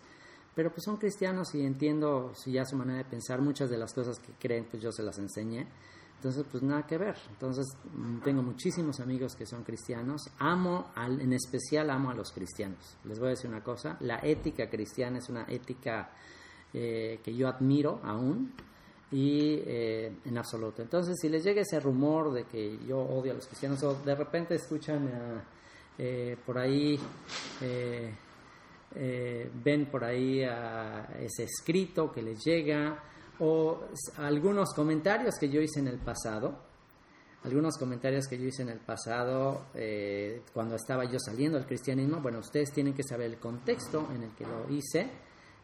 pero 0.56 0.72
pues 0.72 0.84
son 0.84 0.98
cristianos 0.98 1.54
y 1.56 1.66
entiendo 1.66 2.32
si 2.34 2.54
ya 2.54 2.66
su 2.66 2.76
manera 2.76 3.00
de 3.00 3.06
pensar, 3.06 3.42
muchas 3.42 3.70
de 3.70 3.78
las 3.78 3.94
cosas 3.94 4.20
que 4.20 4.34
creen, 4.40 4.68
pues 4.70 4.82
yo 4.82 4.92
se 4.92 5.04
las 5.04 5.18
enseñé. 5.20 5.68
Entonces, 6.16 6.46
pues 6.52 6.62
nada 6.62 6.86
que 6.86 6.98
ver. 6.98 7.16
Entonces, 7.30 7.66
mm, 7.94 8.20
tengo 8.20 8.44
muchísimos 8.44 9.00
amigos 9.00 9.38
que 9.38 9.46
son 9.46 9.64
cristianos. 9.64 10.30
Amo, 10.38 10.92
al, 10.94 11.22
en 11.22 11.32
especial 11.32 11.90
amo 11.90 12.10
a 12.10 12.14
los 12.14 12.34
cristianos. 12.34 12.98
Les 13.06 13.20
voy 13.20 13.28
a 13.28 13.30
decir 13.32 13.50
una 13.50 13.64
cosa, 13.64 13.96
la 14.02 14.20
ética 14.22 14.70
cristiana 14.70 15.20
es 15.20 15.30
una 15.30 15.46
ética 15.48 16.12
eh, 16.74 17.22
que 17.24 17.34
yo 17.34 17.48
admiro 17.48 18.02
aún 18.04 18.54
y 19.12 19.62
eh, 19.66 20.12
en 20.26 20.38
absoluto. 20.38 20.82
Entonces, 20.82 21.18
si 21.20 21.30
les 21.30 21.44
llega 21.44 21.62
ese 21.62 21.80
rumor 21.80 22.32
de 22.32 22.44
que 22.46 22.78
yo 22.88 23.00
odio 23.00 23.32
a 23.32 23.36
los 23.36 23.48
cristianos 23.48 23.82
o 23.84 23.96
de 23.96 24.16
repente 24.16 24.56
escuchan 24.56 25.44
eh, 25.98 26.38
por 26.46 26.58
ahí... 26.58 27.00
ven 28.92 29.86
por 29.86 30.04
ahí 30.04 30.42
ese 30.42 31.44
escrito 31.44 32.12
que 32.12 32.24
les 32.24 32.44
llega 32.44 33.04
o 33.40 33.80
algunos 34.18 34.74
comentarios 34.74 35.36
que 35.40 35.50
yo 35.50 35.62
hice 35.62 35.80
en 35.80 35.88
el 35.88 36.00
pasado, 36.00 36.58
algunos 37.44 37.78
comentarios 37.78 38.28
que 38.28 38.38
yo 38.38 38.46
hice 38.46 38.64
en 38.64 38.70
el 38.70 38.80
pasado 38.80 39.68
eh, 39.74 40.42
cuando 40.54 40.76
estaba 40.76 41.06
yo 41.06 41.18
saliendo 41.20 41.58
del 41.58 41.66
cristianismo, 41.66 42.20
bueno, 42.22 42.40
ustedes 42.40 42.72
tienen 42.72 42.94
que 42.94 43.04
saber 43.04 43.28
el 43.28 43.40
contexto 43.40 44.10
en 44.14 44.24
el 44.24 44.32
que 44.36 44.46
lo 44.46 44.70
hice, 44.70 45.10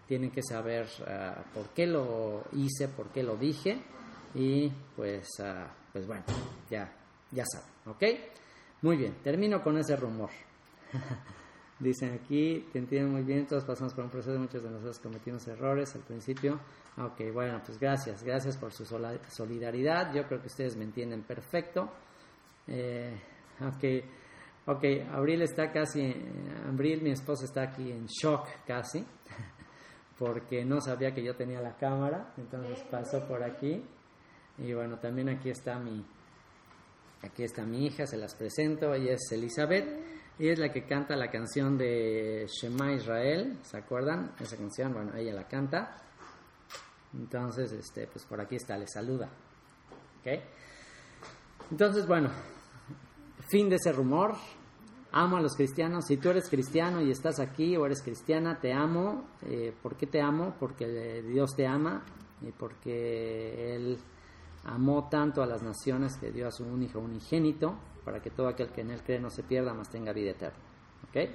tienen 0.07 0.31
que 0.31 0.41
saber 0.41 0.87
uh, 1.01 1.53
por 1.53 1.69
qué 1.69 1.87
lo 1.87 2.43
hice, 2.53 2.87
por 2.87 3.07
qué 3.09 3.23
lo 3.23 3.35
dije 3.35 3.81
y 4.33 4.69
pues, 4.95 5.27
uh, 5.39 5.67
pues 5.91 6.05
bueno, 6.05 6.23
ya, 6.69 6.91
ya 7.31 7.43
saben, 7.45 7.69
¿ok? 7.85 8.03
Muy 8.81 8.97
bien, 8.97 9.15
termino 9.23 9.61
con 9.63 9.77
ese 9.77 9.95
rumor. 9.95 10.29
Dicen 11.79 12.13
aquí, 12.13 12.67
te 12.71 12.79
entiendo 12.79 13.11
muy 13.11 13.23
bien, 13.23 13.45
todos 13.47 13.65
pasamos 13.65 13.93
por 13.93 14.05
un 14.05 14.09
proceso, 14.09 14.39
muchos 14.39 14.63
de 14.63 14.69
nosotros 14.69 14.97
cometimos 14.99 15.45
errores 15.47 15.93
al 15.95 16.01
principio. 16.01 16.59
Ok, 16.97 17.33
bueno, 17.33 17.61
pues 17.65 17.77
gracias, 17.77 18.23
gracias 18.23 18.55
por 18.55 18.71
su 18.71 18.85
solidaridad. 18.85 20.13
Yo 20.13 20.25
creo 20.25 20.39
que 20.39 20.47
ustedes 20.47 20.77
me 20.77 20.85
entienden 20.85 21.23
perfecto. 21.23 21.89
Eh, 22.67 23.19
ok, 23.59 23.83
ok, 24.67 24.83
Abril 25.11 25.41
está 25.41 25.69
casi, 25.73 26.15
Abril, 26.65 27.01
mi 27.01 27.11
esposa 27.11 27.43
está 27.43 27.63
aquí 27.63 27.91
en 27.91 28.05
shock 28.05 28.47
casi, 28.65 28.99
porque 30.17 30.63
no 30.65 30.81
sabía 30.81 31.13
que 31.13 31.23
yo 31.23 31.35
tenía 31.35 31.61
la 31.61 31.75
cámara, 31.75 32.33
entonces 32.37 32.83
pasó 32.89 33.27
por 33.27 33.43
aquí. 33.43 33.83
Y 34.57 34.73
bueno, 34.73 34.99
también 34.99 35.29
aquí 35.29 35.49
está 35.49 35.77
mi, 35.77 36.05
Aquí 37.25 37.43
está 37.43 37.65
mi 37.65 37.85
hija, 37.85 38.05
se 38.05 38.17
las 38.17 38.35
presento, 38.35 38.93
ella 38.93 39.13
es 39.13 39.31
Elizabeth, 39.31 39.85
y 40.37 40.49
es 40.49 40.59
la 40.59 40.71
que 40.71 40.85
canta 40.85 41.15
la 41.15 41.31
canción 41.31 41.77
de 41.77 42.45
Shema 42.47 42.93
Israel, 42.93 43.57
¿se 43.63 43.77
acuerdan? 43.77 44.33
Esa 44.39 44.57
canción, 44.57 44.93
bueno, 44.93 45.15
ella 45.15 45.33
la 45.33 45.47
canta. 45.47 45.97
Entonces, 47.13 47.71
este, 47.71 48.07
pues 48.07 48.25
por 48.25 48.41
aquí 48.41 48.57
está, 48.57 48.77
le 48.77 48.87
saluda. 48.87 49.29
¿Ok? 50.19 50.39
Entonces, 51.71 52.05
bueno, 52.05 52.29
fin 53.47 53.69
de 53.69 53.77
ese 53.77 53.91
rumor. 53.91 54.35
Amo 55.17 55.37
a 55.37 55.41
los 55.41 55.55
cristianos. 55.55 56.07
Si 56.07 56.17
tú 56.17 56.29
eres 56.29 56.49
cristiano 56.49 57.01
y 57.01 57.09
estás 57.09 57.39
aquí 57.39 57.77
o 57.77 57.85
eres 57.85 58.01
cristiana, 58.01 58.59
te 58.59 58.73
amo. 58.73 59.23
Eh, 59.45 59.73
¿Por 59.81 59.95
qué 59.95 60.07
te 60.07 60.19
amo? 60.19 60.55
Porque 60.59 61.21
Dios 61.21 61.55
te 61.55 61.65
ama 61.65 62.03
y 62.41 62.51
porque 62.51 63.75
Él 63.75 63.97
amó 64.65 65.07
tanto 65.07 65.41
a 65.41 65.45
las 65.45 65.63
naciones 65.63 66.17
que 66.17 66.33
dio 66.33 66.49
a 66.49 66.51
su 66.51 66.65
un 66.65 66.83
hijo 66.83 66.99
unigénito 66.99 67.77
para 68.03 68.21
que 68.21 68.29
todo 68.29 68.49
aquel 68.49 68.73
que 68.73 68.81
en 68.81 68.91
Él 68.91 69.03
cree 69.03 69.21
no 69.21 69.29
se 69.29 69.43
pierda, 69.43 69.73
más 69.73 69.89
tenga 69.89 70.11
vida 70.11 70.31
eterna. 70.31 70.59
¿Ok? 71.07 71.29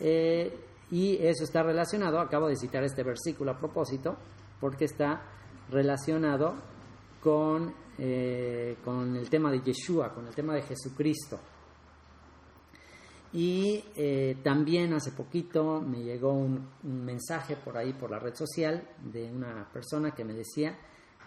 Eh, 0.00 0.60
y 0.90 1.16
eso 1.16 1.44
está 1.44 1.62
relacionado, 1.62 2.20
acabo 2.20 2.48
de 2.48 2.56
citar 2.56 2.84
este 2.84 3.02
versículo 3.02 3.52
a 3.52 3.58
propósito, 3.58 4.14
porque 4.60 4.84
está 4.84 5.22
relacionado 5.70 6.54
con, 7.22 7.74
eh, 7.96 8.76
con 8.84 9.16
el 9.16 9.30
tema 9.30 9.50
de 9.50 9.62
Yeshua, 9.62 10.12
con 10.12 10.26
el 10.26 10.34
tema 10.34 10.52
de 10.54 10.60
Jesucristo. 10.60 11.40
Y 13.32 13.84
eh, 13.96 14.38
también 14.42 14.92
hace 14.94 15.12
poquito 15.12 15.80
me 15.80 16.02
llegó 16.02 16.32
un, 16.32 16.68
mensaje 16.82 17.56
por 17.56 17.76
ahí, 17.76 17.92
por 17.92 18.10
la 18.10 18.18
red 18.18 18.34
social, 18.34 18.88
de 19.02 19.30
una 19.30 19.68
persona 19.72 20.12
que 20.12 20.24
me 20.24 20.32
decía 20.32 20.76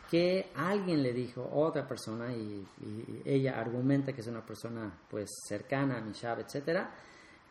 que 0.10 0.52
alguien 0.56 1.04
le 1.04 1.14
dijo, 1.14 1.48
otra 1.54 1.88
persona, 1.88 2.34
y, 2.34 2.66
ella 3.26 3.60
argumenta 3.60 4.14
que 4.14 4.22
es 4.22 4.28
una 4.28 4.44
persona 4.44 4.92
pues 5.10 5.30
cercana 5.48 5.98
a 5.98 6.02
Mishab, 6.02 6.40
etcétera, 6.40 6.92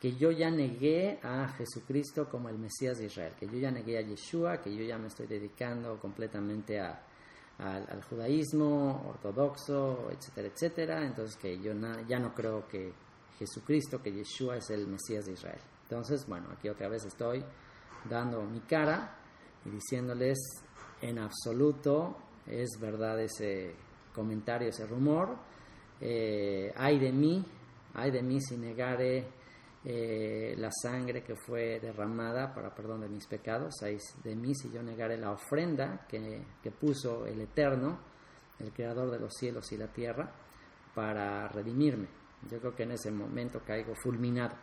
que 0.01 0.15
yo 0.17 0.31
ya 0.31 0.51
negué 0.51 1.21
a 1.23 1.49
Jesucristo 1.49 2.29
como 2.29 2.49
el 2.49 2.59
Mesías 2.59 2.99
de 2.99 3.07
Israel, 3.07 3.35
que 3.39 3.47
yo 3.47 3.59
ya 3.59 3.71
negué 3.71 3.99
a 3.99 4.03
Yeshua, 4.03 4.61
que 4.61 4.75
yo 4.75 4.83
ya 4.83 4.99
me 4.99 5.09
estoy 5.09 5.27
dedicando 5.27 5.99
completamente 6.01 6.81
a, 6.81 7.01
al, 7.59 8.03
judaísmo 8.03 9.09
ortodoxo, 9.09 10.11
etcétera, 10.11 10.49
etcétera, 10.49 11.07
entonces 11.07 11.37
que 11.37 11.59
yo 11.59 11.73
ya 12.09 12.19
no 12.19 12.35
creo 12.35 12.67
que 12.69 12.93
Jesucristo, 13.39 14.03
que 14.03 14.13
Yeshua 14.13 14.57
es 14.57 14.71
el 14.71 14.87
Mesías 14.87 15.27
de 15.27 15.33
Israel. 15.33 15.61
Entonces, 15.83 16.27
bueno, 16.27 16.49
aquí 16.53 16.69
otra 16.69 16.89
vez 16.89 17.05
estoy 17.05 17.45
dando 18.09 18.43
mi 18.43 18.61
cara 18.61 19.17
y 19.65 19.71
diciéndoles 19.71 20.39
en 21.01 21.19
absoluto 21.19 22.17
es 22.47 22.79
verdad 22.81 23.21
ese 23.21 23.75
comentario, 24.15 24.69
ese 24.69 24.87
rumor. 24.87 25.37
Eh, 26.01 26.73
ay 26.77 26.99
de 26.99 27.13
mí, 27.13 27.45
ay 27.95 28.11
de 28.11 28.23
mí 28.23 28.41
si 28.41 28.57
negare 28.57 29.27
eh, 29.85 30.55
la 30.59 30.71
sangre 30.71 31.23
que 31.23 31.35
fue 31.37 31.81
derramada 31.81 32.53
para 32.53 32.75
perdón 32.75 33.03
de 33.03 33.09
mis 33.09 33.27
pecados, 33.27 33.75
ay 33.83 33.99
de 34.25 34.35
mí 34.35 34.55
si 34.55 34.71
yo 34.71 34.83
negare 34.83 35.17
la 35.17 35.33
ofrenda 35.33 36.07
que, 36.09 36.43
que 36.63 36.71
puso 36.71 37.27
el 37.27 37.41
Eterno, 37.41 37.99
el 38.59 38.73
Creador 38.73 39.11
de 39.11 39.21
los 39.21 39.33
cielos 39.35 39.71
y 39.73 39.77
la 39.77 39.89
tierra, 39.89 40.33
para 40.95 41.49
redimirme. 41.49 42.18
Yo 42.51 42.59
creo 42.61 42.75
que 42.75 42.85
en 42.85 42.93
ese 42.93 43.11
momento 43.11 43.61
caigo 43.65 43.95
fulminado. 43.95 44.57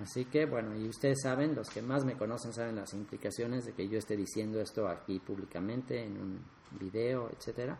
Así 0.00 0.24
que 0.24 0.46
bueno, 0.46 0.74
y 0.74 0.88
ustedes 0.88 1.20
saben, 1.22 1.54
los 1.54 1.68
que 1.68 1.82
más 1.82 2.04
me 2.04 2.16
conocen 2.16 2.52
saben 2.52 2.76
las 2.76 2.94
implicaciones 2.94 3.66
de 3.66 3.72
que 3.72 3.88
yo 3.88 3.98
esté 3.98 4.16
diciendo 4.16 4.60
esto 4.60 4.88
aquí 4.88 5.18
públicamente 5.18 6.02
en 6.02 6.16
un 6.16 6.40
video, 6.78 7.30
etcétera. 7.30 7.78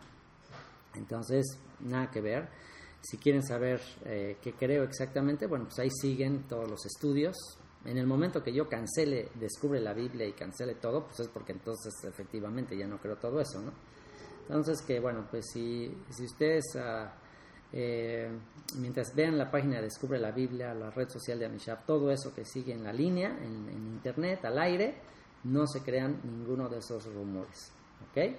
Entonces, 0.95 1.57
nada 1.79 2.11
que 2.11 2.21
ver. 2.21 2.49
Si 3.01 3.17
quieren 3.17 3.43
saber 3.43 3.81
eh, 4.05 4.37
qué 4.41 4.53
creo 4.53 4.83
exactamente, 4.83 5.47
bueno, 5.47 5.65
pues 5.65 5.79
ahí 5.79 5.89
siguen 5.89 6.43
todos 6.47 6.69
los 6.69 6.85
estudios. 6.85 7.35
En 7.83 7.97
el 7.97 8.07
momento 8.07 8.41
que 8.41 8.53
yo 8.53 8.69
cancele, 8.69 9.29
descubre 9.35 9.81
la 9.81 9.93
Biblia 9.93 10.25
y 10.25 10.33
cancele 10.33 10.75
todo, 10.75 11.05
pues 11.05 11.19
es 11.19 11.27
porque 11.27 11.51
entonces 11.51 11.93
efectivamente 12.05 12.77
ya 12.77 12.87
no 12.87 12.97
creo 12.99 13.17
todo 13.17 13.41
eso, 13.41 13.59
¿no? 13.59 13.73
Entonces 14.43 14.81
que 14.83 14.99
bueno, 14.99 15.27
pues 15.29 15.45
si, 15.51 15.93
si 16.09 16.23
ustedes 16.25 16.63
uh, 16.75 17.09
eh, 17.75 18.29
mientras 18.77 19.15
vean 19.15 19.35
la 19.35 19.49
página 19.49 19.81
Descubre 19.81 20.19
la 20.19 20.31
Biblia, 20.31 20.75
la 20.75 20.91
red 20.91 21.09
social 21.09 21.39
de 21.39 21.47
Amishab, 21.47 21.85
todo 21.85 22.11
eso 22.11 22.33
que 22.33 22.45
sigue 22.45 22.71
en 22.71 22.83
la 22.83 22.93
línea, 22.93 23.29
en, 23.29 23.67
internet, 23.93 24.45
al 24.45 24.59
aire, 24.59 24.95
no 25.45 25.65
se 25.65 25.81
crean 25.81 26.21
ninguno 26.23 26.69
de 26.69 26.77
esos 26.77 27.11
rumores. 27.11 27.71
¿Ok? 28.09 28.35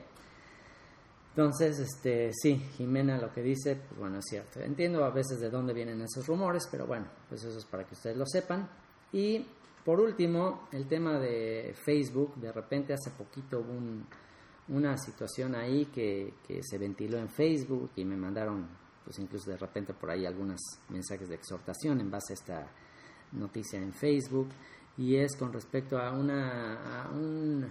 Entonces, 1.31 1.81
este, 1.81 2.31
sí, 2.33 2.57
Jimena 2.77 3.19
lo 3.19 3.33
que 3.33 3.43
dice, 3.43 3.75
pues 3.75 3.99
bueno, 3.99 4.19
es 4.19 4.25
cierto. 4.29 4.61
Entiendo 4.61 5.05
a 5.05 5.11
veces 5.11 5.41
de 5.41 5.51
dónde 5.51 5.75
vienen 5.75 6.01
esos 6.01 6.25
rumores, 6.29 6.69
pero 6.71 6.87
bueno, 6.87 7.07
pues 7.29 7.43
eso 7.43 7.59
es 7.59 7.65
para 7.65 7.85
que 7.85 7.95
ustedes 7.95 8.17
lo 8.17 8.25
sepan. 8.25 8.69
Y 9.13 9.45
por 9.85 9.99
último, 9.99 10.69
el 10.71 10.87
tema 10.87 11.19
de 11.19 11.75
Facebook, 11.85 12.37
de 12.37 12.53
repente 12.53 12.95
hace 12.95 13.11
poquito 13.11 13.59
hubo 13.59 13.81
una 14.69 14.97
situación 14.97 15.57
ahí 15.57 15.87
que, 15.87 16.35
que 16.47 16.61
se 16.63 16.79
ventiló 16.79 17.19
en 17.19 17.29
Facebook 17.29 17.91
y 17.97 18.05
me 18.05 18.17
mandaron 18.17 18.84
pues 19.05 19.19
incluso 19.19 19.51
de 19.51 19.57
repente 19.57 19.93
por 19.95 20.11
ahí 20.11 20.27
algunos 20.27 20.61
mensajes 20.89 21.29
de 21.29 21.35
exhortación 21.35 22.01
en 22.01 22.11
base 22.11 22.33
a 22.33 22.35
esta 22.35 22.67
noticia 23.33 23.79
en 23.79 23.93
Facebook 23.93 24.49
y 24.97 25.17
es 25.17 25.37
con 25.37 25.53
respecto 25.53 25.99
a 25.99 26.13
una 26.13 27.05
a, 27.05 27.11
un, 27.11 27.67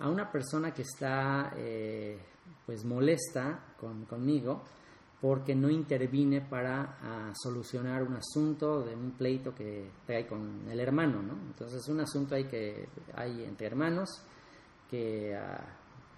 una 0.00 0.30
persona 0.30 0.72
que 0.72 0.82
está 0.82 1.52
eh, 1.56 2.18
pues 2.64 2.84
molesta 2.84 3.74
con, 3.78 4.04
conmigo 4.06 4.62
porque 5.20 5.54
no 5.54 5.70
intervine 5.70 6.42
para 6.42 7.32
solucionar 7.34 8.02
un 8.02 8.14
asunto 8.16 8.82
de 8.82 8.94
un 8.94 9.12
pleito 9.12 9.54
que 9.54 9.90
trae 10.04 10.26
con 10.26 10.68
el 10.68 10.78
hermano, 10.78 11.22
¿no? 11.22 11.32
Entonces 11.46 11.88
un 11.88 12.00
asunto 12.00 12.34
hay 12.34 12.44
que 12.44 12.86
hay 13.14 13.42
entre 13.42 13.68
hermanos 13.68 14.22
que 14.90 15.34
ah, 15.34 15.64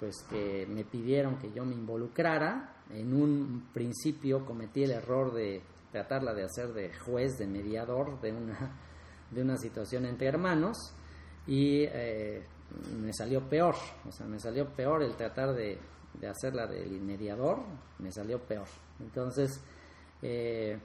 pues 0.01 0.25
que 0.29 0.67
me 0.69 0.85
pidieron 0.85 1.39
que 1.39 1.53
yo 1.53 1.65
me 1.65 1.75
involucrara 1.75 2.76
en 2.91 3.15
un 3.15 3.69
principio 3.73 4.45
cometí 4.45 4.85
el 4.85 4.93
error 4.93 5.33
de 5.33 5.63
tratarla 5.91 6.35
de 6.35 6.45
hacer 6.45 6.73
de 6.73 6.93
juez, 6.95 7.39
de 7.39 7.47
mediador 7.47 8.21
de 8.21 8.33
una, 8.33 8.79
de 9.31 9.43
una 9.43 9.57
situación 9.57 10.07
entre 10.07 10.29
hermanos 10.29 10.77
y 11.47 11.85
eh, 11.85 12.43
me 13.01 13.13
salió 13.13 13.49
peor, 13.49 13.75
o 14.07 14.13
sea, 14.13 14.27
me 14.27 14.39
salió 14.39 14.69
peor 14.69 15.03
el 15.03 15.17
tratar 15.17 15.55
de, 15.55 15.79
de 16.15 16.29
hacerla 16.29 16.67
del 16.67 17.01
mediador, 17.01 17.61
me 17.99 18.11
salió 18.11 18.41
peor. 18.41 18.67
Entonces, 19.01 19.61
eh, 20.23 20.79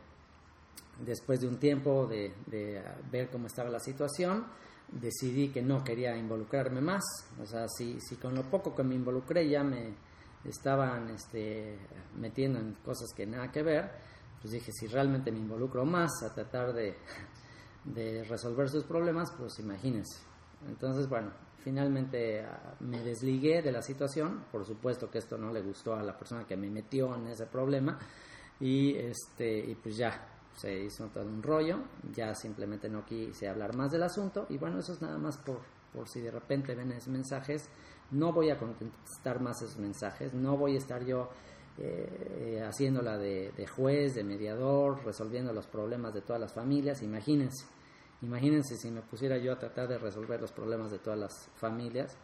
después 1.03 1.41
de 1.41 1.47
un 1.47 1.57
tiempo 1.57 2.05
de, 2.05 2.33
de, 2.47 2.81
ver 3.11 3.29
cómo 3.29 3.47
estaba 3.47 3.69
la 3.69 3.79
situación, 3.79 4.45
decidí 4.91 5.49
que 5.49 5.61
no 5.61 5.83
quería 5.83 6.15
involucrarme 6.15 6.81
más, 6.81 7.03
o 7.41 7.45
sea, 7.45 7.67
si, 7.67 7.99
si 8.01 8.17
con 8.17 8.35
lo 8.35 8.43
poco 8.43 8.75
que 8.75 8.83
me 8.83 8.95
involucré 8.95 9.49
ya 9.49 9.63
me 9.63 9.93
estaban 10.45 11.09
este, 11.09 11.77
metiendo 12.17 12.59
en 12.59 12.73
cosas 12.85 13.13
que 13.15 13.25
nada 13.25 13.51
que 13.51 13.63
ver, 13.63 13.91
pues 14.41 14.53
dije, 14.53 14.71
si 14.71 14.87
realmente 14.87 15.31
me 15.31 15.39
involucro 15.39 15.85
más 15.85 16.23
a 16.23 16.33
tratar 16.33 16.73
de, 16.73 16.95
de 17.85 18.23
resolver 18.23 18.69
sus 18.69 18.83
problemas, 18.83 19.31
pues 19.37 19.59
imagínense. 19.59 20.21
Entonces, 20.67 21.07
bueno, 21.07 21.31
finalmente 21.63 22.41
ah, 22.43 22.75
me 22.79 23.01
desligué 23.01 23.61
de 23.61 23.71
la 23.71 23.81
situación, 23.81 24.45
por 24.51 24.65
supuesto 24.65 25.09
que 25.09 25.19
esto 25.19 25.37
no 25.37 25.51
le 25.51 25.61
gustó 25.61 25.95
a 25.95 26.03
la 26.03 26.17
persona 26.17 26.45
que 26.45 26.57
me 26.57 26.69
metió 26.69 27.15
en 27.15 27.27
ese 27.27 27.45
problema. 27.45 27.99
Y, 28.59 28.95
este, 28.95 29.57
y 29.57 29.75
pues 29.75 29.97
ya 29.97 30.27
se 30.55 30.83
hizo 30.83 31.07
todo 31.07 31.25
un 31.25 31.41
rollo, 31.41 31.79
ya 32.13 32.35
simplemente 32.35 32.89
no 32.89 33.05
quise 33.05 33.47
hablar 33.47 33.75
más 33.75 33.91
del 33.91 34.03
asunto. 34.03 34.45
Y 34.49 34.57
bueno, 34.57 34.79
eso 34.79 34.93
es 34.93 35.01
nada 35.01 35.17
más 35.17 35.37
por, 35.37 35.61
por 35.93 36.07
si 36.07 36.21
de 36.21 36.31
repente 36.31 36.75
ven 36.75 36.91
esos 36.91 37.09
mensajes 37.09 37.69
no 38.11 38.33
voy 38.33 38.49
a 38.49 38.57
contestar 38.57 39.41
más 39.41 39.61
esos 39.61 39.77
mensajes, 39.77 40.33
no 40.33 40.57
voy 40.57 40.75
a 40.75 40.77
estar 40.77 41.03
yo 41.03 41.29
eh, 41.77 42.61
haciéndola 42.65 43.17
de, 43.17 43.67
juez, 43.67 44.15
de 44.15 44.23
mediador, 44.23 45.03
resolviendo 45.05 45.53
los 45.53 45.67
problemas 45.67 46.13
de 46.13 46.21
todas 46.21 46.41
las 46.41 46.53
familias, 46.53 47.01
imagínense, 47.01 47.65
imagínense 48.21 48.75
si 48.75 48.91
me 48.91 49.01
pusiera 49.01 49.37
yo 49.37 49.53
a 49.53 49.59
tratar 49.59 49.87
de 49.87 49.97
resolver 49.97 50.39
los 50.41 50.51
problemas 50.51 50.91
de 50.91 50.99
todas 50.99 51.19
las 51.19 51.49
familias, 51.55 52.17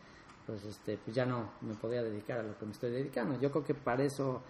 pues, 0.46 0.64
este, 0.66 0.98
pues 0.98 1.16
ya 1.16 1.26
no 1.26 1.54
me 1.62 1.76
podía 1.76 2.04
dedicar 2.04 2.40
a 2.40 2.44
lo 2.44 2.58
que 2.58 2.66
me 2.66 2.72
estoy 2.72 2.92
dedicando. 2.92 3.40
Yo 3.40 3.52
creo 3.52 3.64
que 3.64 3.74
para 3.74 4.04
eso 4.04 4.44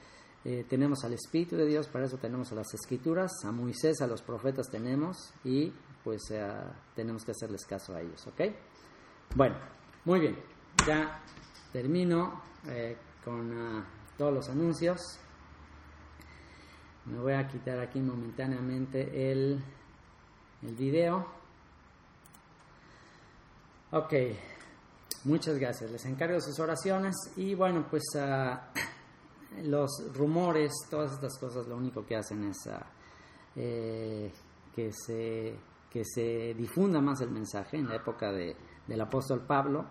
eh, 0.45 0.63
tenemos 0.67 1.03
al 1.03 1.13
Espíritu 1.13 1.55
de 1.55 1.65
Dios, 1.65 1.87
para 1.87 2.05
eso 2.05 2.17
tenemos 2.17 2.51
a 2.51 2.55
las 2.55 2.71
Escrituras, 2.73 3.31
a 3.45 3.51
Moisés, 3.51 4.01
a 4.01 4.07
los 4.07 4.21
profetas 4.21 4.67
tenemos 4.69 5.33
y 5.43 5.73
pues 6.03 6.21
eh, 6.31 6.47
tenemos 6.95 7.23
que 7.23 7.31
hacerles 7.31 7.65
caso 7.65 7.95
a 7.95 8.01
ellos, 8.01 8.25
¿ok? 8.27 8.41
Bueno, 9.35 9.55
muy 10.05 10.19
bien 10.19 10.56
ya 10.85 11.21
termino 11.71 12.41
eh, 12.67 12.97
con 13.23 13.51
ah, 13.53 13.85
todos 14.17 14.33
los 14.33 14.49
anuncios. 14.49 15.01
Me 17.05 17.19
voy 17.19 17.33
a 17.33 17.47
quitar 17.47 17.79
aquí 17.79 17.99
momentáneamente 17.99 19.31
el, 19.31 19.63
el 20.61 20.75
video. 20.75 21.25
Ok, 23.91 24.13
muchas 25.23 25.57
gracias. 25.57 25.89
Les 25.91 26.05
encargo 26.05 26.41
sus 26.41 26.59
oraciones 26.59 27.15
y 27.37 27.55
bueno, 27.55 27.85
pues 27.89 28.03
ah, 28.19 28.69
los 29.63 29.89
rumores, 30.13 30.73
todas 30.89 31.13
estas 31.13 31.37
cosas, 31.39 31.67
lo 31.67 31.77
único 31.77 32.05
que 32.05 32.17
hacen 32.17 32.43
es 32.49 32.67
ah, 32.67 32.85
eh, 33.55 34.31
que, 34.75 34.91
se, 34.91 35.55
que 35.89 36.03
se 36.03 36.53
difunda 36.53 36.99
más 36.99 37.21
el 37.21 37.31
mensaje. 37.31 37.77
En 37.77 37.87
la 37.87 37.95
época 37.95 38.31
de, 38.31 38.55
del 38.85 39.01
apóstol 39.01 39.45
Pablo, 39.47 39.85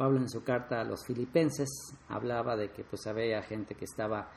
Pablo 0.00 0.18
en 0.18 0.30
su 0.30 0.42
carta 0.42 0.80
a 0.80 0.84
los 0.84 1.04
filipenses 1.04 1.68
hablaba 2.08 2.56
de 2.56 2.70
que 2.70 2.84
pues 2.84 3.06
había 3.06 3.42
gente 3.42 3.74
que 3.74 3.84
estaba 3.84 4.30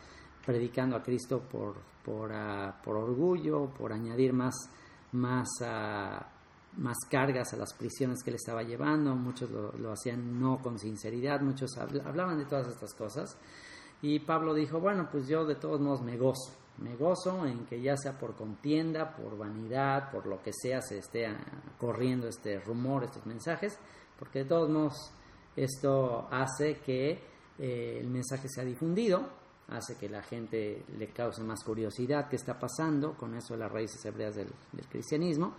predicando 0.45 0.97
a 0.97 1.01
Cristo 1.01 1.39
por, 1.39 1.75
por, 2.03 2.33
ah, 2.33 2.81
por 2.83 2.97
orgullo, 2.97 3.67
por 3.69 3.93
añadir 3.93 4.33
más, 4.33 4.53
más, 5.13 5.47
ah, 5.61 6.27
más 6.75 6.97
cargas 7.09 7.53
a 7.53 7.55
las 7.55 7.73
prisiones 7.75 8.21
que 8.25 8.31
le 8.31 8.35
estaba 8.35 8.61
llevando, 8.63 9.15
muchos 9.15 9.49
lo, 9.51 9.71
lo 9.77 9.93
hacían 9.93 10.37
no 10.37 10.57
con 10.61 10.77
sinceridad, 10.77 11.39
muchos 11.39 11.77
hablaban 11.77 12.39
de 12.39 12.45
todas 12.45 12.67
estas 12.67 12.93
cosas. 12.93 13.37
Y 14.01 14.19
Pablo 14.19 14.53
dijo, 14.53 14.81
bueno, 14.81 15.07
pues 15.09 15.29
yo 15.29 15.45
de 15.45 15.55
todos 15.55 15.79
modos 15.79 16.01
me 16.01 16.17
gozo, 16.17 16.57
me 16.79 16.97
gozo 16.97 17.45
en 17.45 17.65
que 17.67 17.81
ya 17.81 17.95
sea 17.95 18.19
por 18.19 18.35
contienda, 18.35 19.15
por 19.15 19.37
vanidad, 19.37 20.11
por 20.11 20.25
lo 20.25 20.43
que 20.43 20.51
sea, 20.51 20.81
se 20.81 20.97
esté 20.97 21.25
ah, 21.25 21.37
corriendo 21.79 22.27
este 22.27 22.59
rumor, 22.59 23.05
estos 23.05 23.25
mensajes, 23.25 23.79
porque 24.19 24.39
de 24.39 24.45
todos 24.45 24.69
modos 24.69 25.13
esto 25.55 26.27
hace 26.31 26.75
que 26.77 27.19
eh, 27.59 27.97
el 27.99 28.09
mensaje 28.09 28.47
sea 28.49 28.63
difundido, 28.63 29.27
hace 29.69 29.95
que 29.95 30.09
la 30.09 30.21
gente 30.21 30.83
le 30.97 31.07
cause 31.07 31.43
más 31.43 31.63
curiosidad 31.63 32.27
qué 32.29 32.35
está 32.35 32.59
pasando 32.59 33.13
con 33.13 33.35
eso 33.35 33.53
de 33.53 33.59
las 33.59 33.71
raíces 33.71 34.03
hebreas 34.05 34.35
del, 34.35 34.49
cristianismo. 34.89 35.53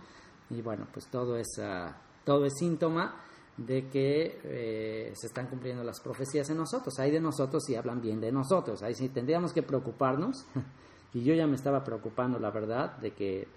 Y 0.49 0.61
bueno, 0.61 0.87
pues 0.91 1.07
todo 1.07 1.37
es, 1.37 1.47
ah, 1.59 1.95
todo 2.23 2.45
es 2.45 2.53
síntoma 2.57 3.21
de 3.57 3.87
que 3.87 4.39
eh, 4.43 5.13
se 5.15 5.27
están 5.27 5.47
cumpliendo 5.47 5.83
las 5.83 5.99
profecías 6.01 6.49
en 6.49 6.57
nosotros. 6.57 6.99
Hay 6.99 7.11
de 7.11 7.21
nosotros 7.21 7.67
y 7.69 7.75
hablan 7.75 8.01
bien 8.01 8.19
de 8.19 8.31
nosotros. 8.31 8.83
Ahí 8.83 8.93
sí 8.93 9.09
tendríamos 9.09 9.53
que 9.53 9.63
preocuparnos. 9.63 10.45
y 11.13 11.23
yo 11.23 11.33
ya 11.33 11.47
me 11.47 11.55
estaba 11.55 11.83
preocupando, 11.83 12.37
la 12.37 12.51
verdad, 12.51 12.97
de 12.97 13.11
que 13.11 13.47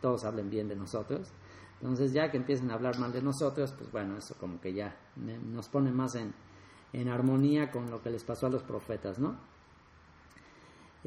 todos 0.00 0.24
hablen 0.24 0.50
bien 0.50 0.68
de 0.68 0.76
nosotros. 0.76 1.32
Entonces 1.80 2.12
ya 2.12 2.30
que 2.30 2.38
empiecen 2.38 2.70
a 2.70 2.74
hablar 2.74 2.98
mal 2.98 3.12
de 3.12 3.22
nosotros, 3.22 3.72
pues 3.76 3.90
bueno, 3.92 4.16
eso 4.16 4.34
como 4.38 4.60
que 4.60 4.72
ya 4.72 4.96
nos 5.16 5.68
pone 5.68 5.92
más 5.92 6.14
en, 6.14 6.32
en 6.92 7.08
armonía 7.08 7.70
con 7.70 7.90
lo 7.90 8.02
que 8.02 8.10
les 8.10 8.24
pasó 8.24 8.46
a 8.46 8.50
los 8.50 8.62
profetas, 8.62 9.18
¿no? 9.18 9.36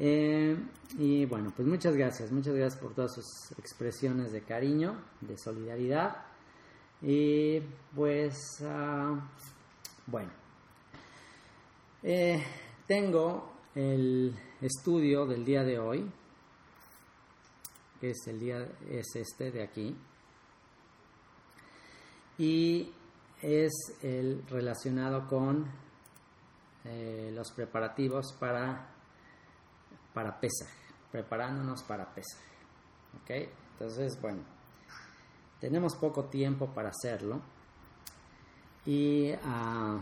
Eh, 0.02 0.56
y 0.98 1.26
bueno, 1.26 1.52
pues 1.54 1.68
muchas 1.68 1.94
gracias, 1.94 2.32
muchas 2.32 2.54
gracias 2.54 2.80
por 2.80 2.94
todas 2.94 3.12
sus 3.14 3.52
expresiones 3.58 4.32
de 4.32 4.40
cariño, 4.40 4.96
de 5.20 5.36
solidaridad. 5.36 6.24
Y 7.02 7.60
pues, 7.94 8.34
uh, 8.60 9.20
bueno, 10.06 10.30
eh, 12.02 12.42
tengo 12.86 13.52
el 13.74 14.34
estudio 14.62 15.26
del 15.26 15.44
día 15.44 15.64
de 15.64 15.78
hoy, 15.78 16.10
que 18.00 18.10
es 18.10 18.26
el 18.26 18.40
día, 18.40 18.66
es 18.88 19.16
este 19.16 19.50
de 19.50 19.62
aquí, 19.62 19.94
y 22.40 22.90
es 23.42 23.70
el 24.00 24.42
relacionado 24.48 25.26
con 25.28 25.66
eh, 26.86 27.30
los 27.34 27.52
preparativos 27.52 28.32
para, 28.32 28.88
para 30.14 30.40
Pesaj, 30.40 30.70
preparándonos 31.12 31.82
para 31.82 32.14
Pesaj. 32.14 32.40
¿Ok? 33.20 33.30
Entonces, 33.72 34.18
bueno, 34.22 34.40
tenemos 35.60 35.94
poco 35.96 36.24
tiempo 36.30 36.68
para 36.72 36.88
hacerlo 36.88 37.42
y 38.86 39.32
uh, 39.32 40.00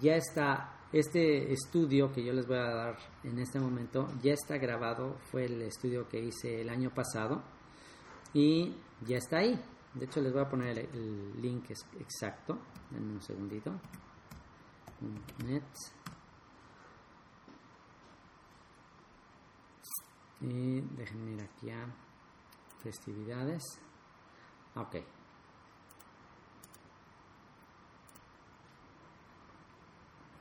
ya 0.00 0.16
está 0.16 0.70
este 0.92 1.52
estudio 1.52 2.10
que 2.12 2.24
yo 2.24 2.32
les 2.32 2.46
voy 2.46 2.58
a 2.58 2.70
dar 2.70 2.96
en 3.24 3.40
este 3.40 3.58
momento 3.58 4.06
ya 4.22 4.32
está 4.32 4.58
grabado, 4.58 5.16
fue 5.30 5.46
el 5.46 5.60
estudio 5.62 6.08
que 6.08 6.20
hice 6.20 6.60
el 6.60 6.68
año 6.68 6.94
pasado 6.94 7.42
y 8.32 8.76
ya 9.04 9.16
está 9.16 9.38
ahí. 9.38 9.60
De 9.94 10.04
hecho 10.04 10.20
les 10.20 10.32
voy 10.32 10.42
a 10.42 10.48
poner 10.48 10.78
el, 10.78 11.40
link 11.40 11.70
exacto 11.98 12.58
en 12.94 13.10
un 13.10 13.20
segundito. 13.22 13.72
Net. 15.44 15.64
Y 20.44 20.82
déjenme 20.96 21.32
ir 21.32 21.42
aquí 21.42 21.70
a 21.70 21.86
festividades. 22.82 23.62
Ok. 24.74 24.96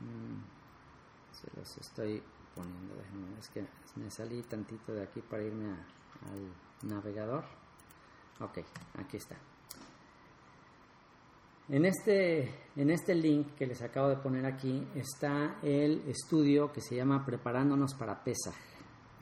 Mm, 0.01 0.43
se 1.32 1.47
los 1.56 1.78
estoy 1.78 2.22
poniendo, 2.54 2.95
es 3.39 3.47
que 3.47 3.66
me 3.95 4.12
salí 4.12 4.43
tantito 4.43 4.91
de 4.91 5.04
aquí 5.04 5.22
para 5.22 5.43
irme 5.43 5.70
al 5.70 6.89
navegador. 6.89 7.45
Ok, 8.41 8.60
aquí 8.95 9.18
está. 9.18 9.38
En 11.70 11.86
este, 11.86 12.54
en 12.76 12.89
este 12.89 13.16
link 13.16 13.56
que 13.56 13.66
les 13.66 13.82
acabo 13.82 14.10
de 14.10 14.18
poner 14.18 14.45
aquí 14.45 14.86
está 14.95 15.60
el 15.64 16.04
estudio 16.10 16.74
que 16.74 16.82
se 16.82 16.97
llama 16.97 17.26
Preparándonos 17.26 17.93
para 17.93 18.22
PESA. 18.22 18.51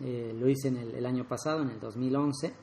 Eh, 0.03 0.33
lo 0.37 0.49
hice 0.49 0.69
en 0.69 0.77
el, 0.77 1.05
año 1.05 1.27
pasado, 1.27 1.61
en 1.61 1.69
el 1.69 1.79
2011 1.79 2.53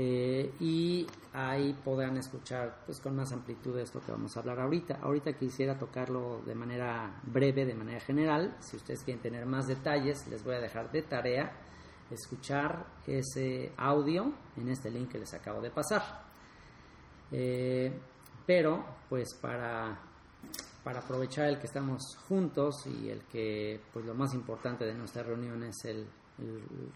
eh, 0.00 0.52
y 0.60 1.06
ahí 1.32 1.72
podrán 1.84 2.16
escuchar 2.18 2.82
pues, 2.86 3.00
con 3.00 3.16
más 3.16 3.32
amplitud 3.32 3.76
esto 3.78 4.00
que 4.00 4.12
vamos 4.12 4.36
a 4.36 4.40
hablar 4.40 4.60
ahorita. 4.60 5.00
Ahorita 5.02 5.32
quisiera 5.32 5.76
tocarlo 5.76 6.40
de 6.46 6.54
manera 6.54 7.20
breve, 7.24 7.66
de 7.66 7.74
manera 7.74 7.98
general. 7.98 8.56
Si 8.60 8.76
ustedes 8.76 9.02
quieren 9.02 9.20
tener 9.20 9.44
más 9.44 9.66
detalles, 9.66 10.24
les 10.28 10.44
voy 10.44 10.54
a 10.54 10.60
dejar 10.60 10.92
de 10.92 11.02
tarea 11.02 11.52
escuchar 12.10 12.86
ese 13.06 13.72
audio 13.76 14.32
en 14.56 14.68
este 14.68 14.90
link 14.90 15.10
que 15.10 15.18
les 15.18 15.34
acabo 15.34 15.60
de 15.60 15.70
pasar. 15.70 16.02
Eh, 17.32 17.92
pero, 18.46 18.84
pues 19.08 19.34
para, 19.34 19.98
para 20.84 21.00
aprovechar 21.00 21.48
el 21.48 21.58
que 21.58 21.66
estamos 21.66 22.16
juntos 22.28 22.86
y 22.86 23.08
el 23.08 23.24
que, 23.24 23.80
pues 23.92 24.06
lo 24.06 24.14
más 24.14 24.32
importante 24.32 24.84
de 24.84 24.94
nuestra 24.94 25.24
reunión 25.24 25.62
es 25.64 25.84
el 25.84 26.06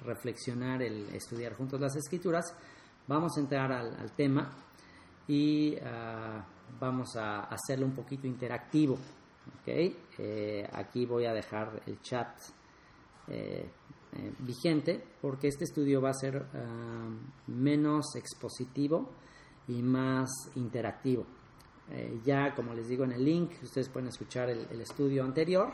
reflexionar, 0.00 0.82
el 0.82 1.08
estudiar 1.14 1.54
juntos 1.54 1.80
las 1.80 1.96
escrituras, 1.96 2.54
Vamos 3.08 3.36
a 3.36 3.40
entrar 3.40 3.72
al, 3.72 4.12
tema 4.12 4.48
y 5.26 5.76
ah, 5.84 6.44
vamos 6.78 7.16
a 7.16 7.40
hacerlo 7.44 7.86
un 7.86 7.94
poquito 7.94 8.28
interactivo. 8.28 8.96
Eh, 9.66 10.68
aquí 10.72 11.04
voy 11.04 11.26
a 11.26 11.32
dejar 11.32 11.82
el 11.86 12.00
chat 12.00 12.28
eh, 13.26 13.68
eh, 14.12 14.32
vigente 14.38 15.02
porque 15.20 15.48
este 15.48 15.64
estudio 15.64 16.00
va 16.00 16.10
a 16.10 16.14
ser 16.14 16.46
ah, 16.54 17.10
menos 17.48 18.14
expositivo 18.14 19.10
y 19.66 19.82
más 19.82 20.30
interactivo. 20.54 21.26
ya 22.24 22.54
como 22.54 22.72
les 22.72 22.86
digo 22.88 23.04
en 23.04 23.12
el 23.12 23.24
link, 23.24 23.50
ustedes 23.62 23.88
pueden 23.88 24.08
escuchar 24.08 24.48
el, 24.48 24.80
estudio 24.80 25.24
anterior 25.24 25.72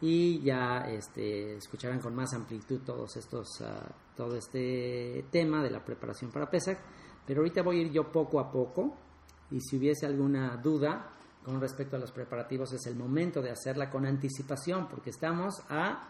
y 0.00 0.40
ya 0.40 0.86
este, 0.88 1.56
escucharán 1.56 2.00
con 2.00 2.14
más 2.14 2.32
amplitud 2.32 2.80
todos 2.84 3.16
estos, 3.16 3.60
ah, 3.60 3.86
todo 4.16 4.36
este 4.36 5.26
tema 5.30 5.62
de 5.62 5.70
la 5.70 5.84
preparación 5.84 6.30
para 6.30 6.50
Pesach. 6.50 6.78
Pero 7.26 7.40
ahorita 7.40 7.62
voy 7.62 7.78
a 7.78 7.82
ir 7.82 7.92
yo 7.92 8.10
poco 8.10 8.40
a 8.40 8.50
poco 8.50 8.96
y 9.50 9.60
si 9.60 9.76
hubiese 9.76 10.06
alguna 10.06 10.56
duda 10.56 11.12
con 11.44 11.60
respecto 11.60 11.96
a 11.96 11.98
los 11.98 12.12
preparativos 12.12 12.72
es 12.72 12.86
el 12.86 12.96
momento 12.96 13.40
de 13.42 13.50
hacerla 13.50 13.90
con 13.90 14.06
anticipación 14.06 14.88
porque 14.88 15.10
estamos 15.10 15.62
a 15.68 16.08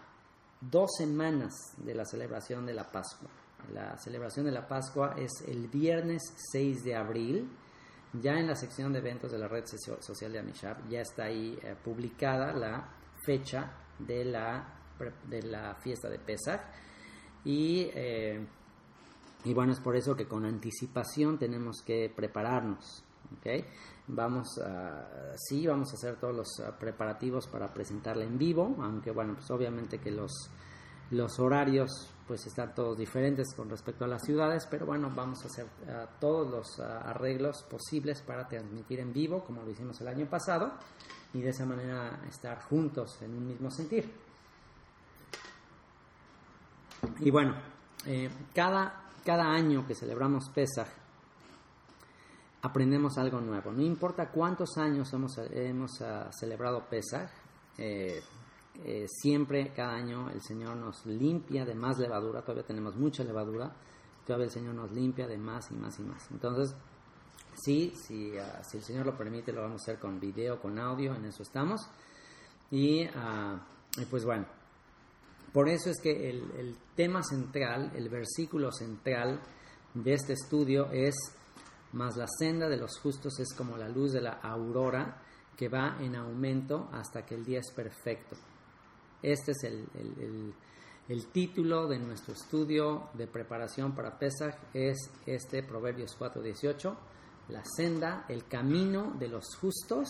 dos 0.61 0.91
semanas 0.97 1.55
de 1.79 1.95
la 1.95 2.05
celebración 2.05 2.67
de 2.67 2.75
la 2.75 2.91
Pascua. 2.91 3.29
La 3.73 3.97
celebración 3.99 4.47
de 4.47 4.53
la 4.53 4.67
Pascua 4.67 5.15
es 5.19 5.31
el 5.47 5.69
viernes 5.69 6.23
6 6.53 6.85
de 6.85 6.97
abril. 6.97 7.49
Ya 8.21 8.33
en 8.33 8.47
la 8.47 8.57
sección 8.57 8.93
de 8.93 8.99
eventos 8.99 9.31
de 9.31 9.39
la 9.39 9.47
red 9.47 9.65
social 9.67 10.33
de 10.33 10.39
Amishab 10.39 10.89
ya 10.89 11.01
está 11.01 11.25
ahí 11.25 11.57
eh, 11.63 11.77
publicada 11.83 12.53
la 12.53 13.00
fecha 13.25 13.73
de 13.99 14.25
la, 14.25 14.75
de 15.29 15.43
la 15.43 15.75
fiesta 15.77 16.09
de 16.09 16.19
Pesach. 16.19 16.61
Y, 17.45 17.91
eh, 17.95 18.47
y 19.45 19.55
bueno, 19.55 19.73
es 19.73 19.81
por 19.81 19.97
eso 19.97 20.15
que 20.15 20.27
con 20.27 20.45
anticipación 20.45 21.39
tenemos 21.39 21.83
que 21.83 22.13
prepararnos. 22.15 23.05
¿okay? 23.39 23.65
Vamos 24.09 24.59
a, 24.59 25.37
sí, 25.37 25.67
vamos 25.67 25.93
a 25.93 25.95
hacer 25.95 26.17
todos 26.17 26.35
los 26.35 26.61
ah, 26.61 26.77
preparativos 26.79 27.47
para 27.47 27.73
presentarla 27.73 28.25
en 28.25 28.37
vivo, 28.39 28.77
aunque 28.81 29.11
bueno, 29.11 29.35
pues 29.35 29.51
obviamente 29.51 29.99
que 29.99 30.11
los, 30.11 30.51
los 31.11 31.39
horarios 31.39 32.13
pues 32.27 32.47
están 32.47 32.75
todos 32.75 32.97
diferentes 32.97 33.55
con 33.57 33.69
respecto 33.69 34.05
a 34.05 34.09
las 34.09 34.23
ciudades, 34.23 34.67
pero 34.71 34.87
bueno, 34.87 35.11
vamos 35.15 35.43
a 35.45 35.47
hacer 35.47 35.67
ah, 35.89 36.09
todos 36.21 36.51
los 36.51 36.81
ah, 36.81 37.03
arreglos 37.11 37.65
posibles 37.65 38.23
para 38.23 38.47
transmitir 38.47 39.01
en 39.01 39.13
vivo, 39.13 39.45
como 39.45 39.63
lo 39.63 39.71
hicimos 39.71 40.01
el 40.01 40.09
año 40.09 40.29
pasado, 40.29 40.73
y 41.33 41.41
de 41.41 41.51
esa 41.51 41.67
manera 41.67 42.21
estar 42.29 42.63
juntos 42.63 43.21
en 43.23 43.35
un 43.35 43.47
mismo 43.47 43.71
sentir. 43.71 44.11
Y 47.21 47.31
bueno, 47.31 47.55
eh, 48.07 48.31
cada, 48.55 49.05
cada 49.25 49.45
año 49.45 49.87
que 49.87 49.95
celebramos 49.95 50.49
Pesach, 50.51 50.89
aprendemos 52.63 53.17
algo 53.19 53.41
nuevo. 53.41 53.73
No 53.73 53.83
importa 53.83 54.31
cuántos 54.31 54.77
años 54.77 55.13
hemos, 55.13 55.39
hemos 55.39 56.01
uh, 56.01 56.31
celebrado 56.31 56.87
Pesach, 56.89 57.31
eh, 57.79 58.21
eh, 58.85 59.07
siempre, 59.09 59.73
cada 59.75 59.95
año, 59.95 60.31
el 60.31 60.41
Señor 60.43 60.77
nos 60.77 61.05
limpia 61.07 61.65
de 61.65 61.75
más 61.75 61.99
levadura. 61.99 62.43
Todavía 62.43 62.65
tenemos 62.65 62.97
mucha 62.97 63.25
levadura. 63.25 63.73
Todavía 64.27 64.47
el 64.47 64.53
Señor 64.53 64.75
nos 64.75 64.93
limpia 64.93 65.27
de 65.27 65.39
más 65.39 65.71
y 65.71 65.75
más 65.75 65.99
y 65.99 66.03
más. 66.03 66.31
Entonces, 66.31 66.75
sí, 67.65 67.93
si, 67.95 68.33
uh, 68.33 68.63
si 68.63 68.79
el 68.79 68.83
Señor 68.83 69.07
lo 69.07 69.17
permite, 69.17 69.53
lo 69.53 69.63
vamos 69.63 69.83
a 69.83 69.85
hacer 69.85 69.99
con 69.99 70.19
video, 70.21 70.61
con 70.61 70.79
audio, 70.79 71.15
en 71.15 71.25
eso 71.25 71.43
estamos. 71.43 71.81
Y, 72.71 73.07
uh, 73.07 73.59
pues 74.09 74.25
bueno, 74.25 74.47
por 75.53 75.69
eso 75.69 75.91
es 75.91 76.01
que 76.01 76.31
el, 76.31 76.51
el 76.59 76.77
tema 76.95 77.23
central, 77.23 77.93
el 77.95 78.09
versículo 78.09 78.71
central 78.73 79.41
de 79.95 80.13
este 80.13 80.35
estudio 80.35 80.91
es 80.93 81.15
mas 81.93 82.17
la 82.17 82.27
senda 82.29 82.69
de 82.69 82.77
los 82.77 82.99
justos 82.99 83.39
es 83.41 83.53
como 83.55 83.77
la 83.77 83.89
luz 83.89 84.13
de 84.13 84.21
la 84.21 84.35
aurora 84.43 85.23
que 85.57 85.69
va 85.69 85.97
en 86.01 86.15
aumento 86.15 86.89
hasta 86.93 87.27
que 87.27 87.35
el 87.35 87.45
día 87.45 87.61
es 87.61 87.71
perfecto. 87.73 88.37
Este 89.23 89.53
es 89.53 89.65
el, 89.65 89.87
el, 91.09 91.27
título 91.33 91.89
de 91.89 91.99
nuestro 91.99 92.33
estudio 92.33 93.09
de 93.15 93.27
preparación 93.27 93.95
para 93.95 94.19
Pesach, 94.19 94.55
es 94.73 94.97
este 95.27 95.63
Proverbios 95.63 96.17
4:18. 96.19 96.97
La 97.51 97.63
senda, 97.65 98.25
el 98.29 98.47
camino 98.47 99.15
de 99.19 99.29
los 99.29 99.57
justos 99.57 100.09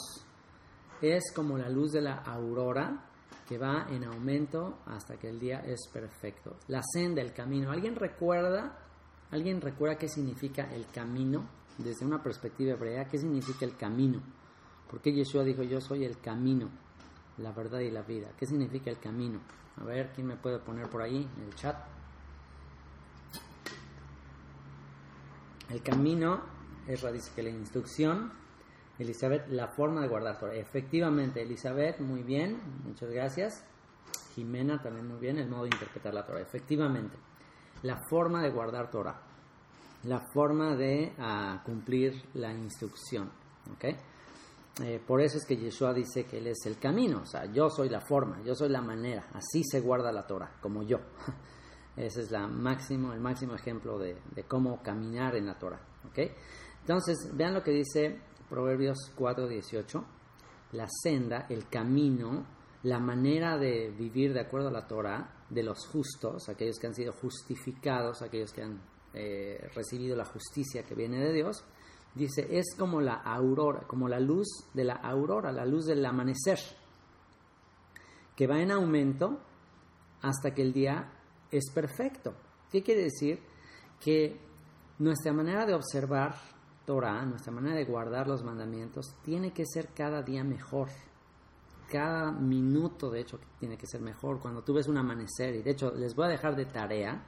es 1.01 1.33
como 1.35 1.57
la 1.57 1.69
luz 1.69 1.93
de 1.93 2.03
la 2.03 2.17
aurora 2.17 3.07
que 3.49 3.59
va 3.59 3.87
en 3.91 4.05
aumento 4.05 4.79
hasta 4.87 5.17
que 5.17 5.29
el 5.29 5.41
día 5.41 5.61
es 5.61 5.89
perfecto. 5.93 6.57
La 6.69 6.83
senda, 6.83 7.23
el 7.23 7.33
camino. 7.33 7.71
¿Alguien 7.71 7.97
recuerda? 7.97 8.79
¿Alguien 9.31 9.61
recuerda 9.61 9.97
qué 9.97 10.09
significa 10.09 10.73
el 10.73 10.87
camino? 10.91 11.61
desde 11.83 12.05
una 12.05 12.23
perspectiva 12.23 12.73
hebrea, 12.73 13.07
¿qué 13.07 13.19
significa 13.19 13.65
el 13.65 13.77
camino? 13.77 14.21
Porque 14.89 15.13
Yeshua 15.13 15.45
dijo, 15.45 15.63
yo 15.63 15.81
soy 15.81 16.05
el 16.05 16.19
camino, 16.21 16.69
la 17.39 17.53
verdad 17.53 17.81
y 17.81 17.91
la 17.91 18.03
vida. 18.03 18.29
¿Qué 18.37 18.47
significa 18.47 18.91
el 18.91 18.99
camino? 18.99 19.41
A 19.81 19.85
ver, 19.85 20.13
¿quién 20.13 20.27
me 20.27 20.37
puede 20.37 20.59
poner 20.59 20.89
por 20.89 21.03
ahí 21.03 21.29
en 21.37 21.45
el 21.45 21.55
chat? 21.55 21.77
El 25.69 25.83
camino 25.83 26.43
es 26.93 27.13
dice 27.13 27.33
que 27.35 27.43
la 27.43 27.51
instrucción, 27.51 28.33
Elizabeth, 28.99 29.49
la 29.49 29.69
forma 29.69 30.03
de 30.03 30.09
guardar 30.09 30.39
Torah. 30.39 30.55
Efectivamente, 30.55 31.43
Elizabeth, 31.43 32.01
muy 32.01 32.23
bien, 32.23 32.61
muchas 32.85 33.11
gracias. 33.11 33.65
Jimena 34.35 34.81
también 34.81 35.07
muy 35.07 35.19
bien, 35.19 35.39
el 35.39 35.49
modo 35.49 35.63
de 35.63 35.71
interpretar 35.71 36.15
la 36.15 36.27
Torah. 36.27 36.41
Efectivamente, 36.41 37.17
la 37.83 38.01
forma 38.09 38.43
de 38.43 38.51
guardar 38.51 38.91
Torah 38.91 39.31
la 40.05 40.21
forma 40.33 40.77
de 40.77 41.13
ah, 41.19 41.63
cumplir 41.65 42.23
la 42.35 42.53
instrucción. 42.53 43.31
Eh, 44.83 45.01
por 45.07 45.21
eso 45.21 45.37
es 45.37 45.45
que 45.45 45.57
Yeshua 45.57 45.93
dice 45.93 46.25
que 46.25 46.39
Él 46.39 46.47
es 46.47 46.65
el 46.65 46.79
camino, 46.79 47.21
o 47.23 47.27
sea, 47.27 47.45
yo 47.53 47.69
soy 47.69 47.89
la 47.89 48.01
forma, 48.01 48.41
yo 48.43 48.55
soy 48.55 48.71
la 48.71 48.81
manera, 48.81 49.29
así 49.35 49.63
se 49.65 49.81
guarda 49.81 50.11
la 50.11 50.27
Torah, 50.27 50.53
como 50.61 50.83
yo. 50.83 50.99
Ese 51.97 52.23
es 52.23 52.31
la 52.31 52.47
máximo, 52.47 53.13
el 53.13 53.21
máximo 53.21 53.55
ejemplo 53.55 53.99
de, 53.99 54.17
cómo 54.49 54.83
caminar 54.83 55.37
en 55.37 55.47
la 55.47 55.59
Torah. 55.59 55.81
Entonces, 56.81 57.31
vean 57.35 57.55
lo 57.55 57.63
que 57.63 57.73
dice 57.73 58.21
Proverbios 58.49 59.13
4:18, 59.17 60.05
la 60.73 60.87
senda, 60.89 61.47
el 61.49 61.69
camino, 61.69 62.47
la 62.83 62.99
manera 62.99 63.59
de 63.59 63.91
vivir 63.91 64.33
de 64.33 64.41
acuerdo 64.41 64.69
a 64.69 64.73
la 64.73 64.87
Torah 64.87 65.45
de 65.49 65.63
los 65.63 65.87
justos, 65.87 66.49
aquellos 66.49 66.79
que 66.79 66.87
han 66.87 66.95
sido 66.95 67.13
justificados, 67.13 68.23
aquellos 68.23 68.53
que 68.53 68.63
han 68.63 68.81
eh, 69.13 69.69
recibido 69.75 70.17
la 70.17 70.25
justicia 70.25 70.85
que 70.85 70.95
viene 70.95 71.19
de 71.19 71.33
Dios, 71.33 71.65
dice, 72.15 72.47
es 72.51 72.75
como 72.79 73.01
la 73.01 73.15
aurora, 73.15 73.87
como 73.87 74.09
la 74.09 74.21
luz 74.21 74.49
de 74.73 74.85
la 74.85 74.95
aurora, 74.95 75.53
la 75.53 75.67
luz 75.67 75.87
del 75.87 76.05
amanecer, 76.05 76.59
que 78.37 78.47
va 78.47 78.61
en 78.61 78.71
aumento 78.71 79.41
hasta 80.23 80.55
que 80.55 80.63
el 80.63 80.73
día 80.73 81.13
es 81.51 81.71
perfecto. 81.73 82.35
¿Qué 82.71 82.83
quiere 82.83 83.03
decir? 83.03 83.41
Que 84.01 84.41
nuestra 84.99 85.33
manera 85.33 85.67
de 85.67 85.75
observar 85.75 86.35
Torah, 86.91 87.25
nuestra 87.25 87.53
manera 87.53 87.77
de 87.77 87.85
guardar 87.85 88.27
los 88.27 88.43
mandamientos, 88.43 89.15
tiene 89.23 89.53
que 89.53 89.63
ser 89.65 89.91
cada 89.95 90.23
día 90.23 90.43
mejor. 90.43 90.89
Cada 91.89 92.33
minuto, 92.33 93.09
de 93.11 93.21
hecho, 93.21 93.39
tiene 93.61 93.79
que 93.79 93.87
ser 93.87 94.01
mejor. 94.01 94.41
Cuando 94.41 94.65
tú 94.65 94.75
ves 94.75 94.89
un 94.89 94.99
amanecer, 94.99 95.55
y 95.55 95.63
de 95.63 95.71
hecho, 95.71 95.93
les 95.93 96.17
voy 96.17 96.27
a 96.27 96.31
dejar 96.31 96.57
de 96.57 96.65
tarea 96.65 97.25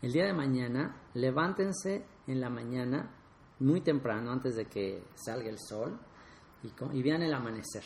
el 0.00 0.10
día 0.10 0.24
de 0.24 0.32
mañana, 0.32 1.02
levántense 1.12 2.06
en 2.26 2.40
la 2.40 2.48
mañana, 2.48 3.14
muy 3.58 3.82
temprano, 3.82 4.32
antes 4.32 4.56
de 4.56 4.64
que 4.64 5.04
salga 5.14 5.50
el 5.50 5.58
sol, 5.58 6.00
y, 6.62 7.02
vean 7.02 7.20
el 7.20 7.34
amanecer. 7.34 7.84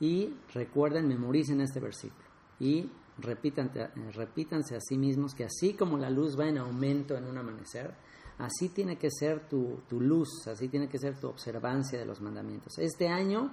Y 0.00 0.36
recuerden, 0.54 1.06
memoricen 1.06 1.60
este 1.60 1.80
versículo. 1.80 2.24
Y 2.60 2.90
repítanse 3.18 4.74
a 4.74 4.80
sí 4.80 4.96
mismos 4.96 5.34
que 5.34 5.44
así 5.44 5.74
como 5.74 5.98
la 5.98 6.08
luz 6.08 6.34
va 6.40 6.48
en 6.48 6.56
aumento 6.56 7.14
en 7.14 7.26
un 7.26 7.36
amanecer, 7.36 7.94
así 8.40 8.70
tiene 8.70 8.96
que 8.96 9.10
ser 9.10 9.48
tu, 9.48 9.80
tu 9.88 10.00
luz, 10.00 10.46
así 10.46 10.68
tiene 10.68 10.88
que 10.88 10.98
ser 10.98 11.18
tu 11.18 11.28
observancia 11.28 11.98
de 11.98 12.06
los 12.06 12.20
mandamientos. 12.20 12.78
Este 12.78 13.08
año 13.08 13.52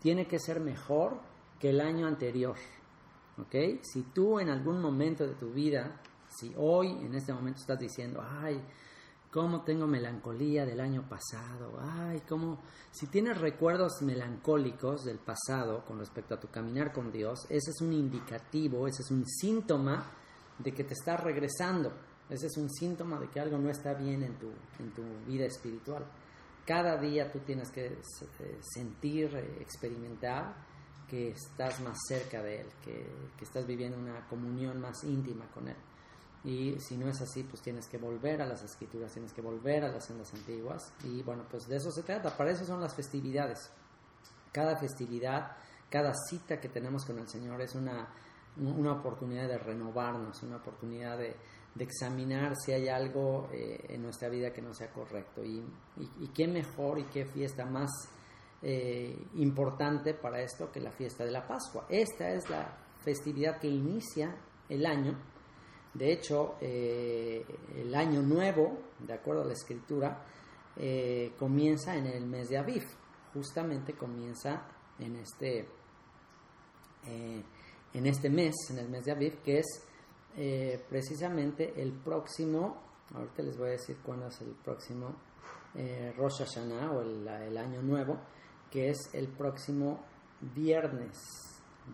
tiene 0.00 0.26
que 0.26 0.38
ser 0.38 0.60
mejor 0.60 1.20
que 1.58 1.70
el 1.70 1.80
año 1.80 2.06
anterior. 2.06 2.56
¿ok? 3.38 3.82
Si 3.82 4.02
tú 4.14 4.38
en 4.40 4.48
algún 4.48 4.80
momento 4.80 5.26
de 5.26 5.34
tu 5.34 5.50
vida 5.50 6.00
si 6.28 6.52
hoy, 6.56 6.90
en 6.90 7.14
este 7.14 7.32
momento, 7.32 7.60
estás 7.60 7.78
diciendo, 7.78 8.22
ay, 8.22 8.62
cómo 9.30 9.62
tengo 9.62 9.86
melancolía 9.86 10.64
del 10.64 10.80
año 10.80 11.08
pasado, 11.08 11.78
ay, 11.80 12.22
cómo, 12.28 12.58
si 12.90 13.06
tienes 13.06 13.38
recuerdos 13.38 14.02
melancólicos 14.02 15.04
del 15.04 15.18
pasado 15.18 15.84
con 15.84 15.98
respecto 15.98 16.34
a 16.34 16.40
tu 16.40 16.48
caminar 16.48 16.92
con 16.92 17.10
Dios, 17.10 17.44
ese 17.48 17.70
es 17.70 17.80
un 17.80 17.92
indicativo, 17.92 18.86
ese 18.86 19.02
es 19.02 19.10
un 19.10 19.26
síntoma 19.26 20.10
de 20.58 20.72
que 20.72 20.84
te 20.84 20.94
estás 20.94 21.20
regresando, 21.20 21.92
ese 22.30 22.46
es 22.46 22.56
un 22.56 22.70
síntoma 22.70 23.18
de 23.18 23.28
que 23.28 23.40
algo 23.40 23.58
no 23.58 23.70
está 23.70 23.94
bien 23.94 24.22
en 24.22 24.38
tu, 24.38 24.48
en 24.78 24.92
tu 24.92 25.02
vida 25.26 25.46
espiritual. 25.46 26.04
Cada 26.66 26.96
día 26.98 27.30
tú 27.32 27.38
tienes 27.40 27.70
que 27.70 27.86
eh, 27.86 28.58
sentir, 28.60 29.34
eh, 29.34 29.58
experimentar 29.60 30.54
que 31.08 31.30
estás 31.30 31.80
más 31.80 31.96
cerca 32.06 32.42
de 32.42 32.60
Él, 32.60 32.66
que, 32.84 33.06
que 33.38 33.44
estás 33.44 33.66
viviendo 33.66 33.96
una 33.98 34.26
comunión 34.28 34.78
más 34.78 35.02
íntima 35.04 35.46
con 35.52 35.68
Él. 35.68 35.76
Y 36.44 36.78
si 36.78 36.96
no 36.96 37.08
es 37.08 37.20
así, 37.20 37.42
pues 37.44 37.62
tienes 37.62 37.88
que 37.88 37.98
volver 37.98 38.42
a 38.42 38.46
las 38.46 38.62
escrituras, 38.62 39.12
tienes 39.12 39.32
que 39.32 39.40
volver 39.40 39.84
a 39.84 39.88
las 39.88 40.04
sendas 40.04 40.32
antiguas. 40.34 40.92
Y 41.04 41.22
bueno, 41.22 41.44
pues 41.50 41.66
de 41.66 41.76
eso 41.76 41.90
se 41.90 42.02
trata. 42.02 42.36
Para 42.36 42.50
eso 42.50 42.64
son 42.64 42.80
las 42.80 42.94
festividades. 42.94 43.70
Cada 44.52 44.76
festividad, 44.76 45.56
cada 45.90 46.12
cita 46.28 46.60
que 46.60 46.68
tenemos 46.68 47.04
con 47.04 47.18
el 47.18 47.28
Señor 47.28 47.60
es 47.62 47.74
una, 47.74 48.08
una 48.56 48.92
oportunidad 48.92 49.48
de 49.48 49.58
renovarnos, 49.58 50.42
una 50.42 50.56
oportunidad 50.56 51.18
de, 51.18 51.34
de 51.78 51.84
examinar 51.84 52.54
si 52.56 52.72
hay 52.72 52.88
algo 52.88 53.48
eh, 53.52 53.86
en 53.88 54.02
nuestra 54.02 54.28
vida 54.28 54.52
que 54.52 54.60
no 54.60 54.74
sea 54.74 54.90
correcto. 54.90 55.44
Y, 55.44 55.64
y, 56.20 56.28
qué 56.34 56.48
mejor 56.48 56.98
y 56.98 57.04
qué 57.04 57.24
fiesta 57.24 57.64
más 57.64 57.90
eh, 58.62 59.16
importante 59.36 60.12
para 60.14 60.42
esto 60.42 60.72
que 60.72 60.80
la 60.80 60.90
fiesta 60.90 61.24
de 61.24 61.30
la 61.30 61.46
Pascua. 61.46 61.86
Esta 61.88 62.30
es 62.30 62.50
la 62.50 62.76
festividad 63.02 63.60
que 63.60 63.68
inicia 63.68 64.34
el 64.68 64.84
año. 64.84 65.16
De 65.94 66.12
hecho, 66.12 66.56
eh, 66.60 67.44
el 67.76 67.94
año 67.94 68.22
nuevo, 68.22 68.78
de 68.98 69.14
acuerdo 69.14 69.42
a 69.42 69.46
la 69.46 69.54
escritura, 69.54 70.24
comienza 71.36 71.96
en 71.96 72.06
el 72.06 72.24
mes 72.26 72.50
de 72.50 72.58
Aviv. 72.58 72.84
Justamente 73.34 73.94
comienza 73.94 74.68
en 75.00 75.16
este, 75.16 75.68
en 77.04 78.06
este 78.06 78.30
mes, 78.30 78.54
en 78.70 78.78
el 78.78 78.88
mes 78.88 79.04
de 79.04 79.10
Aviv, 79.10 79.42
que 79.42 79.58
es 79.58 79.87
precisamente 80.88 81.80
el 81.80 81.92
próximo, 81.92 82.80
ahorita 83.14 83.42
les 83.42 83.56
voy 83.56 83.68
a 83.68 83.72
decir 83.72 83.98
cuándo 84.02 84.28
es 84.28 84.40
el 84.40 84.54
próximo 84.54 85.14
Rosh 86.16 86.38
Hashanah 86.38 86.92
o 86.92 87.02
el 87.02 87.56
año 87.56 87.82
nuevo, 87.82 88.18
que 88.70 88.90
es 88.90 89.14
el 89.14 89.28
próximo 89.28 90.04
viernes 90.54 91.16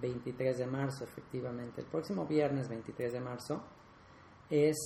23 0.01 0.59
de 0.59 0.67
marzo, 0.67 1.05
efectivamente. 1.05 1.81
El 1.81 1.87
próximo 1.87 2.27
viernes 2.27 2.69
23 2.69 3.13
de 3.13 3.21
marzo 3.21 3.63
es 4.51 4.77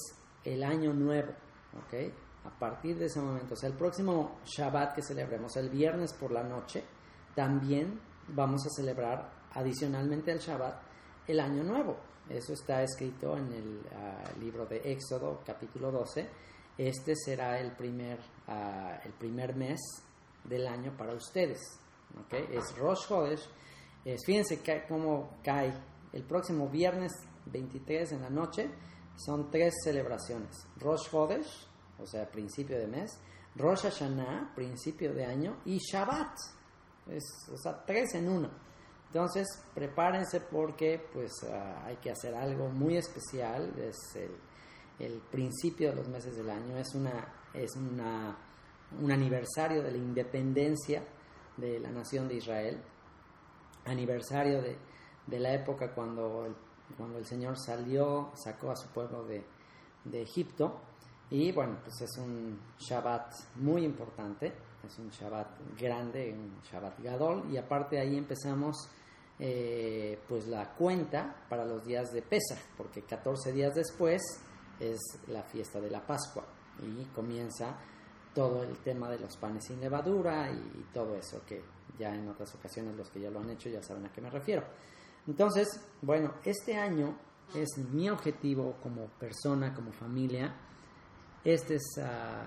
el 0.45 0.63
año 0.63 0.93
nuevo, 0.93 1.33
¿ok? 1.77 1.95
A 2.45 2.59
partir 2.59 2.97
de 2.99 3.07
ese 3.07 3.21
momento, 3.21 3.55
o 3.55 3.57
sea, 3.57 3.69
el 3.69 3.77
próximo 3.77 4.39
Shabbat 4.45 4.95
que 4.95 5.03
celebremos, 5.03 5.57
el 5.57 5.71
viernes 5.71 6.13
por 6.13 6.31
la 6.31 6.43
noche, 6.43 6.85
también 7.35 8.01
vamos 8.29 8.65
a 8.67 8.71
celebrar 8.71 9.31
adicionalmente 9.53 10.31
al 10.31 10.39
Shabbat 10.39 10.83
el 11.27 11.41
año 11.41 11.65
nuevo. 11.65 11.97
Eso 12.29 12.53
está 12.53 12.83
escrito 12.83 13.37
en 13.37 13.53
el 13.53 13.81
ah, 13.95 14.23
libro 14.39 14.67
de 14.67 14.93
Éxodo, 14.93 15.41
capítulo 15.47 15.91
12. 15.91 16.29
Este 16.77 17.15
será 17.17 17.59
el 17.59 17.73
primer, 17.73 18.19
ah, 18.47 19.01
el 19.03 19.13
primer 19.13 19.57
mes 19.57 19.81
del 20.45 20.67
año 20.67 20.95
para 20.97 21.15
ustedes. 21.15 21.59
¿okay? 22.25 22.47
Es 22.53 22.77
Rosh 22.77 23.11
Hodesh. 23.11 23.49
Es, 24.05 24.21
fíjense 24.27 24.61
cómo 24.87 25.39
cae 25.43 25.73
el 26.13 26.23
próximo 26.25 26.69
viernes 26.69 27.13
23 27.47 28.13
en 28.13 28.23
la 28.23 28.31
noche. 28.31 28.71
Son 29.17 29.51
tres 29.51 29.75
celebraciones. 29.83 30.67
Rosh 30.77 31.09
Hodesh, 31.11 31.67
o 31.99 32.07
sea, 32.07 32.31
principio 32.31 32.79
de 32.79 32.87
mes. 32.89 33.19
Rosh 33.57 33.85
Hashanah, 33.85 34.53
principio 34.55 35.15
de 35.15 35.25
año. 35.25 35.61
Y 35.65 35.79
Shabbat. 35.79 36.37
Es, 37.09 37.25
o 37.51 37.57
sea, 37.57 37.83
tres 37.87 38.15
en 38.15 38.29
uno. 38.29 38.68
Entonces, 39.09 39.47
prepárense 39.75 40.41
porque 40.41 41.03
pues 41.13 41.33
ah, 41.51 41.85
hay 41.87 41.97
que 41.97 42.11
hacer 42.11 42.35
algo 42.35 42.69
muy 42.69 42.97
especial. 42.97 43.73
Es 43.79 43.97
el, 44.99 45.21
principio 45.31 45.91
de 45.91 45.97
los 45.97 46.09
meses 46.09 46.37
del 46.37 46.51
año. 46.51 46.77
Es 46.77 46.95
una, 46.95 47.33
es 47.55 47.75
una 47.77 48.37
un 49.01 49.11
aniversario 49.13 49.83
de 49.83 49.91
la 49.91 49.99
independencia 49.99 51.03
de 51.57 51.81
la 51.81 51.91
nación 51.91 52.29
de 52.29 52.35
Israel, 52.35 52.81
aniversario 53.85 54.63
de, 54.63 54.79
la 55.39 55.53
época 55.53 55.93
cuando 55.95 56.47
el, 56.47 56.55
cuando 56.97 57.19
el 57.19 57.27
Señor 57.27 57.59
salió, 57.59 58.31
sacó 58.35 58.71
a 58.71 58.77
su 58.77 58.89
pueblo 58.89 59.25
de, 59.25 59.45
Egipto. 60.11 60.81
Y 61.29 61.53
bueno, 61.53 61.77
pues 61.85 62.01
es 62.01 62.17
un 62.17 62.59
Shabbat 62.79 63.57
muy 63.57 63.85
importante, 63.85 64.55
es 64.83 64.99
un 64.99 65.11
Shabbat 65.11 65.79
grande, 65.79 66.33
un 66.33 66.63
Shabbat 66.63 66.99
Gadol, 67.01 67.45
y 67.53 67.59
aparte 67.59 68.01
ahí 68.01 68.17
empezamos 68.17 68.89
eh, 69.41 70.19
pues 70.29 70.47
la 70.49 70.75
cuenta 70.75 71.45
para 71.49 71.65
los 71.65 71.85
días 71.85 72.13
de 72.13 72.23
Pesach, 72.23 72.59
porque 72.77 73.03
14 73.03 73.53
días 73.53 73.75
después 73.75 74.21
es 74.81 74.99
la 75.29 75.43
fiesta 75.43 75.81
de 75.81 75.91
la 75.91 76.05
Pascua 76.05 76.45
y 76.83 77.05
comienza 77.07 77.77
todo 78.35 78.63
el 78.63 78.77
tema 78.79 79.11
de 79.11 79.19
los 79.19 79.37
panes 79.37 79.65
sin 79.65 79.81
levadura 79.81 80.51
y, 80.51 80.87
todo 80.93 81.17
eso, 81.17 81.43
que 81.47 81.63
ya 81.99 82.15
en 82.15 82.29
otras 82.29 82.55
ocasiones 82.55 82.97
los 82.97 83.11
que 83.11 83.21
ya 83.21 83.31
lo 83.31 83.41
han 83.41 83.51
hecho 83.51 83.69
ya 83.69 83.83
saben 83.83 84.07
a 84.07 84.13
qué 84.13 84.21
me 84.21 84.31
refiero. 84.31 84.65
Entonces, 85.27 85.69
bueno, 86.03 86.35
este 86.45 86.77
año 86.77 87.17
es 87.55 87.79
mi 87.79 88.09
objetivo 88.09 88.77
como 88.83 89.07
persona, 89.19 89.75
como 89.75 89.93
familia, 89.93 90.55
este 91.45 91.77
es 91.77 91.99
ah, 92.03 92.47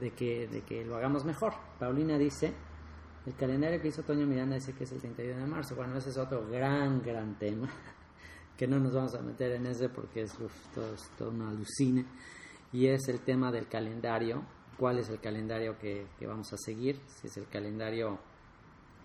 de, 0.00 0.12
que, 0.12 0.46
de 0.48 0.62
que 0.62 0.84
lo 0.84 0.96
hagamos 0.96 1.24
mejor. 1.24 1.52
Paulina 1.78 2.16
dice, 2.16 2.52
el 3.28 3.34
calendario 3.36 3.80
que 3.80 3.88
hizo 3.88 4.02
Toño 4.02 4.26
Miranda 4.26 4.54
dice 4.56 4.72
que 4.72 4.84
es 4.84 4.92
el 4.92 5.00
31 5.00 5.40
de 5.40 5.46
marzo. 5.46 5.76
Bueno, 5.76 5.96
ese 5.96 6.10
es 6.10 6.16
otro 6.16 6.46
gran, 6.48 7.02
gran 7.02 7.38
tema, 7.38 7.68
que 8.56 8.66
no 8.66 8.78
nos 8.78 8.94
vamos 8.94 9.14
a 9.14 9.22
meter 9.22 9.52
en 9.52 9.66
ese 9.66 9.88
porque 9.88 10.22
es 10.22 10.32
es 10.32 11.10
todo 11.16 11.30
una 11.30 11.50
alucine. 11.50 12.06
Y 12.72 12.86
es 12.86 13.08
el 13.08 13.20
tema 13.20 13.52
del 13.52 13.68
calendario 13.68 14.44
cuál 14.78 14.98
es 14.98 15.10
el 15.10 15.20
calendario 15.20 15.76
que, 15.76 16.06
vamos 16.26 16.52
a 16.52 16.56
seguir, 16.56 17.00
si 17.06 17.26
es 17.26 17.36
el 17.36 17.48
calendario 17.48 18.18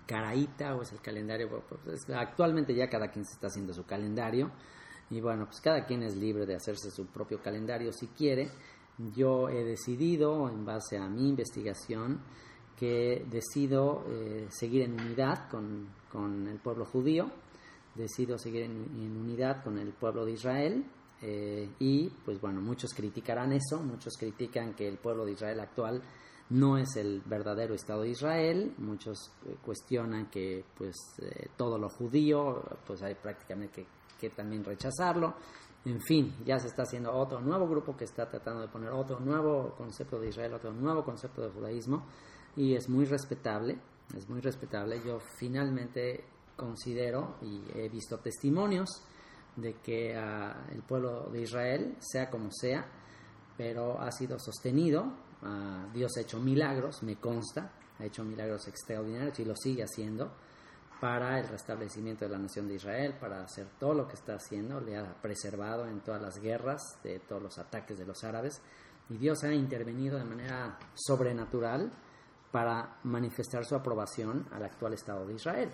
caraíta 0.06 0.76
o 0.76 0.84
es 0.84 0.92
el 0.94 1.02
calendario, 1.02 1.50
pues, 1.84 2.10
actualmente 2.16 2.76
ya 2.76 2.88
cada 2.88 3.10
quien 3.10 3.26
se 3.26 3.34
está 3.34 3.48
haciendo 3.48 3.74
su 3.74 3.84
calendario 3.86 4.52
y 5.10 5.20
bueno, 5.20 5.46
pues 5.46 5.60
cada 5.62 5.86
quien 5.86 6.04
es 6.04 6.16
libre 6.16 6.46
de 6.46 6.56
hacerse 6.56 6.92
su 6.92 7.08
propio 7.08 7.42
calendario 7.42 7.92
si 7.92 8.08
quiere. 8.08 8.52
Yo 9.16 9.50
he 9.50 9.64
decidido, 9.64 10.48
en 10.50 10.66
base 10.66 10.98
a 10.98 11.08
mi 11.10 11.30
investigación, 11.30 12.22
que 12.84 13.26
decido 13.30 14.04
eh, 14.10 14.48
seguir 14.50 14.82
en 14.82 15.00
unidad 15.00 15.50
con, 15.50 16.48
el 16.48 16.60
pueblo 16.60 16.86
judío, 16.86 17.32
decido 17.96 18.38
seguir 18.38 18.64
en 18.64 19.18
unidad 19.18 19.64
con 19.64 19.78
el 19.78 19.94
pueblo 19.94 20.26
de 20.26 20.34
Israel, 20.34 20.86
eh, 21.26 21.70
y 21.80 22.10
pues 22.26 22.42
bueno, 22.42 22.60
muchos 22.60 22.94
criticarán 22.94 23.54
eso, 23.54 23.82
muchos 23.82 24.18
critican 24.20 24.74
que 24.74 24.86
el 24.86 24.98
pueblo 24.98 25.26
de 25.26 25.32
Israel 25.32 25.62
actual 25.62 26.02
no 26.50 26.78
es 26.78 26.98
el 26.98 27.22
verdadero 27.26 27.74
Estado 27.74 28.02
de 28.02 28.10
Israel, 28.10 28.74
muchos 28.80 29.32
eh, 29.46 29.56
cuestionan 29.64 30.30
que 30.30 30.66
pues 30.78 30.94
eh, 31.22 31.48
todo 31.56 31.78
lo 31.78 31.88
judío, 31.88 32.62
pues 32.86 33.02
hay 33.04 33.16
prácticamente 33.16 33.86
que, 34.20 34.30
también 34.32 34.66
rechazarlo. 34.66 35.36
En 35.86 36.02
fin, 36.02 36.36
ya 36.46 36.60
se 36.60 36.68
está 36.68 36.84
haciendo 36.84 37.14
otro 37.14 37.40
nuevo 37.40 37.68
grupo 37.70 37.96
que 37.96 38.04
está 38.04 38.30
tratando 38.30 38.62
de 38.62 38.68
poner 38.68 38.90
otro 38.90 39.20
nuevo 39.22 39.74
concepto 39.78 40.20
de 40.20 40.28
Israel, 40.28 40.54
otro 40.54 40.74
nuevo 40.74 41.06
concepto 41.06 41.42
de 41.42 41.50
judaísmo, 41.50 42.06
y 42.56 42.76
es 42.76 42.90
muy 42.90 43.06
respetable, 43.06 43.78
es 44.16 44.30
muy 44.30 44.42
respetable. 44.42 45.02
Yo 45.06 45.20
finalmente 45.20 46.24
considero 46.56 47.38
y 47.42 47.62
he 47.76 47.90
visto 47.90 48.20
testimonios 48.20 48.90
de 49.56 49.76
que 49.76 50.16
ah, 50.16 50.66
el 50.72 50.82
pueblo 50.84 51.30
de 51.32 51.42
Israel, 51.42 51.96
sea 52.00 52.30
como 52.30 52.52
sea, 52.52 52.86
pero 53.58 54.00
ha 54.00 54.12
sido 54.12 54.40
sostenido, 54.40 55.14
ah, 55.44 55.88
Dios 55.94 56.12
ha 56.18 56.22
hecho 56.22 56.40
milagros, 56.40 57.04
me 57.04 57.18
consta, 57.18 57.72
ha 58.00 58.06
hecho 58.06 58.24
milagros 58.24 58.68
extraordinarios 58.68 59.40
y 59.40 59.46
lo 59.46 59.56
sigue 59.56 59.84
haciendo 59.84 60.32
para 61.00 61.38
el 61.38 61.48
restablecimiento 61.50 62.26
de 62.26 62.32
la 62.32 62.38
nación 62.38 62.68
de 62.68 62.76
Israel, 62.76 63.16
para 63.20 63.44
hacer 63.44 63.68
todo 63.78 63.94
lo 63.94 64.08
que 64.08 64.14
está 64.14 64.36
haciendo, 64.36 64.80
le 64.80 64.96
ha 64.96 65.22
preservado 65.22 65.86
en 65.86 66.00
todas 66.00 66.22
las 66.22 66.40
guerras, 66.40 66.82
de 67.04 67.20
todos 67.20 67.44
los 67.44 67.58
ataques 67.58 67.98
de 67.98 68.06
los 68.06 68.24
árabes, 68.24 68.62
y 69.10 69.18
Dios 69.18 69.44
ha 69.44 69.54
intervenido 69.54 70.18
de 70.18 70.24
manera 70.24 70.80
sobrenatural 70.94 71.92
para 72.54 73.00
manifestar 73.06 73.66
su 73.66 73.74
aprobación 73.74 74.46
al 74.52 74.64
actual 74.64 74.94
Estado 74.94 75.26
de 75.26 75.34
Israel. 75.34 75.72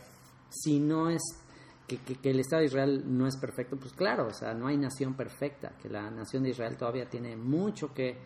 Si 0.49 0.79
no 0.79 1.09
es 1.09 1.21
que, 1.85 1.99
el 2.23 2.39
Estado 2.39 2.61
de 2.61 2.67
Israel 2.67 3.03
no 3.05 3.27
es 3.27 3.35
perfecto, 3.35 3.75
pues 3.75 3.91
claro, 3.91 4.27
o 4.27 4.33
sea, 4.33 4.53
no 4.53 4.67
hay 4.67 4.77
nación 4.77 5.13
perfecta, 5.13 5.73
que 5.81 5.89
la 5.89 6.09
nación 6.09 6.43
de 6.43 6.51
Israel 6.51 6.77
todavía 6.77 7.09
tiene 7.09 7.35
mucho 7.35 7.93
que, 7.93 8.17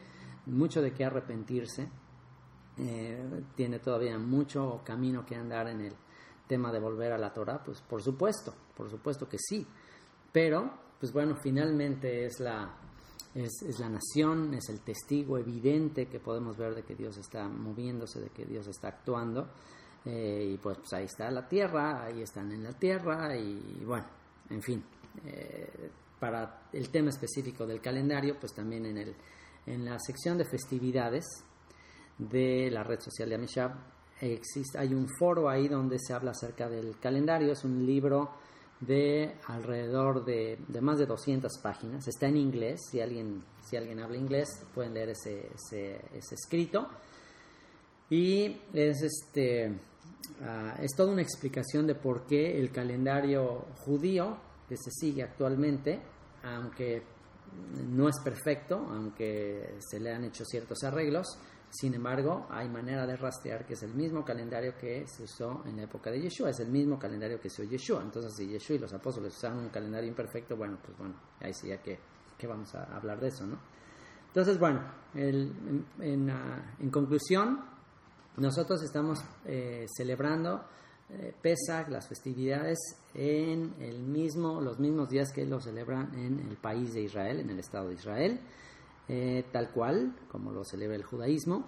mucho 0.45 0.83
de 0.83 0.93
qué 0.93 1.03
arrepentirse, 1.03 1.89
eh, 2.77 3.41
tiene 3.55 3.79
todavía 3.79 4.19
mucho 4.19 4.81
camino 4.85 5.25
que 5.25 5.35
andar 5.35 5.67
en 5.69 5.81
el 5.81 5.95
tema 6.45 6.71
de 6.71 6.79
volver 6.79 7.11
a 7.11 7.17
la 7.17 7.33
Torah, 7.33 7.63
pues 7.63 7.81
por 7.81 8.03
supuesto, 8.03 8.53
por 8.77 8.87
supuesto 8.87 9.27
que 9.27 9.39
sí, 9.39 9.65
pero, 10.31 10.71
pues 10.99 11.11
bueno, 11.11 11.35
finalmente 11.37 12.25
es 12.25 12.39
la, 12.39 12.71
es, 13.35 13.79
la 13.79 13.89
nación, 13.89 14.53
es 14.53 14.69
el 14.69 14.81
testigo 14.81 15.37
evidente 15.37 16.07
que 16.07 16.19
podemos 16.19 16.57
ver 16.57 16.75
de 16.75 16.83
que 16.83 16.95
Dios 16.95 17.17
está 17.17 17.47
moviéndose, 17.47 18.19
de 18.19 18.29
que 18.29 18.45
Dios 18.45 18.67
está 18.67 18.89
actuando. 18.89 19.49
Eh, 20.05 20.51
y 20.53 20.57
pues, 20.57 20.77
pues, 20.79 20.93
ahí 20.93 21.05
está 21.05 21.31
la 21.31 21.47
tierra, 21.47 22.03
ahí 22.05 22.21
están 22.21 22.51
en 22.51 22.63
la 22.63 22.73
tierra 22.73 23.35
y, 23.35 23.83
bueno, 23.85 24.05
en 24.49 24.61
fin. 24.61 24.83
Eh, 25.25 25.89
para 26.19 26.67
el 26.71 26.89
tema 26.89 27.09
específico 27.09 27.65
del 27.65 27.81
calendario, 27.81 28.37
pues 28.39 28.53
también 28.53 28.85
en, 28.85 28.97
el, 28.97 29.15
en 29.65 29.83
la 29.83 29.99
sección 29.99 30.37
de 30.37 30.45
festividades 30.45 31.25
de 32.17 32.69
la 32.71 32.83
red 32.83 32.99
social 32.99 33.27
de 33.27 33.35
Amishab 33.35 33.93
existe, 34.31 34.77
hay 34.77 34.93
un 34.93 35.07
foro 35.07 35.49
ahí 35.49 35.67
donde 35.67 35.97
se 35.99 36.13
habla 36.13 36.31
acerca 36.31 36.69
del 36.69 36.97
calendario, 36.99 37.51
es 37.51 37.63
un 37.63 37.85
libro 37.85 38.31
de 38.85 39.35
alrededor 39.47 40.25
de, 40.25 40.57
de, 40.67 40.81
más 40.81 40.97
de 40.97 41.05
200 41.05 41.51
páginas, 41.59 42.07
está 42.07 42.27
en 42.27 42.37
inglés, 42.37 42.79
si 42.89 43.01
alguien, 43.01 43.43
si 43.61 43.77
alguien 43.77 43.99
habla 43.99 44.17
inglés 44.17 44.65
pueden 44.73 44.93
leer 44.93 45.09
ese, 45.09 45.49
ese, 45.53 46.01
ese 46.13 46.35
escrito. 46.35 46.87
Y 48.09 48.57
es 48.73 49.01
este 49.01 49.79
Ah, 50.41 50.75
es 50.81 50.95
toda 50.95 51.11
una 51.11 51.21
explicación 51.21 51.85
de 51.85 51.95
por 51.95 52.25
qué 52.25 52.59
el 52.59 52.71
calendario 52.71 53.65
judío 53.85 54.37
que 54.67 54.77
se 54.77 54.91
sigue 54.91 55.23
actualmente, 55.23 56.01
aunque 56.43 57.03
no 57.89 58.09
es 58.09 58.19
perfecto, 58.23 58.75
aunque 58.89 59.75
se 59.79 59.99
le 59.99 60.11
han 60.11 60.23
hecho 60.23 60.43
ciertos 60.43 60.83
arreglos, 60.83 61.37
Sin 61.73 61.95
embargo, 61.95 62.45
hay 62.51 62.69
manera 62.69 63.07
de 63.07 63.15
rastrear 63.15 63.65
que 63.65 63.73
es 63.73 63.81
el 63.81 63.95
mismo 63.95 64.23
calendario 64.23 64.77
que 64.77 65.07
se 65.07 65.23
usó 65.23 65.63
en 65.65 65.77
la 65.77 65.83
época 65.83 66.11
de 66.11 66.21
Yeshua, 66.21 66.51
es 66.51 66.59
el 66.59 66.69
mismo 66.69 66.99
calendario 66.99 67.39
que 67.39 67.47
usó 67.47 67.63
Yeshua. 67.63 68.03
Entonces, 68.03 68.31
si 68.37 68.47
Yeshua 68.47 68.75
y 68.75 68.79
los 68.79 68.93
apóstoles 68.93 69.35
usaban 69.35 69.57
un 69.57 69.69
calendario 69.69 70.07
imperfecto, 70.07 70.55
bueno, 70.55 70.77
pues 70.85 70.95
bueno, 70.95 71.15
ahí 71.39 71.51
sí 71.51 71.69
ya 71.69 71.81
que, 71.81 71.97
que 72.37 72.45
vamos 72.45 72.75
a 72.75 72.95
hablar 72.95 73.19
de 73.19 73.29
eso, 73.29 73.47
¿no? 73.47 73.57
Entonces, 74.27 74.59
bueno, 74.59 74.81
en, 75.15 75.83
en, 75.99 76.29
ah, 76.29 76.75
en, 76.79 76.91
conclusión, 76.91 77.59
nosotros 78.37 78.83
estamos 78.83 79.23
eh, 79.45 79.87
celebrando 79.97 80.65
eh, 81.09 81.33
Pesach, 81.41 81.89
las 81.89 82.07
festividades, 82.07 82.77
en 83.15 83.73
el 83.79 84.03
mismo, 84.03 84.61
los 84.61 84.79
mismos 84.79 85.09
días 85.09 85.31
que 85.31 85.43
lo 85.43 85.59
celebran 85.59 86.13
en 86.13 86.39
el 86.39 86.57
país 86.57 86.93
de 86.93 87.01
Israel, 87.01 87.39
en 87.39 87.49
el 87.49 87.59
Estado 87.59 87.87
de 87.87 87.95
Israel. 87.95 88.39
Eh, 89.09 89.43
tal 89.51 89.69
cual 89.71 90.15
como 90.29 90.51
lo 90.51 90.63
celebra 90.63 90.95
el 90.95 91.03
judaísmo 91.03 91.65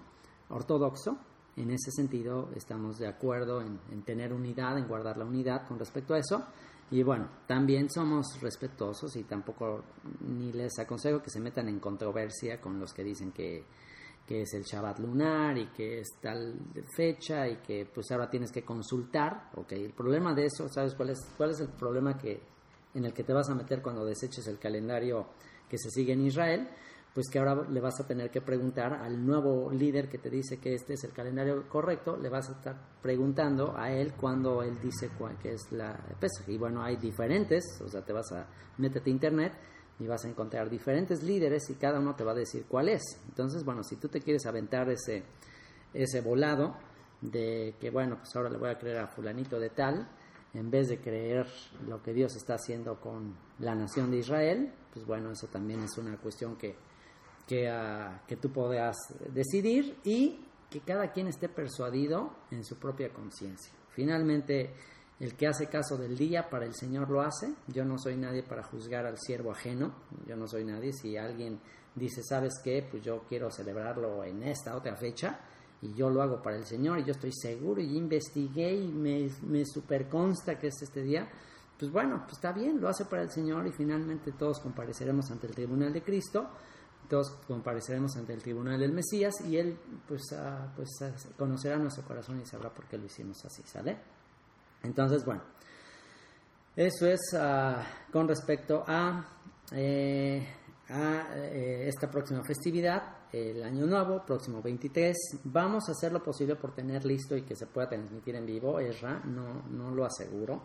ortodoxo. 0.49 1.17
En 1.57 1.71
ese 1.71 1.91
sentido 1.91 2.49
estamos 2.55 2.97
de 2.97 3.07
acuerdo 3.07 3.61
en, 3.61 4.03
tener 4.03 4.33
unidad, 4.33 4.77
en 4.77 4.87
guardar 4.87 5.17
la 5.17 5.25
unidad 5.25 5.67
con 5.67 5.79
respecto 5.79 6.13
a 6.13 6.19
eso. 6.19 6.45
Y 6.91 7.01
bueno, 7.01 7.29
también 7.47 7.89
somos 7.89 8.39
respetuosos 8.41 9.15
y 9.15 9.23
tampoco 9.23 9.83
ni 10.27 10.51
les 10.51 10.77
aconsejo 10.79 11.21
que 11.21 11.29
se 11.29 11.39
metan 11.39 11.67
en 11.67 11.79
controversia 11.79 12.61
con 12.61 12.79
los 12.79 12.93
que 12.93 13.03
dicen 13.03 13.31
que, 13.31 13.63
que 14.27 14.41
es 14.41 14.53
el 14.53 14.63
Shabbat 14.63 14.99
lunar 14.99 15.57
y 15.57 15.67
que 15.67 15.99
es 15.99 16.09
tal 16.21 16.55
fecha 16.95 17.47
y 17.47 17.57
que 17.57 17.85
pues 17.91 18.11
ahora 18.11 18.29
tienes 18.29 18.51
que 18.51 18.63
consultar. 18.63 19.49
Ok, 19.55 19.71
el 19.71 19.93
problema 19.93 20.33
de 20.33 20.45
eso, 20.45 20.67
¿sabes 20.69 20.93
cuál 20.93 21.11
es, 21.11 21.19
cuál 21.37 21.51
es 21.51 21.59
el 21.59 21.69
problema 21.69 22.17
que, 22.17 22.39
en 22.93 23.05
el 23.05 23.13
que 23.13 23.23
te 23.23 23.33
vas 23.33 23.49
a 23.49 23.55
meter 23.55 23.81
cuando 23.81 24.05
deseches 24.05 24.45
el 24.47 24.59
calendario 24.59 25.27
que 25.69 25.77
se 25.77 25.89
sigue 25.89 26.13
en 26.13 26.25
Israel? 26.25 26.69
Pues 27.15 27.29
que 27.29 27.39
ahora 27.39 27.65
le 27.69 27.79
vas 27.79 27.97
a 28.01 28.05
tener 28.05 28.29
que 28.29 28.41
preguntar 28.41 28.91
al 28.91 29.25
nuevo 29.25 29.71
líder 29.71 30.09
que 30.09 30.17
te 30.17 30.29
dice 30.29 30.59
que 30.59 30.73
este 30.73 30.95
es 30.95 31.03
el 31.05 31.13
calendario 31.13 31.69
correcto, 31.69 32.17
le 32.17 32.27
vas 32.27 32.49
a 32.49 32.51
estar 32.51 32.75
preguntando 33.01 33.73
a 33.77 33.89
él 33.89 34.15
cuando 34.19 34.61
él 34.61 34.77
dice 34.81 35.09
cuál 35.17 35.37
que 35.37 35.53
es 35.53 35.71
la 35.71 35.97
Pesach. 36.19 36.49
Y 36.49 36.57
bueno, 36.57 36.83
hay 36.83 36.97
diferentes, 36.97 37.63
o 37.81 37.87
sea, 37.87 38.03
te 38.03 38.11
vas 38.11 38.29
a 38.33 38.45
métete 38.79 39.09
a 39.09 39.13
internet 39.13 39.53
y 39.97 40.07
vas 40.07 40.25
a 40.25 40.27
encontrar 40.27 40.69
diferentes 40.69 41.23
líderes 41.23 41.69
y 41.69 41.75
cada 41.75 42.01
uno 42.01 42.15
te 42.15 42.25
va 42.25 42.33
a 42.33 42.35
decir 42.35 42.65
cuál 42.67 42.89
es. 42.89 43.01
Entonces, 43.29 43.63
bueno, 43.63 43.81
si 43.81 43.95
tú 43.95 44.09
te 44.09 44.19
quieres 44.19 44.45
aventar 44.45 44.89
ese, 44.89 45.23
ese 45.93 46.19
volado 46.19 46.75
de 47.21 47.75
que, 47.79 47.91
bueno, 47.91 48.17
pues 48.17 48.35
ahora 48.35 48.49
le 48.49 48.57
voy 48.57 48.71
a 48.71 48.77
creer 48.77 48.97
a 48.97 49.07
fulanito 49.07 49.57
de 49.57 49.69
tal, 49.69 50.05
en 50.53 50.69
vez 50.69 50.89
de 50.89 50.99
creer 50.99 51.47
lo 51.87 52.03
que 52.03 52.11
Dios 52.11 52.35
está 52.35 52.55
haciendo 52.55 52.99
con 52.99 53.37
la 53.59 53.73
nación 53.73 54.11
de 54.11 54.17
Israel, 54.17 54.73
pues 54.93 55.05
bueno, 55.05 55.31
eso 55.31 55.47
también 55.47 55.81
es 55.81 55.97
una 55.97 56.17
cuestión 56.17 56.57
que 56.57 56.75
que, 57.47 57.69
ah, 57.69 58.21
que 58.27 58.37
tú 58.37 58.51
puedas 58.51 58.95
decidir 59.33 59.97
y 60.03 60.39
que 60.69 60.81
cada 60.81 61.11
quien 61.11 61.27
esté 61.27 61.49
persuadido 61.49 62.31
en 62.51 62.63
su 62.63 62.77
propia 62.77 63.13
conciencia. 63.13 63.73
Finalmente, 63.89 64.73
el 65.19 65.35
que 65.35 65.47
hace 65.47 65.67
caso 65.67 65.97
del 65.97 66.17
día 66.17 66.49
para 66.49 66.65
el 66.65 66.75
Señor 66.75 67.09
lo 67.09 67.21
hace. 67.21 67.53
Yo 67.67 67.85
no 67.85 67.97
soy 67.97 68.17
nadie 68.17 68.43
para 68.43 68.63
juzgar 68.63 69.05
al 69.05 69.17
siervo 69.17 69.51
ajeno. 69.51 69.93
Yo 70.27 70.35
no 70.35 70.47
soy 70.47 70.65
nadie. 70.65 70.91
Si 70.91 71.15
alguien 71.15 71.59
dice, 71.95 72.21
¿sabes 72.23 72.59
qué? 72.63 72.85
Pues 72.89 73.03
yo 73.03 73.23
quiero 73.27 73.49
celebrarlo 73.49 74.23
en 74.25 74.43
esta 74.43 74.75
otra 74.75 74.95
fecha 74.97 75.39
y 75.81 75.93
yo 75.93 76.09
lo 76.09 76.21
hago 76.21 76.41
para 76.41 76.57
el 76.57 76.65
Señor 76.65 76.99
y 76.99 77.05
yo 77.05 77.11
estoy 77.11 77.31
seguro 77.31 77.81
y 77.81 77.95
investigué 77.95 78.73
y 78.73 78.87
me, 78.91 79.29
me 79.43 79.65
super 79.65 80.09
consta 80.09 80.59
que 80.59 80.67
es 80.67 80.81
este 80.81 81.01
día. 81.01 81.29
Pues 81.77 81.91
bueno, 81.91 82.21
pues 82.23 82.33
está 82.33 82.51
bien, 82.51 82.81
lo 82.81 82.89
hace 82.89 83.05
para 83.05 83.21
el 83.21 83.29
Señor 83.29 83.65
y 83.67 83.71
finalmente 83.71 84.33
todos 84.33 84.59
compareceremos 84.59 85.29
ante 85.31 85.47
el 85.47 85.55
tribunal 85.55 85.93
de 85.93 86.03
Cristo 86.03 86.49
todos 87.07 87.31
compareceremos 87.47 88.15
ante 88.17 88.33
el 88.33 88.41
tribunal 88.41 88.79
del 88.79 88.91
Mesías 88.91 89.33
y 89.47 89.57
él 89.57 89.77
pues, 90.07 90.21
ah, 90.33 90.71
pues 90.75 90.89
ah, 91.01 91.11
conocerá 91.37 91.77
nuestro 91.77 92.03
corazón 92.03 92.41
y 92.41 92.45
sabrá 92.45 92.69
por 92.69 92.85
qué 92.85 92.97
lo 92.97 93.05
hicimos 93.05 93.43
así, 93.45 93.63
¿sale? 93.63 93.97
Entonces, 94.83 95.25
bueno, 95.25 95.41
eso 96.75 97.07
es 97.07 97.21
ah, 97.33 97.83
con 98.11 98.27
respecto 98.27 98.83
a, 98.85 99.25
eh, 99.71 100.47
a 100.89 101.35
eh, 101.35 101.87
esta 101.87 102.09
próxima 102.09 102.43
festividad, 102.43 103.01
el 103.31 103.63
Año 103.63 103.85
Nuevo, 103.85 104.23
próximo 104.25 104.61
23. 104.61 105.15
Vamos 105.45 105.89
a 105.89 105.91
hacer 105.91 106.11
lo 106.11 106.23
posible 106.23 106.55
por 106.55 106.73
tener 106.73 107.05
listo 107.05 107.35
y 107.35 107.41
que 107.41 107.55
se 107.55 107.67
pueda 107.67 107.89
transmitir 107.89 108.35
en 108.35 108.45
vivo, 108.45 108.79
Esra, 108.79 109.21
no, 109.25 109.63
no 109.69 109.91
lo 109.91 110.05
aseguro 110.05 110.61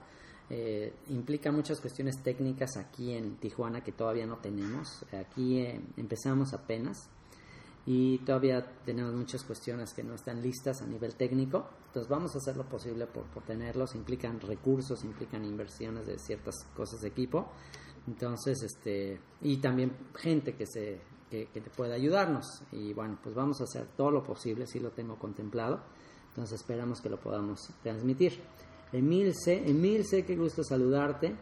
eh, 0.53 0.93
implica 1.11 1.53
muchas 1.53 1.81
cuestiones 1.81 2.21
técnicas 2.25 2.77
aquí 2.77 3.13
en 3.13 3.37
Tijuana 3.37 3.83
que 3.85 3.93
todavía 3.93 4.27
no 4.27 4.39
tenemos. 4.39 5.07
Aquí 5.13 5.61
eh, 5.61 5.81
empezamos 5.97 6.53
apenas 6.53 7.09
y 7.87 8.19
todavía 8.19 8.67
tenemos 8.85 9.15
muchas 9.15 9.45
cuestiones 9.45 9.95
que 9.95 10.03
no 10.03 10.15
están 10.15 10.43
listas 10.43 10.83
a 10.83 10.87
nivel 10.87 11.15
técnico. 11.15 11.69
Entonces 11.87 12.11
vamos 12.11 12.35
a 12.35 12.39
hacer 12.39 12.57
lo 12.57 12.69
posible 12.69 13.07
por, 13.07 13.27
tenerlos. 13.45 13.95
Implican 13.95 14.41
recursos, 14.41 15.05
implican 15.05 15.45
inversiones 15.45 16.07
de 16.07 16.19
ciertas 16.19 16.67
cosas 16.77 17.01
de 17.01 17.09
equipo. 17.09 17.53
Entonces, 18.09 18.61
este, 18.65 19.21
y 19.43 19.59
también 19.59 19.97
gente 20.17 20.57
que 20.57 20.67
se 20.67 21.01
que, 21.31 21.47
que 21.47 21.61
pueda 21.61 21.95
ayudarnos. 21.95 22.63
Y 22.73 22.93
bueno, 22.93 23.19
pues 23.23 23.37
vamos 23.37 23.61
a 23.61 23.65
hacer 23.65 23.87
todo 23.97 24.11
lo 24.11 24.25
posible, 24.25 24.67
si 24.67 24.81
lo 24.81 24.91
tengo 24.91 25.17
contemplado. 25.17 25.81
Entonces 26.31 26.61
esperamos 26.61 27.01
que 27.01 27.09
lo 27.09 27.21
podamos 27.21 27.71
transmitir. 27.85 28.41
Emilce, 28.93 29.69
Emilce, 29.69 30.25
qué 30.25 30.37
gusto 30.37 30.63
saludarte. 30.65 31.35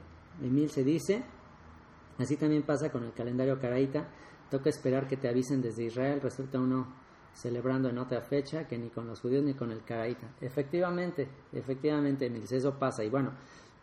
Emilce 0.42 0.84
dice, 0.84 1.22
así 2.18 2.36
también 2.36 2.62
pasa 2.62 2.90
con 2.90 3.04
el 3.04 3.12
calendario 3.12 3.58
caraíta, 3.58 4.08
toca 4.50 4.70
esperar 4.70 5.08
que 5.08 5.16
te 5.16 5.28
avisen 5.28 5.60
desde 5.60 5.84
Israel, 5.84 6.20
resulta 6.20 6.58
uno 6.58 6.86
celebrando 7.32 7.88
en 7.88 7.98
otra 7.98 8.20
fecha 8.20 8.66
que 8.66 8.76
ni 8.78 8.90
con 8.90 9.06
los 9.06 9.20
judíos 9.20 9.44
ni 9.44 9.54
con 9.54 9.70
el 9.70 9.82
caraíta. 9.84 10.34
Efectivamente, 10.40 11.28
efectivamente, 11.52 12.26
Emilce, 12.26 12.56
eso 12.56 12.78
pasa. 12.78 13.04
Y 13.04 13.10
bueno, 13.10 13.32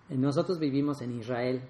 nosotros 0.09 0.59
vivimos 0.59 1.01
en 1.01 1.13
Israel, 1.19 1.61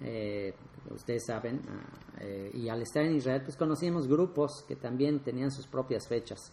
eh, 0.00 0.54
ustedes 0.90 1.24
saben, 1.26 1.60
ah, 1.68 2.20
eh, 2.20 2.50
y 2.54 2.68
al 2.68 2.82
estar 2.82 3.04
en 3.04 3.16
Israel, 3.16 3.42
pues 3.42 3.56
conocíamos 3.56 4.08
grupos 4.08 4.64
que 4.66 4.76
también 4.76 5.20
tenían 5.20 5.50
sus 5.50 5.66
propias 5.66 6.08
fechas. 6.08 6.52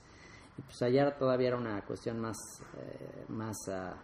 Y 0.58 0.62
pues 0.62 0.82
allá 0.82 1.18
todavía 1.18 1.48
era 1.50 1.58
una 1.58 1.82
cuestión 1.84 2.20
más, 2.20 2.38
eh, 2.78 3.26
más 3.30 3.58
uh, 3.68 3.96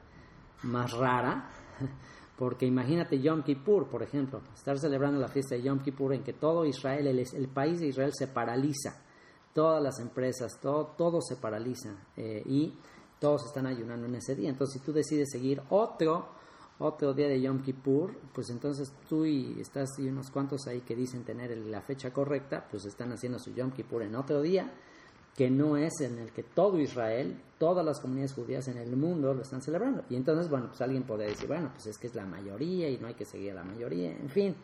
más 0.64 0.92
rara, 0.92 1.50
porque 2.38 2.66
imagínate 2.66 3.20
Yom 3.20 3.44
Kippur, 3.44 3.88
por 3.88 4.04
ejemplo, 4.04 4.42
estar 4.54 4.78
celebrando 4.78 5.20
la 5.20 5.28
fiesta 5.28 5.56
de 5.56 5.64
Yom 5.64 5.80
Kippur 5.80 6.14
en 6.14 6.24
que 6.24 6.34
todo 6.34 6.66
Israel, 6.66 7.08
el, 7.08 7.20
el 7.20 7.48
país 7.48 7.80
de 7.80 7.88
Israel 7.88 8.12
se 8.14 8.28
paraliza, 8.28 9.02
todas 9.54 9.82
las 9.82 10.00
empresas, 10.00 10.60
todo, 10.62 10.94
todo 10.98 11.22
se 11.22 11.36
paraliza 11.36 11.96
eh, 12.16 12.44
y 12.46 12.74
todos 13.20 13.46
están 13.46 13.68
ayunando 13.68 14.06
en 14.06 14.16
ese 14.16 14.36
día. 14.36 14.50
Entonces, 14.50 14.80
si 14.80 14.86
tú 14.86 14.94
decides 14.94 15.30
seguir 15.32 15.62
otro, 15.70 16.30
otro 16.80 17.14
día 17.14 17.28
de 17.28 17.42
Yom 17.42 17.62
Kippur, 17.62 18.16
pues 18.34 18.50
entonces 18.50 18.94
tú 19.08 19.26
y 19.26 19.60
estás 19.60 20.00
y 20.00 20.08
unos 20.08 20.32
cuantos 20.32 20.66
ahí 20.68 20.82
que 20.82 20.96
dicen 20.96 21.26
tener 21.26 21.58
la 21.58 21.82
fecha 21.82 22.14
correcta, 22.14 22.66
pues 22.72 22.86
están 22.86 23.12
haciendo 23.12 23.38
su 23.38 23.54
Yom 23.54 23.72
Kippur 23.72 24.04
en 24.04 24.16
otro 24.16 24.42
día 24.42 24.72
que 25.36 25.50
no 25.50 25.78
es 25.78 26.02
en 26.02 26.20
el 26.20 26.32
que 26.32 26.44
todo 26.44 26.80
Israel, 26.80 27.42
todas 27.58 27.86
las 27.86 28.00
comunidades 28.00 28.34
judías 28.34 28.68
en 28.68 28.78
el 28.78 28.96
mundo 28.96 29.34
lo 29.34 29.42
están 29.42 29.62
celebrando. 29.62 30.04
Y 30.10 30.16
entonces, 30.16 30.50
bueno, 30.50 30.68
pues 30.68 30.82
alguien 30.82 31.04
podría 31.04 31.28
decir, 31.28 31.48
bueno, 31.48 31.70
pues 31.74 31.88
es 31.88 31.98
que 31.98 32.08
es 32.08 32.16
la 32.16 32.26
mayoría 32.26 32.90
y 32.90 32.98
no 32.98 33.08
hay 33.08 33.14
que 33.14 33.26
seguir 33.26 33.52
a 33.52 33.56
la 33.56 33.64
mayoría. 33.64 34.12
En 34.12 34.30
fin, 34.30 34.56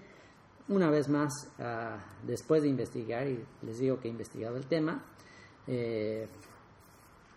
una 0.68 0.90
vez 0.90 1.08
más, 1.08 1.32
uh, 1.60 2.26
después 2.26 2.64
de 2.64 2.70
investigar, 2.70 3.28
y 3.28 3.44
les 3.62 3.80
digo 3.80 4.00
que 4.00 4.08
he 4.08 4.12
investigado 4.12 4.58
el 4.58 4.66
tema, 4.66 5.04
eh, 5.68 6.28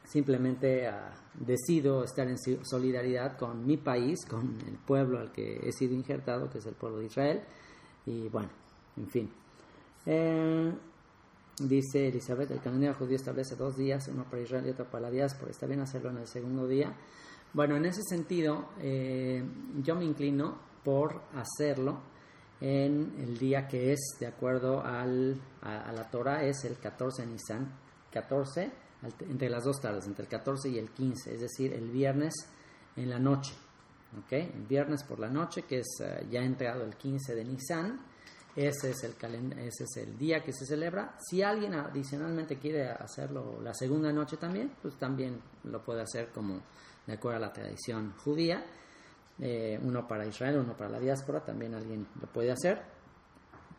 simplemente 0.04 0.88
uh, 0.88 1.44
decido 1.44 2.04
estar 2.04 2.26
en 2.26 2.38
solidaridad 2.64 3.36
con 3.36 3.66
mi 3.66 3.76
país, 3.76 4.24
con 4.26 4.58
el 4.66 4.78
pueblo 4.78 5.18
al 5.18 5.30
que 5.30 5.60
he 5.62 5.72
sido 5.72 5.94
injertado, 5.94 6.48
que 6.48 6.58
es 6.58 6.66
el 6.66 6.74
pueblo 6.74 6.98
de 6.98 7.06
Israel. 7.06 7.42
Y 8.06 8.28
bueno, 8.28 8.48
en 8.96 9.08
fin. 9.08 9.30
Eh, 10.06 10.72
Dice 11.60 12.08
Elizabeth, 12.08 12.50
el 12.52 12.60
calendario 12.60 12.94
judío 12.94 13.16
establece 13.16 13.56
dos 13.56 13.76
días, 13.76 14.06
uno 14.08 14.24
para 14.24 14.42
Israel 14.42 14.66
y 14.66 14.70
otro 14.70 14.84
para 14.84 15.02
la 15.02 15.10
diáspora. 15.10 15.50
¿Está 15.50 15.66
bien 15.66 15.80
hacerlo 15.80 16.10
en 16.10 16.18
el 16.18 16.26
segundo 16.28 16.68
día? 16.68 16.94
Bueno, 17.52 17.76
en 17.76 17.84
ese 17.84 18.02
sentido, 18.02 18.68
eh, 18.80 19.42
yo 19.82 19.96
me 19.96 20.04
inclino 20.04 20.58
por 20.84 21.22
hacerlo 21.34 22.00
en 22.60 23.14
el 23.18 23.38
día 23.38 23.66
que 23.66 23.92
es, 23.92 24.16
de 24.20 24.26
acuerdo 24.26 24.82
al, 24.82 25.40
a, 25.62 25.92
la 25.92 26.08
Torah, 26.10 26.44
es 26.44 26.64
el 26.64 26.78
14 26.78 27.22
de 27.22 27.28
Nisan, 27.28 27.72
14, 28.12 28.70
entre 29.28 29.48
las 29.48 29.64
dos 29.64 29.80
tardes, 29.80 30.06
entre 30.06 30.24
el 30.24 30.28
14 30.28 30.68
y 30.68 30.78
el 30.78 30.90
15, 30.90 31.34
es 31.34 31.40
decir, 31.40 31.72
el 31.72 31.90
viernes 31.90 32.34
en 32.96 33.10
la 33.10 33.18
noche. 33.18 33.54
¿ok? 34.24 34.32
El 34.32 34.66
viernes 34.68 35.02
por 35.02 35.18
la 35.18 35.28
noche, 35.28 35.62
que 35.62 35.80
es 35.80 35.98
uh, 36.00 36.28
ya 36.30 36.40
entrado 36.42 36.84
el 36.84 36.96
15 36.96 37.34
de 37.34 37.44
Nisan 37.44 38.00
ese 38.56 38.90
es, 38.90 39.04
el 39.04 39.14
ese 39.58 39.84
es 39.84 39.96
el 39.98 40.18
día 40.18 40.42
que 40.42 40.52
se 40.52 40.66
celebra. 40.66 41.16
Si 41.18 41.42
alguien 41.42 41.74
adicionalmente 41.74 42.58
quiere 42.58 42.88
hacerlo 42.90 43.60
la 43.62 43.72
segunda 43.72 44.12
noche 44.12 44.36
también, 44.36 44.72
pues 44.82 44.96
también 44.96 45.40
lo 45.64 45.82
puede 45.84 46.02
hacer 46.02 46.30
como 46.30 46.62
de 47.06 47.12
acuerdo 47.12 47.36
a 47.36 47.40
la 47.40 47.52
tradición 47.52 48.14
judía. 48.18 48.64
Eh, 49.40 49.78
uno 49.82 50.08
para 50.08 50.26
Israel, 50.26 50.58
uno 50.58 50.76
para 50.76 50.90
la 50.90 50.98
diáspora, 50.98 51.44
también 51.44 51.74
alguien 51.74 52.08
lo 52.20 52.26
puede 52.26 52.50
hacer. 52.50 52.82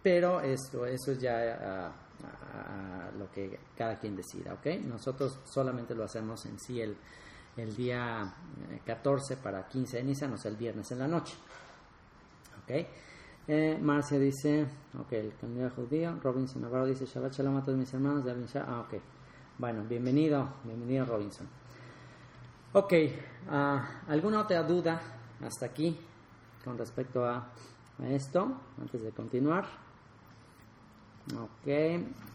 Pero 0.02 0.40
eso, 0.40 0.86
eso 0.86 1.12
es 1.12 1.20
ya 1.20 1.36
a, 1.36 3.12
lo 3.12 3.26
lo 3.26 3.32
que 3.32 3.60
cada 3.76 4.00
quien 4.00 4.16
decida, 4.16 4.54
¿ok? 4.54 4.68
Nosotros 4.86 5.42
solamente 5.44 5.94
lo 5.94 6.06
hacemos 6.06 6.46
en 6.46 6.58
sí 6.58 6.80
el, 6.80 6.96
el 7.58 7.76
día 7.76 8.34
14 8.86 9.34
eh, 9.34 9.38
para 9.44 9.68
15 9.68 9.98
de 9.98 10.04
Nisan, 10.04 10.34
o 10.34 10.38
sea, 10.38 10.52
el 10.52 10.58
viernes 10.58 10.90
en 10.92 11.00
la 11.00 11.08
noche, 11.08 11.36
¿ok? 12.64 12.88
Eh, 13.48 13.80
Marcia 13.82 14.20
dice, 14.20 14.68
ok, 15.00 15.12
el 15.14 15.34
candidato 15.36 15.76
judío. 15.78 16.20
Robinson 16.22 16.62
Navarro 16.62 16.86
dice, 16.86 17.06
Shabbat 17.06 17.34
Shalom 17.34 17.58
a 17.58 17.64
todos 17.64 17.78
mis 17.78 17.94
hermanos 17.94 18.24
de 18.24 18.34
Ah. 18.60 18.86
Bueno, 19.58 19.84
bienvenido, 19.84 20.56
bienvenido 20.64 21.06
Robinson. 21.06 21.48
Ok, 22.72 22.94
uh, 23.52 24.12
¿alguna 24.12 24.42
otra 24.42 24.62
duda 24.64 25.02
hasta 25.42 25.66
aquí 25.66 25.98
con 26.64 26.78
respecto 26.78 27.26
a, 27.26 27.52
esto? 28.08 28.62
Antes 28.80 29.02
de 29.02 29.12
continuar. 29.12 29.66
Ok, 31.36 31.68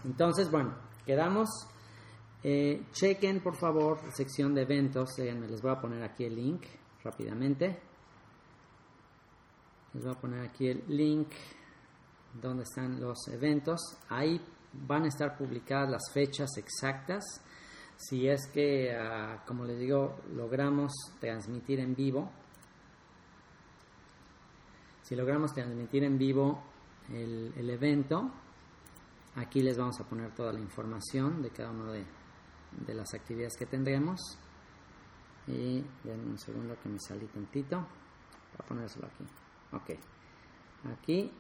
entonces, 0.05 0.51
bueno, 0.51 0.75
quedamos. 1.07 1.49
Eh, 2.43 2.83
chequen, 2.93 3.41
por 3.41 3.55
favor, 3.55 4.01
sección 4.13 4.55
de 4.55 4.63
eventos. 4.63 5.17
les 5.19 5.63
voy 5.63 5.71
a 5.71 5.81
poner 5.81 6.03
aquí 6.03 6.25
el 6.25 6.35
link 6.35 6.65
rápidamente. 7.03 7.94
Les 9.95 10.05
voy 10.05 10.13
a 10.13 10.21
poner 10.21 10.41
aquí 10.41 10.69
el 10.69 10.85
link 10.89 11.29
donde 12.41 12.65
están 12.65 13.01
los 13.01 13.29
eventos. 13.29 13.81
Ahí 14.09 14.41
van 14.73 15.05
a 15.05 15.09
estar 15.09 15.37
publicadas 15.37 15.91
las 15.91 16.13
fechas 16.13 16.51
exactas. 16.57 17.25
Si 17.97 18.29
es 18.29 18.49
que, 18.53 18.93
ah, 18.93 19.45
como 19.47 19.65
les 19.65 19.79
digo, 19.79 20.17
logramos 20.35 20.93
transmitir 21.21 21.79
en 21.79 21.95
vivo, 21.95 22.31
si 25.05 25.15
logramos 25.15 25.53
transmitir 25.53 26.03
en 26.03 26.17
vivo 26.17 26.63
el, 27.11 27.69
evento, 27.69 28.31
aquí 29.37 29.61
les 29.61 29.77
vamos 29.77 30.01
a 30.01 30.05
poner 30.05 30.35
toda 30.35 30.51
la 30.53 30.61
información 30.61 31.43
de 31.43 31.51
cada 31.51 31.71
una 31.71 31.93
de, 31.93 32.95
las 32.95 33.13
actividades 33.13 33.55
que 33.57 33.67
tendremos. 33.67 34.19
Y 35.47 35.85
denme 36.03 36.31
un 36.31 36.39
segundo 36.39 36.75
que 36.83 36.89
me 36.89 36.99
salí 36.99 37.27
tantito 37.27 37.87
para 38.57 38.67
ponérselo 38.67 39.07
aquí. 39.07 39.44
Ok. 39.75 39.99
Aquí 40.93 41.31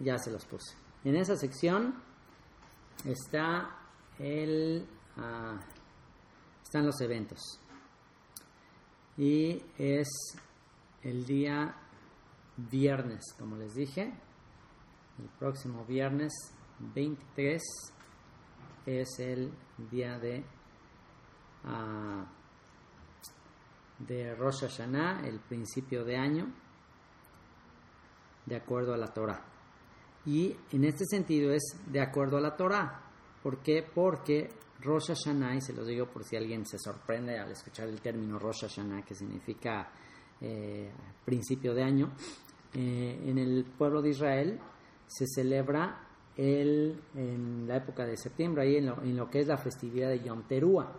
ya 0.00 0.18
se 0.18 0.30
los 0.30 0.44
puse. 0.44 0.76
En 1.04 1.16
esa 1.16 1.36
sección 1.36 1.94
está 3.04 3.78
el, 4.18 4.86
ah, 5.16 5.58
están 6.62 6.86
los 6.86 7.00
eventos. 7.00 7.40
Y 9.16 9.62
es 9.78 10.08
el 11.02 11.24
día 11.24 11.74
viernes, 12.56 13.22
como 13.38 13.56
les 13.56 13.74
dije. 13.74 14.12
El 15.18 15.28
próximo 15.38 15.84
viernes 15.84 16.32
23 16.94 17.62
es 18.86 19.08
el 19.18 19.52
día 19.90 20.18
de, 20.18 20.44
uh, 21.64 22.24
de 23.98 24.34
Rosh 24.34 24.62
Hashanah, 24.62 25.26
el 25.26 25.38
principio 25.40 26.04
de 26.04 26.16
año 26.16 26.61
de 28.46 28.56
acuerdo 28.56 28.94
a 28.94 28.96
la 28.96 29.12
Torah. 29.12 29.44
Y 30.24 30.54
en 30.70 30.84
este 30.84 31.04
sentido 31.04 31.52
es 31.52 31.62
de 31.86 32.00
acuerdo 32.00 32.36
a 32.36 32.40
la 32.40 32.56
Torah. 32.56 33.02
¿Por 33.42 33.58
qué? 33.58 33.84
Porque 33.94 34.48
Rosh 34.80 35.08
Hashanah, 35.08 35.56
y 35.56 35.60
se 35.60 35.72
lo 35.72 35.84
digo 35.84 36.06
por 36.06 36.24
si 36.24 36.36
alguien 36.36 36.66
se 36.66 36.78
sorprende 36.78 37.38
al 37.38 37.50
escuchar 37.50 37.88
el 37.88 38.00
término 38.00 38.38
Rosh 38.38 38.62
Hashanah, 38.62 39.02
que 39.02 39.14
significa 39.14 39.90
eh, 40.40 40.90
principio 41.24 41.74
de 41.74 41.82
año, 41.82 42.12
eh, 42.74 43.24
en 43.26 43.38
el 43.38 43.64
pueblo 43.64 44.00
de 44.00 44.10
Israel 44.10 44.58
se 45.06 45.26
celebra 45.26 46.08
el, 46.36 47.00
en 47.14 47.66
la 47.68 47.76
época 47.76 48.06
de 48.06 48.16
septiembre, 48.16 48.62
ahí 48.62 48.76
en 48.76 49.16
lo, 49.16 49.28
que 49.28 49.40
es 49.40 49.46
la 49.46 49.58
festividad 49.58 50.08
de 50.08 50.20
Yom 50.20 50.44
Teruah. 50.44 50.90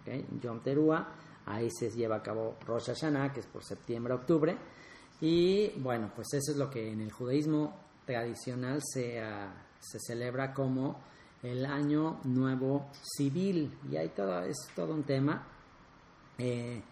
¿okay? 0.00 0.26
Yom 0.40 0.60
Teruah, 0.60 1.08
ahí 1.46 1.68
se 1.70 1.90
lleva 1.90 2.16
a 2.16 2.22
cabo 2.22 2.56
Rosh 2.66 2.86
Hashanah, 2.86 3.32
que 3.32 3.40
es 3.40 3.46
por 3.46 3.64
septiembre-octubre 3.64 4.56
y 5.22 5.70
bueno, 5.78 6.10
pues 6.16 6.34
eso 6.34 6.50
es 6.50 6.58
lo 6.58 6.68
que 6.68 6.90
en 6.90 7.00
el 7.00 7.12
judaísmo 7.12 7.78
tradicional 8.04 8.80
se, 8.82 9.20
ah, 9.20 9.54
se 9.78 10.00
celebra 10.00 10.52
como 10.52 11.00
el 11.44 11.64
año 11.64 12.18
nuevo 12.24 12.90
civil. 13.16 13.72
Y 13.88 13.96
ahí 13.96 14.08
todo, 14.08 14.40
es 14.42 14.56
todo 14.74 14.92
un 14.92 15.04
tema. 15.04 15.46
Eh, 16.38 16.82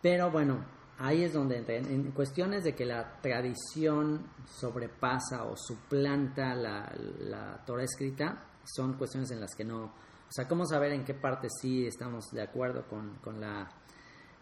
pero 0.00 0.30
bueno, 0.30 0.64
ahí 0.96 1.24
es 1.24 1.34
donde 1.34 1.58
en, 1.58 1.84
en, 1.84 2.10
cuestiones 2.12 2.64
de 2.64 2.74
que 2.74 2.86
la 2.86 3.20
tradición 3.20 4.28
sobrepasa 4.46 5.44
o 5.44 5.54
suplanta 5.54 6.54
la, 6.54 6.90
la 7.18 7.62
Torah 7.66 7.84
escrita, 7.84 8.46
son 8.64 8.94
cuestiones 8.94 9.30
en 9.30 9.40
las 9.40 9.54
que 9.54 9.64
no... 9.64 9.84
O 9.84 10.32
sea, 10.34 10.48
¿cómo 10.48 10.64
saber 10.64 10.92
en 10.92 11.04
qué 11.04 11.12
parte 11.12 11.48
sí 11.60 11.86
estamos 11.86 12.30
de 12.32 12.40
acuerdo 12.40 12.88
con, 12.88 13.16
con 13.16 13.42
la 13.42 13.68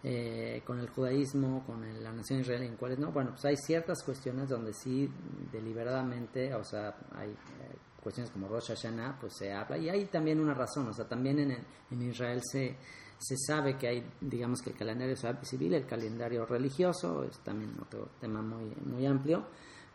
eh, 0.04 0.62
con 0.66 0.78
el 0.80 0.88
judaísmo, 0.88 1.64
con 1.64 1.82
la 2.02 2.12
nación 2.12 2.40
israelí, 2.40 2.66
en 2.66 2.76
cuáles 2.76 2.98
no. 2.98 3.12
Bueno, 3.12 3.30
pues 3.30 3.44
hay 3.44 3.56
ciertas 3.56 4.02
cuestiones 4.02 4.48
donde 4.48 4.72
sí 4.72 5.08
deliberadamente, 5.52 6.54
o 6.54 6.64
sea, 6.64 6.96
hay 7.12 7.30
eh, 7.30 7.76
cuestiones 8.02 8.32
como 8.32 8.48
Rosh 8.48 8.68
Hashanah, 8.68 9.18
pues 9.20 9.34
se 9.34 9.52
habla, 9.52 9.78
y 9.78 9.88
hay 9.88 10.06
también 10.06 10.40
una 10.40 10.54
razón, 10.54 10.88
o 10.88 10.92
sea, 10.92 11.06
también 11.06 11.38
en, 11.38 11.56
en 11.90 12.02
Israel 12.02 12.40
se, 12.42 12.76
se 13.18 13.36
sabe 13.36 13.78
que 13.78 13.86
hay, 13.86 14.10
digamos 14.20 14.60
que 14.60 14.70
el 14.70 14.76
calendario 14.76 15.16
civil, 15.42 15.74
el 15.74 15.86
calendario 15.86 16.44
religioso, 16.46 17.22
es 17.22 17.38
también 17.38 17.76
otro 17.80 18.10
tema 18.20 18.42
muy, 18.42 18.74
muy 18.84 19.06
amplio, 19.06 19.46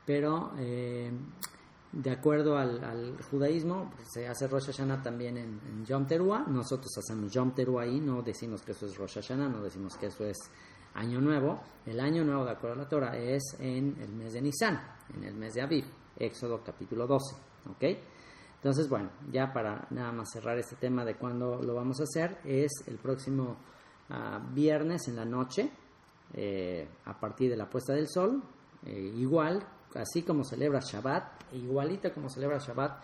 pero 0.06 0.54
eh, 0.58 1.12
de 1.92 2.12
acuerdo 2.12 2.58
al, 2.58 3.18
judaísmo, 3.32 3.92
pues, 3.96 4.10
se 4.12 4.28
hace 4.28 4.48
Rosh 4.48 4.68
Hashanah 4.68 5.02
también 5.02 5.38
en, 5.38 5.86
Yom 5.86 6.06
Teruah. 6.06 6.46
Nosotros 6.48 6.92
hacemos 6.98 7.32
Yom 7.32 7.54
Teruah 7.54 7.84
ahí, 7.84 8.00
no 8.00 8.22
decimos 8.22 8.62
que 8.62 8.74
eso 8.74 8.86
es 8.86 8.98
Rosh 8.98 9.16
Hashanah, 9.16 9.48
no 9.48 9.62
decimos 9.62 9.98
que 9.98 10.08
eso 10.08 10.26
es 10.26 10.38
Año 10.94 11.22
Nuevo. 11.22 11.60
El 11.86 12.00
Año 12.00 12.24
Nuevo, 12.24 12.46
de 12.46 12.52
acuerdo 12.52 12.76
a 12.76 12.84
la 12.84 12.90
Torah, 12.90 13.18
es 13.18 13.56
en 13.60 13.96
el 14.02 14.10
mes 14.14 14.34
de 14.34 14.42
Nisan, 14.42 14.82
en 15.16 15.24
el 15.24 15.36
mes 15.36 15.54
de 15.54 15.62
Aviv, 15.62 15.86
Éxodo 16.18 16.62
capítulo 16.64 17.08
12. 17.08 17.36
¿Ok? 17.72 17.84
Entonces, 18.56 18.90
bueno, 18.90 19.12
ya 19.32 19.54
para 19.54 19.88
nada 19.92 20.12
más 20.12 20.32
cerrar 20.32 20.58
este 20.58 20.76
tema 20.76 21.06
de 21.06 21.16
cuándo 21.16 21.62
lo 21.62 21.76
vamos 21.76 22.00
a 22.00 22.04
hacer, 22.04 22.40
es 22.44 22.72
el 22.88 22.98
próximo 22.98 23.58
ah, 24.10 24.42
viernes 24.52 25.08
en 25.08 25.16
la 25.16 25.26
noche, 25.26 25.72
eh, 26.34 26.88
a 27.06 27.20
partir 27.20 27.50
de 27.50 27.58
la 27.58 27.70
puesta 27.70 27.94
del 27.94 28.08
sol, 28.08 28.42
eh, 28.86 29.14
igual 29.16 29.66
así 29.96 30.24
como 30.24 30.44
celebra 30.44 30.80
Shabbat, 30.80 31.54
igualita 31.54 32.14
como 32.14 32.30
celebra 32.30 32.58
Shabbat, 32.58 33.04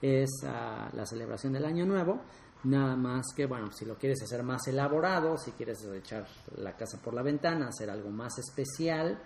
es 0.00 0.30
ah, 0.44 0.90
la 0.92 1.06
celebración 1.06 1.52
del 1.52 1.64
Año 1.64 1.86
Nuevo. 1.86 2.20
Nada 2.64 2.96
más 2.96 3.26
que, 3.36 3.46
bueno, 3.46 3.70
si 3.72 3.84
lo 3.84 3.96
quieres 3.96 4.22
hacer 4.22 4.42
más 4.42 4.66
elaborado, 4.68 5.36
si 5.36 5.50
quieres 5.52 5.84
echar 5.84 6.26
la 6.56 6.74
casa 6.74 6.98
por 7.02 7.12
la 7.12 7.22
ventana, 7.22 7.68
hacer 7.68 7.90
algo 7.90 8.10
más 8.10 8.38
especial, 8.38 9.20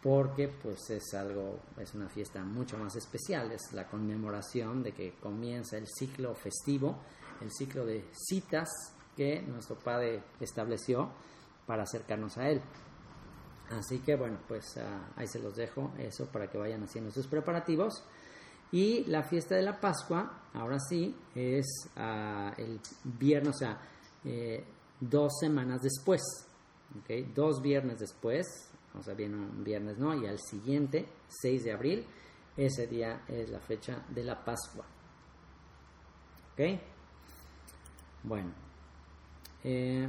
porque 0.00 0.48
pues 0.48 0.90
es 0.90 1.14
algo, 1.14 1.60
es 1.78 1.94
una 1.94 2.08
fiesta 2.08 2.44
mucho 2.44 2.76
más 2.78 2.94
especial, 2.94 3.50
es 3.50 3.72
la 3.72 3.88
conmemoración 3.88 4.82
de 4.82 4.92
que 4.92 5.14
comienza 5.14 5.76
el 5.76 5.86
ciclo 5.88 6.34
festivo, 6.34 6.98
el 7.40 7.50
ciclo 7.50 7.84
de 7.84 8.04
citas 8.12 8.68
que 9.16 9.42
nuestro 9.42 9.76
Padre 9.78 10.22
estableció 10.40 11.10
para 11.66 11.84
acercarnos 11.84 12.36
a 12.38 12.48
Él. 12.48 12.60
Así 13.70 14.00
que 14.00 14.16
bueno, 14.16 14.38
pues 14.46 14.76
ah, 14.76 15.12
ahí 15.16 15.26
se 15.26 15.38
los 15.38 15.56
dejo 15.56 15.92
eso 15.98 16.26
para 16.26 16.48
que 16.48 16.58
vayan 16.58 16.82
haciendo 16.82 17.10
sus 17.10 17.26
preparativos. 17.26 18.04
Y 18.72 19.04
la 19.04 19.22
fiesta 19.22 19.54
de 19.54 19.62
la 19.62 19.80
Pascua, 19.80 20.48
ahora 20.52 20.78
sí, 20.80 21.14
es 21.34 21.88
ah, 21.96 22.52
el 22.56 22.80
viernes, 23.04 23.54
o 23.54 23.58
sea, 23.58 23.80
eh, 24.24 24.64
dos 25.00 25.38
semanas 25.38 25.82
después, 25.82 26.22
¿okay? 27.00 27.30
dos 27.34 27.62
viernes 27.62 28.00
después, 28.00 28.46
o 28.98 29.02
sea, 29.02 29.14
viene 29.14 29.36
un 29.36 29.62
viernes, 29.62 29.98
¿no? 29.98 30.14
Y 30.14 30.26
al 30.26 30.38
siguiente, 30.38 31.06
6 31.28 31.64
de 31.64 31.72
abril, 31.72 32.06
ese 32.56 32.86
día 32.86 33.24
es 33.28 33.50
la 33.50 33.60
fecha 33.60 34.04
de 34.08 34.24
la 34.24 34.44
Pascua. 34.44 34.84
¿Ok? 36.52 36.80
Bueno. 38.22 38.52
Eh, 39.64 40.08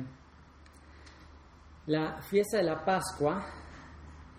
la 1.88 2.20
fiesta 2.22 2.58
de 2.58 2.64
la 2.64 2.84
Pascua 2.84 3.46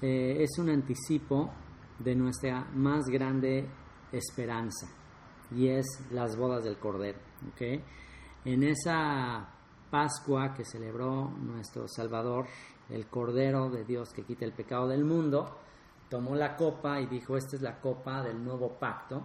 eh, 0.00 0.36
es 0.40 0.58
un 0.58 0.68
anticipo 0.68 1.50
de 1.98 2.14
nuestra 2.14 2.64
más 2.74 3.06
grande 3.06 3.68
esperanza 4.10 4.86
y 5.52 5.68
es 5.68 5.86
las 6.10 6.36
bodas 6.36 6.64
del 6.64 6.78
Cordero. 6.78 7.18
En 8.44 8.62
esa 8.64 9.48
Pascua 9.90 10.52
que 10.54 10.64
celebró 10.64 11.30
nuestro 11.30 11.86
Salvador, 11.86 12.46
el 12.88 13.06
Cordero 13.06 13.70
de 13.70 13.84
Dios 13.84 14.12
que 14.12 14.24
quita 14.24 14.44
el 14.44 14.52
pecado 14.52 14.88
del 14.88 15.04
mundo, 15.04 15.58
tomó 16.10 16.34
la 16.34 16.56
copa 16.56 17.00
y 17.00 17.06
dijo, 17.06 17.36
esta 17.36 17.56
es 17.56 17.62
la 17.62 17.80
copa 17.80 18.22
del 18.22 18.42
nuevo 18.42 18.76
pacto 18.78 19.22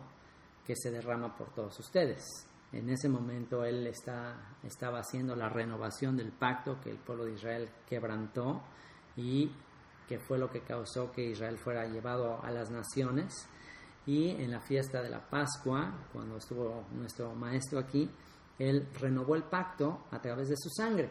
que 0.65 0.75
se 0.75 0.91
derrama 0.91 1.35
por 1.35 1.49
todos 1.53 1.79
ustedes. 1.79 2.50
En 2.73 2.89
ese 2.89 3.09
momento 3.09 3.65
él 3.65 3.85
está, 3.87 4.55
estaba 4.63 4.99
haciendo 4.99 5.35
la 5.35 5.49
renovación 5.49 6.15
del 6.15 6.31
pacto 6.31 6.79
que 6.79 6.89
el 6.89 6.97
pueblo 6.97 7.25
de 7.25 7.33
Israel 7.33 7.69
quebrantó 7.87 8.61
y 9.17 9.51
que 10.07 10.19
fue 10.19 10.37
lo 10.37 10.49
que 10.49 10.61
causó 10.61 11.11
que 11.11 11.31
Israel 11.31 11.57
fuera 11.57 11.85
llevado 11.85 12.43
a 12.43 12.51
las 12.51 12.69
naciones. 12.69 13.47
y 14.05 14.29
en 14.29 14.49
la 14.49 14.59
fiesta 14.59 15.01
de 15.01 15.09
la 15.09 15.29
Pascua, 15.29 16.07
cuando 16.11 16.37
estuvo 16.37 16.85
nuestro 16.91 17.35
maestro 17.35 17.77
aquí, 17.77 18.09
él 18.57 18.87
renovó 18.99 19.35
el 19.35 19.43
pacto 19.43 20.05
a 20.11 20.19
través 20.19 20.49
de 20.49 20.55
su 20.57 20.69
sangre. 20.69 21.09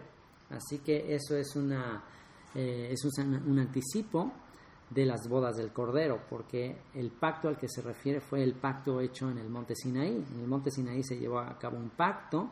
Así 0.50 0.78
que 0.78 1.14
eso 1.14 1.36
es, 1.36 1.54
una, 1.56 2.02
eh, 2.54 2.88
es 2.90 3.04
un, 3.04 3.58
anticipo 3.58 4.32
de 4.90 5.06
las 5.06 5.28
bodas 5.28 5.56
del 5.56 5.72
Cordero, 5.72 6.20
porque 6.28 6.76
el 6.94 7.10
pacto 7.10 7.48
al 7.48 7.56
que 7.56 7.68
se 7.68 7.80
refiere 7.80 8.20
fue 8.20 8.42
el 8.42 8.54
pacto 8.54 9.00
hecho 9.00 9.30
en 9.30 9.38
el 9.38 9.48
monte 9.48 9.74
Sinaí. 9.76 10.24
En 10.34 10.40
el 10.40 10.48
monte 10.48 10.70
Sinaí 10.70 11.02
se 11.04 11.16
llevó 11.16 11.38
a 11.38 11.56
cabo 11.58 11.78
un 11.78 11.90
pacto, 11.90 12.50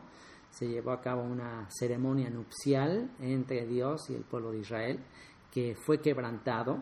se 0.49 0.67
llevó 0.67 0.91
a 0.91 1.01
cabo 1.01 1.21
una 1.21 1.67
ceremonia 1.69 2.29
nupcial 2.29 3.11
entre 3.19 3.67
Dios 3.67 4.09
y 4.09 4.15
el 4.15 4.23
pueblo 4.23 4.51
de 4.51 4.59
Israel, 4.59 4.99
que 5.51 5.75
fue 5.75 5.99
quebrantado 6.01 6.81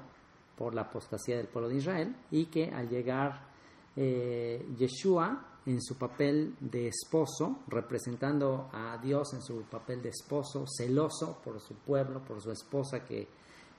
por 0.55 0.75
la 0.75 0.81
apostasía 0.81 1.37
del 1.37 1.47
pueblo 1.47 1.69
de 1.69 1.77
Israel 1.77 2.15
y 2.31 2.45
que 2.45 2.69
al 2.71 2.87
llegar 2.89 3.47
eh, 3.95 4.63
Yeshua 4.77 5.57
en 5.65 5.81
su 5.81 5.97
papel 5.97 6.55
de 6.59 6.87
esposo, 6.87 7.59
representando 7.67 8.69
a 8.71 8.97
Dios 8.97 9.33
en 9.33 9.41
su 9.41 9.63
papel 9.63 10.01
de 10.01 10.09
esposo, 10.09 10.65
celoso 10.65 11.39
por 11.43 11.59
su 11.59 11.75
pueblo, 11.75 12.23
por 12.23 12.41
su 12.41 12.51
esposa 12.51 13.03
que, 13.03 13.27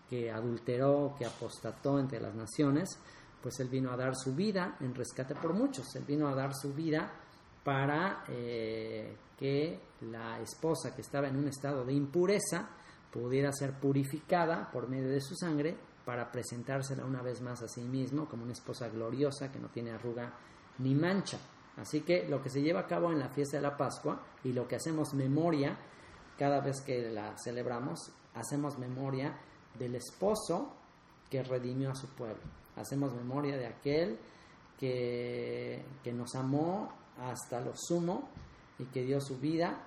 que 0.08 0.30
adulteró, 0.30 1.14
que 1.18 1.26
apostató 1.26 1.98
entre 1.98 2.20
las 2.20 2.34
naciones, 2.34 2.98
pues 3.42 3.60
él 3.60 3.68
vino 3.68 3.90
a 3.90 3.96
dar 3.96 4.16
su 4.16 4.34
vida 4.34 4.76
en 4.80 4.94
rescate 4.94 5.34
por 5.34 5.54
muchos, 5.54 5.94
él 5.96 6.04
vino 6.04 6.28
a 6.28 6.34
dar 6.34 6.54
su 6.54 6.74
vida 6.74 7.12
para 7.62 8.24
eh, 8.28 9.16
que 9.38 9.80
la 10.02 10.40
esposa 10.40 10.94
que 10.94 11.02
estaba 11.02 11.28
en 11.28 11.36
un 11.36 11.48
estado 11.48 11.84
de 11.84 11.92
impureza 11.92 12.70
pudiera 13.12 13.52
ser 13.52 13.78
purificada 13.78 14.70
por 14.70 14.88
medio 14.88 15.08
de 15.08 15.20
su 15.20 15.34
sangre 15.34 15.76
para 16.04 16.30
presentársela 16.30 17.04
una 17.04 17.22
vez 17.22 17.40
más 17.40 17.62
a 17.62 17.68
sí 17.68 17.82
mismo 17.82 18.26
como 18.28 18.44
una 18.44 18.52
esposa 18.52 18.88
gloriosa 18.88 19.52
que 19.52 19.58
no 19.58 19.68
tiene 19.68 19.90
arruga 19.90 20.32
ni 20.78 20.94
mancha. 20.94 21.38
Así 21.76 22.00
que 22.00 22.28
lo 22.28 22.42
que 22.42 22.50
se 22.50 22.62
lleva 22.62 22.80
a 22.80 22.86
cabo 22.86 23.12
en 23.12 23.18
la 23.18 23.28
fiesta 23.28 23.58
de 23.58 23.62
la 23.62 23.76
Pascua 23.76 24.20
y 24.42 24.52
lo 24.52 24.66
que 24.66 24.76
hacemos 24.76 25.14
memoria 25.14 25.78
cada 26.38 26.60
vez 26.60 26.80
que 26.80 27.10
la 27.10 27.36
celebramos, 27.36 28.12
hacemos 28.34 28.78
memoria 28.78 29.38
del 29.78 29.94
esposo 29.94 30.72
que 31.30 31.42
redimió 31.42 31.90
a 31.90 31.94
su 31.94 32.08
pueblo. 32.08 32.42
Hacemos 32.76 33.14
memoria 33.14 33.56
de 33.56 33.66
aquel 33.66 34.18
que, 34.78 35.84
que 36.02 36.12
nos 36.12 36.34
amó 36.34 36.92
hasta 37.18 37.60
lo 37.60 37.72
sumo 37.74 38.28
y 38.78 38.84
que 38.84 39.02
dio 39.02 39.20
su 39.20 39.38
vida 39.38 39.84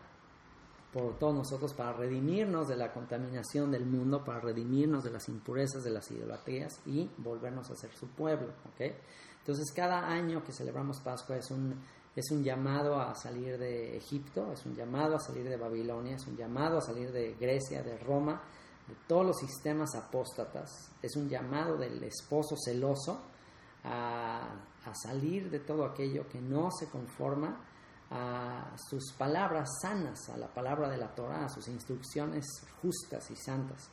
por 0.94 1.18
todos 1.18 1.34
nosotros 1.34 1.74
para 1.74 1.94
redimirnos 1.94 2.68
de 2.68 2.76
la 2.76 2.92
contaminación 2.92 3.72
del 3.72 3.86
mundo, 3.86 4.24
para 4.24 4.42
redimirnos 4.42 5.04
de 5.04 5.12
las 5.12 5.30
impurezas, 5.30 5.84
de 5.84 5.92
las 5.92 6.12
idolatrías 6.12 6.82
y 6.86 7.10
volvernos 7.18 7.70
a 7.72 7.76
ser 7.76 7.92
su 7.94 8.08
pueblo. 8.08 8.54
¿okay? 8.74 8.94
Entonces 9.40 9.72
cada 9.74 10.08
año 10.08 10.44
que 10.44 10.52
celebramos 10.52 11.00
Pascua 11.00 11.38
es 11.38 11.50
un, 11.50 11.76
es 12.16 12.30
un 12.32 12.44
llamado 12.44 13.00
a 13.00 13.16
salir 13.16 13.58
de 13.58 13.96
Egipto, 13.96 14.52
es 14.52 14.66
un 14.66 14.76
llamado 14.76 15.16
a 15.16 15.20
salir 15.20 15.48
de 15.48 15.56
Babilonia, 15.56 16.16
es 16.16 16.28
un 16.28 16.36
llamado 16.36 16.78
a 16.78 16.82
salir 16.82 17.12
de 17.12 17.36
Grecia, 17.40 17.82
de 17.84 17.98
Roma, 17.98 18.42
todos 19.08 19.26
los 19.26 19.40
sistemas 19.40 19.96
apóstatas, 19.96 20.70
es 21.02 21.16
un 21.16 21.30
llamado 21.30 21.78
del 21.78 22.04
esposo 22.04 22.56
celoso 22.58 23.22
a, 23.84 24.42
a 24.86 24.96
salir 24.96 25.50
de 25.50 25.60
todo 25.60 25.86
aquello 25.86 26.28
que 26.28 26.42
no 26.42 26.70
se 26.72 26.88
conforma 26.90 27.66
a 28.12 28.76
sus 28.90 29.14
palabras 29.14 29.70
sanas, 29.82 30.30
a 30.30 30.38
la 30.38 30.54
palabra 30.54 30.90
de 30.90 30.98
la 30.98 31.16
Torah, 31.16 31.46
a 31.46 31.50
sus 31.50 31.68
instrucciones 31.70 32.46
justas 32.82 33.32
y 33.32 33.36
santas. 33.36 33.90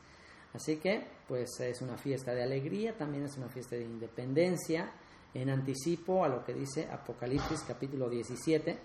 Así 0.53 0.77
que, 0.77 1.07
pues 1.27 1.59
es 1.59 1.81
una 1.81 1.97
fiesta 1.97 2.33
de 2.33 2.43
alegría, 2.43 2.97
también 2.97 3.25
es 3.25 3.37
una 3.37 3.47
fiesta 3.47 3.75
de 3.75 3.85
independencia, 3.85 4.91
en 5.33 5.49
anticipo 5.49 6.25
a 6.25 6.27
lo 6.27 6.43
que 6.43 6.53
dice 6.53 6.89
Apocalipsis 6.91 7.61
capítulo 7.67 8.09
17, 8.09 8.79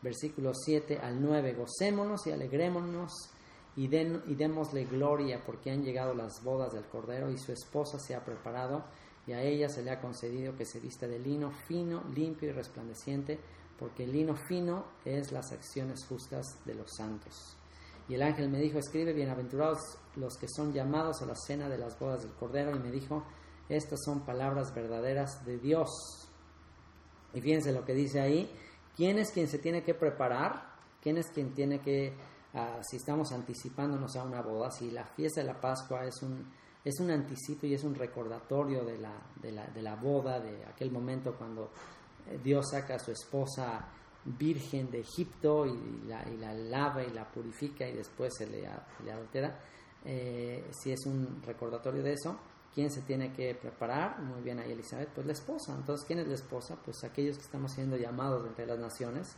versículos 0.00 0.58
7 0.64 0.98
al 0.98 1.20
9. 1.20 1.54
Gocémonos 1.54 2.26
y 2.26 2.30
alegrémonos 2.30 3.12
y, 3.76 3.88
den, 3.88 4.22
y 4.26 4.34
démosle 4.34 4.84
gloria 4.84 5.42
porque 5.44 5.70
han 5.70 5.82
llegado 5.82 6.14
las 6.14 6.42
bodas 6.42 6.72
del 6.72 6.84
Cordero 6.86 7.30
y 7.30 7.38
su 7.38 7.52
esposa 7.52 7.98
se 7.98 8.14
ha 8.14 8.24
preparado 8.24 8.84
y 9.26 9.32
a 9.32 9.42
ella 9.42 9.68
se 9.68 9.82
le 9.82 9.90
ha 9.90 10.00
concedido 10.00 10.56
que 10.56 10.64
se 10.64 10.80
vista 10.80 11.06
de 11.06 11.18
lino 11.18 11.50
fino, 11.50 12.02
limpio 12.14 12.48
y 12.48 12.52
resplandeciente 12.52 13.38
porque 13.78 14.04
el 14.04 14.12
lino 14.12 14.34
fino 14.34 14.84
es 15.04 15.30
las 15.32 15.52
acciones 15.52 16.04
justas 16.06 16.46
de 16.64 16.74
los 16.74 16.90
santos. 16.96 17.56
Y 18.08 18.14
el 18.14 18.22
ángel 18.22 18.48
me 18.48 18.58
dijo, 18.58 18.78
escribe, 18.78 19.12
bienaventurados 19.12 19.78
los 20.16 20.36
que 20.36 20.48
son 20.48 20.72
llamados 20.72 21.22
a 21.22 21.26
la 21.26 21.36
cena 21.36 21.68
de 21.68 21.78
las 21.78 21.98
bodas 21.98 22.22
del 22.22 22.32
Cordero, 22.32 22.74
y 22.74 22.78
me 22.78 22.90
dijo, 22.90 23.24
estas 23.68 24.00
son 24.04 24.24
palabras 24.24 24.74
verdaderas 24.74 25.44
de 25.44 25.58
Dios. 25.58 25.90
Y 27.34 27.40
fíjense 27.40 27.72
lo 27.72 27.84
que 27.84 27.92
dice 27.92 28.20
ahí, 28.20 28.50
¿quién 28.96 29.18
es 29.18 29.30
quien 29.30 29.46
se 29.46 29.58
tiene 29.58 29.82
que 29.82 29.94
preparar? 29.94 30.74
¿Quién 31.02 31.18
es 31.18 31.30
quien 31.30 31.52
tiene 31.52 31.80
que, 31.80 32.14
ah, 32.58 32.80
si 32.82 32.96
estamos 32.96 33.32
anticipándonos 33.32 34.16
a 34.16 34.24
una 34.24 34.42
boda, 34.42 34.70
si 34.70 34.90
la 34.90 35.04
fiesta 35.04 35.40
de 35.40 35.46
la 35.46 35.60
Pascua 35.60 36.04
es 36.04 36.22
un, 36.22 36.46
es 36.84 37.00
un 37.00 37.10
anticipo 37.10 37.66
y 37.66 37.74
es 37.74 37.84
un 37.84 37.94
recordatorio 37.94 38.84
de 38.84 38.98
la, 38.98 39.14
de 39.36 39.52
la, 39.52 39.66
de 39.66 39.82
la 39.82 39.96
boda, 39.96 40.40
de 40.40 40.64
aquel 40.66 40.90
momento 40.90 41.34
cuando 41.34 41.70
Dios 42.42 42.70
saca 42.70 42.96
a 42.96 42.98
su 42.98 43.12
esposa 43.12 43.88
virgen 44.24 44.90
de 44.90 45.00
Egipto 45.00 45.64
y 45.66 46.06
la, 46.06 46.52
lava 46.54 47.02
y 47.02 47.10
la 47.10 47.30
purifica 47.30 47.88
y 47.88 47.94
después 47.94 48.34
se 48.36 48.46
le, 48.46 48.68
le 49.04 49.12
adultera. 49.12 49.58
Eh, 50.04 50.70
si 50.70 50.92
es 50.92 51.06
un 51.06 51.42
recordatorio 51.44 52.02
de 52.02 52.12
eso, 52.12 52.38
¿quién 52.74 52.90
se 52.90 53.02
tiene 53.02 53.32
que 53.32 53.54
preparar? 53.54 54.20
Muy 54.20 54.42
bien 54.42 54.58
ahí 54.58 54.72
Elizabeth, 54.72 55.10
pues 55.14 55.26
la 55.26 55.32
esposa. 55.32 55.74
Entonces, 55.74 56.06
¿quién 56.06 56.18
es 56.18 56.28
la 56.28 56.34
esposa? 56.34 56.76
Pues 56.84 57.02
aquellos 57.04 57.36
que 57.36 57.44
estamos 57.44 57.72
siendo 57.72 57.96
llamados 57.96 58.46
entre 58.46 58.66
las 58.66 58.78
naciones 58.78 59.34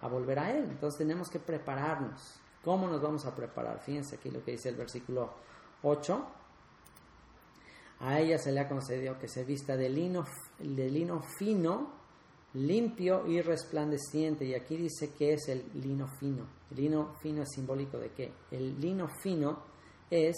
a 0.00 0.08
volver 0.08 0.38
a 0.38 0.50
Él. 0.50 0.64
Entonces 0.70 0.98
tenemos 0.98 1.28
que 1.28 1.40
prepararnos. 1.40 2.40
¿Cómo 2.64 2.88
nos 2.88 3.02
vamos 3.02 3.26
a 3.26 3.34
preparar? 3.34 3.80
Fíjense 3.80 4.16
aquí 4.16 4.30
lo 4.30 4.42
que 4.42 4.52
dice 4.52 4.70
el 4.70 4.76
versículo 4.76 5.32
8. 5.82 6.26
A 8.00 8.20
ella 8.20 8.38
se 8.38 8.52
le 8.52 8.60
ha 8.60 8.68
concedido 8.68 9.18
que 9.18 9.28
se 9.28 9.44
vista 9.44 9.76
de 9.76 9.88
lino, 9.88 10.24
de 10.58 10.90
lino 10.90 11.22
fino 11.38 12.04
limpio 12.54 13.26
y 13.26 13.40
resplandeciente. 13.42 14.44
Y 14.44 14.54
aquí 14.54 14.76
dice 14.76 15.12
que 15.12 15.34
es 15.34 15.48
el 15.48 15.70
lino 15.74 16.08
fino. 16.18 16.46
El 16.70 16.76
lino 16.76 17.14
fino 17.20 17.42
es 17.42 17.50
simbólico 17.50 17.98
de 17.98 18.10
qué? 18.10 18.32
El 18.50 18.80
lino 18.80 19.08
fino 19.22 19.62
es 20.10 20.36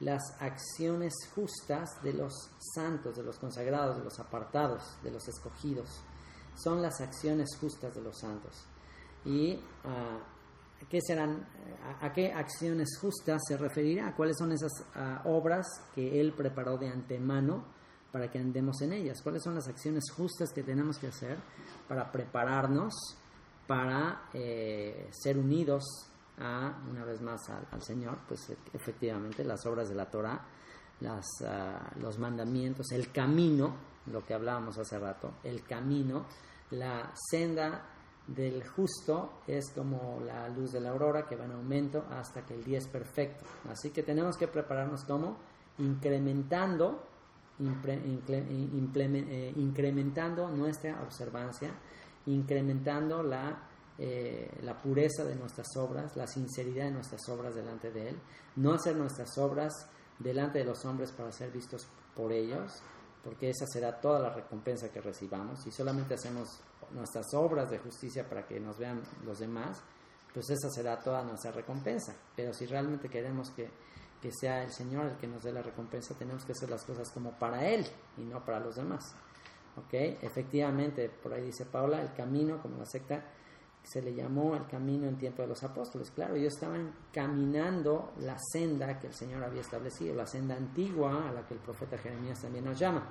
las 0.00 0.22
acciones 0.40 1.14
justas 1.34 2.02
de 2.02 2.12
los 2.12 2.32
santos, 2.74 3.16
de 3.16 3.22
los 3.22 3.38
consagrados, 3.38 3.96
de 3.96 4.04
los 4.04 4.18
apartados, 4.18 4.82
de 5.02 5.10
los 5.10 5.26
escogidos. 5.28 6.02
Son 6.56 6.82
las 6.82 7.00
acciones 7.00 7.56
justas 7.60 7.94
de 7.94 8.02
los 8.02 8.18
santos. 8.18 8.66
¿Y 9.24 9.58
ah, 9.84 10.18
qué 10.88 11.00
serán? 11.00 11.46
A, 12.00 12.12
qué 12.12 12.32
acciones 12.32 12.96
justas 12.98 13.42
se 13.46 13.56
referirá? 13.56 14.14
¿Cuáles 14.14 14.36
son 14.38 14.52
esas 14.52 14.72
ah, 14.94 15.22
obras 15.26 15.66
que 15.94 16.20
Él 16.20 16.32
preparó 16.32 16.78
de 16.78 16.88
antemano? 16.88 17.74
para 18.14 18.30
que 18.30 18.38
andemos 18.38 18.80
en 18.80 18.92
ellas. 18.92 19.20
¿Cuáles 19.22 19.42
son 19.42 19.56
las 19.56 19.66
acciones 19.66 20.04
justas 20.16 20.52
que 20.52 20.62
tenemos 20.62 20.98
que 20.98 21.08
hacer 21.08 21.36
para 21.88 22.12
prepararnos 22.12 22.94
para 23.66 24.28
eh, 24.32 25.08
ser 25.10 25.36
unidos 25.36 25.82
a, 26.38 26.80
una 26.88 27.04
vez 27.04 27.20
más 27.20 27.40
al, 27.48 27.82
Señor? 27.82 28.18
Pues 28.28 28.50
e, 28.50 28.56
efectivamente 28.72 29.42
las 29.42 29.66
obras 29.66 29.88
de 29.88 29.96
la 29.96 30.08
Torah, 30.08 30.46
las, 31.00 31.26
ah, 31.44 31.90
los 31.96 32.16
mandamientos, 32.20 32.92
el 32.92 33.10
camino, 33.10 33.74
lo 34.06 34.24
que 34.24 34.34
hablábamos 34.34 34.78
hace 34.78 34.96
rato, 34.96 35.38
el 35.42 35.64
camino, 35.64 36.26
la 36.70 37.12
senda 37.30 37.93
del 38.26 38.66
justo 38.66 39.40
es 39.46 39.70
como 39.74 40.20
la 40.24 40.48
luz 40.48 40.72
de 40.72 40.80
la 40.80 40.90
aurora 40.90 41.26
que 41.26 41.36
va 41.36 41.44
en 41.44 41.52
aumento 41.52 42.04
hasta 42.10 42.44
que 42.44 42.54
el 42.54 42.64
día 42.64 42.78
es 42.78 42.88
perfecto. 42.88 43.44
Así 43.68 43.90
que 43.90 44.02
tenemos 44.02 44.36
que 44.36 44.48
prepararnos 44.48 45.04
como 45.04 45.36
incrementando 45.78 47.02
eh, 47.60 49.52
incrementando 49.56 50.48
nuestra 50.48 51.00
observancia, 51.02 51.70
incrementando 52.26 53.22
la, 53.22 53.68
eh, 53.96 54.58
la 54.62 54.76
pureza 54.76 55.22
de 55.24 55.36
nuestras 55.36 55.68
obras, 55.76 56.16
la 56.16 56.26
sinceridad 56.26 56.86
de 56.86 56.90
nuestras 56.90 57.28
obras 57.28 57.54
delante 57.54 57.92
de 57.92 58.08
Él, 58.08 58.16
no 58.56 58.72
hacer 58.72 58.96
nuestras 58.96 59.38
obras 59.38 59.72
delante 60.18 60.58
de 60.58 60.64
los 60.64 60.84
hombres 60.84 61.12
para 61.12 61.30
ser 61.30 61.52
vistos 61.52 61.86
por 62.16 62.32
ellos, 62.32 62.82
porque 63.24 63.50
esa 63.50 63.66
será 63.66 64.00
toda 64.00 64.20
la 64.20 64.30
recompensa 64.30 64.92
que 64.92 65.00
recibamos. 65.00 65.62
Si 65.62 65.72
solamente 65.72 66.14
hacemos 66.14 66.60
nuestras 66.92 67.32
obras 67.34 67.70
de 67.70 67.78
justicia 67.78 68.28
para 68.28 68.46
que 68.46 68.60
nos 68.60 68.78
vean 68.78 69.02
los 69.24 69.38
demás, 69.38 69.82
pues 70.32 70.50
esa 70.50 70.68
será 70.68 71.00
toda 71.00 71.24
nuestra 71.24 71.50
recompensa. 71.50 72.14
Pero 72.36 72.52
si 72.52 72.66
realmente 72.66 73.08
queremos 73.08 73.50
que 73.50 73.70
que 74.24 74.32
sea 74.32 74.62
el 74.62 74.72
Señor 74.72 75.04
el 75.04 75.16
que 75.18 75.26
nos 75.26 75.42
dé 75.42 75.52
la 75.52 75.60
recompensa, 75.60 76.14
tenemos 76.14 76.46
que 76.46 76.52
hacer 76.52 76.70
las 76.70 76.82
cosas 76.82 77.10
como 77.10 77.38
para 77.38 77.68
Él 77.68 77.84
y 78.16 78.22
no 78.22 78.42
para 78.42 78.58
los 78.58 78.76
demás. 78.76 79.14
¿Ok? 79.76 79.92
Efectivamente, 79.92 81.10
por 81.10 81.34
ahí 81.34 81.42
dice 81.42 81.66
Paula, 81.66 82.00
el 82.00 82.14
camino, 82.14 82.62
como 82.62 82.78
la 82.78 82.86
secta 82.86 83.22
se 83.84 84.00
le 84.00 84.14
llamó 84.14 84.56
el 84.56 84.66
camino 84.66 85.06
en 85.06 85.16
tiempo 85.16 85.42
de 85.42 85.48
los 85.48 85.62
apóstoles. 85.62 86.10
Claro, 86.10 86.34
ellos 86.34 86.54
estaban 86.54 86.92
caminando 87.12 88.14
la 88.20 88.36
senda 88.38 88.98
que 88.98 89.08
el 89.08 89.14
Señor 89.14 89.44
había 89.44 89.60
establecido, 89.60 90.14
la 90.14 90.26
senda 90.26 90.56
antigua 90.56 91.28
a 91.28 91.32
la 91.32 91.46
que 91.46 91.54
el 91.54 91.60
profeta 91.60 91.98
Jeremías 91.98 92.40
también 92.40 92.64
nos 92.64 92.78
llama. 92.78 93.06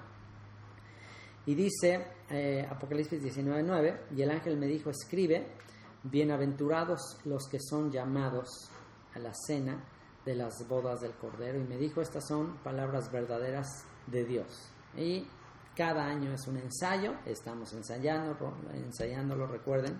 Y 1.45 1.55
dice 1.55 2.07
eh, 2.29 2.67
Apocalipsis 2.69 3.21
19:9, 3.21 4.15
y 4.15 4.21
el 4.23 4.31
ángel 4.31 4.57
me 4.57 4.65
dijo, 4.65 4.89
escribe, 4.89 5.47
bienaventurados 6.03 7.19
los 7.25 7.47
que 7.47 7.59
son 7.59 7.91
llamados 7.91 8.71
a 9.13 9.19
la 9.19 9.33
cena 9.33 9.83
de 10.25 10.35
las 10.35 10.67
bodas 10.67 11.01
del 11.01 11.11
Cordero. 11.13 11.59
Y 11.59 11.63
me 11.65 11.77
dijo, 11.77 12.01
estas 12.01 12.27
son 12.27 12.57
palabras 12.63 13.11
verdaderas 13.11 13.67
de 14.07 14.25
Dios. 14.25 14.71
Y 14.97 15.27
cada 15.75 16.05
año 16.05 16.33
es 16.33 16.47
un 16.47 16.57
ensayo, 16.57 17.13
estamos 17.25 17.73
ensayando, 17.73 18.35
ensayándolo, 18.73 19.47
recuerden, 19.47 19.99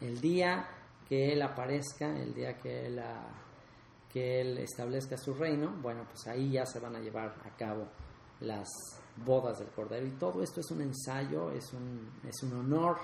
el 0.00 0.20
día 0.20 0.68
que 1.08 1.32
Él 1.32 1.42
aparezca, 1.42 2.16
el 2.16 2.34
día 2.34 2.58
que 2.58 2.86
Él, 2.86 2.98
ah, 2.98 3.44
que 4.14 4.40
él 4.40 4.58
establezca 4.58 5.16
su 5.16 5.34
reino, 5.34 5.74
bueno, 5.82 6.04
pues 6.04 6.28
ahí 6.28 6.52
ya 6.52 6.64
se 6.64 6.78
van 6.78 6.94
a 6.94 7.00
llevar 7.00 7.34
a 7.44 7.56
cabo 7.56 7.88
las 8.38 8.68
bodas 9.16 9.58
del 9.58 9.68
Cordero. 9.70 10.06
Y 10.06 10.12
todo 10.12 10.40
esto 10.40 10.60
es 10.60 10.70
un 10.70 10.82
ensayo, 10.82 11.50
es 11.50 11.72
un, 11.72 12.12
es 12.22 12.40
un 12.44 12.52
honor 12.52 12.96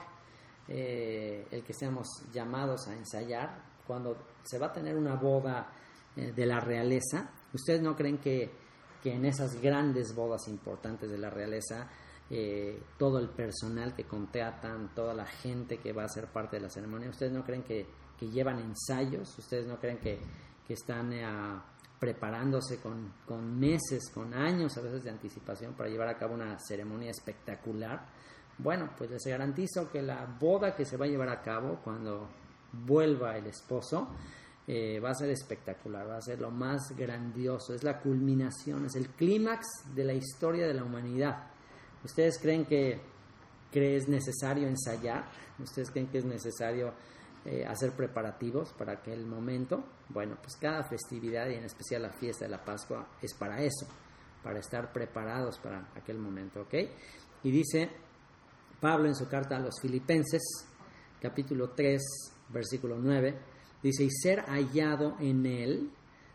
eh, 0.69 1.49
el 1.51 1.65
que 1.65 1.75
seamos 1.75 2.07
llamados 2.33 2.87
a 2.87 2.95
ensayar. 2.95 3.61
Cuando 3.85 4.17
se 4.45 4.57
va 4.57 4.67
a 4.67 4.73
tener 4.73 4.97
una 4.97 5.17
boda 5.17 5.73
eh, 6.15 6.31
de 6.31 6.47
la 6.47 6.61
realeza, 6.61 7.29
¿ustedes 7.53 7.83
no 7.83 7.97
creen 7.97 8.19
que, 8.19 8.49
en 9.03 9.25
esas 9.25 9.61
grandes 9.61 10.15
bodas 10.15 10.47
importantes 10.47 11.11
de 11.11 11.19
la 11.19 11.31
realeza, 11.31 11.89
eh, 12.31 12.81
todo 12.97 13.19
el 13.19 13.29
personal 13.29 13.95
que 13.95 14.05
contratan, 14.05 14.95
toda 14.95 15.13
la 15.15 15.27
gente 15.27 15.79
que 15.79 15.93
va 15.93 16.05
a 16.05 16.09
ser 16.09 16.29
parte 16.29 16.57
de 16.57 16.63
la 16.63 16.71
ceremonia, 16.71 17.11
¿ustedes 17.11 17.33
no 17.33 17.45
creen 17.45 17.63
que, 17.63 17.87
que 18.19 18.29
llevan 18.29 18.59
ensayos? 18.61 19.37
¿Ustedes 19.39 19.67
no 19.67 19.79
creen 19.79 19.99
que, 19.99 20.19
que 20.67 20.75
están 20.75 21.13
preparándose 22.01 22.81
con, 22.81 23.13
con, 23.27 23.59
meses, 23.61 24.11
con 24.13 24.33
años 24.33 24.77
a 24.79 24.81
veces 24.81 25.05
de 25.05 25.11
anticipación 25.11 25.75
para 25.75 25.91
llevar 25.91 26.09
a 26.09 26.17
cabo 26.17 26.35
una 26.35 26.59
ceremonia 26.59 27.11
espectacular. 27.11 28.07
Bueno, 28.57 28.91
pues 28.97 29.11
les 29.11 29.23
garantizo 29.25 29.91
que 29.91 30.01
la 30.01 30.25
boda 30.41 30.75
que 30.75 30.87
se 30.87 30.97
va 30.97 31.05
a 31.05 31.09
llevar 31.09 31.29
a 31.29 31.43
cabo 31.43 31.81
cuando 31.85 32.29
vuelva 32.73 33.37
el 33.37 33.47
esposo 33.47 34.09
eh, 34.67 34.99
va 34.99 35.11
a 35.11 35.15
ser 35.15 35.31
espectacular, 35.31 36.09
va 36.09 36.17
a 36.17 36.23
ser 36.23 36.41
lo 36.41 36.51
más 36.51 36.97
grandioso, 36.97 37.75
es 37.75 37.85
la 37.85 38.01
culminación, 38.01 38.87
es 38.87 38.95
el 38.95 39.09
clímax 39.11 39.67
de 39.95 40.05
la 40.05 40.15
historia 40.15 40.67
de 40.67 40.75
la 40.75 40.85
humanidad. 40.85 41.50
¿Ustedes 42.05 42.39
creen 42.39 42.65
que, 42.65 43.01
que 43.71 43.97
es 43.97 44.09
necesario 44.09 44.67
ensayar? 44.67 45.31
¿Ustedes 45.59 45.91
creen 45.91 46.09
que 46.09 46.19
es 46.19 46.25
necesario 46.25 46.93
eh, 47.47 47.65
hacer 47.65 47.93
preparativos 47.93 48.75
para 48.75 48.93
aquel 48.93 49.25
momento. 49.25 49.83
Bueno, 50.11 50.37
pues 50.43 50.57
cada 50.57 50.85
festividad 50.85 51.49
y 51.49 51.55
en 51.55 51.65
especial 51.65 52.03
la 52.03 52.11
fiesta 52.11 52.45
de 52.45 52.51
la 52.51 52.63
Pascua 52.63 53.09
es 53.23 53.33
para 53.33 53.63
eso, 53.63 53.87
para 54.43 54.59
estar 54.59 54.93
preparados 54.93 55.59
para 55.59 55.91
aquel 55.97 56.19
momento, 56.19 56.61
¿ok? 56.61 56.75
Y 57.43 57.51
dice 57.51 57.89
Pablo 58.79 59.09
en 59.09 59.15
su 59.15 59.27
carta 59.27 59.57
a 59.57 59.61
los 59.61 59.81
Filipenses, 59.81 60.43
capítulo 61.19 61.71
3, 61.71 62.03
versículo 62.51 62.99
9, 62.99 63.39
dice, 63.83 64.05
y 64.05 64.11
ser 64.11 64.41
hallado 64.43 65.17
en 65.19 65.47
él, 65.47 65.91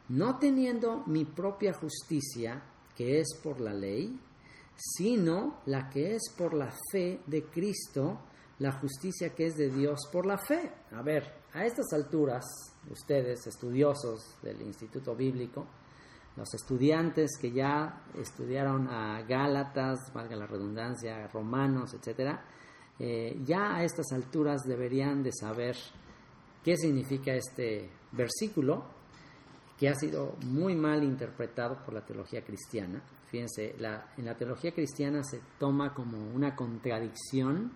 no 0.10 0.40
teniendo 0.40 1.04
mi 1.06 1.24
propia 1.24 1.74
justicia, 1.74 2.64
que 2.98 3.20
es 3.20 3.28
por 3.44 3.62
la 3.62 3.76
ley, 3.76 4.20
sino 4.76 5.62
la 5.66 5.90
que 5.90 6.16
es 6.16 6.24
por 6.38 6.54
la 6.54 6.72
fe 6.92 7.22
de 7.26 7.44
Cristo, 7.46 8.20
la 8.60 8.72
justicia 8.74 9.34
que 9.34 9.48
es 9.48 9.56
de 9.56 9.70
Dios 9.70 10.08
por 10.12 10.26
la 10.26 10.38
fe. 10.38 10.72
A 10.92 11.02
ver, 11.02 11.32
a 11.54 11.66
estas 11.66 11.94
alturas, 11.94 12.44
ustedes, 12.90 13.48
estudiosos 13.48 14.36
del 14.42 14.62
Instituto 14.62 15.16
Bíblico, 15.16 15.66
los 16.36 16.54
estudiantes 16.54 17.38
que 17.40 17.52
ya 17.52 18.04
estudiaron 18.20 18.90
a 18.90 19.22
Gálatas, 19.22 20.12
valga 20.14 20.36
la 20.36 20.48
redundancia, 20.48 21.28
Romanos, 21.28 21.94
etcétera, 21.94 22.44
eh, 23.00 23.40
ya 23.46 23.76
a 23.76 23.84
estas 23.84 24.12
alturas 24.12 24.64
deberían 24.64 25.24
de 25.24 25.32
saber 25.32 25.78
qué 26.64 26.76
significa 26.76 27.34
este 27.34 27.90
versículo 28.12 28.84
que 29.78 29.90
ha 29.90 29.96
sido 29.96 30.36
muy 30.46 30.76
mal 30.76 31.04
interpretado 31.04 31.84
por 31.84 31.94
la 31.94 32.06
teología 32.06 32.44
cristiana. 32.44 33.02
Fíjense, 33.28 33.76
en 33.78 34.26
la 34.26 34.38
teología 34.38 34.72
cristiana 34.72 35.24
se 35.24 35.42
toma 35.60 35.94
como 35.94 36.18
una 36.34 36.56
contradicción 36.56 37.72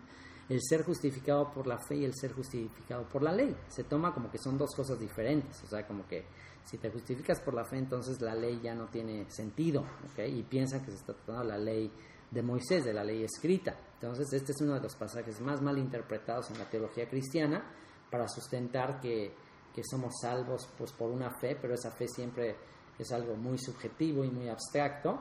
el 0.50 0.60
ser 0.62 0.84
justificado 0.84 1.52
por 1.52 1.68
la 1.68 1.78
fe 1.78 1.98
y 1.98 2.06
el 2.06 2.14
ser 2.16 2.34
justificado 2.34 3.08
por 3.08 3.22
la 3.22 3.32
ley. 3.32 3.56
Se 3.68 3.84
toma 3.84 4.14
como 4.14 4.32
que 4.32 4.40
son 4.40 4.58
dos 4.58 4.72
cosas 4.76 5.00
diferentes, 5.00 5.64
o 5.64 5.68
sea, 5.68 5.86
como 5.86 6.08
que 6.08 6.26
si 6.64 6.78
te 6.78 6.90
justificas 6.90 7.40
por 7.40 7.54
la 7.54 7.64
fe, 7.64 7.78
entonces 7.78 8.20
la 8.20 8.34
ley 8.34 8.60
ya 8.62 8.74
no 8.74 8.88
tiene 8.88 9.30
sentido, 9.30 9.82
¿ok? 9.82 10.28
Y 10.28 10.44
piensa 10.44 10.80
que 10.84 10.92
se 10.92 10.98
está 10.98 11.14
tratando 11.14 11.44
la 11.44 11.58
ley 11.58 11.92
de 12.32 12.42
Moisés, 12.42 12.84
de 12.84 12.94
la 12.94 13.04
ley 13.04 13.24
escrita. 13.24 13.76
Entonces, 13.94 14.32
este 14.34 14.52
es 14.52 14.62
uno 14.62 14.74
de 14.74 14.82
los 14.82 14.96
pasajes 14.96 15.40
más 15.42 15.62
mal 15.62 15.78
interpretados 15.78 16.50
en 16.52 16.58
la 16.58 16.70
teología 16.70 17.08
cristiana 17.08 17.64
para 18.10 18.28
sustentar 18.28 19.00
que, 19.00 19.34
que 19.74 19.82
somos 19.84 20.14
salvos 20.22 20.68
pues, 20.78 20.92
por 20.94 21.12
una 21.12 21.32
fe, 21.40 21.58
pero 21.60 21.76
esa 21.76 21.92
fe 21.92 22.08
siempre 22.08 22.56
es 22.98 23.12
algo 23.12 23.36
muy 23.36 23.58
subjetivo 23.58 24.24
y 24.24 24.32
muy 24.32 24.50
abstracto. 24.50 25.20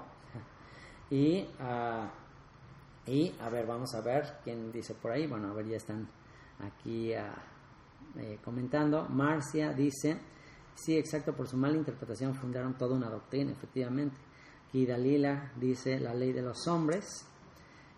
Y 1.11 1.47
uh, 1.61 2.09
y 3.09 3.35
a 3.41 3.49
ver, 3.49 3.67
vamos 3.67 3.95
a 3.95 4.03
ver 4.03 4.39
quién 4.45 4.71
dice 4.71 4.95
por 4.95 5.13
ahí. 5.13 5.27
Bueno, 5.27 5.51
a 5.51 5.55
ver, 5.55 5.67
ya 5.67 5.79
están 5.79 6.07
aquí 6.61 7.13
eh, 7.13 8.39
comentando. 8.45 9.07
Marcia 9.09 9.73
dice, 9.73 10.19
sí, 10.75 10.97
exacto, 10.97 11.33
por 11.35 11.49
su 11.49 11.57
mala 11.57 11.77
interpretación 11.77 12.35
fundaron 12.35 12.77
toda 12.77 12.95
una 12.95 13.09
doctrina, 13.09 13.53
efectivamente. 13.53 14.17
Aquí 14.69 14.85
Dalila 14.85 15.53
dice, 15.57 15.99
la 15.99 16.13
ley 16.13 16.33
de 16.33 16.43
los 16.43 16.67
hombres. 16.69 17.25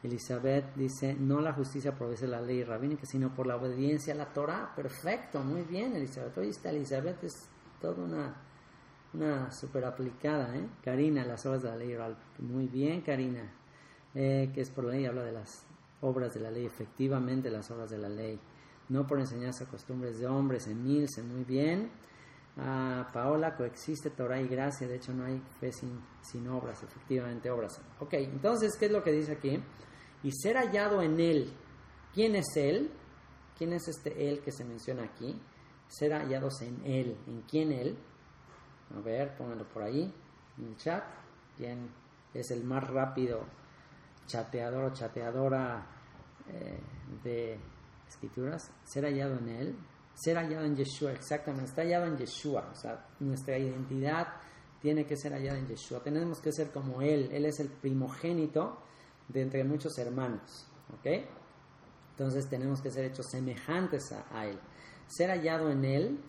Elizabeth 0.03 0.77
dice, 0.77 1.13
no 1.15 1.41
la 1.41 1.53
justicia 1.53 1.93
produce 1.93 2.29
la 2.29 2.41
ley 2.41 2.63
rabínica, 2.63 3.05
sino 3.05 3.35
por 3.35 3.47
la 3.47 3.57
obediencia 3.57 4.15
a 4.15 4.17
la 4.17 4.33
Torah. 4.33 4.73
Perfecto, 4.77 5.43
muy 5.43 5.63
bien, 5.63 5.97
Elizabeth. 5.97 6.39
Oye, 6.39 6.51
esta 6.51 6.71
Elizabeth 6.71 7.25
es 7.25 7.49
toda 7.81 8.05
una, 8.05 8.35
una 9.13 9.51
super 9.51 9.85
aplicada, 9.85 10.57
¿eh? 10.57 10.67
Karina, 10.83 11.25
las 11.25 11.45
obras 11.47 11.63
de 11.63 11.71
la 11.71 11.77
ley. 11.77 11.97
Muy 12.39 12.67
bien, 12.67 13.01
Karina. 13.03 13.53
Eh, 14.15 14.51
que 14.53 14.61
es 14.61 14.71
por 14.71 14.85
ley, 14.85 15.07
habla 15.07 15.23
de 15.23 15.33
las 15.33 15.65
obras 16.01 16.35
de 16.35 16.41
la 16.41 16.51
ley, 16.51 16.67
efectivamente 16.67 17.51
las 17.51 17.71
obras 17.71 17.91
de 17.91 17.99
la 17.99 18.09
ley, 18.09 18.41
no 18.89 19.07
por 19.07 19.21
enseñanza 19.21 19.67
costumbres 19.67 20.19
de 20.19 20.27
hombres, 20.27 20.67
Emilce, 20.67 21.23
muy 21.23 21.45
bien. 21.45 21.91
Ah, 22.57 23.09
Paola, 23.13 23.57
coexiste 23.57 24.11
Torah 24.11 24.41
y 24.41 24.49
gracia, 24.49 24.89
de 24.89 24.97
hecho 24.97 25.13
no 25.13 25.25
hay 25.25 25.41
fe 25.61 25.71
sin, 25.73 26.01
sin 26.21 26.49
obras, 26.49 26.83
efectivamente 26.83 27.51
obras. 27.51 27.81
Ok, 28.01 28.15
entonces, 28.15 28.77
¿qué 28.79 28.87
es 28.87 28.93
lo 28.93 29.03
que 29.03 29.13
dice 29.13 29.33
aquí? 29.33 29.63
Y 30.23 30.33
ser 30.33 30.57
hallado 30.57 31.01
en 31.03 31.21
él. 31.21 31.53
¿Quién 32.13 32.35
es 32.35 32.57
él? 32.57 32.91
¿Quién 33.57 33.73
es 33.73 33.87
este 33.87 34.29
él 34.29 34.41
que 34.41 34.51
se 34.51 34.65
menciona 34.65 35.05
aquí? 35.05 35.41
Ser 35.87 36.13
hallados 36.13 36.61
en 36.63 36.85
él. 36.85 37.17
¿En 37.29 37.43
quién 37.43 37.71
él? 37.71 37.97
A 38.97 39.01
ver, 39.01 39.37
pónganlo 39.37 39.69
por 39.69 39.83
ahí, 39.83 40.13
en 40.59 40.65
el 40.65 40.77
chat. 40.77 41.05
¿Quién 41.57 41.91
es 42.35 42.51
el 42.51 42.65
más 42.65 42.89
rápido 42.89 43.45
chateador 44.27 44.85
o 44.85 44.93
chateadora 44.93 45.85
eh, 46.49 46.79
de 47.23 47.59
escrituras, 48.09 48.71
ser 48.85 49.05
hallado 49.05 49.39
en 49.39 49.49
Él, 49.49 49.77
ser 50.15 50.37
hallado 50.37 50.65
en 50.65 50.77
Yeshua, 50.77 51.13
exactamente, 51.13 51.71
está 51.71 51.83
hallado 51.83 52.07
en 52.07 52.17
Yeshua, 52.17 52.69
o 52.73 52.75
sea, 52.75 53.07
nuestra 53.21 53.59
identidad 53.59 54.29
tiene 54.81 55.07
que 55.07 55.17
ser 55.17 55.33
hallada 55.33 55.59
en 55.59 55.67
Yeshua, 55.67 56.01
tenemos 56.03 56.41
que 56.41 56.53
ser 56.53 56.71
como 56.71 57.03
Él, 57.03 57.29
Él 57.33 57.47
es 57.47 57.61
el 57.61 57.69
primogénito 57.69 58.79
de 59.29 59.43
entre 59.43 59.65
muchos 59.65 59.97
hermanos, 59.99 60.67
¿ok? 60.99 61.07
Entonces 62.13 62.49
tenemos 62.49 62.81
que 62.81 62.91
ser 62.91 63.05
hechos 63.07 63.27
semejantes 63.31 64.13
a, 64.13 64.27
a 64.37 64.47
Él, 64.47 64.59
ser 65.07 65.31
hallado 65.31 65.71
en 65.71 65.85
Él, 65.85 66.21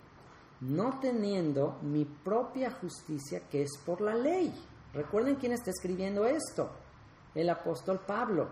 no 0.62 1.00
teniendo 1.00 1.78
mi 1.82 2.06
propia 2.06 2.72
justicia 2.72 3.42
que 3.50 3.64
es 3.64 3.72
por 3.86 4.02
la 4.02 4.16
ley. 4.16 4.54
Recuerden 4.94 5.36
quién 5.36 5.52
está 5.52 5.72
escribiendo 5.72 6.26
esto 6.26 6.70
el 7.34 7.50
apóstol 7.50 8.02
Pablo, 8.06 8.50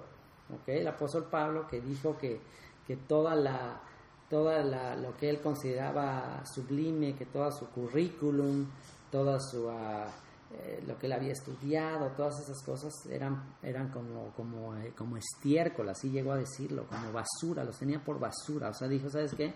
¿okay? 0.62 0.80
el 0.80 0.88
apóstol 0.88 1.28
Pablo 1.30 1.68
que 1.68 1.82
dijo 1.82 2.18
que, 2.18 2.40
que 2.88 2.96
toda 2.96 3.36
la 3.36 3.82
toda 4.30 4.64
la, 4.64 4.96
lo 4.96 5.18
que 5.18 5.28
él 5.28 5.42
consideraba 5.42 6.44
sublime, 6.46 7.16
que 7.16 7.26
todo 7.26 7.52
su 7.52 7.68
currículum, 7.70 8.68
toda 9.12 9.40
su 9.40 9.66
uh, 9.66 10.06
eh, 10.52 10.84
lo 10.88 10.98
que 10.98 11.08
él 11.08 11.14
había 11.14 11.34
estudiado, 11.34 12.10
todas 12.12 12.40
esas 12.40 12.64
cosas 12.64 12.94
eran, 13.10 13.56
eran 13.62 13.90
como, 13.90 14.32
como, 14.36 14.76
eh, 14.78 14.94
como 14.96 15.18
estiércol, 15.18 15.90
así 15.90 16.10
llegó 16.10 16.32
a 16.32 16.38
decirlo, 16.38 16.86
como 16.88 17.12
basura, 17.12 17.64
los 17.64 17.78
tenía 17.78 18.04
por 18.04 18.20
basura. 18.20 18.70
O 18.70 18.74
sea, 18.74 18.88
dijo, 18.88 19.10
¿sabes 19.10 19.34
qué? 19.36 19.54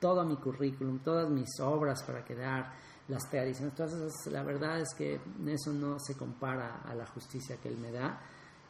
Todo 0.00 0.24
mi 0.24 0.36
currículum, 0.36 0.98
todas 1.00 1.28
mis 1.30 1.58
obras 1.60 2.02
para 2.02 2.24
quedar, 2.24 2.72
las 3.08 3.28
tradiciones, 3.30 3.74
todas 3.74 3.92
esas, 3.92 4.32
la 4.32 4.42
verdad 4.42 4.80
es 4.80 4.92
que 4.94 5.20
eso 5.46 5.72
no 5.72 5.98
se 5.98 6.16
compara 6.16 6.82
a 6.84 6.94
la 6.94 7.06
justicia 7.06 7.56
que 7.56 7.68
él 7.68 7.78
me 7.78 7.92
da 7.92 8.20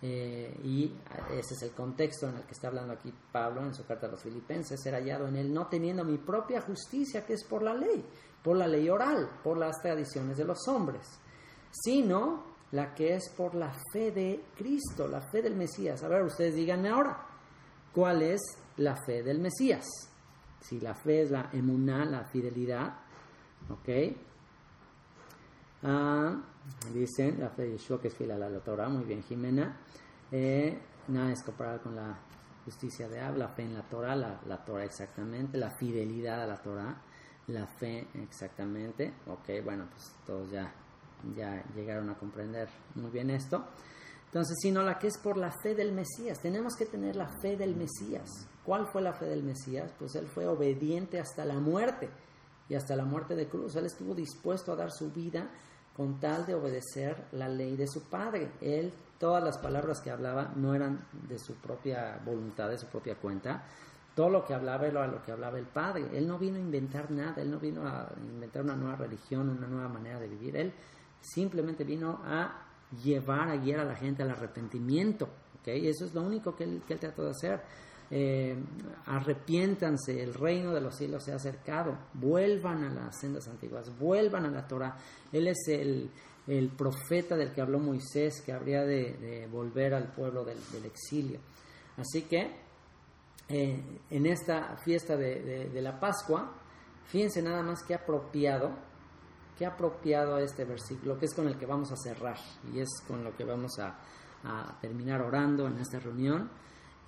eh, 0.03 0.55
y 0.63 0.93
ese 1.31 1.55
es 1.55 1.63
el 1.63 1.71
contexto 1.71 2.29
en 2.29 2.37
el 2.37 2.43
que 2.43 2.53
está 2.53 2.69
hablando 2.69 2.93
aquí 2.93 3.13
Pablo 3.33 3.63
en 3.63 3.75
su 3.75 3.87
carta 3.87 4.07
a 4.07 4.11
los 4.11 4.23
filipenses, 4.23 4.81
ser 4.81 4.95
hallado 4.95 5.27
en 5.27 5.37
él 5.37 5.53
no 5.53 5.69
teniendo 5.69 6.05
mi 6.05 6.19
propia 6.19 6.61
justicia 6.61 7.25
que 7.25 7.33
es 7.33 7.45
por 7.45 7.63
la 7.63 7.73
ley, 7.73 8.05
por 8.43 8.57
la 8.57 8.67
ley 8.67 8.89
oral, 8.91 9.41
por 9.43 9.57
las 9.57 9.81
tradiciones 9.81 10.37
de 10.37 10.45
los 10.45 10.69
hombres, 10.69 11.07
sino 11.71 12.45
la 12.73 12.95
que 12.95 13.15
es 13.15 13.31
por 13.31 13.55
la 13.55 13.73
fe 13.93 14.11
de 14.11 14.45
Cristo, 14.55 15.09
la 15.09 15.23
fe 15.23 15.41
del 15.41 15.57
Mesías. 15.57 16.03
A 16.03 16.09
ver, 16.09 16.23
ustedes 16.23 16.55
díganme 16.55 16.91
ahora, 16.91 17.27
¿cuál 17.95 18.23
es 18.23 18.41
la 18.77 18.97
fe 18.97 19.23
del 19.23 19.39
Mesías? 19.41 19.87
Si 20.61 20.81
la 20.81 20.95
fe 20.95 21.23
es 21.23 21.31
la 21.31 21.51
emuná, 21.53 22.05
la 22.05 22.25
fidelidad, 22.25 22.95
¿ok? 23.69 23.89
Ah, 25.83 26.41
dicen, 26.93 27.39
la 27.39 27.51
fe 27.51 27.63
de 27.63 27.73
Yeshua 27.73 28.01
que 28.01 28.09
es 28.09 28.15
fiel 28.15 28.33
a 28.33 28.39
la 28.39 28.61
Torah, 28.61 28.89
muy 28.89 29.05
bien, 29.05 29.23
Jimena. 29.23 29.77
Eh, 30.33 30.79
nada 31.09 31.33
es 31.33 31.43
comparable 31.43 31.83
con 31.83 31.95
la 31.95 32.19
justicia 32.65 33.09
de 33.09 33.21
Ab, 33.21 33.37
la 33.37 33.49
fe 33.49 33.63
en 33.63 33.75
la 33.75 33.83
Torah, 33.83 34.17
la, 34.17 34.41
la 34.47 34.65
Torah 34.65 34.85
exactamente, 34.85 35.57
la 35.57 35.71
fidelidad 35.71 36.43
a 36.43 36.47
la 36.47 36.61
Torah, 36.61 37.01
la 37.49 37.67
fe 37.67 38.09
exactamente. 38.15 39.15
Ok, 39.27 39.63
bueno, 39.65 39.87
pues 39.91 40.13
todos 40.27 40.51
ya 40.51 40.73
ya 41.35 41.65
llegaron 41.75 42.11
a 42.11 42.19
comprender 42.19 42.69
muy 42.95 43.11
bien 43.11 43.31
esto. 43.31 43.65
Entonces, 44.27 44.57
sino 44.61 44.83
la 44.83 44.99
que 44.99 45.07
es 45.09 45.19
por 45.19 45.37
la 45.37 45.51
fe 45.51 45.75
del 45.75 45.93
Mesías. 45.93 46.41
Tenemos 46.41 46.75
que 46.77 46.87
tener 46.87 47.17
la 47.17 47.29
fe 47.41 47.57
del 47.57 47.75
Mesías. 47.75 48.29
¿Cuál 48.67 48.89
fue 48.89 49.01
la 49.01 49.13
fe 49.13 49.27
del 49.27 49.45
Mesías? 49.45 49.93
Pues 49.97 50.17
él 50.17 50.27
fue 50.27 50.45
obediente 50.49 51.21
hasta 51.21 51.45
la 51.45 51.61
muerte 51.61 52.11
y 52.69 52.75
hasta 52.75 52.97
la 52.97 53.05
muerte 53.05 53.37
de 53.37 53.47
cruz. 53.47 53.77
Él 53.77 53.87
estuvo 53.87 54.13
dispuesto 54.13 54.73
a 54.73 54.77
dar 54.77 54.91
su 54.91 55.13
vida 55.13 55.49
con 55.97 56.19
tal 56.19 56.45
de 56.45 56.57
obedecer 56.57 57.29
la 57.31 57.49
ley 57.49 57.77
de 57.77 57.87
su 57.87 58.11
padre. 58.11 58.51
Él, 58.61 58.93
todas 59.21 59.45
las 59.45 59.57
palabras 59.59 60.01
que 60.01 60.11
hablaba 60.11 60.53
no 60.57 60.75
eran 60.75 61.07
de 61.29 61.39
su 61.39 61.55
propia 61.55 62.21
voluntad, 62.25 62.69
de 62.69 62.77
su 62.77 62.87
propia 62.87 63.15
cuenta. 63.15 63.63
Todo 64.17 64.31
lo 64.31 64.45
que 64.45 64.53
hablaba 64.53 64.85
era 64.85 65.07
lo 65.07 65.23
que 65.23 65.31
hablaba 65.31 65.59
el 65.59 65.67
padre. 65.67 66.09
Él 66.13 66.27
no 66.27 66.37
vino 66.37 66.57
a 66.57 66.61
inventar 66.61 67.09
nada, 67.13 67.41
él 67.41 67.53
no 67.53 67.61
vino 67.61 67.87
a 67.87 68.13
inventar 68.19 68.65
una 68.65 68.75
nueva 68.75 68.97
religión, 68.97 69.49
una 69.49 69.69
nueva 69.69 69.89
manera 69.89 70.19
de 70.19 70.27
vivir. 70.27 70.57
Él 70.57 70.75
simplemente 71.21 71.85
vino 71.85 72.21
a 72.25 72.67
llevar, 73.03 73.49
a 73.49 73.57
guiar 73.57 73.79
a 73.79 73.85
la 73.85 73.95
gente 73.95 74.25
al 74.25 74.31
arrepentimiento. 74.31 75.29
¿okay? 75.61 75.87
Eso 75.87 76.05
es 76.05 76.15
lo 76.15 76.23
único 76.23 76.57
que 76.57 76.65
él, 76.65 76.83
que 76.85 76.97
trató 76.97 77.23
de 77.23 77.31
hacer. 77.31 77.63
Eh, 78.11 78.57
arrepiéntanse, 79.07 80.23
el 80.23 80.35
reino 80.35 80.73
de 80.73 80.81
los 80.81 80.97
cielos 80.97 81.25
se 81.25 81.33
ha 81.33 81.37
acercado, 81.37 81.99
vuelvan 82.15 82.85
a 82.85 82.91
las 82.91 83.19
sendas 83.19 83.49
antiguas, 83.49 83.97
vuelvan 83.99 84.47
a 84.47 84.51
la 84.51 84.67
Torah. 84.67 84.97
Él 85.33 85.49
es 85.49 85.69
el, 85.69 86.11
el 86.47 86.69
profeta 86.71 87.37
del 87.37 87.53
que 87.53 87.61
habló 87.61 87.79
Moisés, 87.79 88.43
que 88.45 88.53
habría 88.53 88.85
de, 88.85 89.49
volver 89.51 89.95
al 89.95 90.13
pueblo 90.13 90.45
del, 90.45 90.59
exilio. 90.85 91.41
Así 91.97 92.23
que 92.23 92.51
eh, 93.49 93.83
en 94.11 94.27
esta 94.27 94.77
fiesta 94.77 95.17
de, 95.17 95.69
de, 95.73 95.83
la 95.83 95.99
Pascua, 95.99 96.53
fíjense 97.07 97.43
nada 97.43 97.63
más 97.63 97.83
que 97.83 97.95
apropiado 97.95 98.87
qué 99.57 99.67
apropiado 99.67 100.39
este 100.39 100.65
versículo, 100.65 101.19
que 101.19 101.27
es 101.27 101.35
con 101.35 101.49
el 101.49 101.57
que 101.57 101.67
vamos 101.67 101.91
a 101.91 101.97
cerrar 101.97 102.37
y 102.73 102.81
es 102.81 102.89
con 103.09 103.25
lo 103.25 103.35
que 103.35 103.45
vamos 103.45 103.79
a, 103.79 103.99
terminar 104.81 105.23
orando 105.23 105.67
en 105.67 105.79
esta 105.79 105.99
reunión. 105.99 106.49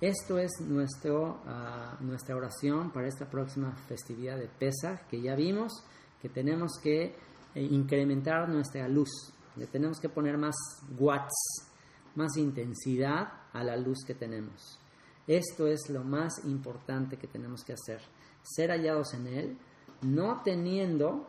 Esto 0.01 0.39
es 0.39 0.51
nuestro, 0.61 1.41
ah, 1.45 1.97
nuestra 1.99 2.35
oración 2.35 2.91
para 2.91 3.07
esta 3.07 3.29
próxima 3.29 3.75
festividad 3.87 4.37
de 4.37 4.47
Pesach, 4.47 5.07
que 5.09 5.21
ya 5.21 5.35
vimos 5.35 5.83
que 6.21 6.29
tenemos 6.29 6.79
que 6.81 7.15
eh, 7.55 7.61
incrementar 7.61 8.47
nuestra 8.47 8.87
luz, 8.87 9.09
le 9.57 9.67
tenemos 9.67 9.99
que 9.99 10.07
poner 10.07 10.37
más 10.37 10.55
watts, 10.97 11.67
más 12.15 12.37
intensidad 12.37 13.27
a 13.51 13.63
la 13.63 13.75
luz 13.75 13.99
que 14.05 14.13
tenemos. 14.13 14.79
Esto 15.27 15.67
es 15.67 15.89
lo 15.89 16.03
más 16.03 16.45
importante 16.45 17.17
que 17.17 17.27
tenemos 17.27 17.63
que 17.63 17.73
hacer, 17.73 18.01
ser 18.41 18.69
hallados 18.71 19.13
en 19.13 19.27
Él, 19.27 19.57
no 20.01 20.41
teniendo 20.43 21.27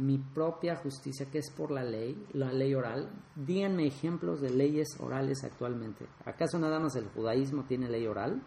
mi 0.00 0.18
propia 0.18 0.76
justicia, 0.76 1.26
que 1.30 1.38
es 1.38 1.50
por 1.50 1.70
la 1.70 1.84
ley, 1.84 2.26
la 2.32 2.52
ley 2.52 2.74
oral. 2.74 3.10
Díganme 3.36 3.86
ejemplos 3.86 4.40
de 4.40 4.50
leyes 4.50 4.88
orales 4.98 5.44
actualmente. 5.44 6.06
¿Acaso 6.24 6.58
nada 6.58 6.80
más 6.80 6.96
el 6.96 7.08
judaísmo 7.08 7.64
tiene 7.64 7.88
ley 7.88 8.06
oral? 8.06 8.42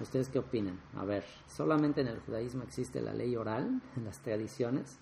¿Ustedes 0.00 0.28
qué 0.28 0.38
opinan? 0.38 0.78
A 0.96 1.04
ver, 1.04 1.24
solamente 1.46 2.02
en 2.02 2.08
el 2.08 2.20
judaísmo 2.20 2.62
existe 2.64 3.00
la 3.00 3.14
ley 3.14 3.34
oral, 3.34 3.80
en 3.96 4.04
las 4.04 4.20
tradiciones. 4.20 4.98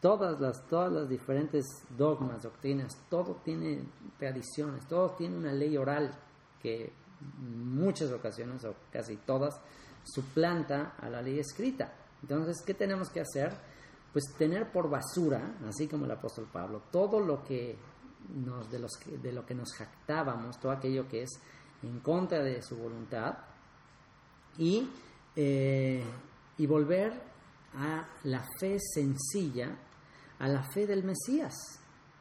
Todas 0.00 0.40
las, 0.40 0.66
todas 0.68 0.92
las 0.92 1.08
diferentes 1.08 1.64
dogmas, 1.96 2.42
doctrinas, 2.42 2.96
todo 3.10 3.40
tiene 3.44 3.82
tradiciones, 4.18 4.86
todo 4.86 5.10
tiene 5.10 5.36
una 5.36 5.52
ley 5.52 5.76
oral 5.76 6.12
que 6.62 6.92
en 7.20 7.74
muchas 7.74 8.12
ocasiones, 8.12 8.64
o 8.64 8.74
casi 8.92 9.16
todas, 9.16 9.58
suplanta 10.04 10.94
a 11.00 11.08
la 11.08 11.22
ley 11.22 11.38
escrita. 11.38 11.92
Entonces, 12.22 12.62
¿qué 12.64 12.74
tenemos 12.74 13.08
que 13.10 13.20
hacer? 13.20 13.52
Pues 14.16 14.32
tener 14.38 14.72
por 14.72 14.88
basura, 14.88 15.58
así 15.68 15.86
como 15.86 16.06
el 16.06 16.10
apóstol 16.10 16.48
Pablo, 16.50 16.84
todo 16.90 17.20
lo 17.20 17.44
que 17.44 17.76
nos, 18.34 18.70
de, 18.70 18.78
los, 18.78 18.92
de 19.04 19.30
lo 19.30 19.44
que 19.44 19.54
nos 19.54 19.74
jactábamos, 19.74 20.58
todo 20.58 20.72
aquello 20.72 21.06
que 21.06 21.24
es 21.24 21.30
en 21.82 22.00
contra 22.00 22.42
de 22.42 22.62
su 22.62 22.78
voluntad, 22.78 23.36
y, 24.56 24.88
eh, 25.36 26.02
y 26.56 26.66
volver 26.66 27.12
a 27.74 28.08
la 28.24 28.42
fe 28.58 28.78
sencilla, 28.80 29.76
a 30.38 30.48
la 30.48 30.62
fe 30.62 30.86
del 30.86 31.04
Mesías, 31.04 31.52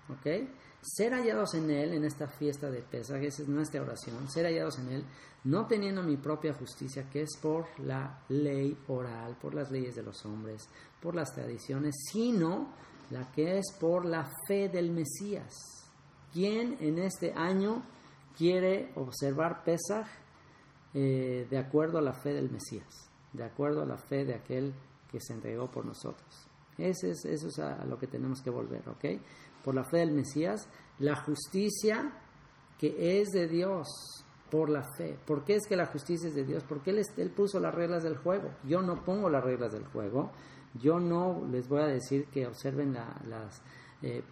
¿ok? 0.09 0.49
Ser 0.85 1.13
hallados 1.13 1.55
en 1.55 1.71
Él 1.71 1.93
en 1.93 2.05
esta 2.05 2.27
fiesta 2.27 2.69
de 2.69 2.83
Pesach, 2.83 3.21
esa 3.23 3.41
es 3.41 3.49
nuestra 3.49 3.81
oración, 3.81 4.29
ser 4.29 4.45
hallados 4.45 4.77
en 4.77 4.89
Él, 4.89 5.03
no 5.45 5.65
teniendo 5.65 6.03
mi 6.03 6.15
propia 6.15 6.53
justicia, 6.53 7.09
que 7.09 7.23
es 7.23 7.37
por 7.41 7.67
la 7.79 8.19
ley 8.29 8.77
oral, 8.87 9.35
por 9.41 9.55
las 9.55 9.71
leyes 9.71 9.95
de 9.95 10.03
los 10.03 10.23
hombres, 10.25 10.69
por 11.01 11.15
las 11.15 11.33
tradiciones, 11.33 11.95
sino 12.11 12.67
la 13.09 13.31
que 13.31 13.57
es 13.57 13.65
por 13.79 14.05
la 14.05 14.29
fe 14.47 14.69
del 14.69 14.91
Mesías. 14.91 15.53
¿Quién 16.31 16.77
en 16.79 16.99
este 16.99 17.33
año 17.33 17.81
quiere 18.37 18.91
observar 18.95 19.63
Pesach 19.63 20.05
eh, 20.93 21.47
de 21.49 21.57
acuerdo 21.57 21.97
a 21.97 22.01
la 22.01 22.13
fe 22.13 22.33
del 22.33 22.51
Mesías, 22.51 23.09
de 23.33 23.43
acuerdo 23.43 23.81
a 23.81 23.85
la 23.85 23.97
fe 23.97 24.23
de 24.23 24.35
aquel 24.35 24.71
que 25.11 25.19
se 25.19 25.33
entregó 25.33 25.71
por 25.71 25.83
nosotros? 25.83 26.47
Ese 26.77 27.11
es, 27.11 27.25
eso 27.25 27.47
es 27.47 27.59
a, 27.59 27.85
lo 27.85 27.97
que 27.97 28.07
tenemos 28.07 28.41
que 28.41 28.49
volver, 28.49 28.87
¿ok? 28.89 29.05
Por 29.65 29.75
la 29.75 29.83
fe 29.83 29.97
del 29.97 30.13
Mesías, 30.13 30.69
la 30.99 31.17
justicia 31.17 32.13
que 32.79 33.19
es 33.19 33.31
de 33.31 33.47
Dios, 33.47 33.87
por 34.49 34.69
la 34.69 34.83
fe. 34.83 35.17
¿Por 35.25 35.43
qué 35.43 35.55
es 35.55 35.67
que 35.67 35.75
la 35.75 35.87
justicia 35.87 36.29
es 36.29 36.35
de 36.35 36.45
Dios? 36.45 36.63
Porque 36.63 36.91
Él, 36.91 37.01
él 37.17 37.31
puso 37.31 37.59
las 37.59 37.75
reglas 37.75 38.03
del 38.03 38.15
juego. 38.17 38.51
Yo 38.63 38.81
no 38.81 39.03
pongo 39.03 39.29
las 39.29 39.43
reglas 39.43 39.73
del 39.73 39.85
juego. 39.85 40.31
Yo 40.75 40.99
no 40.99 41.45
les 41.51 41.67
voy 41.67 41.81
a 41.81 41.87
decir 41.87 42.27
que 42.27 42.45
observen 42.45 42.93
las 42.93 43.61
eh, 44.01 44.23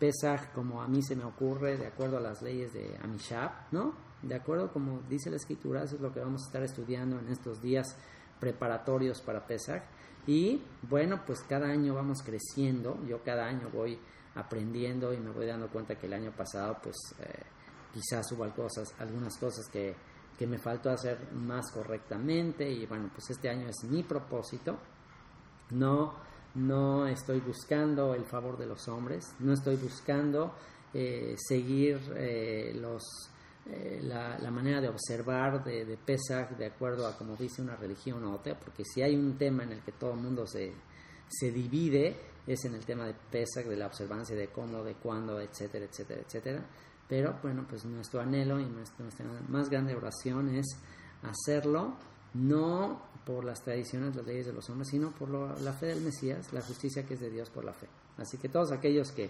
como 0.53 0.81
a 0.81 0.87
mí 0.87 1.01
se 1.01 1.15
me 1.15 1.23
ocurre, 1.23 1.77
de 1.77 1.87
acuerdo 1.87 2.17
a 2.17 2.21
las 2.21 2.41
leyes 2.41 2.73
de 2.73 2.97
Amishab, 3.01 3.51
¿no? 3.71 3.95
De 4.21 4.35
acuerdo 4.35 4.71
como 4.71 5.01
dice 5.09 5.29
la 5.29 5.37
Escritura, 5.37 5.83
eso 5.83 5.95
es 5.95 6.01
lo 6.01 6.13
que 6.13 6.19
vamos 6.19 6.43
a 6.43 6.45
estar 6.45 6.63
estudiando 6.63 7.17
en 7.19 7.29
estos 7.29 7.61
días 7.61 7.97
preparatorios 8.39 9.21
para 9.21 9.47
Pesach. 9.47 9.83
Y 10.27 10.61
bueno, 10.83 11.23
pues 11.25 11.41
cada 11.41 11.67
año 11.67 11.95
vamos 11.95 12.21
creciendo. 12.23 12.99
Yo 13.07 13.23
cada 13.23 13.45
año 13.45 13.69
voy 13.73 13.97
aprendiendo 14.35 15.13
y 15.13 15.17
me 15.17 15.31
voy 15.31 15.45
dando 15.45 15.69
cuenta 15.69 15.95
que 15.95 16.07
el 16.07 16.13
año 16.13 16.31
pasado, 16.31 16.77
pues 16.81 16.95
eh, 17.19 17.43
quizás 17.93 18.31
hubo 18.31 18.49
cosas, 18.53 18.93
algunas 18.99 19.37
cosas 19.37 19.67
que, 19.71 19.95
que 20.37 20.47
me 20.47 20.57
faltó 20.57 20.89
hacer 20.89 21.31
más 21.33 21.71
correctamente. 21.71 22.69
Y 22.69 22.85
bueno, 22.85 23.09
pues 23.13 23.29
este 23.29 23.49
año 23.49 23.67
es 23.67 23.83
mi 23.89 24.03
propósito. 24.03 24.77
No 25.71 26.33
no 26.55 27.07
estoy 27.07 27.39
buscando 27.39 28.13
el 28.13 28.25
favor 28.25 28.57
de 28.57 28.67
los 28.67 28.87
hombres, 28.87 29.35
no 29.39 29.53
estoy 29.53 29.75
buscando 29.75 30.53
eh, 30.93 31.35
seguir 31.37 31.99
eh, 32.15 32.73
los, 32.75 33.03
eh, 33.65 33.99
la, 34.03 34.51
manera 34.51 34.79
de 34.79 34.89
observar 34.89 35.63
de, 35.63 35.85
de, 35.85 35.97
Pesach 35.97 36.51
de 36.51 36.67
acuerdo 36.67 37.07
a 37.07 37.17
como 37.17 37.35
dice 37.35 37.61
una 37.61 37.75
religión 37.75 38.23
u 38.23 38.33
otra, 38.33 38.59
porque 38.59 38.83
si 38.85 39.01
hay 39.01 39.15
un 39.15 39.37
tema 39.37 39.63
en 39.63 39.71
el 39.71 39.81
que 39.81 39.93
todo 39.93 40.11
el 40.11 40.19
mundo 40.19 40.45
se, 40.45 40.73
se 41.27 41.51
divide, 41.51 42.15
es 42.45 42.65
en 42.65 42.75
el 42.75 42.85
tema 42.85 43.05
de 43.05 43.13
Pesach, 43.13 43.65
de 43.65 43.77
la 43.77 43.87
observancia 43.87 44.35
de 44.35 44.47
cómo, 44.49 44.83
de 44.83 44.95
cuándo, 44.95 45.39
etcétera, 45.39 45.85
etcétera, 45.85 46.21
etcétera. 46.21 46.65
Pero 47.07 47.37
bueno, 47.41 47.65
pues 47.67 47.85
nuestro 47.85 48.21
anhelo 48.21 48.59
y 48.59 48.65
nuestra 48.65 49.05
más 49.47 49.69
grande 49.69 49.95
oración 49.95 50.49
es 50.49 50.65
hacerlo 51.21 51.95
no 52.33 53.01
por 53.25 53.45
las 53.45 53.61
tradiciones, 53.61 54.15
las 54.15 54.25
leyes 54.25 54.47
de 54.47 54.53
los 54.53 54.69
hombres, 54.69 54.89
sino 54.89 55.11
por 55.11 55.29
la 55.29 55.73
fe 55.73 55.87
del 55.87 56.01
Mesías, 56.01 56.51
la 56.51 56.61
justicia 56.61 57.05
que 57.05 57.13
es 57.13 57.19
de 57.19 57.29
Dios 57.29 57.49
por 57.49 57.63
la 57.63 57.73
fe. 57.73 57.87
Así 58.17 58.37
que 58.37 58.49
todos 58.49 58.71
aquellos 58.71 59.11
que, 59.11 59.29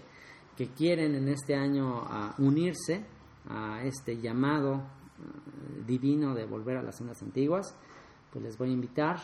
que 0.56 0.68
quieren 0.68 1.14
en 1.14 1.28
este 1.28 1.54
año 1.54 2.04
unirse 2.38 3.04
a 3.48 3.84
este 3.84 4.20
llamado 4.20 4.76
eh, 4.76 5.84
divino 5.86 6.34
de 6.34 6.46
volver 6.46 6.78
a 6.78 6.82
las 6.82 6.96
sendas 6.96 7.22
antiguas, 7.22 7.74
pues 8.32 8.44
les 8.44 8.58
voy 8.58 8.70
a 8.70 8.72
invitar, 8.72 9.20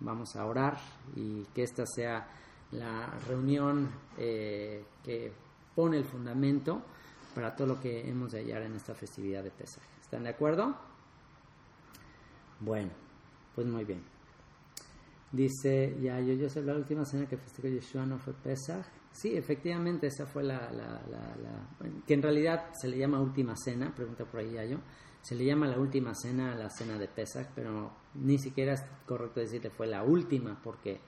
vamos 0.00 0.36
a 0.36 0.44
orar 0.44 0.78
y 1.14 1.44
que 1.54 1.62
esta 1.62 1.84
sea 1.86 2.28
la 2.72 3.06
reunión 3.28 3.90
eh, 4.18 4.84
que 5.04 5.32
pone 5.74 5.98
el 5.98 6.04
fundamento 6.04 6.82
para 7.34 7.54
todo 7.54 7.68
lo 7.68 7.80
que 7.80 8.08
hemos 8.08 8.32
de 8.32 8.40
hallar 8.40 8.62
en 8.62 8.74
esta 8.74 8.94
festividad 8.94 9.42
de 9.42 9.50
Pesaj. 9.50 9.84
¿Están 10.00 10.24
de 10.24 10.30
acuerdo? 10.30 10.76
Bueno. 12.60 13.02
Pues 13.54 13.66
muy 13.66 13.84
bien. 13.84 14.02
Dice, 15.30 15.96
ya, 16.00 16.20
yo, 16.20 16.34
yo 16.34 16.48
sé, 16.48 16.62
la 16.62 16.74
última 16.74 17.04
cena 17.04 17.26
que 17.26 17.36
festejó 17.36 17.68
Yeshua 17.68 18.04
no 18.06 18.18
fue 18.18 18.32
Pesach. 18.34 18.84
Sí, 19.12 19.36
efectivamente, 19.36 20.06
esa 20.06 20.26
fue 20.26 20.42
la, 20.42 20.70
la, 20.72 21.02
la, 21.10 21.68
que 22.06 22.14
en 22.14 22.22
realidad 22.22 22.70
se 22.72 22.88
le 22.88 22.96
llama 22.96 23.20
última 23.20 23.54
cena, 23.56 23.94
pregunta 23.94 24.24
por 24.24 24.40
ahí 24.40 24.54
yo. 24.70 24.78
Se 25.20 25.34
le 25.34 25.44
llama 25.44 25.68
la 25.68 25.78
última 25.78 26.14
cena 26.14 26.52
a 26.52 26.54
la 26.56 26.68
cena 26.68 26.98
de 26.98 27.08
Pesach, 27.08 27.48
pero 27.54 27.92
ni 28.14 28.38
siquiera 28.38 28.72
es 28.72 28.82
correcto 29.06 29.40
decirle 29.40 29.70
fue 29.70 29.86
la 29.86 30.02
última, 30.02 30.60
porque 30.62 31.00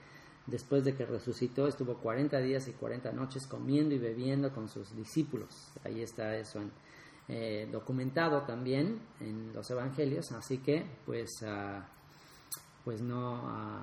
después 0.47 0.83
de 0.83 0.95
que 0.95 1.05
resucitó 1.05 1.67
estuvo 1.67 1.95
40 1.95 2.39
días 2.39 2.67
y 2.67 2.73
40 2.73 3.11
noches 3.11 3.47
comiendo 3.47 3.95
y 3.95 3.99
bebiendo 3.99 4.51
con 4.53 4.69
sus 4.69 4.95
discípulos. 4.95 5.71
Ahí 5.83 6.01
está 6.01 6.35
eso 6.35 6.59
eh, 7.27 7.67
documentado 7.71 8.43
también 8.43 8.99
en 9.19 9.53
los 9.53 9.69
evangelios, 9.69 10.31
así 10.31 10.59
que 10.59 10.85
pues... 11.05 11.29
Uh, 11.41 11.81
pues 12.85 13.01
no, 13.01 13.41
ah, 13.43 13.81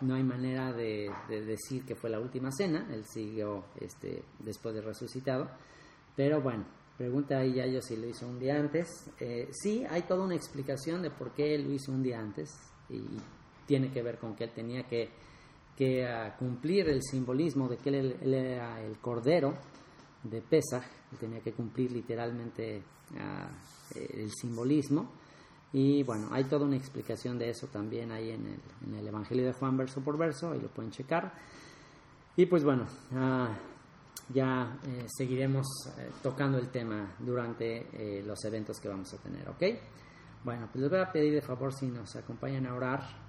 no 0.00 0.14
hay 0.14 0.22
manera 0.22 0.72
de, 0.72 1.10
decir 1.28 1.84
que 1.84 1.96
fue 1.96 2.08
la 2.08 2.20
última 2.20 2.52
cena, 2.52 2.86
él 2.92 3.04
siguió 3.04 3.64
este, 3.80 4.22
después 4.38 4.76
de 4.76 4.80
resucitado, 4.80 5.50
pero 6.14 6.40
bueno, 6.40 6.64
pregunta 6.96 7.38
ahí 7.38 7.54
ya 7.54 7.66
yo 7.66 7.82
si 7.82 7.96
lo 7.96 8.06
hizo 8.08 8.28
un 8.28 8.38
día 8.38 8.54
antes. 8.54 8.88
Eh, 9.18 9.48
sí, 9.50 9.84
hay 9.90 10.02
toda 10.02 10.24
una 10.24 10.36
explicación 10.36 11.02
de 11.02 11.10
por 11.10 11.32
qué 11.32 11.56
él 11.56 11.64
lo 11.64 11.72
hizo 11.72 11.90
un 11.90 12.04
día 12.04 12.20
antes 12.20 12.48
y 12.88 13.02
tiene 13.66 13.90
que 13.90 14.02
ver 14.02 14.18
con 14.18 14.36
que 14.36 14.44
él 14.44 14.52
tenía 14.54 14.84
que, 14.84 15.10
que 15.76 16.06
ah, 16.06 16.36
cumplir 16.38 16.88
el 16.88 17.02
simbolismo 17.02 17.68
de 17.68 17.76
que 17.76 17.90
él, 17.90 18.16
era 18.22 18.80
el 18.82 18.98
cordero 18.98 19.54
de 20.22 20.40
Pesach, 20.40 20.84
él 21.12 21.18
tenía 21.18 21.40
que 21.40 21.52
cumplir 21.52 21.92
literalmente 21.92 22.82
ah, 23.18 23.48
el 23.94 24.30
simbolismo 24.32 25.10
y 25.72 26.04
bueno, 26.04 26.28
hay 26.30 26.44
toda 26.44 26.66
una 26.66 26.76
explicación 26.76 27.36
de 27.36 27.50
eso 27.50 27.66
también 27.66 28.12
ahí 28.12 28.30
en 28.30 28.46
el, 28.46 28.60
en 28.86 28.94
el 28.94 29.08
Evangelio 29.08 29.44
de 29.44 29.52
Juan 29.52 29.76
verso 29.76 30.00
por 30.00 30.16
verso, 30.16 30.52
ahí 30.52 30.60
lo 30.60 30.68
pueden 30.68 30.92
checar. 30.92 31.34
Y 32.36 32.46
pues 32.46 32.62
bueno, 32.62 32.86
ah, 33.12 33.48
ya 34.32 34.78
eh, 34.86 35.06
seguiremos 35.08 35.66
eh, 35.98 36.10
tocando 36.22 36.58
el 36.58 36.68
tema 36.68 37.14
durante 37.18 37.88
eh, 37.92 38.22
los 38.22 38.44
eventos 38.44 38.78
que 38.80 38.88
vamos 38.88 39.12
a 39.14 39.18
tener, 39.18 39.48
¿ok? 39.48 39.62
Bueno, 40.44 40.68
pues 40.70 40.82
les 40.82 40.90
voy 40.90 41.00
a 41.00 41.10
pedir 41.10 41.34
de 41.34 41.42
favor 41.42 41.72
si 41.72 41.86
nos 41.86 42.14
acompañan 42.16 42.66
a 42.66 42.74
orar. 42.74 43.23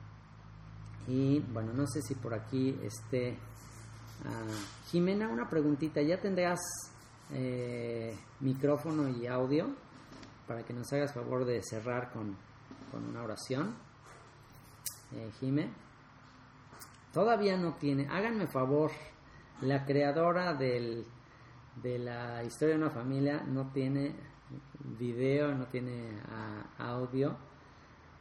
Y 1.08 1.40
bueno, 1.40 1.74
no 1.74 1.86
sé 1.88 2.02
si 2.02 2.16
por 2.16 2.34
aquí 2.34 2.78
esté 2.84 3.38
ah, 4.26 4.88
Jimena, 4.88 5.30
una 5.30 5.50
preguntita. 5.50 6.02
¿Ya 6.02 6.20
tendrás 6.20 6.60
micrófono 8.40 9.10
y 9.10 9.26
audio? 9.26 9.74
para 10.48 10.64
que 10.64 10.74
nos 10.74 10.92
hagas 10.94 11.14
favor 11.14 11.46
de 11.46 11.62
cerrar 11.64 12.12
con, 12.12 12.36
una 13.10 13.24
oración. 13.24 13.76
Eh, 15.14 15.30
Jime. 15.40 15.70
Todavía 17.14 17.58
no 17.58 17.74
tiene, 17.76 18.08
háganme 18.10 18.48
favor, 18.48 18.92
la 19.62 19.86
creadora 19.86 20.54
del, 20.54 21.06
de 21.82 22.00
la 22.00 22.44
historia 22.44 22.76
de 22.76 22.82
una 22.82 22.92
familia 22.92 23.42
no 23.46 23.72
tiene 23.72 24.16
video, 24.98 25.54
no 25.54 25.66
tiene 25.68 26.22
ah, 26.30 26.64
audio. 26.78 27.36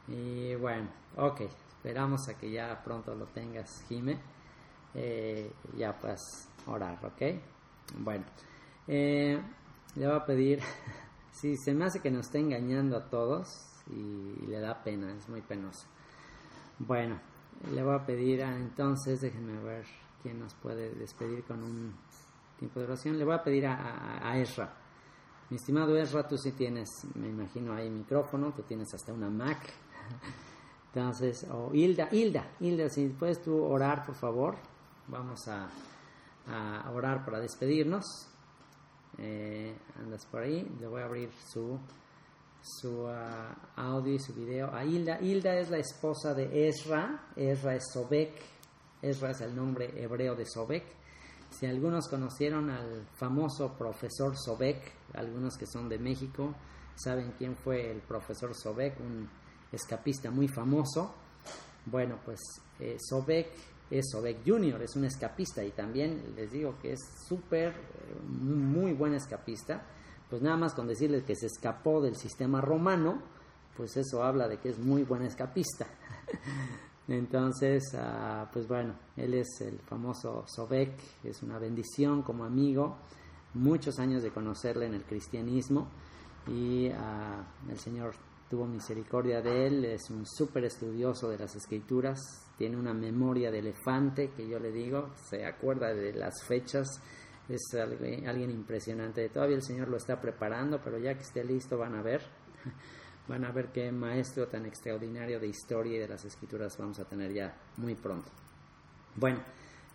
Y 0.07 0.55
bueno, 0.55 0.89
ok, 1.17 1.41
esperamos 1.85 2.27
a 2.29 2.33
que 2.35 2.49
ya 2.49 2.81
pronto 2.83 3.13
lo 3.13 3.27
tengas, 3.27 3.85
Jime. 3.87 4.17
Eh, 4.95 5.51
ya 5.77 5.93
puedas 5.93 6.49
orar, 6.65 6.97
ok. 7.05 7.21
Bueno, 7.99 8.25
eh, 8.87 9.39
le 9.95 10.07
voy 10.07 10.15
a 10.15 10.25
pedir 10.25 10.61
Sí, 11.31 11.57
se 11.57 11.75
me 11.75 11.85
hace 11.85 11.99
que 11.99 12.09
nos 12.09 12.25
está 12.25 12.39
engañando 12.39 12.97
a 12.97 13.07
todos 13.07 13.67
y, 13.91 14.47
le 14.47 14.59
da 14.61 14.81
pena, 14.83 15.13
es 15.13 15.29
muy 15.29 15.41
penoso. 15.41 15.85
Bueno, 16.79 17.19
le 17.71 17.83
voy 17.83 17.93
a 17.93 18.03
pedir 18.03 18.41
a, 18.41 18.55
entonces, 18.55 19.21
déjenme 19.21 19.61
ver 19.61 19.85
quién 20.23 20.39
nos 20.39 20.55
puede 20.55 20.89
despedir 20.95 21.43
con 21.43 21.61
un 21.61 21.93
tiempo 22.57 22.79
de 22.79 22.87
oración. 22.87 23.19
Le 23.19 23.25
voy 23.25 23.35
a 23.35 23.43
pedir 23.43 23.67
a, 23.67 24.27
a, 24.27 24.39
Ezra. 24.39 24.73
Mi 25.51 25.57
estimado 25.57 25.95
Ezra, 25.95 26.27
tú 26.27 26.35
sí 26.35 26.53
tienes, 26.53 26.89
me 27.13 27.27
imagino 27.27 27.73
ahí 27.73 27.91
micrófono, 27.91 28.53
tú 28.53 28.63
tienes 28.63 28.91
hasta 28.91 29.13
una 29.13 29.29
Mac. 29.29 29.59
Entonces, 30.95 31.45
Hilda, 31.73 32.07
Hilda, 32.09 32.51
Hilda, 32.61 32.87
si 32.87 33.09
puedes 33.09 33.41
tú 33.41 33.61
orar, 33.61 34.05
por 34.05 34.15
favor. 34.15 34.55
Vamos 35.09 35.45
a, 35.49 35.69
orar 36.93 37.25
para 37.25 37.41
despedirnos. 37.41 38.05
Eh, 39.17 39.75
andas 39.99 40.25
por 40.25 40.43
ahí, 40.43 40.65
le 40.79 40.87
voy 40.87 41.01
a 41.01 41.05
abrir 41.05 41.29
su, 41.51 41.77
su 42.61 43.07
ah, 43.07 43.53
audio 43.75 44.13
y 44.13 44.19
su 44.19 44.33
video 44.33 44.73
a 44.73 44.85
Hilda. 44.85 45.19
Hilda 45.19 45.59
es 45.59 45.69
la 45.69 45.79
esposa 45.79 46.33
de 46.33 46.69
Ezra, 46.69 47.27
Ezra 47.35 47.75
es 47.75 47.83
Sobek, 47.91 48.31
Ezra 49.01 49.31
es 49.31 49.41
el 49.41 49.53
nombre 49.53 50.01
hebreo 50.01 50.33
de 50.33 50.45
Sobek. 50.45 50.85
Si 51.49 51.65
algunos 51.65 52.07
conocieron 52.07 52.69
al 52.69 53.05
famoso 53.15 53.73
profesor 53.77 54.37
Sobek, 54.37 54.93
algunos 55.13 55.57
que 55.57 55.65
son 55.65 55.89
de 55.89 55.99
México, 55.99 56.55
saben 56.95 57.33
quién 57.37 57.57
fue 57.57 57.91
el 57.91 57.99
profesor 57.99 58.55
Sobek, 58.55 58.97
un 59.01 59.29
escapista 59.75 60.31
muy 60.31 60.47
famoso. 60.47 61.13
Bueno, 61.85 62.19
pues 62.25 62.39
eh, 62.79 62.97
Sobek 62.99 63.47
es 63.89 64.09
Sobek 64.11 64.39
Jr., 64.45 64.81
es 64.81 64.95
un 64.95 65.05
escapista 65.05 65.63
y 65.63 65.71
también 65.71 66.33
les 66.35 66.51
digo 66.51 66.77
que 66.81 66.93
es 66.93 66.99
súper, 67.27 67.73
muy 68.27 68.93
buen 68.93 69.13
escapista. 69.13 69.85
Pues 70.29 70.41
nada 70.41 70.57
más 70.57 70.73
con 70.73 70.87
decirles 70.87 71.23
que 71.23 71.35
se 71.35 71.45
escapó 71.45 72.01
del 72.01 72.15
sistema 72.15 72.61
romano, 72.61 73.21
pues 73.77 73.95
eso 73.97 74.23
habla 74.23 74.47
de 74.47 74.57
que 74.57 74.69
es 74.69 74.79
muy 74.79 75.03
buen 75.03 75.21
escapista. 75.21 75.85
Entonces, 77.07 77.83
ah, 77.95 78.49
pues 78.51 78.67
bueno, 78.67 78.95
él 79.15 79.35
es 79.35 79.61
el 79.61 79.77
famoso 79.79 80.43
Sobek, 80.47 80.97
es 81.23 81.43
una 81.43 81.59
bendición 81.59 82.23
como 82.23 82.43
amigo, 82.43 82.97
muchos 83.53 83.99
años 83.99 84.23
de 84.23 84.31
conocerle 84.31 84.87
en 84.87 84.95
el 84.95 85.03
cristianismo 85.03 85.87
y 86.47 86.89
ah, 86.89 87.43
el 87.69 87.77
Señor 87.77 88.15
tuvo 88.55 88.67
misericordia 88.67 89.41
de 89.41 89.67
él, 89.67 89.83
es 89.83 90.09
un 90.09 90.25
súper 90.25 90.63
estudioso 90.63 91.27
de 91.27 91.37
las 91.37 91.57
escrituras, 91.57 92.17
tiene 92.57 92.77
una 92.77 92.93
memoria 92.93 93.51
de 93.51 93.59
elefante, 93.59 94.31
que 94.31 94.47
yo 94.47 94.59
le 94.59 94.71
digo, 94.71 95.13
se 95.29 95.45
acuerda 95.45 95.93
de 95.93 96.13
las 96.13 96.41
fechas, 96.47 96.87
es 97.49 97.61
alguien, 97.75 98.49
impresionante. 98.51 99.27
Todavía 99.27 99.57
el 99.57 99.61
Señor 99.61 99.89
lo 99.89 99.97
está 99.97 100.21
preparando, 100.21 100.79
pero 100.81 100.97
ya 100.99 101.15
que 101.15 101.23
esté 101.23 101.43
listo 101.43 101.77
van 101.77 101.95
a 101.95 102.01
ver, 102.01 102.21
van 103.27 103.43
a 103.43 103.51
ver 103.51 103.73
qué 103.73 103.91
maestro 103.91 104.47
tan 104.47 104.65
extraordinario 104.65 105.37
de 105.37 105.47
historia 105.47 105.97
y 105.97 105.99
de 105.99 106.07
las 106.07 106.23
escrituras 106.23 106.77
vamos 106.77 106.97
a 106.99 107.03
tener 107.03 107.33
ya 107.33 107.57
muy 107.75 107.95
pronto. 107.95 108.31
Bueno, 109.17 109.43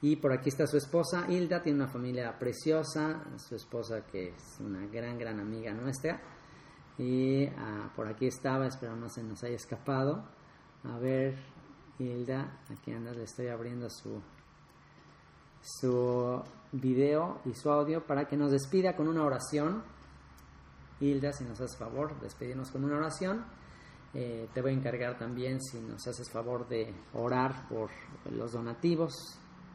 y 0.02 0.16
por 0.16 0.34
aquí 0.34 0.50
está 0.50 0.66
su 0.66 0.76
esposa, 0.76 1.24
Hilda, 1.30 1.62
tiene 1.62 1.78
una 1.78 1.90
familia 1.90 2.38
preciosa, 2.38 3.24
su 3.38 3.54
esposa 3.54 4.04
que 4.04 4.28
es 4.28 4.60
una 4.60 4.86
gran, 4.86 5.16
gran 5.16 5.40
amiga 5.40 5.72
nuestra 5.72 6.20
y 7.00 7.46
ah, 7.56 7.90
por 7.96 8.08
aquí 8.08 8.26
estaba, 8.26 8.66
espero 8.66 8.94
no 8.94 9.08
se 9.08 9.22
nos 9.22 9.42
haya 9.42 9.56
escapado. 9.56 10.22
A 10.84 10.98
ver, 10.98 11.34
Hilda, 11.98 12.60
aquí 12.70 12.92
anda, 12.92 13.12
le 13.12 13.22
estoy 13.22 13.48
abriendo 13.48 13.88
su, 13.88 14.20
su 15.62 16.42
video 16.72 17.40
y 17.46 17.54
su 17.54 17.70
audio 17.70 18.04
para 18.04 18.26
que 18.26 18.36
nos 18.36 18.50
despida 18.50 18.94
con 18.94 19.08
una 19.08 19.24
oración. 19.24 19.82
Hilda, 21.00 21.32
si 21.32 21.44
nos 21.44 21.58
haces 21.58 21.78
favor, 21.78 22.20
despedirnos 22.20 22.70
con 22.70 22.84
una 22.84 22.98
oración. 22.98 23.46
Eh, 24.12 24.50
te 24.52 24.60
voy 24.60 24.72
a 24.72 24.74
encargar 24.74 25.16
también 25.16 25.58
si 25.62 25.80
nos 25.80 26.06
haces 26.06 26.30
favor 26.30 26.68
de 26.68 26.94
orar 27.14 27.66
por 27.66 27.90
los 28.30 28.52
donativos, 28.52 29.14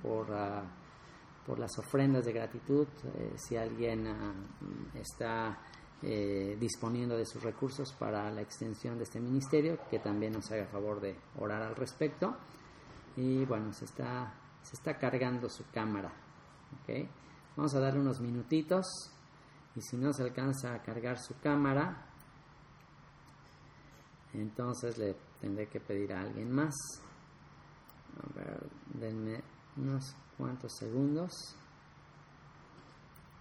por, 0.04 0.32
ah, 0.32 0.64
por 1.44 1.58
las 1.58 1.76
ofrendas 1.80 2.24
de 2.24 2.34
gratitud. 2.34 2.88
Eh, 3.04 3.34
si 3.36 3.58
alguien 3.58 4.06
ah, 4.06 4.34
está 4.94 5.58
eh, 6.02 6.58
disponiendo 6.60 7.18
de 7.18 7.26
sus 7.26 7.42
recursos 7.42 7.94
para 7.94 8.30
la 8.32 8.42
extensión 8.42 8.98
de 8.98 9.04
este 9.04 9.20
ministerio, 9.20 9.80
que 9.90 10.00
también 10.00 10.34
nos 10.34 10.52
haga 10.52 10.66
favor 10.68 11.00
de 11.00 11.16
orar 11.40 11.62
al 11.64 11.76
respecto. 11.76 12.36
Y 13.18 13.46
bueno, 13.46 13.72
se 13.74 13.86
está, 13.86 14.34
se 14.62 14.76
está 14.76 14.98
cargando 14.98 15.50
su 15.50 15.64
cámara. 15.72 16.14
Vamos 17.56 17.74
a 17.74 17.80
darle 17.80 18.02
unos 18.02 18.20
minutitos 18.20 18.86
y 19.76 19.82
si 19.82 19.98
no 19.98 20.12
se 20.14 20.24
alcanza 20.24 20.74
a 20.74 20.82
cargar 20.82 21.18
su 21.20 21.38
cámara, 21.40 22.06
entonces 24.34 24.98
le 24.98 25.16
tendré 25.40 25.68
que 25.68 25.80
pedir 25.80 26.14
a 26.14 26.22
alguien 26.22 26.52
más. 26.52 26.74
A 28.18 28.98
denme 28.98 29.42
unos 29.78 30.16
cuantos 30.38 30.74
segundos. 30.78 31.32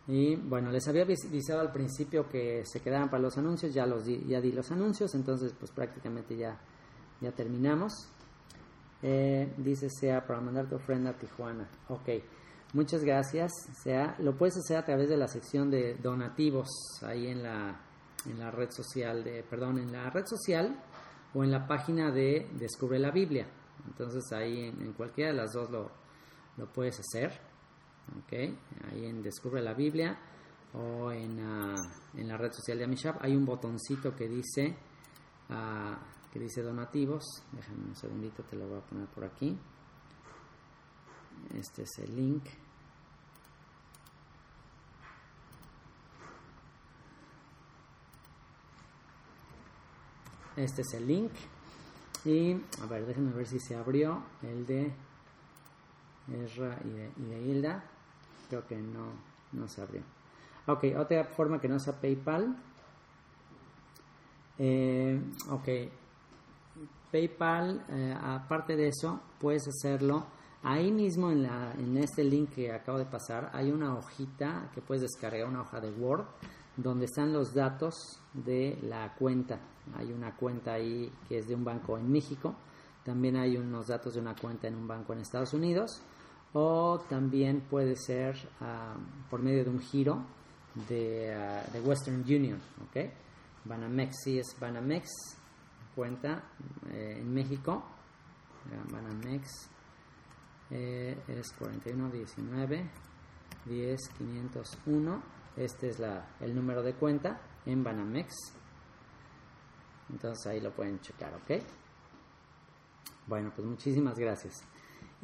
Y 0.07 0.37
bueno, 0.37 0.71
les 0.71 0.87
había 0.87 1.03
avisado 1.03 1.61
al 1.61 1.73
principio 1.73 2.29
que 2.29 2.63
se 2.67 2.81
quedaban 2.81 3.09
para 3.09 3.23
los 3.23 3.39
anuncios, 3.39 3.73
ya, 3.73 3.87
los 3.87 4.05
di, 4.05 4.23
ya 4.27 4.41
di 4.41 4.53
los 4.53 4.71
anuncios, 4.71 5.15
entonces 5.15 5.55
pues 5.59 5.71
prácticamente 5.71 6.37
ya, 6.37 6.61
ya 7.21 7.33
terminamos. 7.33 8.09
Eh, 9.03 9.55
dice 9.59 9.89
Sea 9.91 10.27
para 10.27 10.41
mandar 10.41 10.69
tu 10.69 10.77
ofrenda 10.77 11.11
a 11.11 11.19
Tijuana. 11.19 11.69
Ok, 11.89 12.09
muchas 12.75 13.03
gracias. 13.03 13.51
Sea, 13.83 14.17
lo 14.19 14.37
puedes 14.37 14.57
hacer 14.59 14.77
a 14.77 14.85
través 14.85 15.09
de 15.09 15.17
la 15.17 15.29
sección 15.29 15.71
de 15.71 15.95
donativos 15.95 16.69
ahí 17.03 17.29
en 17.29 17.43
la, 17.43 17.81
en 18.27 18.39
la 18.39 18.51
red 18.51 18.71
social, 18.71 19.25
de, 19.25 19.43
perdón, 19.43 19.79
en 19.79 19.93
la 19.93 20.11
red 20.11 20.27
social 20.27 20.83
o 21.35 21.45
en 21.45 21.51
la 21.51 21.67
página 21.67 22.11
de 22.11 22.49
Descubre 22.59 22.99
la 22.99 23.11
Biblia. 23.11 23.47
Entonces 23.87 24.25
ahí 24.33 24.65
en, 24.65 24.93
cualquiera 24.93 25.31
de 25.31 25.37
las 25.37 25.53
dos 25.53 25.71
lo, 25.71 25.91
lo 26.57 26.73
puedes 26.73 26.99
hacer. 27.01 27.54
¿Ok? 28.19 28.33
Ahí 28.91 29.07
en 29.07 29.23
Descubre 29.23 29.63
la 29.63 29.75
Biblia 29.75 30.19
o 30.75 31.11
en, 31.11 31.41
ah, 31.41 31.75
en 32.15 32.29
la 32.29 32.37
red 32.37 32.53
social 32.53 32.79
de 32.79 32.85
Amishab 32.85 33.17
hay 33.21 33.37
un 33.37 33.45
botoncito 33.45 34.15
que 34.15 34.29
dice 34.29 34.77
uh, 35.51 35.95
que 36.33 36.41
dice 36.41 36.63
donativos. 36.63 37.23
Déjame 37.53 37.85
un 37.85 37.95
segundito, 37.95 38.43
te 38.43 38.57
lo 38.57 38.67
voy 38.67 38.79
a 38.79 38.83
poner 38.83 39.07
por 39.07 39.25
aquí. 39.25 39.57
Este 41.55 41.83
es 41.83 41.99
el 41.99 42.17
link. 42.17 42.45
Este 50.57 50.83
es 50.83 50.95
el 50.95 51.07
link. 51.07 51.31
Y 52.25 52.55
a 52.83 52.87
ver, 52.87 53.07
déjenme 53.07 53.33
ver 53.33 53.47
si 53.47 53.61
se 53.61 53.77
abrió 53.77 54.25
el 54.43 54.67
de 54.67 54.93
Ezra 56.33 56.77
de, 56.83 57.13
y 57.17 57.23
de 57.27 57.43
Hilda. 57.43 57.85
Creo 58.55 58.67
que 58.69 58.77
no, 58.77 59.07
no 59.51 59.67
se 59.67 59.83
abrió. 59.83 60.03
Ok, 60.69 60.85
otra 60.97 61.25
forma 61.25 61.61
que 61.61 61.67
no 61.67 61.81
sea 61.81 62.01
PayPal. 62.01 62.55
Eh, 64.57 65.21
ok, 65.51 65.69
PayPal, 67.11 67.85
eh, 67.89 68.17
aparte 68.17 68.77
de 68.77 68.87
eso, 68.87 69.21
puedes 69.41 69.67
hacerlo. 69.67 70.27
Ahí 70.63 70.93
mismo 70.93 71.33
en, 71.33 71.47
en 71.47 71.97
este 71.97 72.23
link 72.23 72.51
que 72.51 72.73
acabo 72.73 72.99
de 72.99 73.07
pasar 73.07 73.51
hay 73.53 73.73
una 73.73 73.93
hojita 73.97 74.71
que 74.73 74.81
puedes 74.81 75.03
descargar, 75.03 75.49
una 75.49 75.63
hoja 75.63 75.81
de 75.81 75.91
Word, 75.91 76.25
donde 76.77 77.07
están 77.07 77.33
los 77.33 77.55
datos 77.55 78.21
de 78.33 78.79
la 78.83 79.17
cuenta. 79.17 79.59
Hay 79.97 80.13
una 80.13 80.37
cuenta 80.37 80.75
ahí 80.75 81.13
que 81.29 81.39
es 81.39 81.49
de 81.49 81.57
un 81.57 81.65
banco 81.65 81.99
en 81.99 82.09
México. 82.09 82.55
También 83.03 83.35
hay 83.35 83.57
unos 83.57 83.89
datos 83.89 84.15
de 84.15 84.21
una 84.21 84.37
cuenta 84.37 84.69
en 84.69 84.77
un 84.77 84.87
banco 84.87 85.13
en 85.13 85.19
Estados 85.19 85.55
Unidos. 85.55 86.01
O 86.55 87.01
también 87.09 87.63
puede 87.63 87.97
ser 87.97 88.37
ah, 88.61 88.97
por 89.29 89.43
medio 89.43 89.65
de 89.65 89.71
un 89.71 89.81
giro 89.81 90.25
de, 90.89 91.35
ah, 91.35 91.65
Western 91.85 92.21
Union. 92.23 92.61
¿ok? 92.89 93.11
Banamex 93.65 94.15
sí 94.23 94.39
es 94.39 94.57
Banamex, 94.61 95.09
cuenta 95.95 96.45
eh, 96.91 97.19
en 97.19 97.35
México. 97.35 97.85
Banamex 98.91 99.69
eh, 100.71 101.19
es 101.29 101.53
4119 101.59 102.91
10501. 103.67 105.23
Este 105.57 105.89
es 105.89 105.99
la, 105.99 106.37
el 106.41 106.55
número 106.55 106.83
de 106.83 106.95
cuenta 106.95 107.41
en 107.67 107.83
Banamex. 107.83 108.33
Entonces 110.11 110.47
ahí 110.47 110.61
lo 110.61 110.73
pueden 110.73 111.01
checar, 111.01 111.35
¿ok? 111.35 111.63
Bueno, 113.27 113.53
pues 113.55 113.67
muchísimas 113.67 114.19
gracias. 114.19 114.63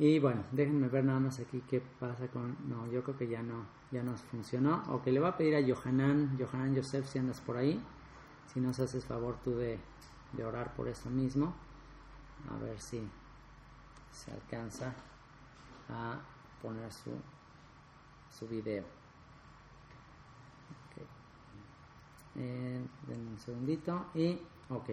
Y 0.01 0.19
bueno, 0.19 0.43
déjenme 0.51 0.89
ver 0.89 1.05
nada 1.05 1.21
más 1.21 1.39
aquí 1.41 1.63
qué 1.69 1.79
pasa 1.79 2.27
con... 2.29 2.57
No, 2.67 2.87
yo 2.91 3.03
creo 3.03 3.19
que 3.19 3.29
ya 3.29 3.43
no, 3.43 3.67
ya 3.91 4.03
nos 4.03 4.23
funcionó. 4.23 4.83
Ok, 4.89 5.09
le 5.09 5.21
voy 5.21 5.29
a 5.29 5.37
pedir 5.37 5.55
a 5.55 5.61
Johanan, 5.63 6.39
Johanan 6.39 6.75
Joseph, 6.75 7.05
si 7.05 7.19
andas 7.19 7.39
por 7.43 7.59
ahí, 7.59 7.79
si 8.47 8.61
nos 8.61 8.81
haces 8.81 9.05
favor 9.05 9.37
tú 9.45 9.55
de, 9.57 9.79
de 10.33 10.43
orar 10.43 10.75
por 10.75 10.89
esto 10.89 11.11
mismo. 11.11 11.55
A 12.51 12.57
ver 12.65 12.81
si 12.81 13.07
se 14.11 14.33
alcanza 14.33 14.95
a 15.91 16.19
poner 16.63 16.91
su, 16.91 17.11
su 18.31 18.49
video. 18.49 18.85
Okay. 20.93 22.43
Eh, 22.43 22.87
un 23.07 23.39
segundito 23.39 24.07
y 24.15 24.33
ok. 24.71 24.89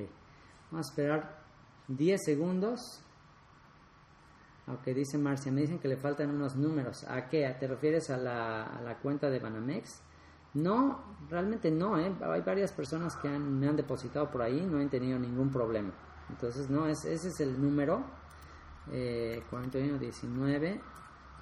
Vamos 0.70 0.88
a 0.88 0.90
esperar 0.90 1.46
10 1.88 2.26
segundos. 2.26 3.07
Aunque 4.68 4.94
dice 4.94 5.18
Marcia, 5.18 5.52
me 5.52 5.62
dicen 5.62 5.80
que 5.80 5.88
le 5.88 5.98
faltan 5.98 6.30
unos 6.30 6.56
números. 6.56 7.06
¿A 7.06 7.28
qué? 7.30 7.56
¿Te 7.60 7.68
refieres 7.68 8.10
a 8.10 8.18
la, 8.18 8.64
a 8.64 8.82
la 8.82 8.98
cuenta 9.00 9.30
de 9.30 9.40
Banamex? 9.40 10.02
No, 10.54 11.04
realmente 11.30 11.70
no, 11.72 12.00
¿eh? 12.00 12.14
hay 12.22 12.42
varias 12.42 12.72
personas 12.72 13.16
que 13.18 13.30
me 13.30 13.68
han 13.68 13.76
depositado 13.76 14.30
por 14.32 14.42
ahí, 14.42 14.66
no 14.66 14.80
han 14.80 14.90
tenido 14.90 15.20
ningún 15.20 15.52
problema. 15.52 15.92
Entonces, 16.30 16.70
no, 16.70 16.88
es, 16.88 17.06
ese 17.06 17.30
es 17.30 17.40
el 17.40 17.62
número, 17.62 18.04
eh, 18.92 19.44
4119, 19.50 20.82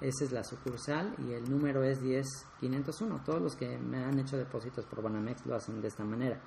esa 0.00 0.24
es 0.24 0.32
la 0.32 0.44
sucursal 0.44 1.14
y 1.26 1.32
el 1.32 1.48
número 1.48 1.82
es 1.82 2.00
10501. 2.02 3.22
Todos 3.24 3.40
los 3.40 3.56
que 3.56 3.78
me 3.78 4.04
han 4.04 4.18
hecho 4.18 4.36
depósitos 4.36 4.84
por 4.84 5.02
Banamex 5.02 5.46
lo 5.46 5.54
hacen 5.54 5.80
de 5.80 5.88
esta 5.88 6.04
manera. 6.04 6.38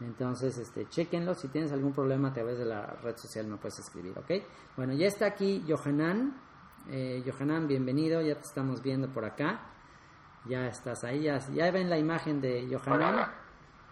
Entonces, 0.00 0.56
este, 0.58 0.88
chequenlo. 0.88 1.34
Si 1.34 1.48
tienes 1.48 1.72
algún 1.72 1.92
problema 1.92 2.28
a 2.28 2.32
través 2.32 2.58
de 2.58 2.64
la 2.64 2.86
red 3.02 3.16
social, 3.16 3.46
me 3.46 3.56
puedes 3.56 3.78
escribir, 3.78 4.18
¿ok? 4.18 4.30
Bueno, 4.76 4.94
ya 4.94 5.06
está 5.06 5.26
aquí 5.26 5.64
Johanan. 5.68 6.40
Eh, 6.88 7.22
Johanan, 7.26 7.68
bienvenido. 7.68 8.20
Ya 8.22 8.34
te 8.34 8.42
estamos 8.42 8.82
viendo 8.82 9.08
por 9.08 9.24
acá. 9.24 9.70
Ya 10.46 10.66
estás 10.66 11.04
ahí, 11.04 11.22
ya, 11.22 11.70
ven 11.70 11.90
la 11.90 11.98
imagen 11.98 12.40
de 12.40 12.66
Johanan. 12.70 13.30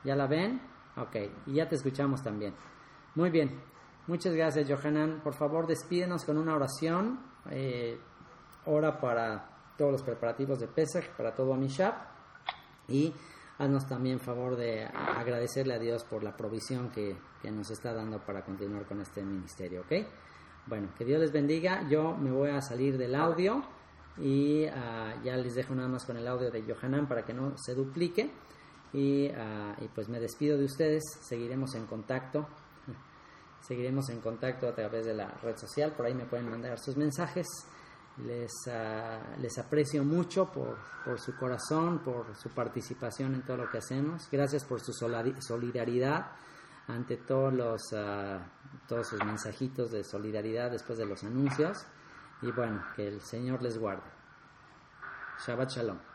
¿Ya 0.04 0.16
la 0.16 0.26
ven? 0.26 0.60
Ok, 0.96 1.16
y 1.46 1.54
ya 1.54 1.68
te 1.68 1.74
escuchamos 1.74 2.22
también. 2.22 2.54
Muy 3.14 3.30
bien, 3.30 3.60
muchas 4.06 4.34
gracias 4.34 4.68
Johanan. 4.68 5.20
Por 5.22 5.34
favor, 5.34 5.66
despídenos 5.66 6.24
con 6.24 6.38
una 6.38 6.54
oración. 6.54 7.20
Eh, 7.50 8.00
ora 8.64 8.98
para 8.98 9.74
todos 9.76 9.92
los 9.92 10.02
preparativos 10.02 10.58
de 10.58 10.68
Pesach, 10.68 11.08
para 11.16 11.34
todo 11.34 11.52
Amishab. 11.52 11.94
Y 12.88 13.12
haznos 13.58 13.86
también 13.86 14.20
favor 14.20 14.56
de 14.56 14.84
agradecerle 14.84 15.74
a 15.74 15.78
Dios 15.78 16.04
por 16.04 16.22
la 16.22 16.36
provisión 16.36 16.90
que, 16.90 17.16
que 17.42 17.50
nos 17.50 17.70
está 17.70 17.92
dando 17.92 18.20
para 18.24 18.44
continuar 18.44 18.86
con 18.86 19.00
este 19.00 19.22
ministerio, 19.22 19.82
¿ok? 19.82 19.92
Bueno, 20.66 20.88
que 20.96 21.04
Dios 21.04 21.20
les 21.20 21.32
bendiga. 21.32 21.88
Yo 21.88 22.16
me 22.16 22.30
voy 22.30 22.50
a 22.50 22.60
salir 22.60 22.98
del 22.98 23.14
audio 23.14 23.62
y 24.18 24.66
ah, 24.66 25.14
ya 25.24 25.36
les 25.36 25.54
dejo 25.54 25.74
nada 25.74 25.88
más 25.88 26.04
con 26.04 26.16
el 26.16 26.28
audio 26.28 26.50
de 26.50 26.62
Johanan 26.62 27.08
para 27.08 27.24
que 27.24 27.32
no 27.32 27.56
se 27.56 27.74
duplique. 27.74 28.30
Y, 28.92 29.28
ah, 29.28 29.74
y, 29.80 29.88
pues 29.88 30.08
me 30.08 30.20
despido 30.20 30.58
de 30.58 30.64
ustedes. 30.64 31.02
Seguiremos 31.22 31.74
en 31.74 31.86
contacto. 31.86 32.46
Seguiremos 33.60 34.10
en 34.10 34.20
contacto 34.20 34.68
a 34.68 34.74
través 34.74 35.06
de 35.06 35.14
la 35.14 35.28
red 35.42 35.56
social. 35.56 35.92
Por 35.92 36.06
ahí 36.06 36.14
me 36.14 36.26
pueden 36.26 36.50
mandar 36.50 36.78
sus 36.78 36.96
mensajes 36.96 37.46
les, 38.24 38.52
ah, 38.68 39.20
les 39.40 39.58
aprecio 39.58 40.04
mucho 40.04 40.50
por, 40.50 40.76
por, 41.04 41.20
su 41.20 41.36
corazón 41.36 42.00
por 42.00 42.34
su 42.34 42.50
participación 42.50 43.34
en 43.34 43.42
todo 43.42 43.58
lo 43.58 43.70
que 43.70 43.78
hacemos 43.78 44.28
gracias 44.30 44.64
por 44.64 44.80
su 44.80 44.92
solidaridad 44.92 46.32
ante 46.86 47.16
todos 47.18 47.52
los 47.52 47.82
todos 48.88 49.06
sus 49.06 49.24
mensajitos 49.24 49.90
de 49.90 50.02
solidaridad 50.02 50.70
después 50.70 50.98
de 50.98 51.06
los 51.06 51.22
anuncios 51.22 51.86
y 52.42 52.52
bueno, 52.52 52.84
que 52.94 53.08
el 53.08 53.20
Señor 53.20 53.62
les 53.62 53.78
guarde. 53.78 54.10
Shabbat 55.44 55.70
Shalom. 55.70 56.07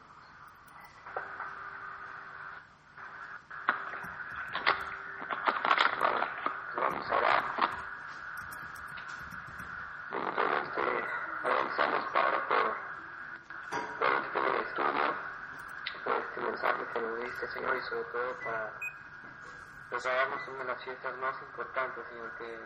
Prepararnos 20.34 20.48
una 20.48 20.60
de 20.60 20.66
las 20.66 20.84
fiestas 20.84 21.18
más 21.18 21.42
importantes, 21.42 22.06
Señor, 22.10 22.32
que, 22.38 22.60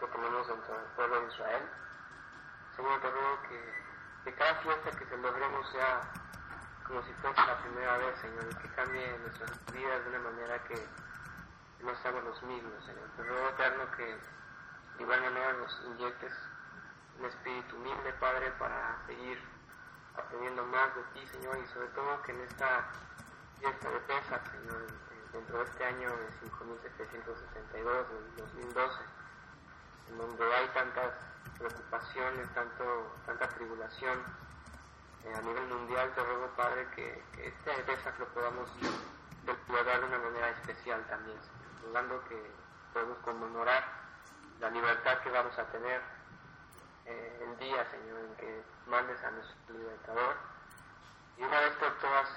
que 0.00 0.06
tenemos 0.06 0.48
dentro 0.48 0.74
del 0.74 0.86
pueblo 0.96 1.20
de 1.20 1.26
Israel. 1.32 1.62
Señor, 2.76 3.00
te 3.00 3.10
ruego 3.10 3.42
que, 3.42 4.34
cada 4.34 4.54
fiesta 4.56 4.90
que 4.90 5.06
celebremos 5.06 5.70
sea 5.70 6.00
como 6.86 7.02
si 7.02 7.12
fuese 7.14 7.40
la 7.46 7.58
primera 7.58 7.96
vez, 7.98 8.18
Señor, 8.20 8.44
y 8.50 8.54
que 8.56 8.68
cambie 8.74 9.18
nuestras 9.18 9.72
vidas 9.72 10.04
de 10.04 10.10
una 10.10 10.30
manera 10.30 10.64
que 10.64 10.88
no 11.80 11.94
seamos 11.96 12.24
los 12.24 12.42
mismos, 12.42 12.84
Señor. 12.84 13.08
Te 13.16 13.22
ruego, 13.22 13.48
Eterno, 13.48 13.90
que 13.96 14.04
de 14.04 15.02
igual 15.02 15.20
manera 15.22 15.52
nos 15.54 15.80
inyectes 15.86 16.32
un 17.18 17.26
espíritu 17.26 17.76
humilde, 17.76 18.12
Padre, 18.20 18.50
para 18.58 18.98
seguir 19.06 19.38
aprendiendo 20.16 20.64
más 20.66 20.94
de 20.94 21.02
ti, 21.14 21.26
Señor, 21.28 21.58
y 21.58 21.66
sobre 21.68 21.88
todo 21.88 22.22
que 22.22 22.32
en 22.32 22.40
esta 22.42 22.88
fiesta 23.58 23.90
de 23.90 24.00
Pesach, 24.00 24.50
Señor, 24.50 25.11
dentro 25.32 25.58
de 25.58 25.64
este 25.64 25.84
año 25.84 26.10
de 26.10 26.32
5762, 26.40 28.08
del 28.08 28.36
2012, 28.36 29.02
en 30.10 30.18
donde 30.18 30.54
hay 30.54 30.68
tantas 30.68 31.14
preocupaciones, 31.58 32.54
tanto, 32.54 33.14
tanta 33.26 33.48
tribulación 33.48 34.18
eh, 35.24 35.34
a 35.34 35.40
nivel 35.40 35.66
mundial, 35.68 36.12
te 36.14 36.22
ruego, 36.22 36.48
Padre, 36.56 36.88
que, 36.94 37.22
que 37.34 37.48
este 37.48 37.82
Pesach 37.84 38.18
lo 38.18 38.26
podamos 38.28 38.68
celebrar 39.66 40.00
de 40.00 40.06
una 40.06 40.18
manera 40.18 40.50
especial 40.50 41.04
también, 41.08 41.38
rogando 41.84 42.22
que 42.28 42.50
podamos 42.92 43.18
conmemorar 43.18 43.84
la 44.60 44.70
libertad 44.70 45.18
que 45.20 45.30
vamos 45.30 45.58
a 45.58 45.64
tener 45.72 46.00
eh, 47.06 47.46
el 47.48 47.58
día, 47.58 47.84
Señor, 47.90 48.20
en 48.20 48.36
que 48.36 48.62
mandes 48.86 49.22
a 49.24 49.30
nuestro 49.30 49.74
libertador. 49.76 50.36
Y 51.36 51.42
una 51.42 51.60
vez 51.60 51.72
por 51.76 51.98
todas, 51.98 52.28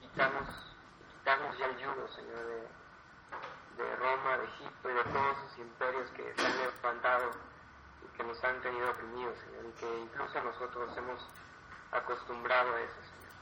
quitamos, 0.00 0.73
quitamos 1.24 1.56
ya 1.56 1.64
el 1.64 1.78
yugo, 1.78 2.06
Señor, 2.08 2.44
de, 2.44 3.82
de 3.82 3.96
Roma, 3.96 4.36
de 4.36 4.44
Egipto 4.44 4.90
y 4.90 4.92
de 4.92 5.04
todos 5.04 5.38
esos 5.38 5.58
imperios 5.58 6.10
que 6.10 6.34
se 6.36 6.46
han 6.46 6.58
levantado 6.58 7.30
que 8.14 8.24
nos 8.24 8.44
han 8.44 8.60
tenido 8.60 8.90
oprimidos, 8.90 9.38
Señor, 9.38 9.64
y 9.64 9.72
que 9.72 10.00
incluso 10.00 10.44
nosotros 10.44 10.94
hemos 10.98 11.26
acostumbrado 11.92 12.76
a 12.76 12.80
eso, 12.82 13.00
Señor. 13.00 13.32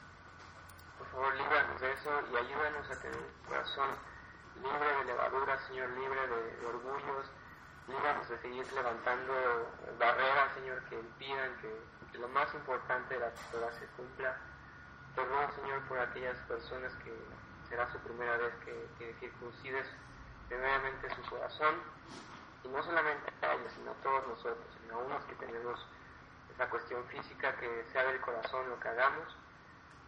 Por 0.97 1.07
favor, 1.09 1.35
líbranos 1.35 1.81
de 1.81 1.93
eso 1.93 2.11
y 2.33 2.37
ayúdanos 2.37 2.89
a 2.89 3.01
tener 3.01 3.19
un 3.19 3.49
corazón 3.49 3.89
libre 4.63 4.97
de 4.99 5.05
levadura, 5.05 5.59
Señor, 5.67 5.91
libre 5.91 6.27
de, 6.29 6.67
orgullos, 6.67 7.27
líbranos 7.89 8.29
de 8.29 8.39
seguir 8.39 8.73
levantando 8.75 9.35
barreras, 9.99 10.55
Señor, 10.55 10.85
que 10.85 11.01
impidan 11.01 11.57
que, 11.61 12.19
lo 12.19 12.29
más 12.29 12.55
importante 12.55 13.15
de 13.15 13.21
la 13.21 13.35
Torah 13.51 13.73
se 13.73 13.87
cumpla. 13.97 14.39
Perdón, 15.17 15.51
Señor, 15.57 15.83
por 15.89 15.99
aquellas 15.99 16.39
personas 16.47 16.95
que 17.03 17.13
será 17.73 17.91
su 17.91 17.99
primera 18.01 18.37
vez 18.37 18.53
que, 18.67 18.87
que 18.99 19.15
circuncides 19.15 19.89
primeramente 20.47 21.09
su 21.15 21.23
corazón 21.23 21.75
y 22.65 22.69
no 22.69 22.83
solamente 22.83 23.33
a 23.41 23.55
ellos, 23.55 23.73
sino 23.75 23.93
a 23.93 23.95
todos 24.05 24.29
nosotros, 24.29 24.67
sino 24.79 24.97
a 24.97 24.99
unos 24.99 25.25
que 25.25 25.35
tenemos 25.37 25.81
esa 26.53 26.69
cuestión 26.69 27.03
física, 27.07 27.57
que 27.57 27.85
sea 27.91 28.05
del 28.05 28.21
corazón 28.21 28.69
lo 28.69 28.79
que 28.79 28.89
hagamos. 28.89 29.25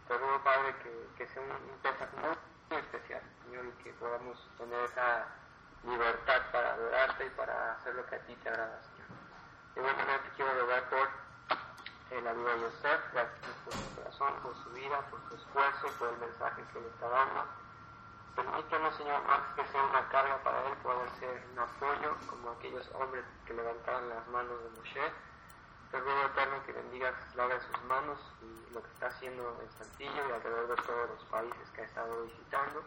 Te 0.07 0.15
ruego, 0.15 0.43
Padre, 0.43 0.75
que, 0.83 0.93
que 1.17 1.27
sea 1.33 1.41
un, 1.41 1.49
un 1.49 2.37
muy 2.69 2.77
especial, 2.77 3.23
Señor, 3.43 3.65
y 3.65 3.83
que 3.83 3.93
podamos 3.93 4.37
tener 4.59 4.83
esa 4.85 5.25
libertad 5.85 6.41
para 6.51 6.73
adorarte 6.73 7.25
y 7.25 7.29
para 7.31 7.73
hacer 7.73 7.95
lo 7.95 8.05
que 8.05 8.15
a 8.15 8.19
ti 8.19 8.35
te 8.43 8.49
agrada, 8.49 8.79
Señor. 8.83 9.09
De 9.73 9.81
igual 9.81 9.97
manera 9.97 10.21
te 10.21 10.29
quiero 10.35 10.53
rogar 10.61 10.87
por 10.89 11.24
la 12.11 12.33
vida 12.33 12.55
de 12.55 12.61
Yosef, 12.61 13.13
gracias 13.13 13.55
por 13.63 13.73
su 13.73 13.95
corazón, 13.95 14.33
por 14.41 14.55
su 14.63 14.69
vida, 14.71 15.01
por 15.09 15.19
su 15.27 15.35
esfuerzo, 15.35 15.87
por 15.99 16.09
el 16.09 16.17
mensaje 16.17 16.63
que 16.71 16.79
le 16.79 16.87
está 16.87 17.09
dando 17.09 17.45
Permítanos, 18.35 18.93
Señor, 18.95 19.23
más 19.23 19.39
que 19.55 19.65
sea 19.67 19.81
una 19.81 20.09
carga 20.09 20.37
para 20.43 20.67
él, 20.67 20.75
poder 20.83 21.09
ser 21.19 21.41
un 21.53 21.59
apoyo, 21.59 22.17
como 22.29 22.51
aquellos 22.51 22.89
hombres 22.93 23.23
que 23.45 23.53
levantaron 23.53 24.09
las 24.09 24.27
manos 24.27 24.61
de 24.61 24.69
Moshe. 24.77 25.11
Te 25.89 25.99
ruego, 26.01 26.25
Eterno, 26.25 26.61
que 26.65 26.73
bendigas 26.73 27.15
la 27.35 27.47
de 27.47 27.61
sus 27.61 27.83
manos 27.83 28.19
y 28.41 28.73
lo 28.73 28.83
que 28.83 28.91
está 28.91 29.07
haciendo 29.07 29.57
en 29.61 29.71
Santillo 29.71 30.27
y 30.27 30.31
alrededor 30.33 30.67
de 30.67 30.83
todos 30.83 31.09
los 31.11 31.23
países 31.31 31.69
que 31.73 31.81
ha 31.81 31.85
estado 31.85 32.23
visitando. 32.23 32.83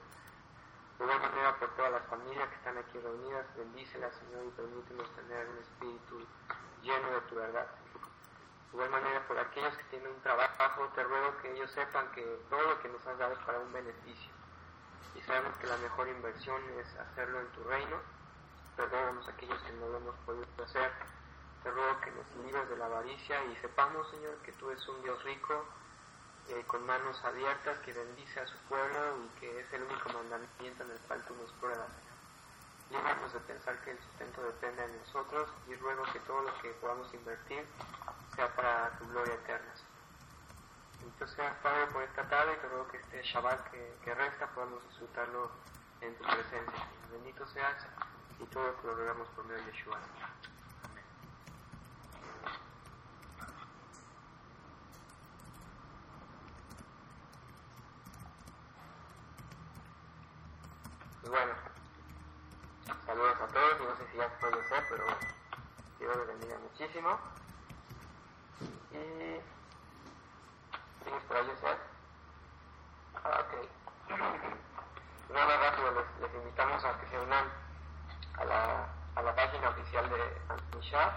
De 0.98 1.04
igual 1.04 1.20
manera, 1.20 1.58
por 1.58 1.74
todas 1.76 1.92
las 1.92 2.06
familias 2.08 2.48
que 2.50 2.56
están 2.56 2.76
aquí 2.76 2.98
reunidas, 2.98 3.46
bendícelas, 3.56 4.14
Señor, 4.16 4.44
y 4.44 4.50
permítenos 4.50 5.08
tener 5.16 5.48
un 5.48 5.58
espíritu 5.58 6.26
lleno 6.82 7.08
de 7.08 7.20
tu 7.22 7.34
verdad. 7.36 7.68
De 8.70 8.76
igual 8.76 8.90
manera, 8.90 9.26
por 9.26 9.38
aquellos 9.38 9.76
que 9.76 9.84
tienen 9.84 10.12
un 10.12 10.20
trabajo, 10.20 10.88
te 10.94 11.02
ruego 11.02 11.36
que 11.38 11.52
ellos 11.52 11.70
sepan 11.70 12.10
que 12.12 12.22
todo 12.50 12.62
lo 12.62 12.80
que 12.80 12.88
nos 12.88 13.06
has 13.06 13.18
dado 13.18 13.32
es 13.32 13.38
para 13.40 13.58
un 13.58 13.72
beneficio 13.72 14.38
y 15.18 15.22
sabemos 15.22 15.56
que 15.56 15.66
la 15.66 15.76
mejor 15.78 16.08
inversión 16.08 16.62
es 16.78 16.86
hacerlo 16.96 17.40
en 17.40 17.48
tu 17.48 17.64
reino. 17.64 17.96
Perdónanos 18.76 19.28
aquellos 19.28 19.60
que 19.62 19.72
no 19.72 19.88
lo 19.88 19.96
hemos 19.98 20.14
podido 20.24 20.46
hacer. 20.64 20.92
Te 21.62 21.70
ruego 21.70 22.00
que 22.00 22.10
nos 22.12 22.46
libres 22.46 22.68
de 22.68 22.76
la 22.76 22.86
avaricia 22.86 23.44
y 23.44 23.56
sepamos, 23.56 24.08
Señor, 24.10 24.36
que 24.44 24.52
tú 24.52 24.70
eres 24.70 24.86
un 24.88 25.02
Dios 25.02 25.22
rico, 25.24 25.64
eh, 26.48 26.62
con 26.68 26.86
manos 26.86 27.22
abiertas, 27.24 27.78
que 27.80 27.92
bendice 27.92 28.40
a 28.40 28.46
su 28.46 28.56
pueblo 28.68 29.18
y 29.24 29.40
que 29.40 29.60
es 29.60 29.72
el 29.72 29.82
único 29.82 30.08
mandamiento 30.10 30.84
en 30.84 30.90
el 30.92 30.98
cual 31.08 31.24
tú 31.26 31.34
nos 31.34 31.50
pruebas. 31.54 31.88
Líbranos 32.90 33.32
de 33.32 33.40
pensar 33.40 33.76
que 33.82 33.90
el 33.90 33.98
sustento 33.98 34.42
depende 34.42 34.86
de 34.86 34.98
nosotros 34.98 35.48
y 35.66 35.74
ruego 35.74 36.04
que 36.12 36.20
todo 36.20 36.42
lo 36.42 36.58
que 36.62 36.70
podamos 36.74 37.12
invertir 37.12 37.66
sea 38.38 38.54
para 38.54 38.96
tu 38.98 39.08
gloria 39.08 39.34
eterna. 39.34 39.72
Entonces, 41.02 41.34
seas, 41.34 41.56
Padre, 41.60 41.88
por 41.92 42.04
esta 42.04 42.22
tarde 42.28 42.52
y 42.54 42.60
te 42.60 42.68
ruego 42.68 42.86
que 42.86 42.98
este 42.98 43.22
Shabbat 43.24 43.68
que, 43.72 44.14
resta 44.14 44.46
podamos 44.54 44.80
disfrutarlo 44.90 45.50
en 46.00 46.14
tu 46.14 46.22
presencia. 46.22 46.86
Bendito 47.10 47.44
seas 47.48 47.84
y 48.38 48.44
todo 48.44 48.76
lo 48.84 48.94
logramos 48.94 49.26
por 49.30 49.44
medio 49.44 49.64
de 49.64 49.72
Yeshua. 49.72 49.98
Pues 61.22 61.32
bueno, 61.32 61.54
saludos 63.04 63.40
a 63.40 63.46
todos 63.48 63.80
y 63.80 63.82
no 63.82 63.96
sé 63.96 64.12
si 64.12 64.16
ya 64.16 64.28
puede 64.38 64.68
ser, 64.68 64.84
pero 64.88 65.04
Dios 65.98 66.16
les 66.18 66.26
bendiga 66.28 66.58
muchísimo. 66.58 67.18
Y 68.92 68.98
¿Tienes 71.04 71.22
por 71.26 71.36
ahí, 71.36 71.50
Ah, 73.24 73.40
ok. 73.40 73.52
Nada 75.32 75.56
rápido, 75.58 75.90
les, 75.92 76.20
les, 76.20 76.34
invitamos 76.34 76.84
a 76.84 76.98
que 77.00 77.06
se 77.08 77.18
unan 77.18 77.44
a 78.38 78.44
la, 78.44 78.88
a 79.14 79.22
la 79.22 79.34
página 79.34 79.68
oficial 79.68 80.08
de 80.08 80.40
Amishaf 80.48 81.12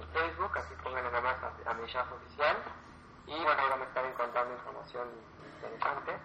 en 0.00 0.08
Facebook, 0.08 0.56
así 0.56 0.74
pongan 0.82 1.04
nada 1.04 1.20
más 1.20 1.36
Amishaf 1.66 2.10
oficial. 2.12 2.56
Y 3.26 3.42
bueno, 3.42 3.60
ahí 3.60 3.68
van 3.68 3.82
a 3.82 3.84
estar 3.84 4.04
encontrando 4.04 4.54
información 4.54 5.08
interesante 5.56 6.16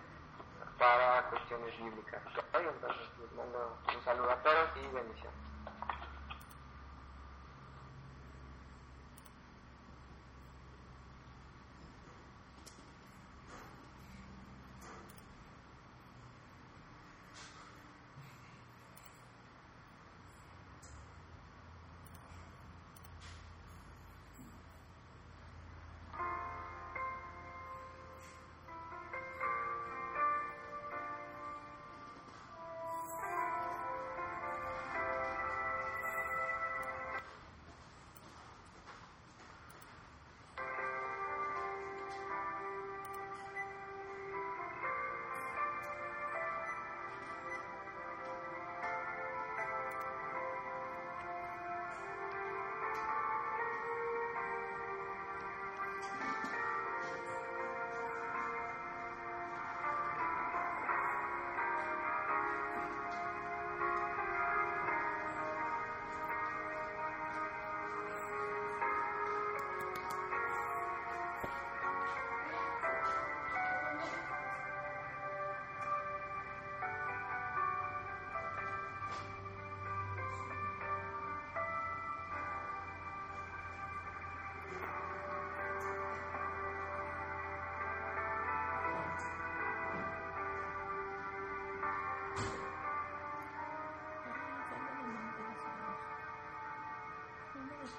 para 0.78 1.24
cuestiones 1.30 1.78
bíblicas. 1.78 2.22
Entonces 2.54 3.10
les 3.20 3.32
mando 3.34 3.78
un 3.94 4.04
saludo 4.04 4.32
a 4.32 4.36
todos 4.44 4.70
y 4.78 4.88
bendiciones. 4.94 5.51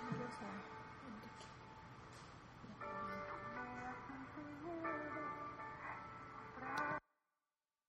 Gracias. 0.00 0.71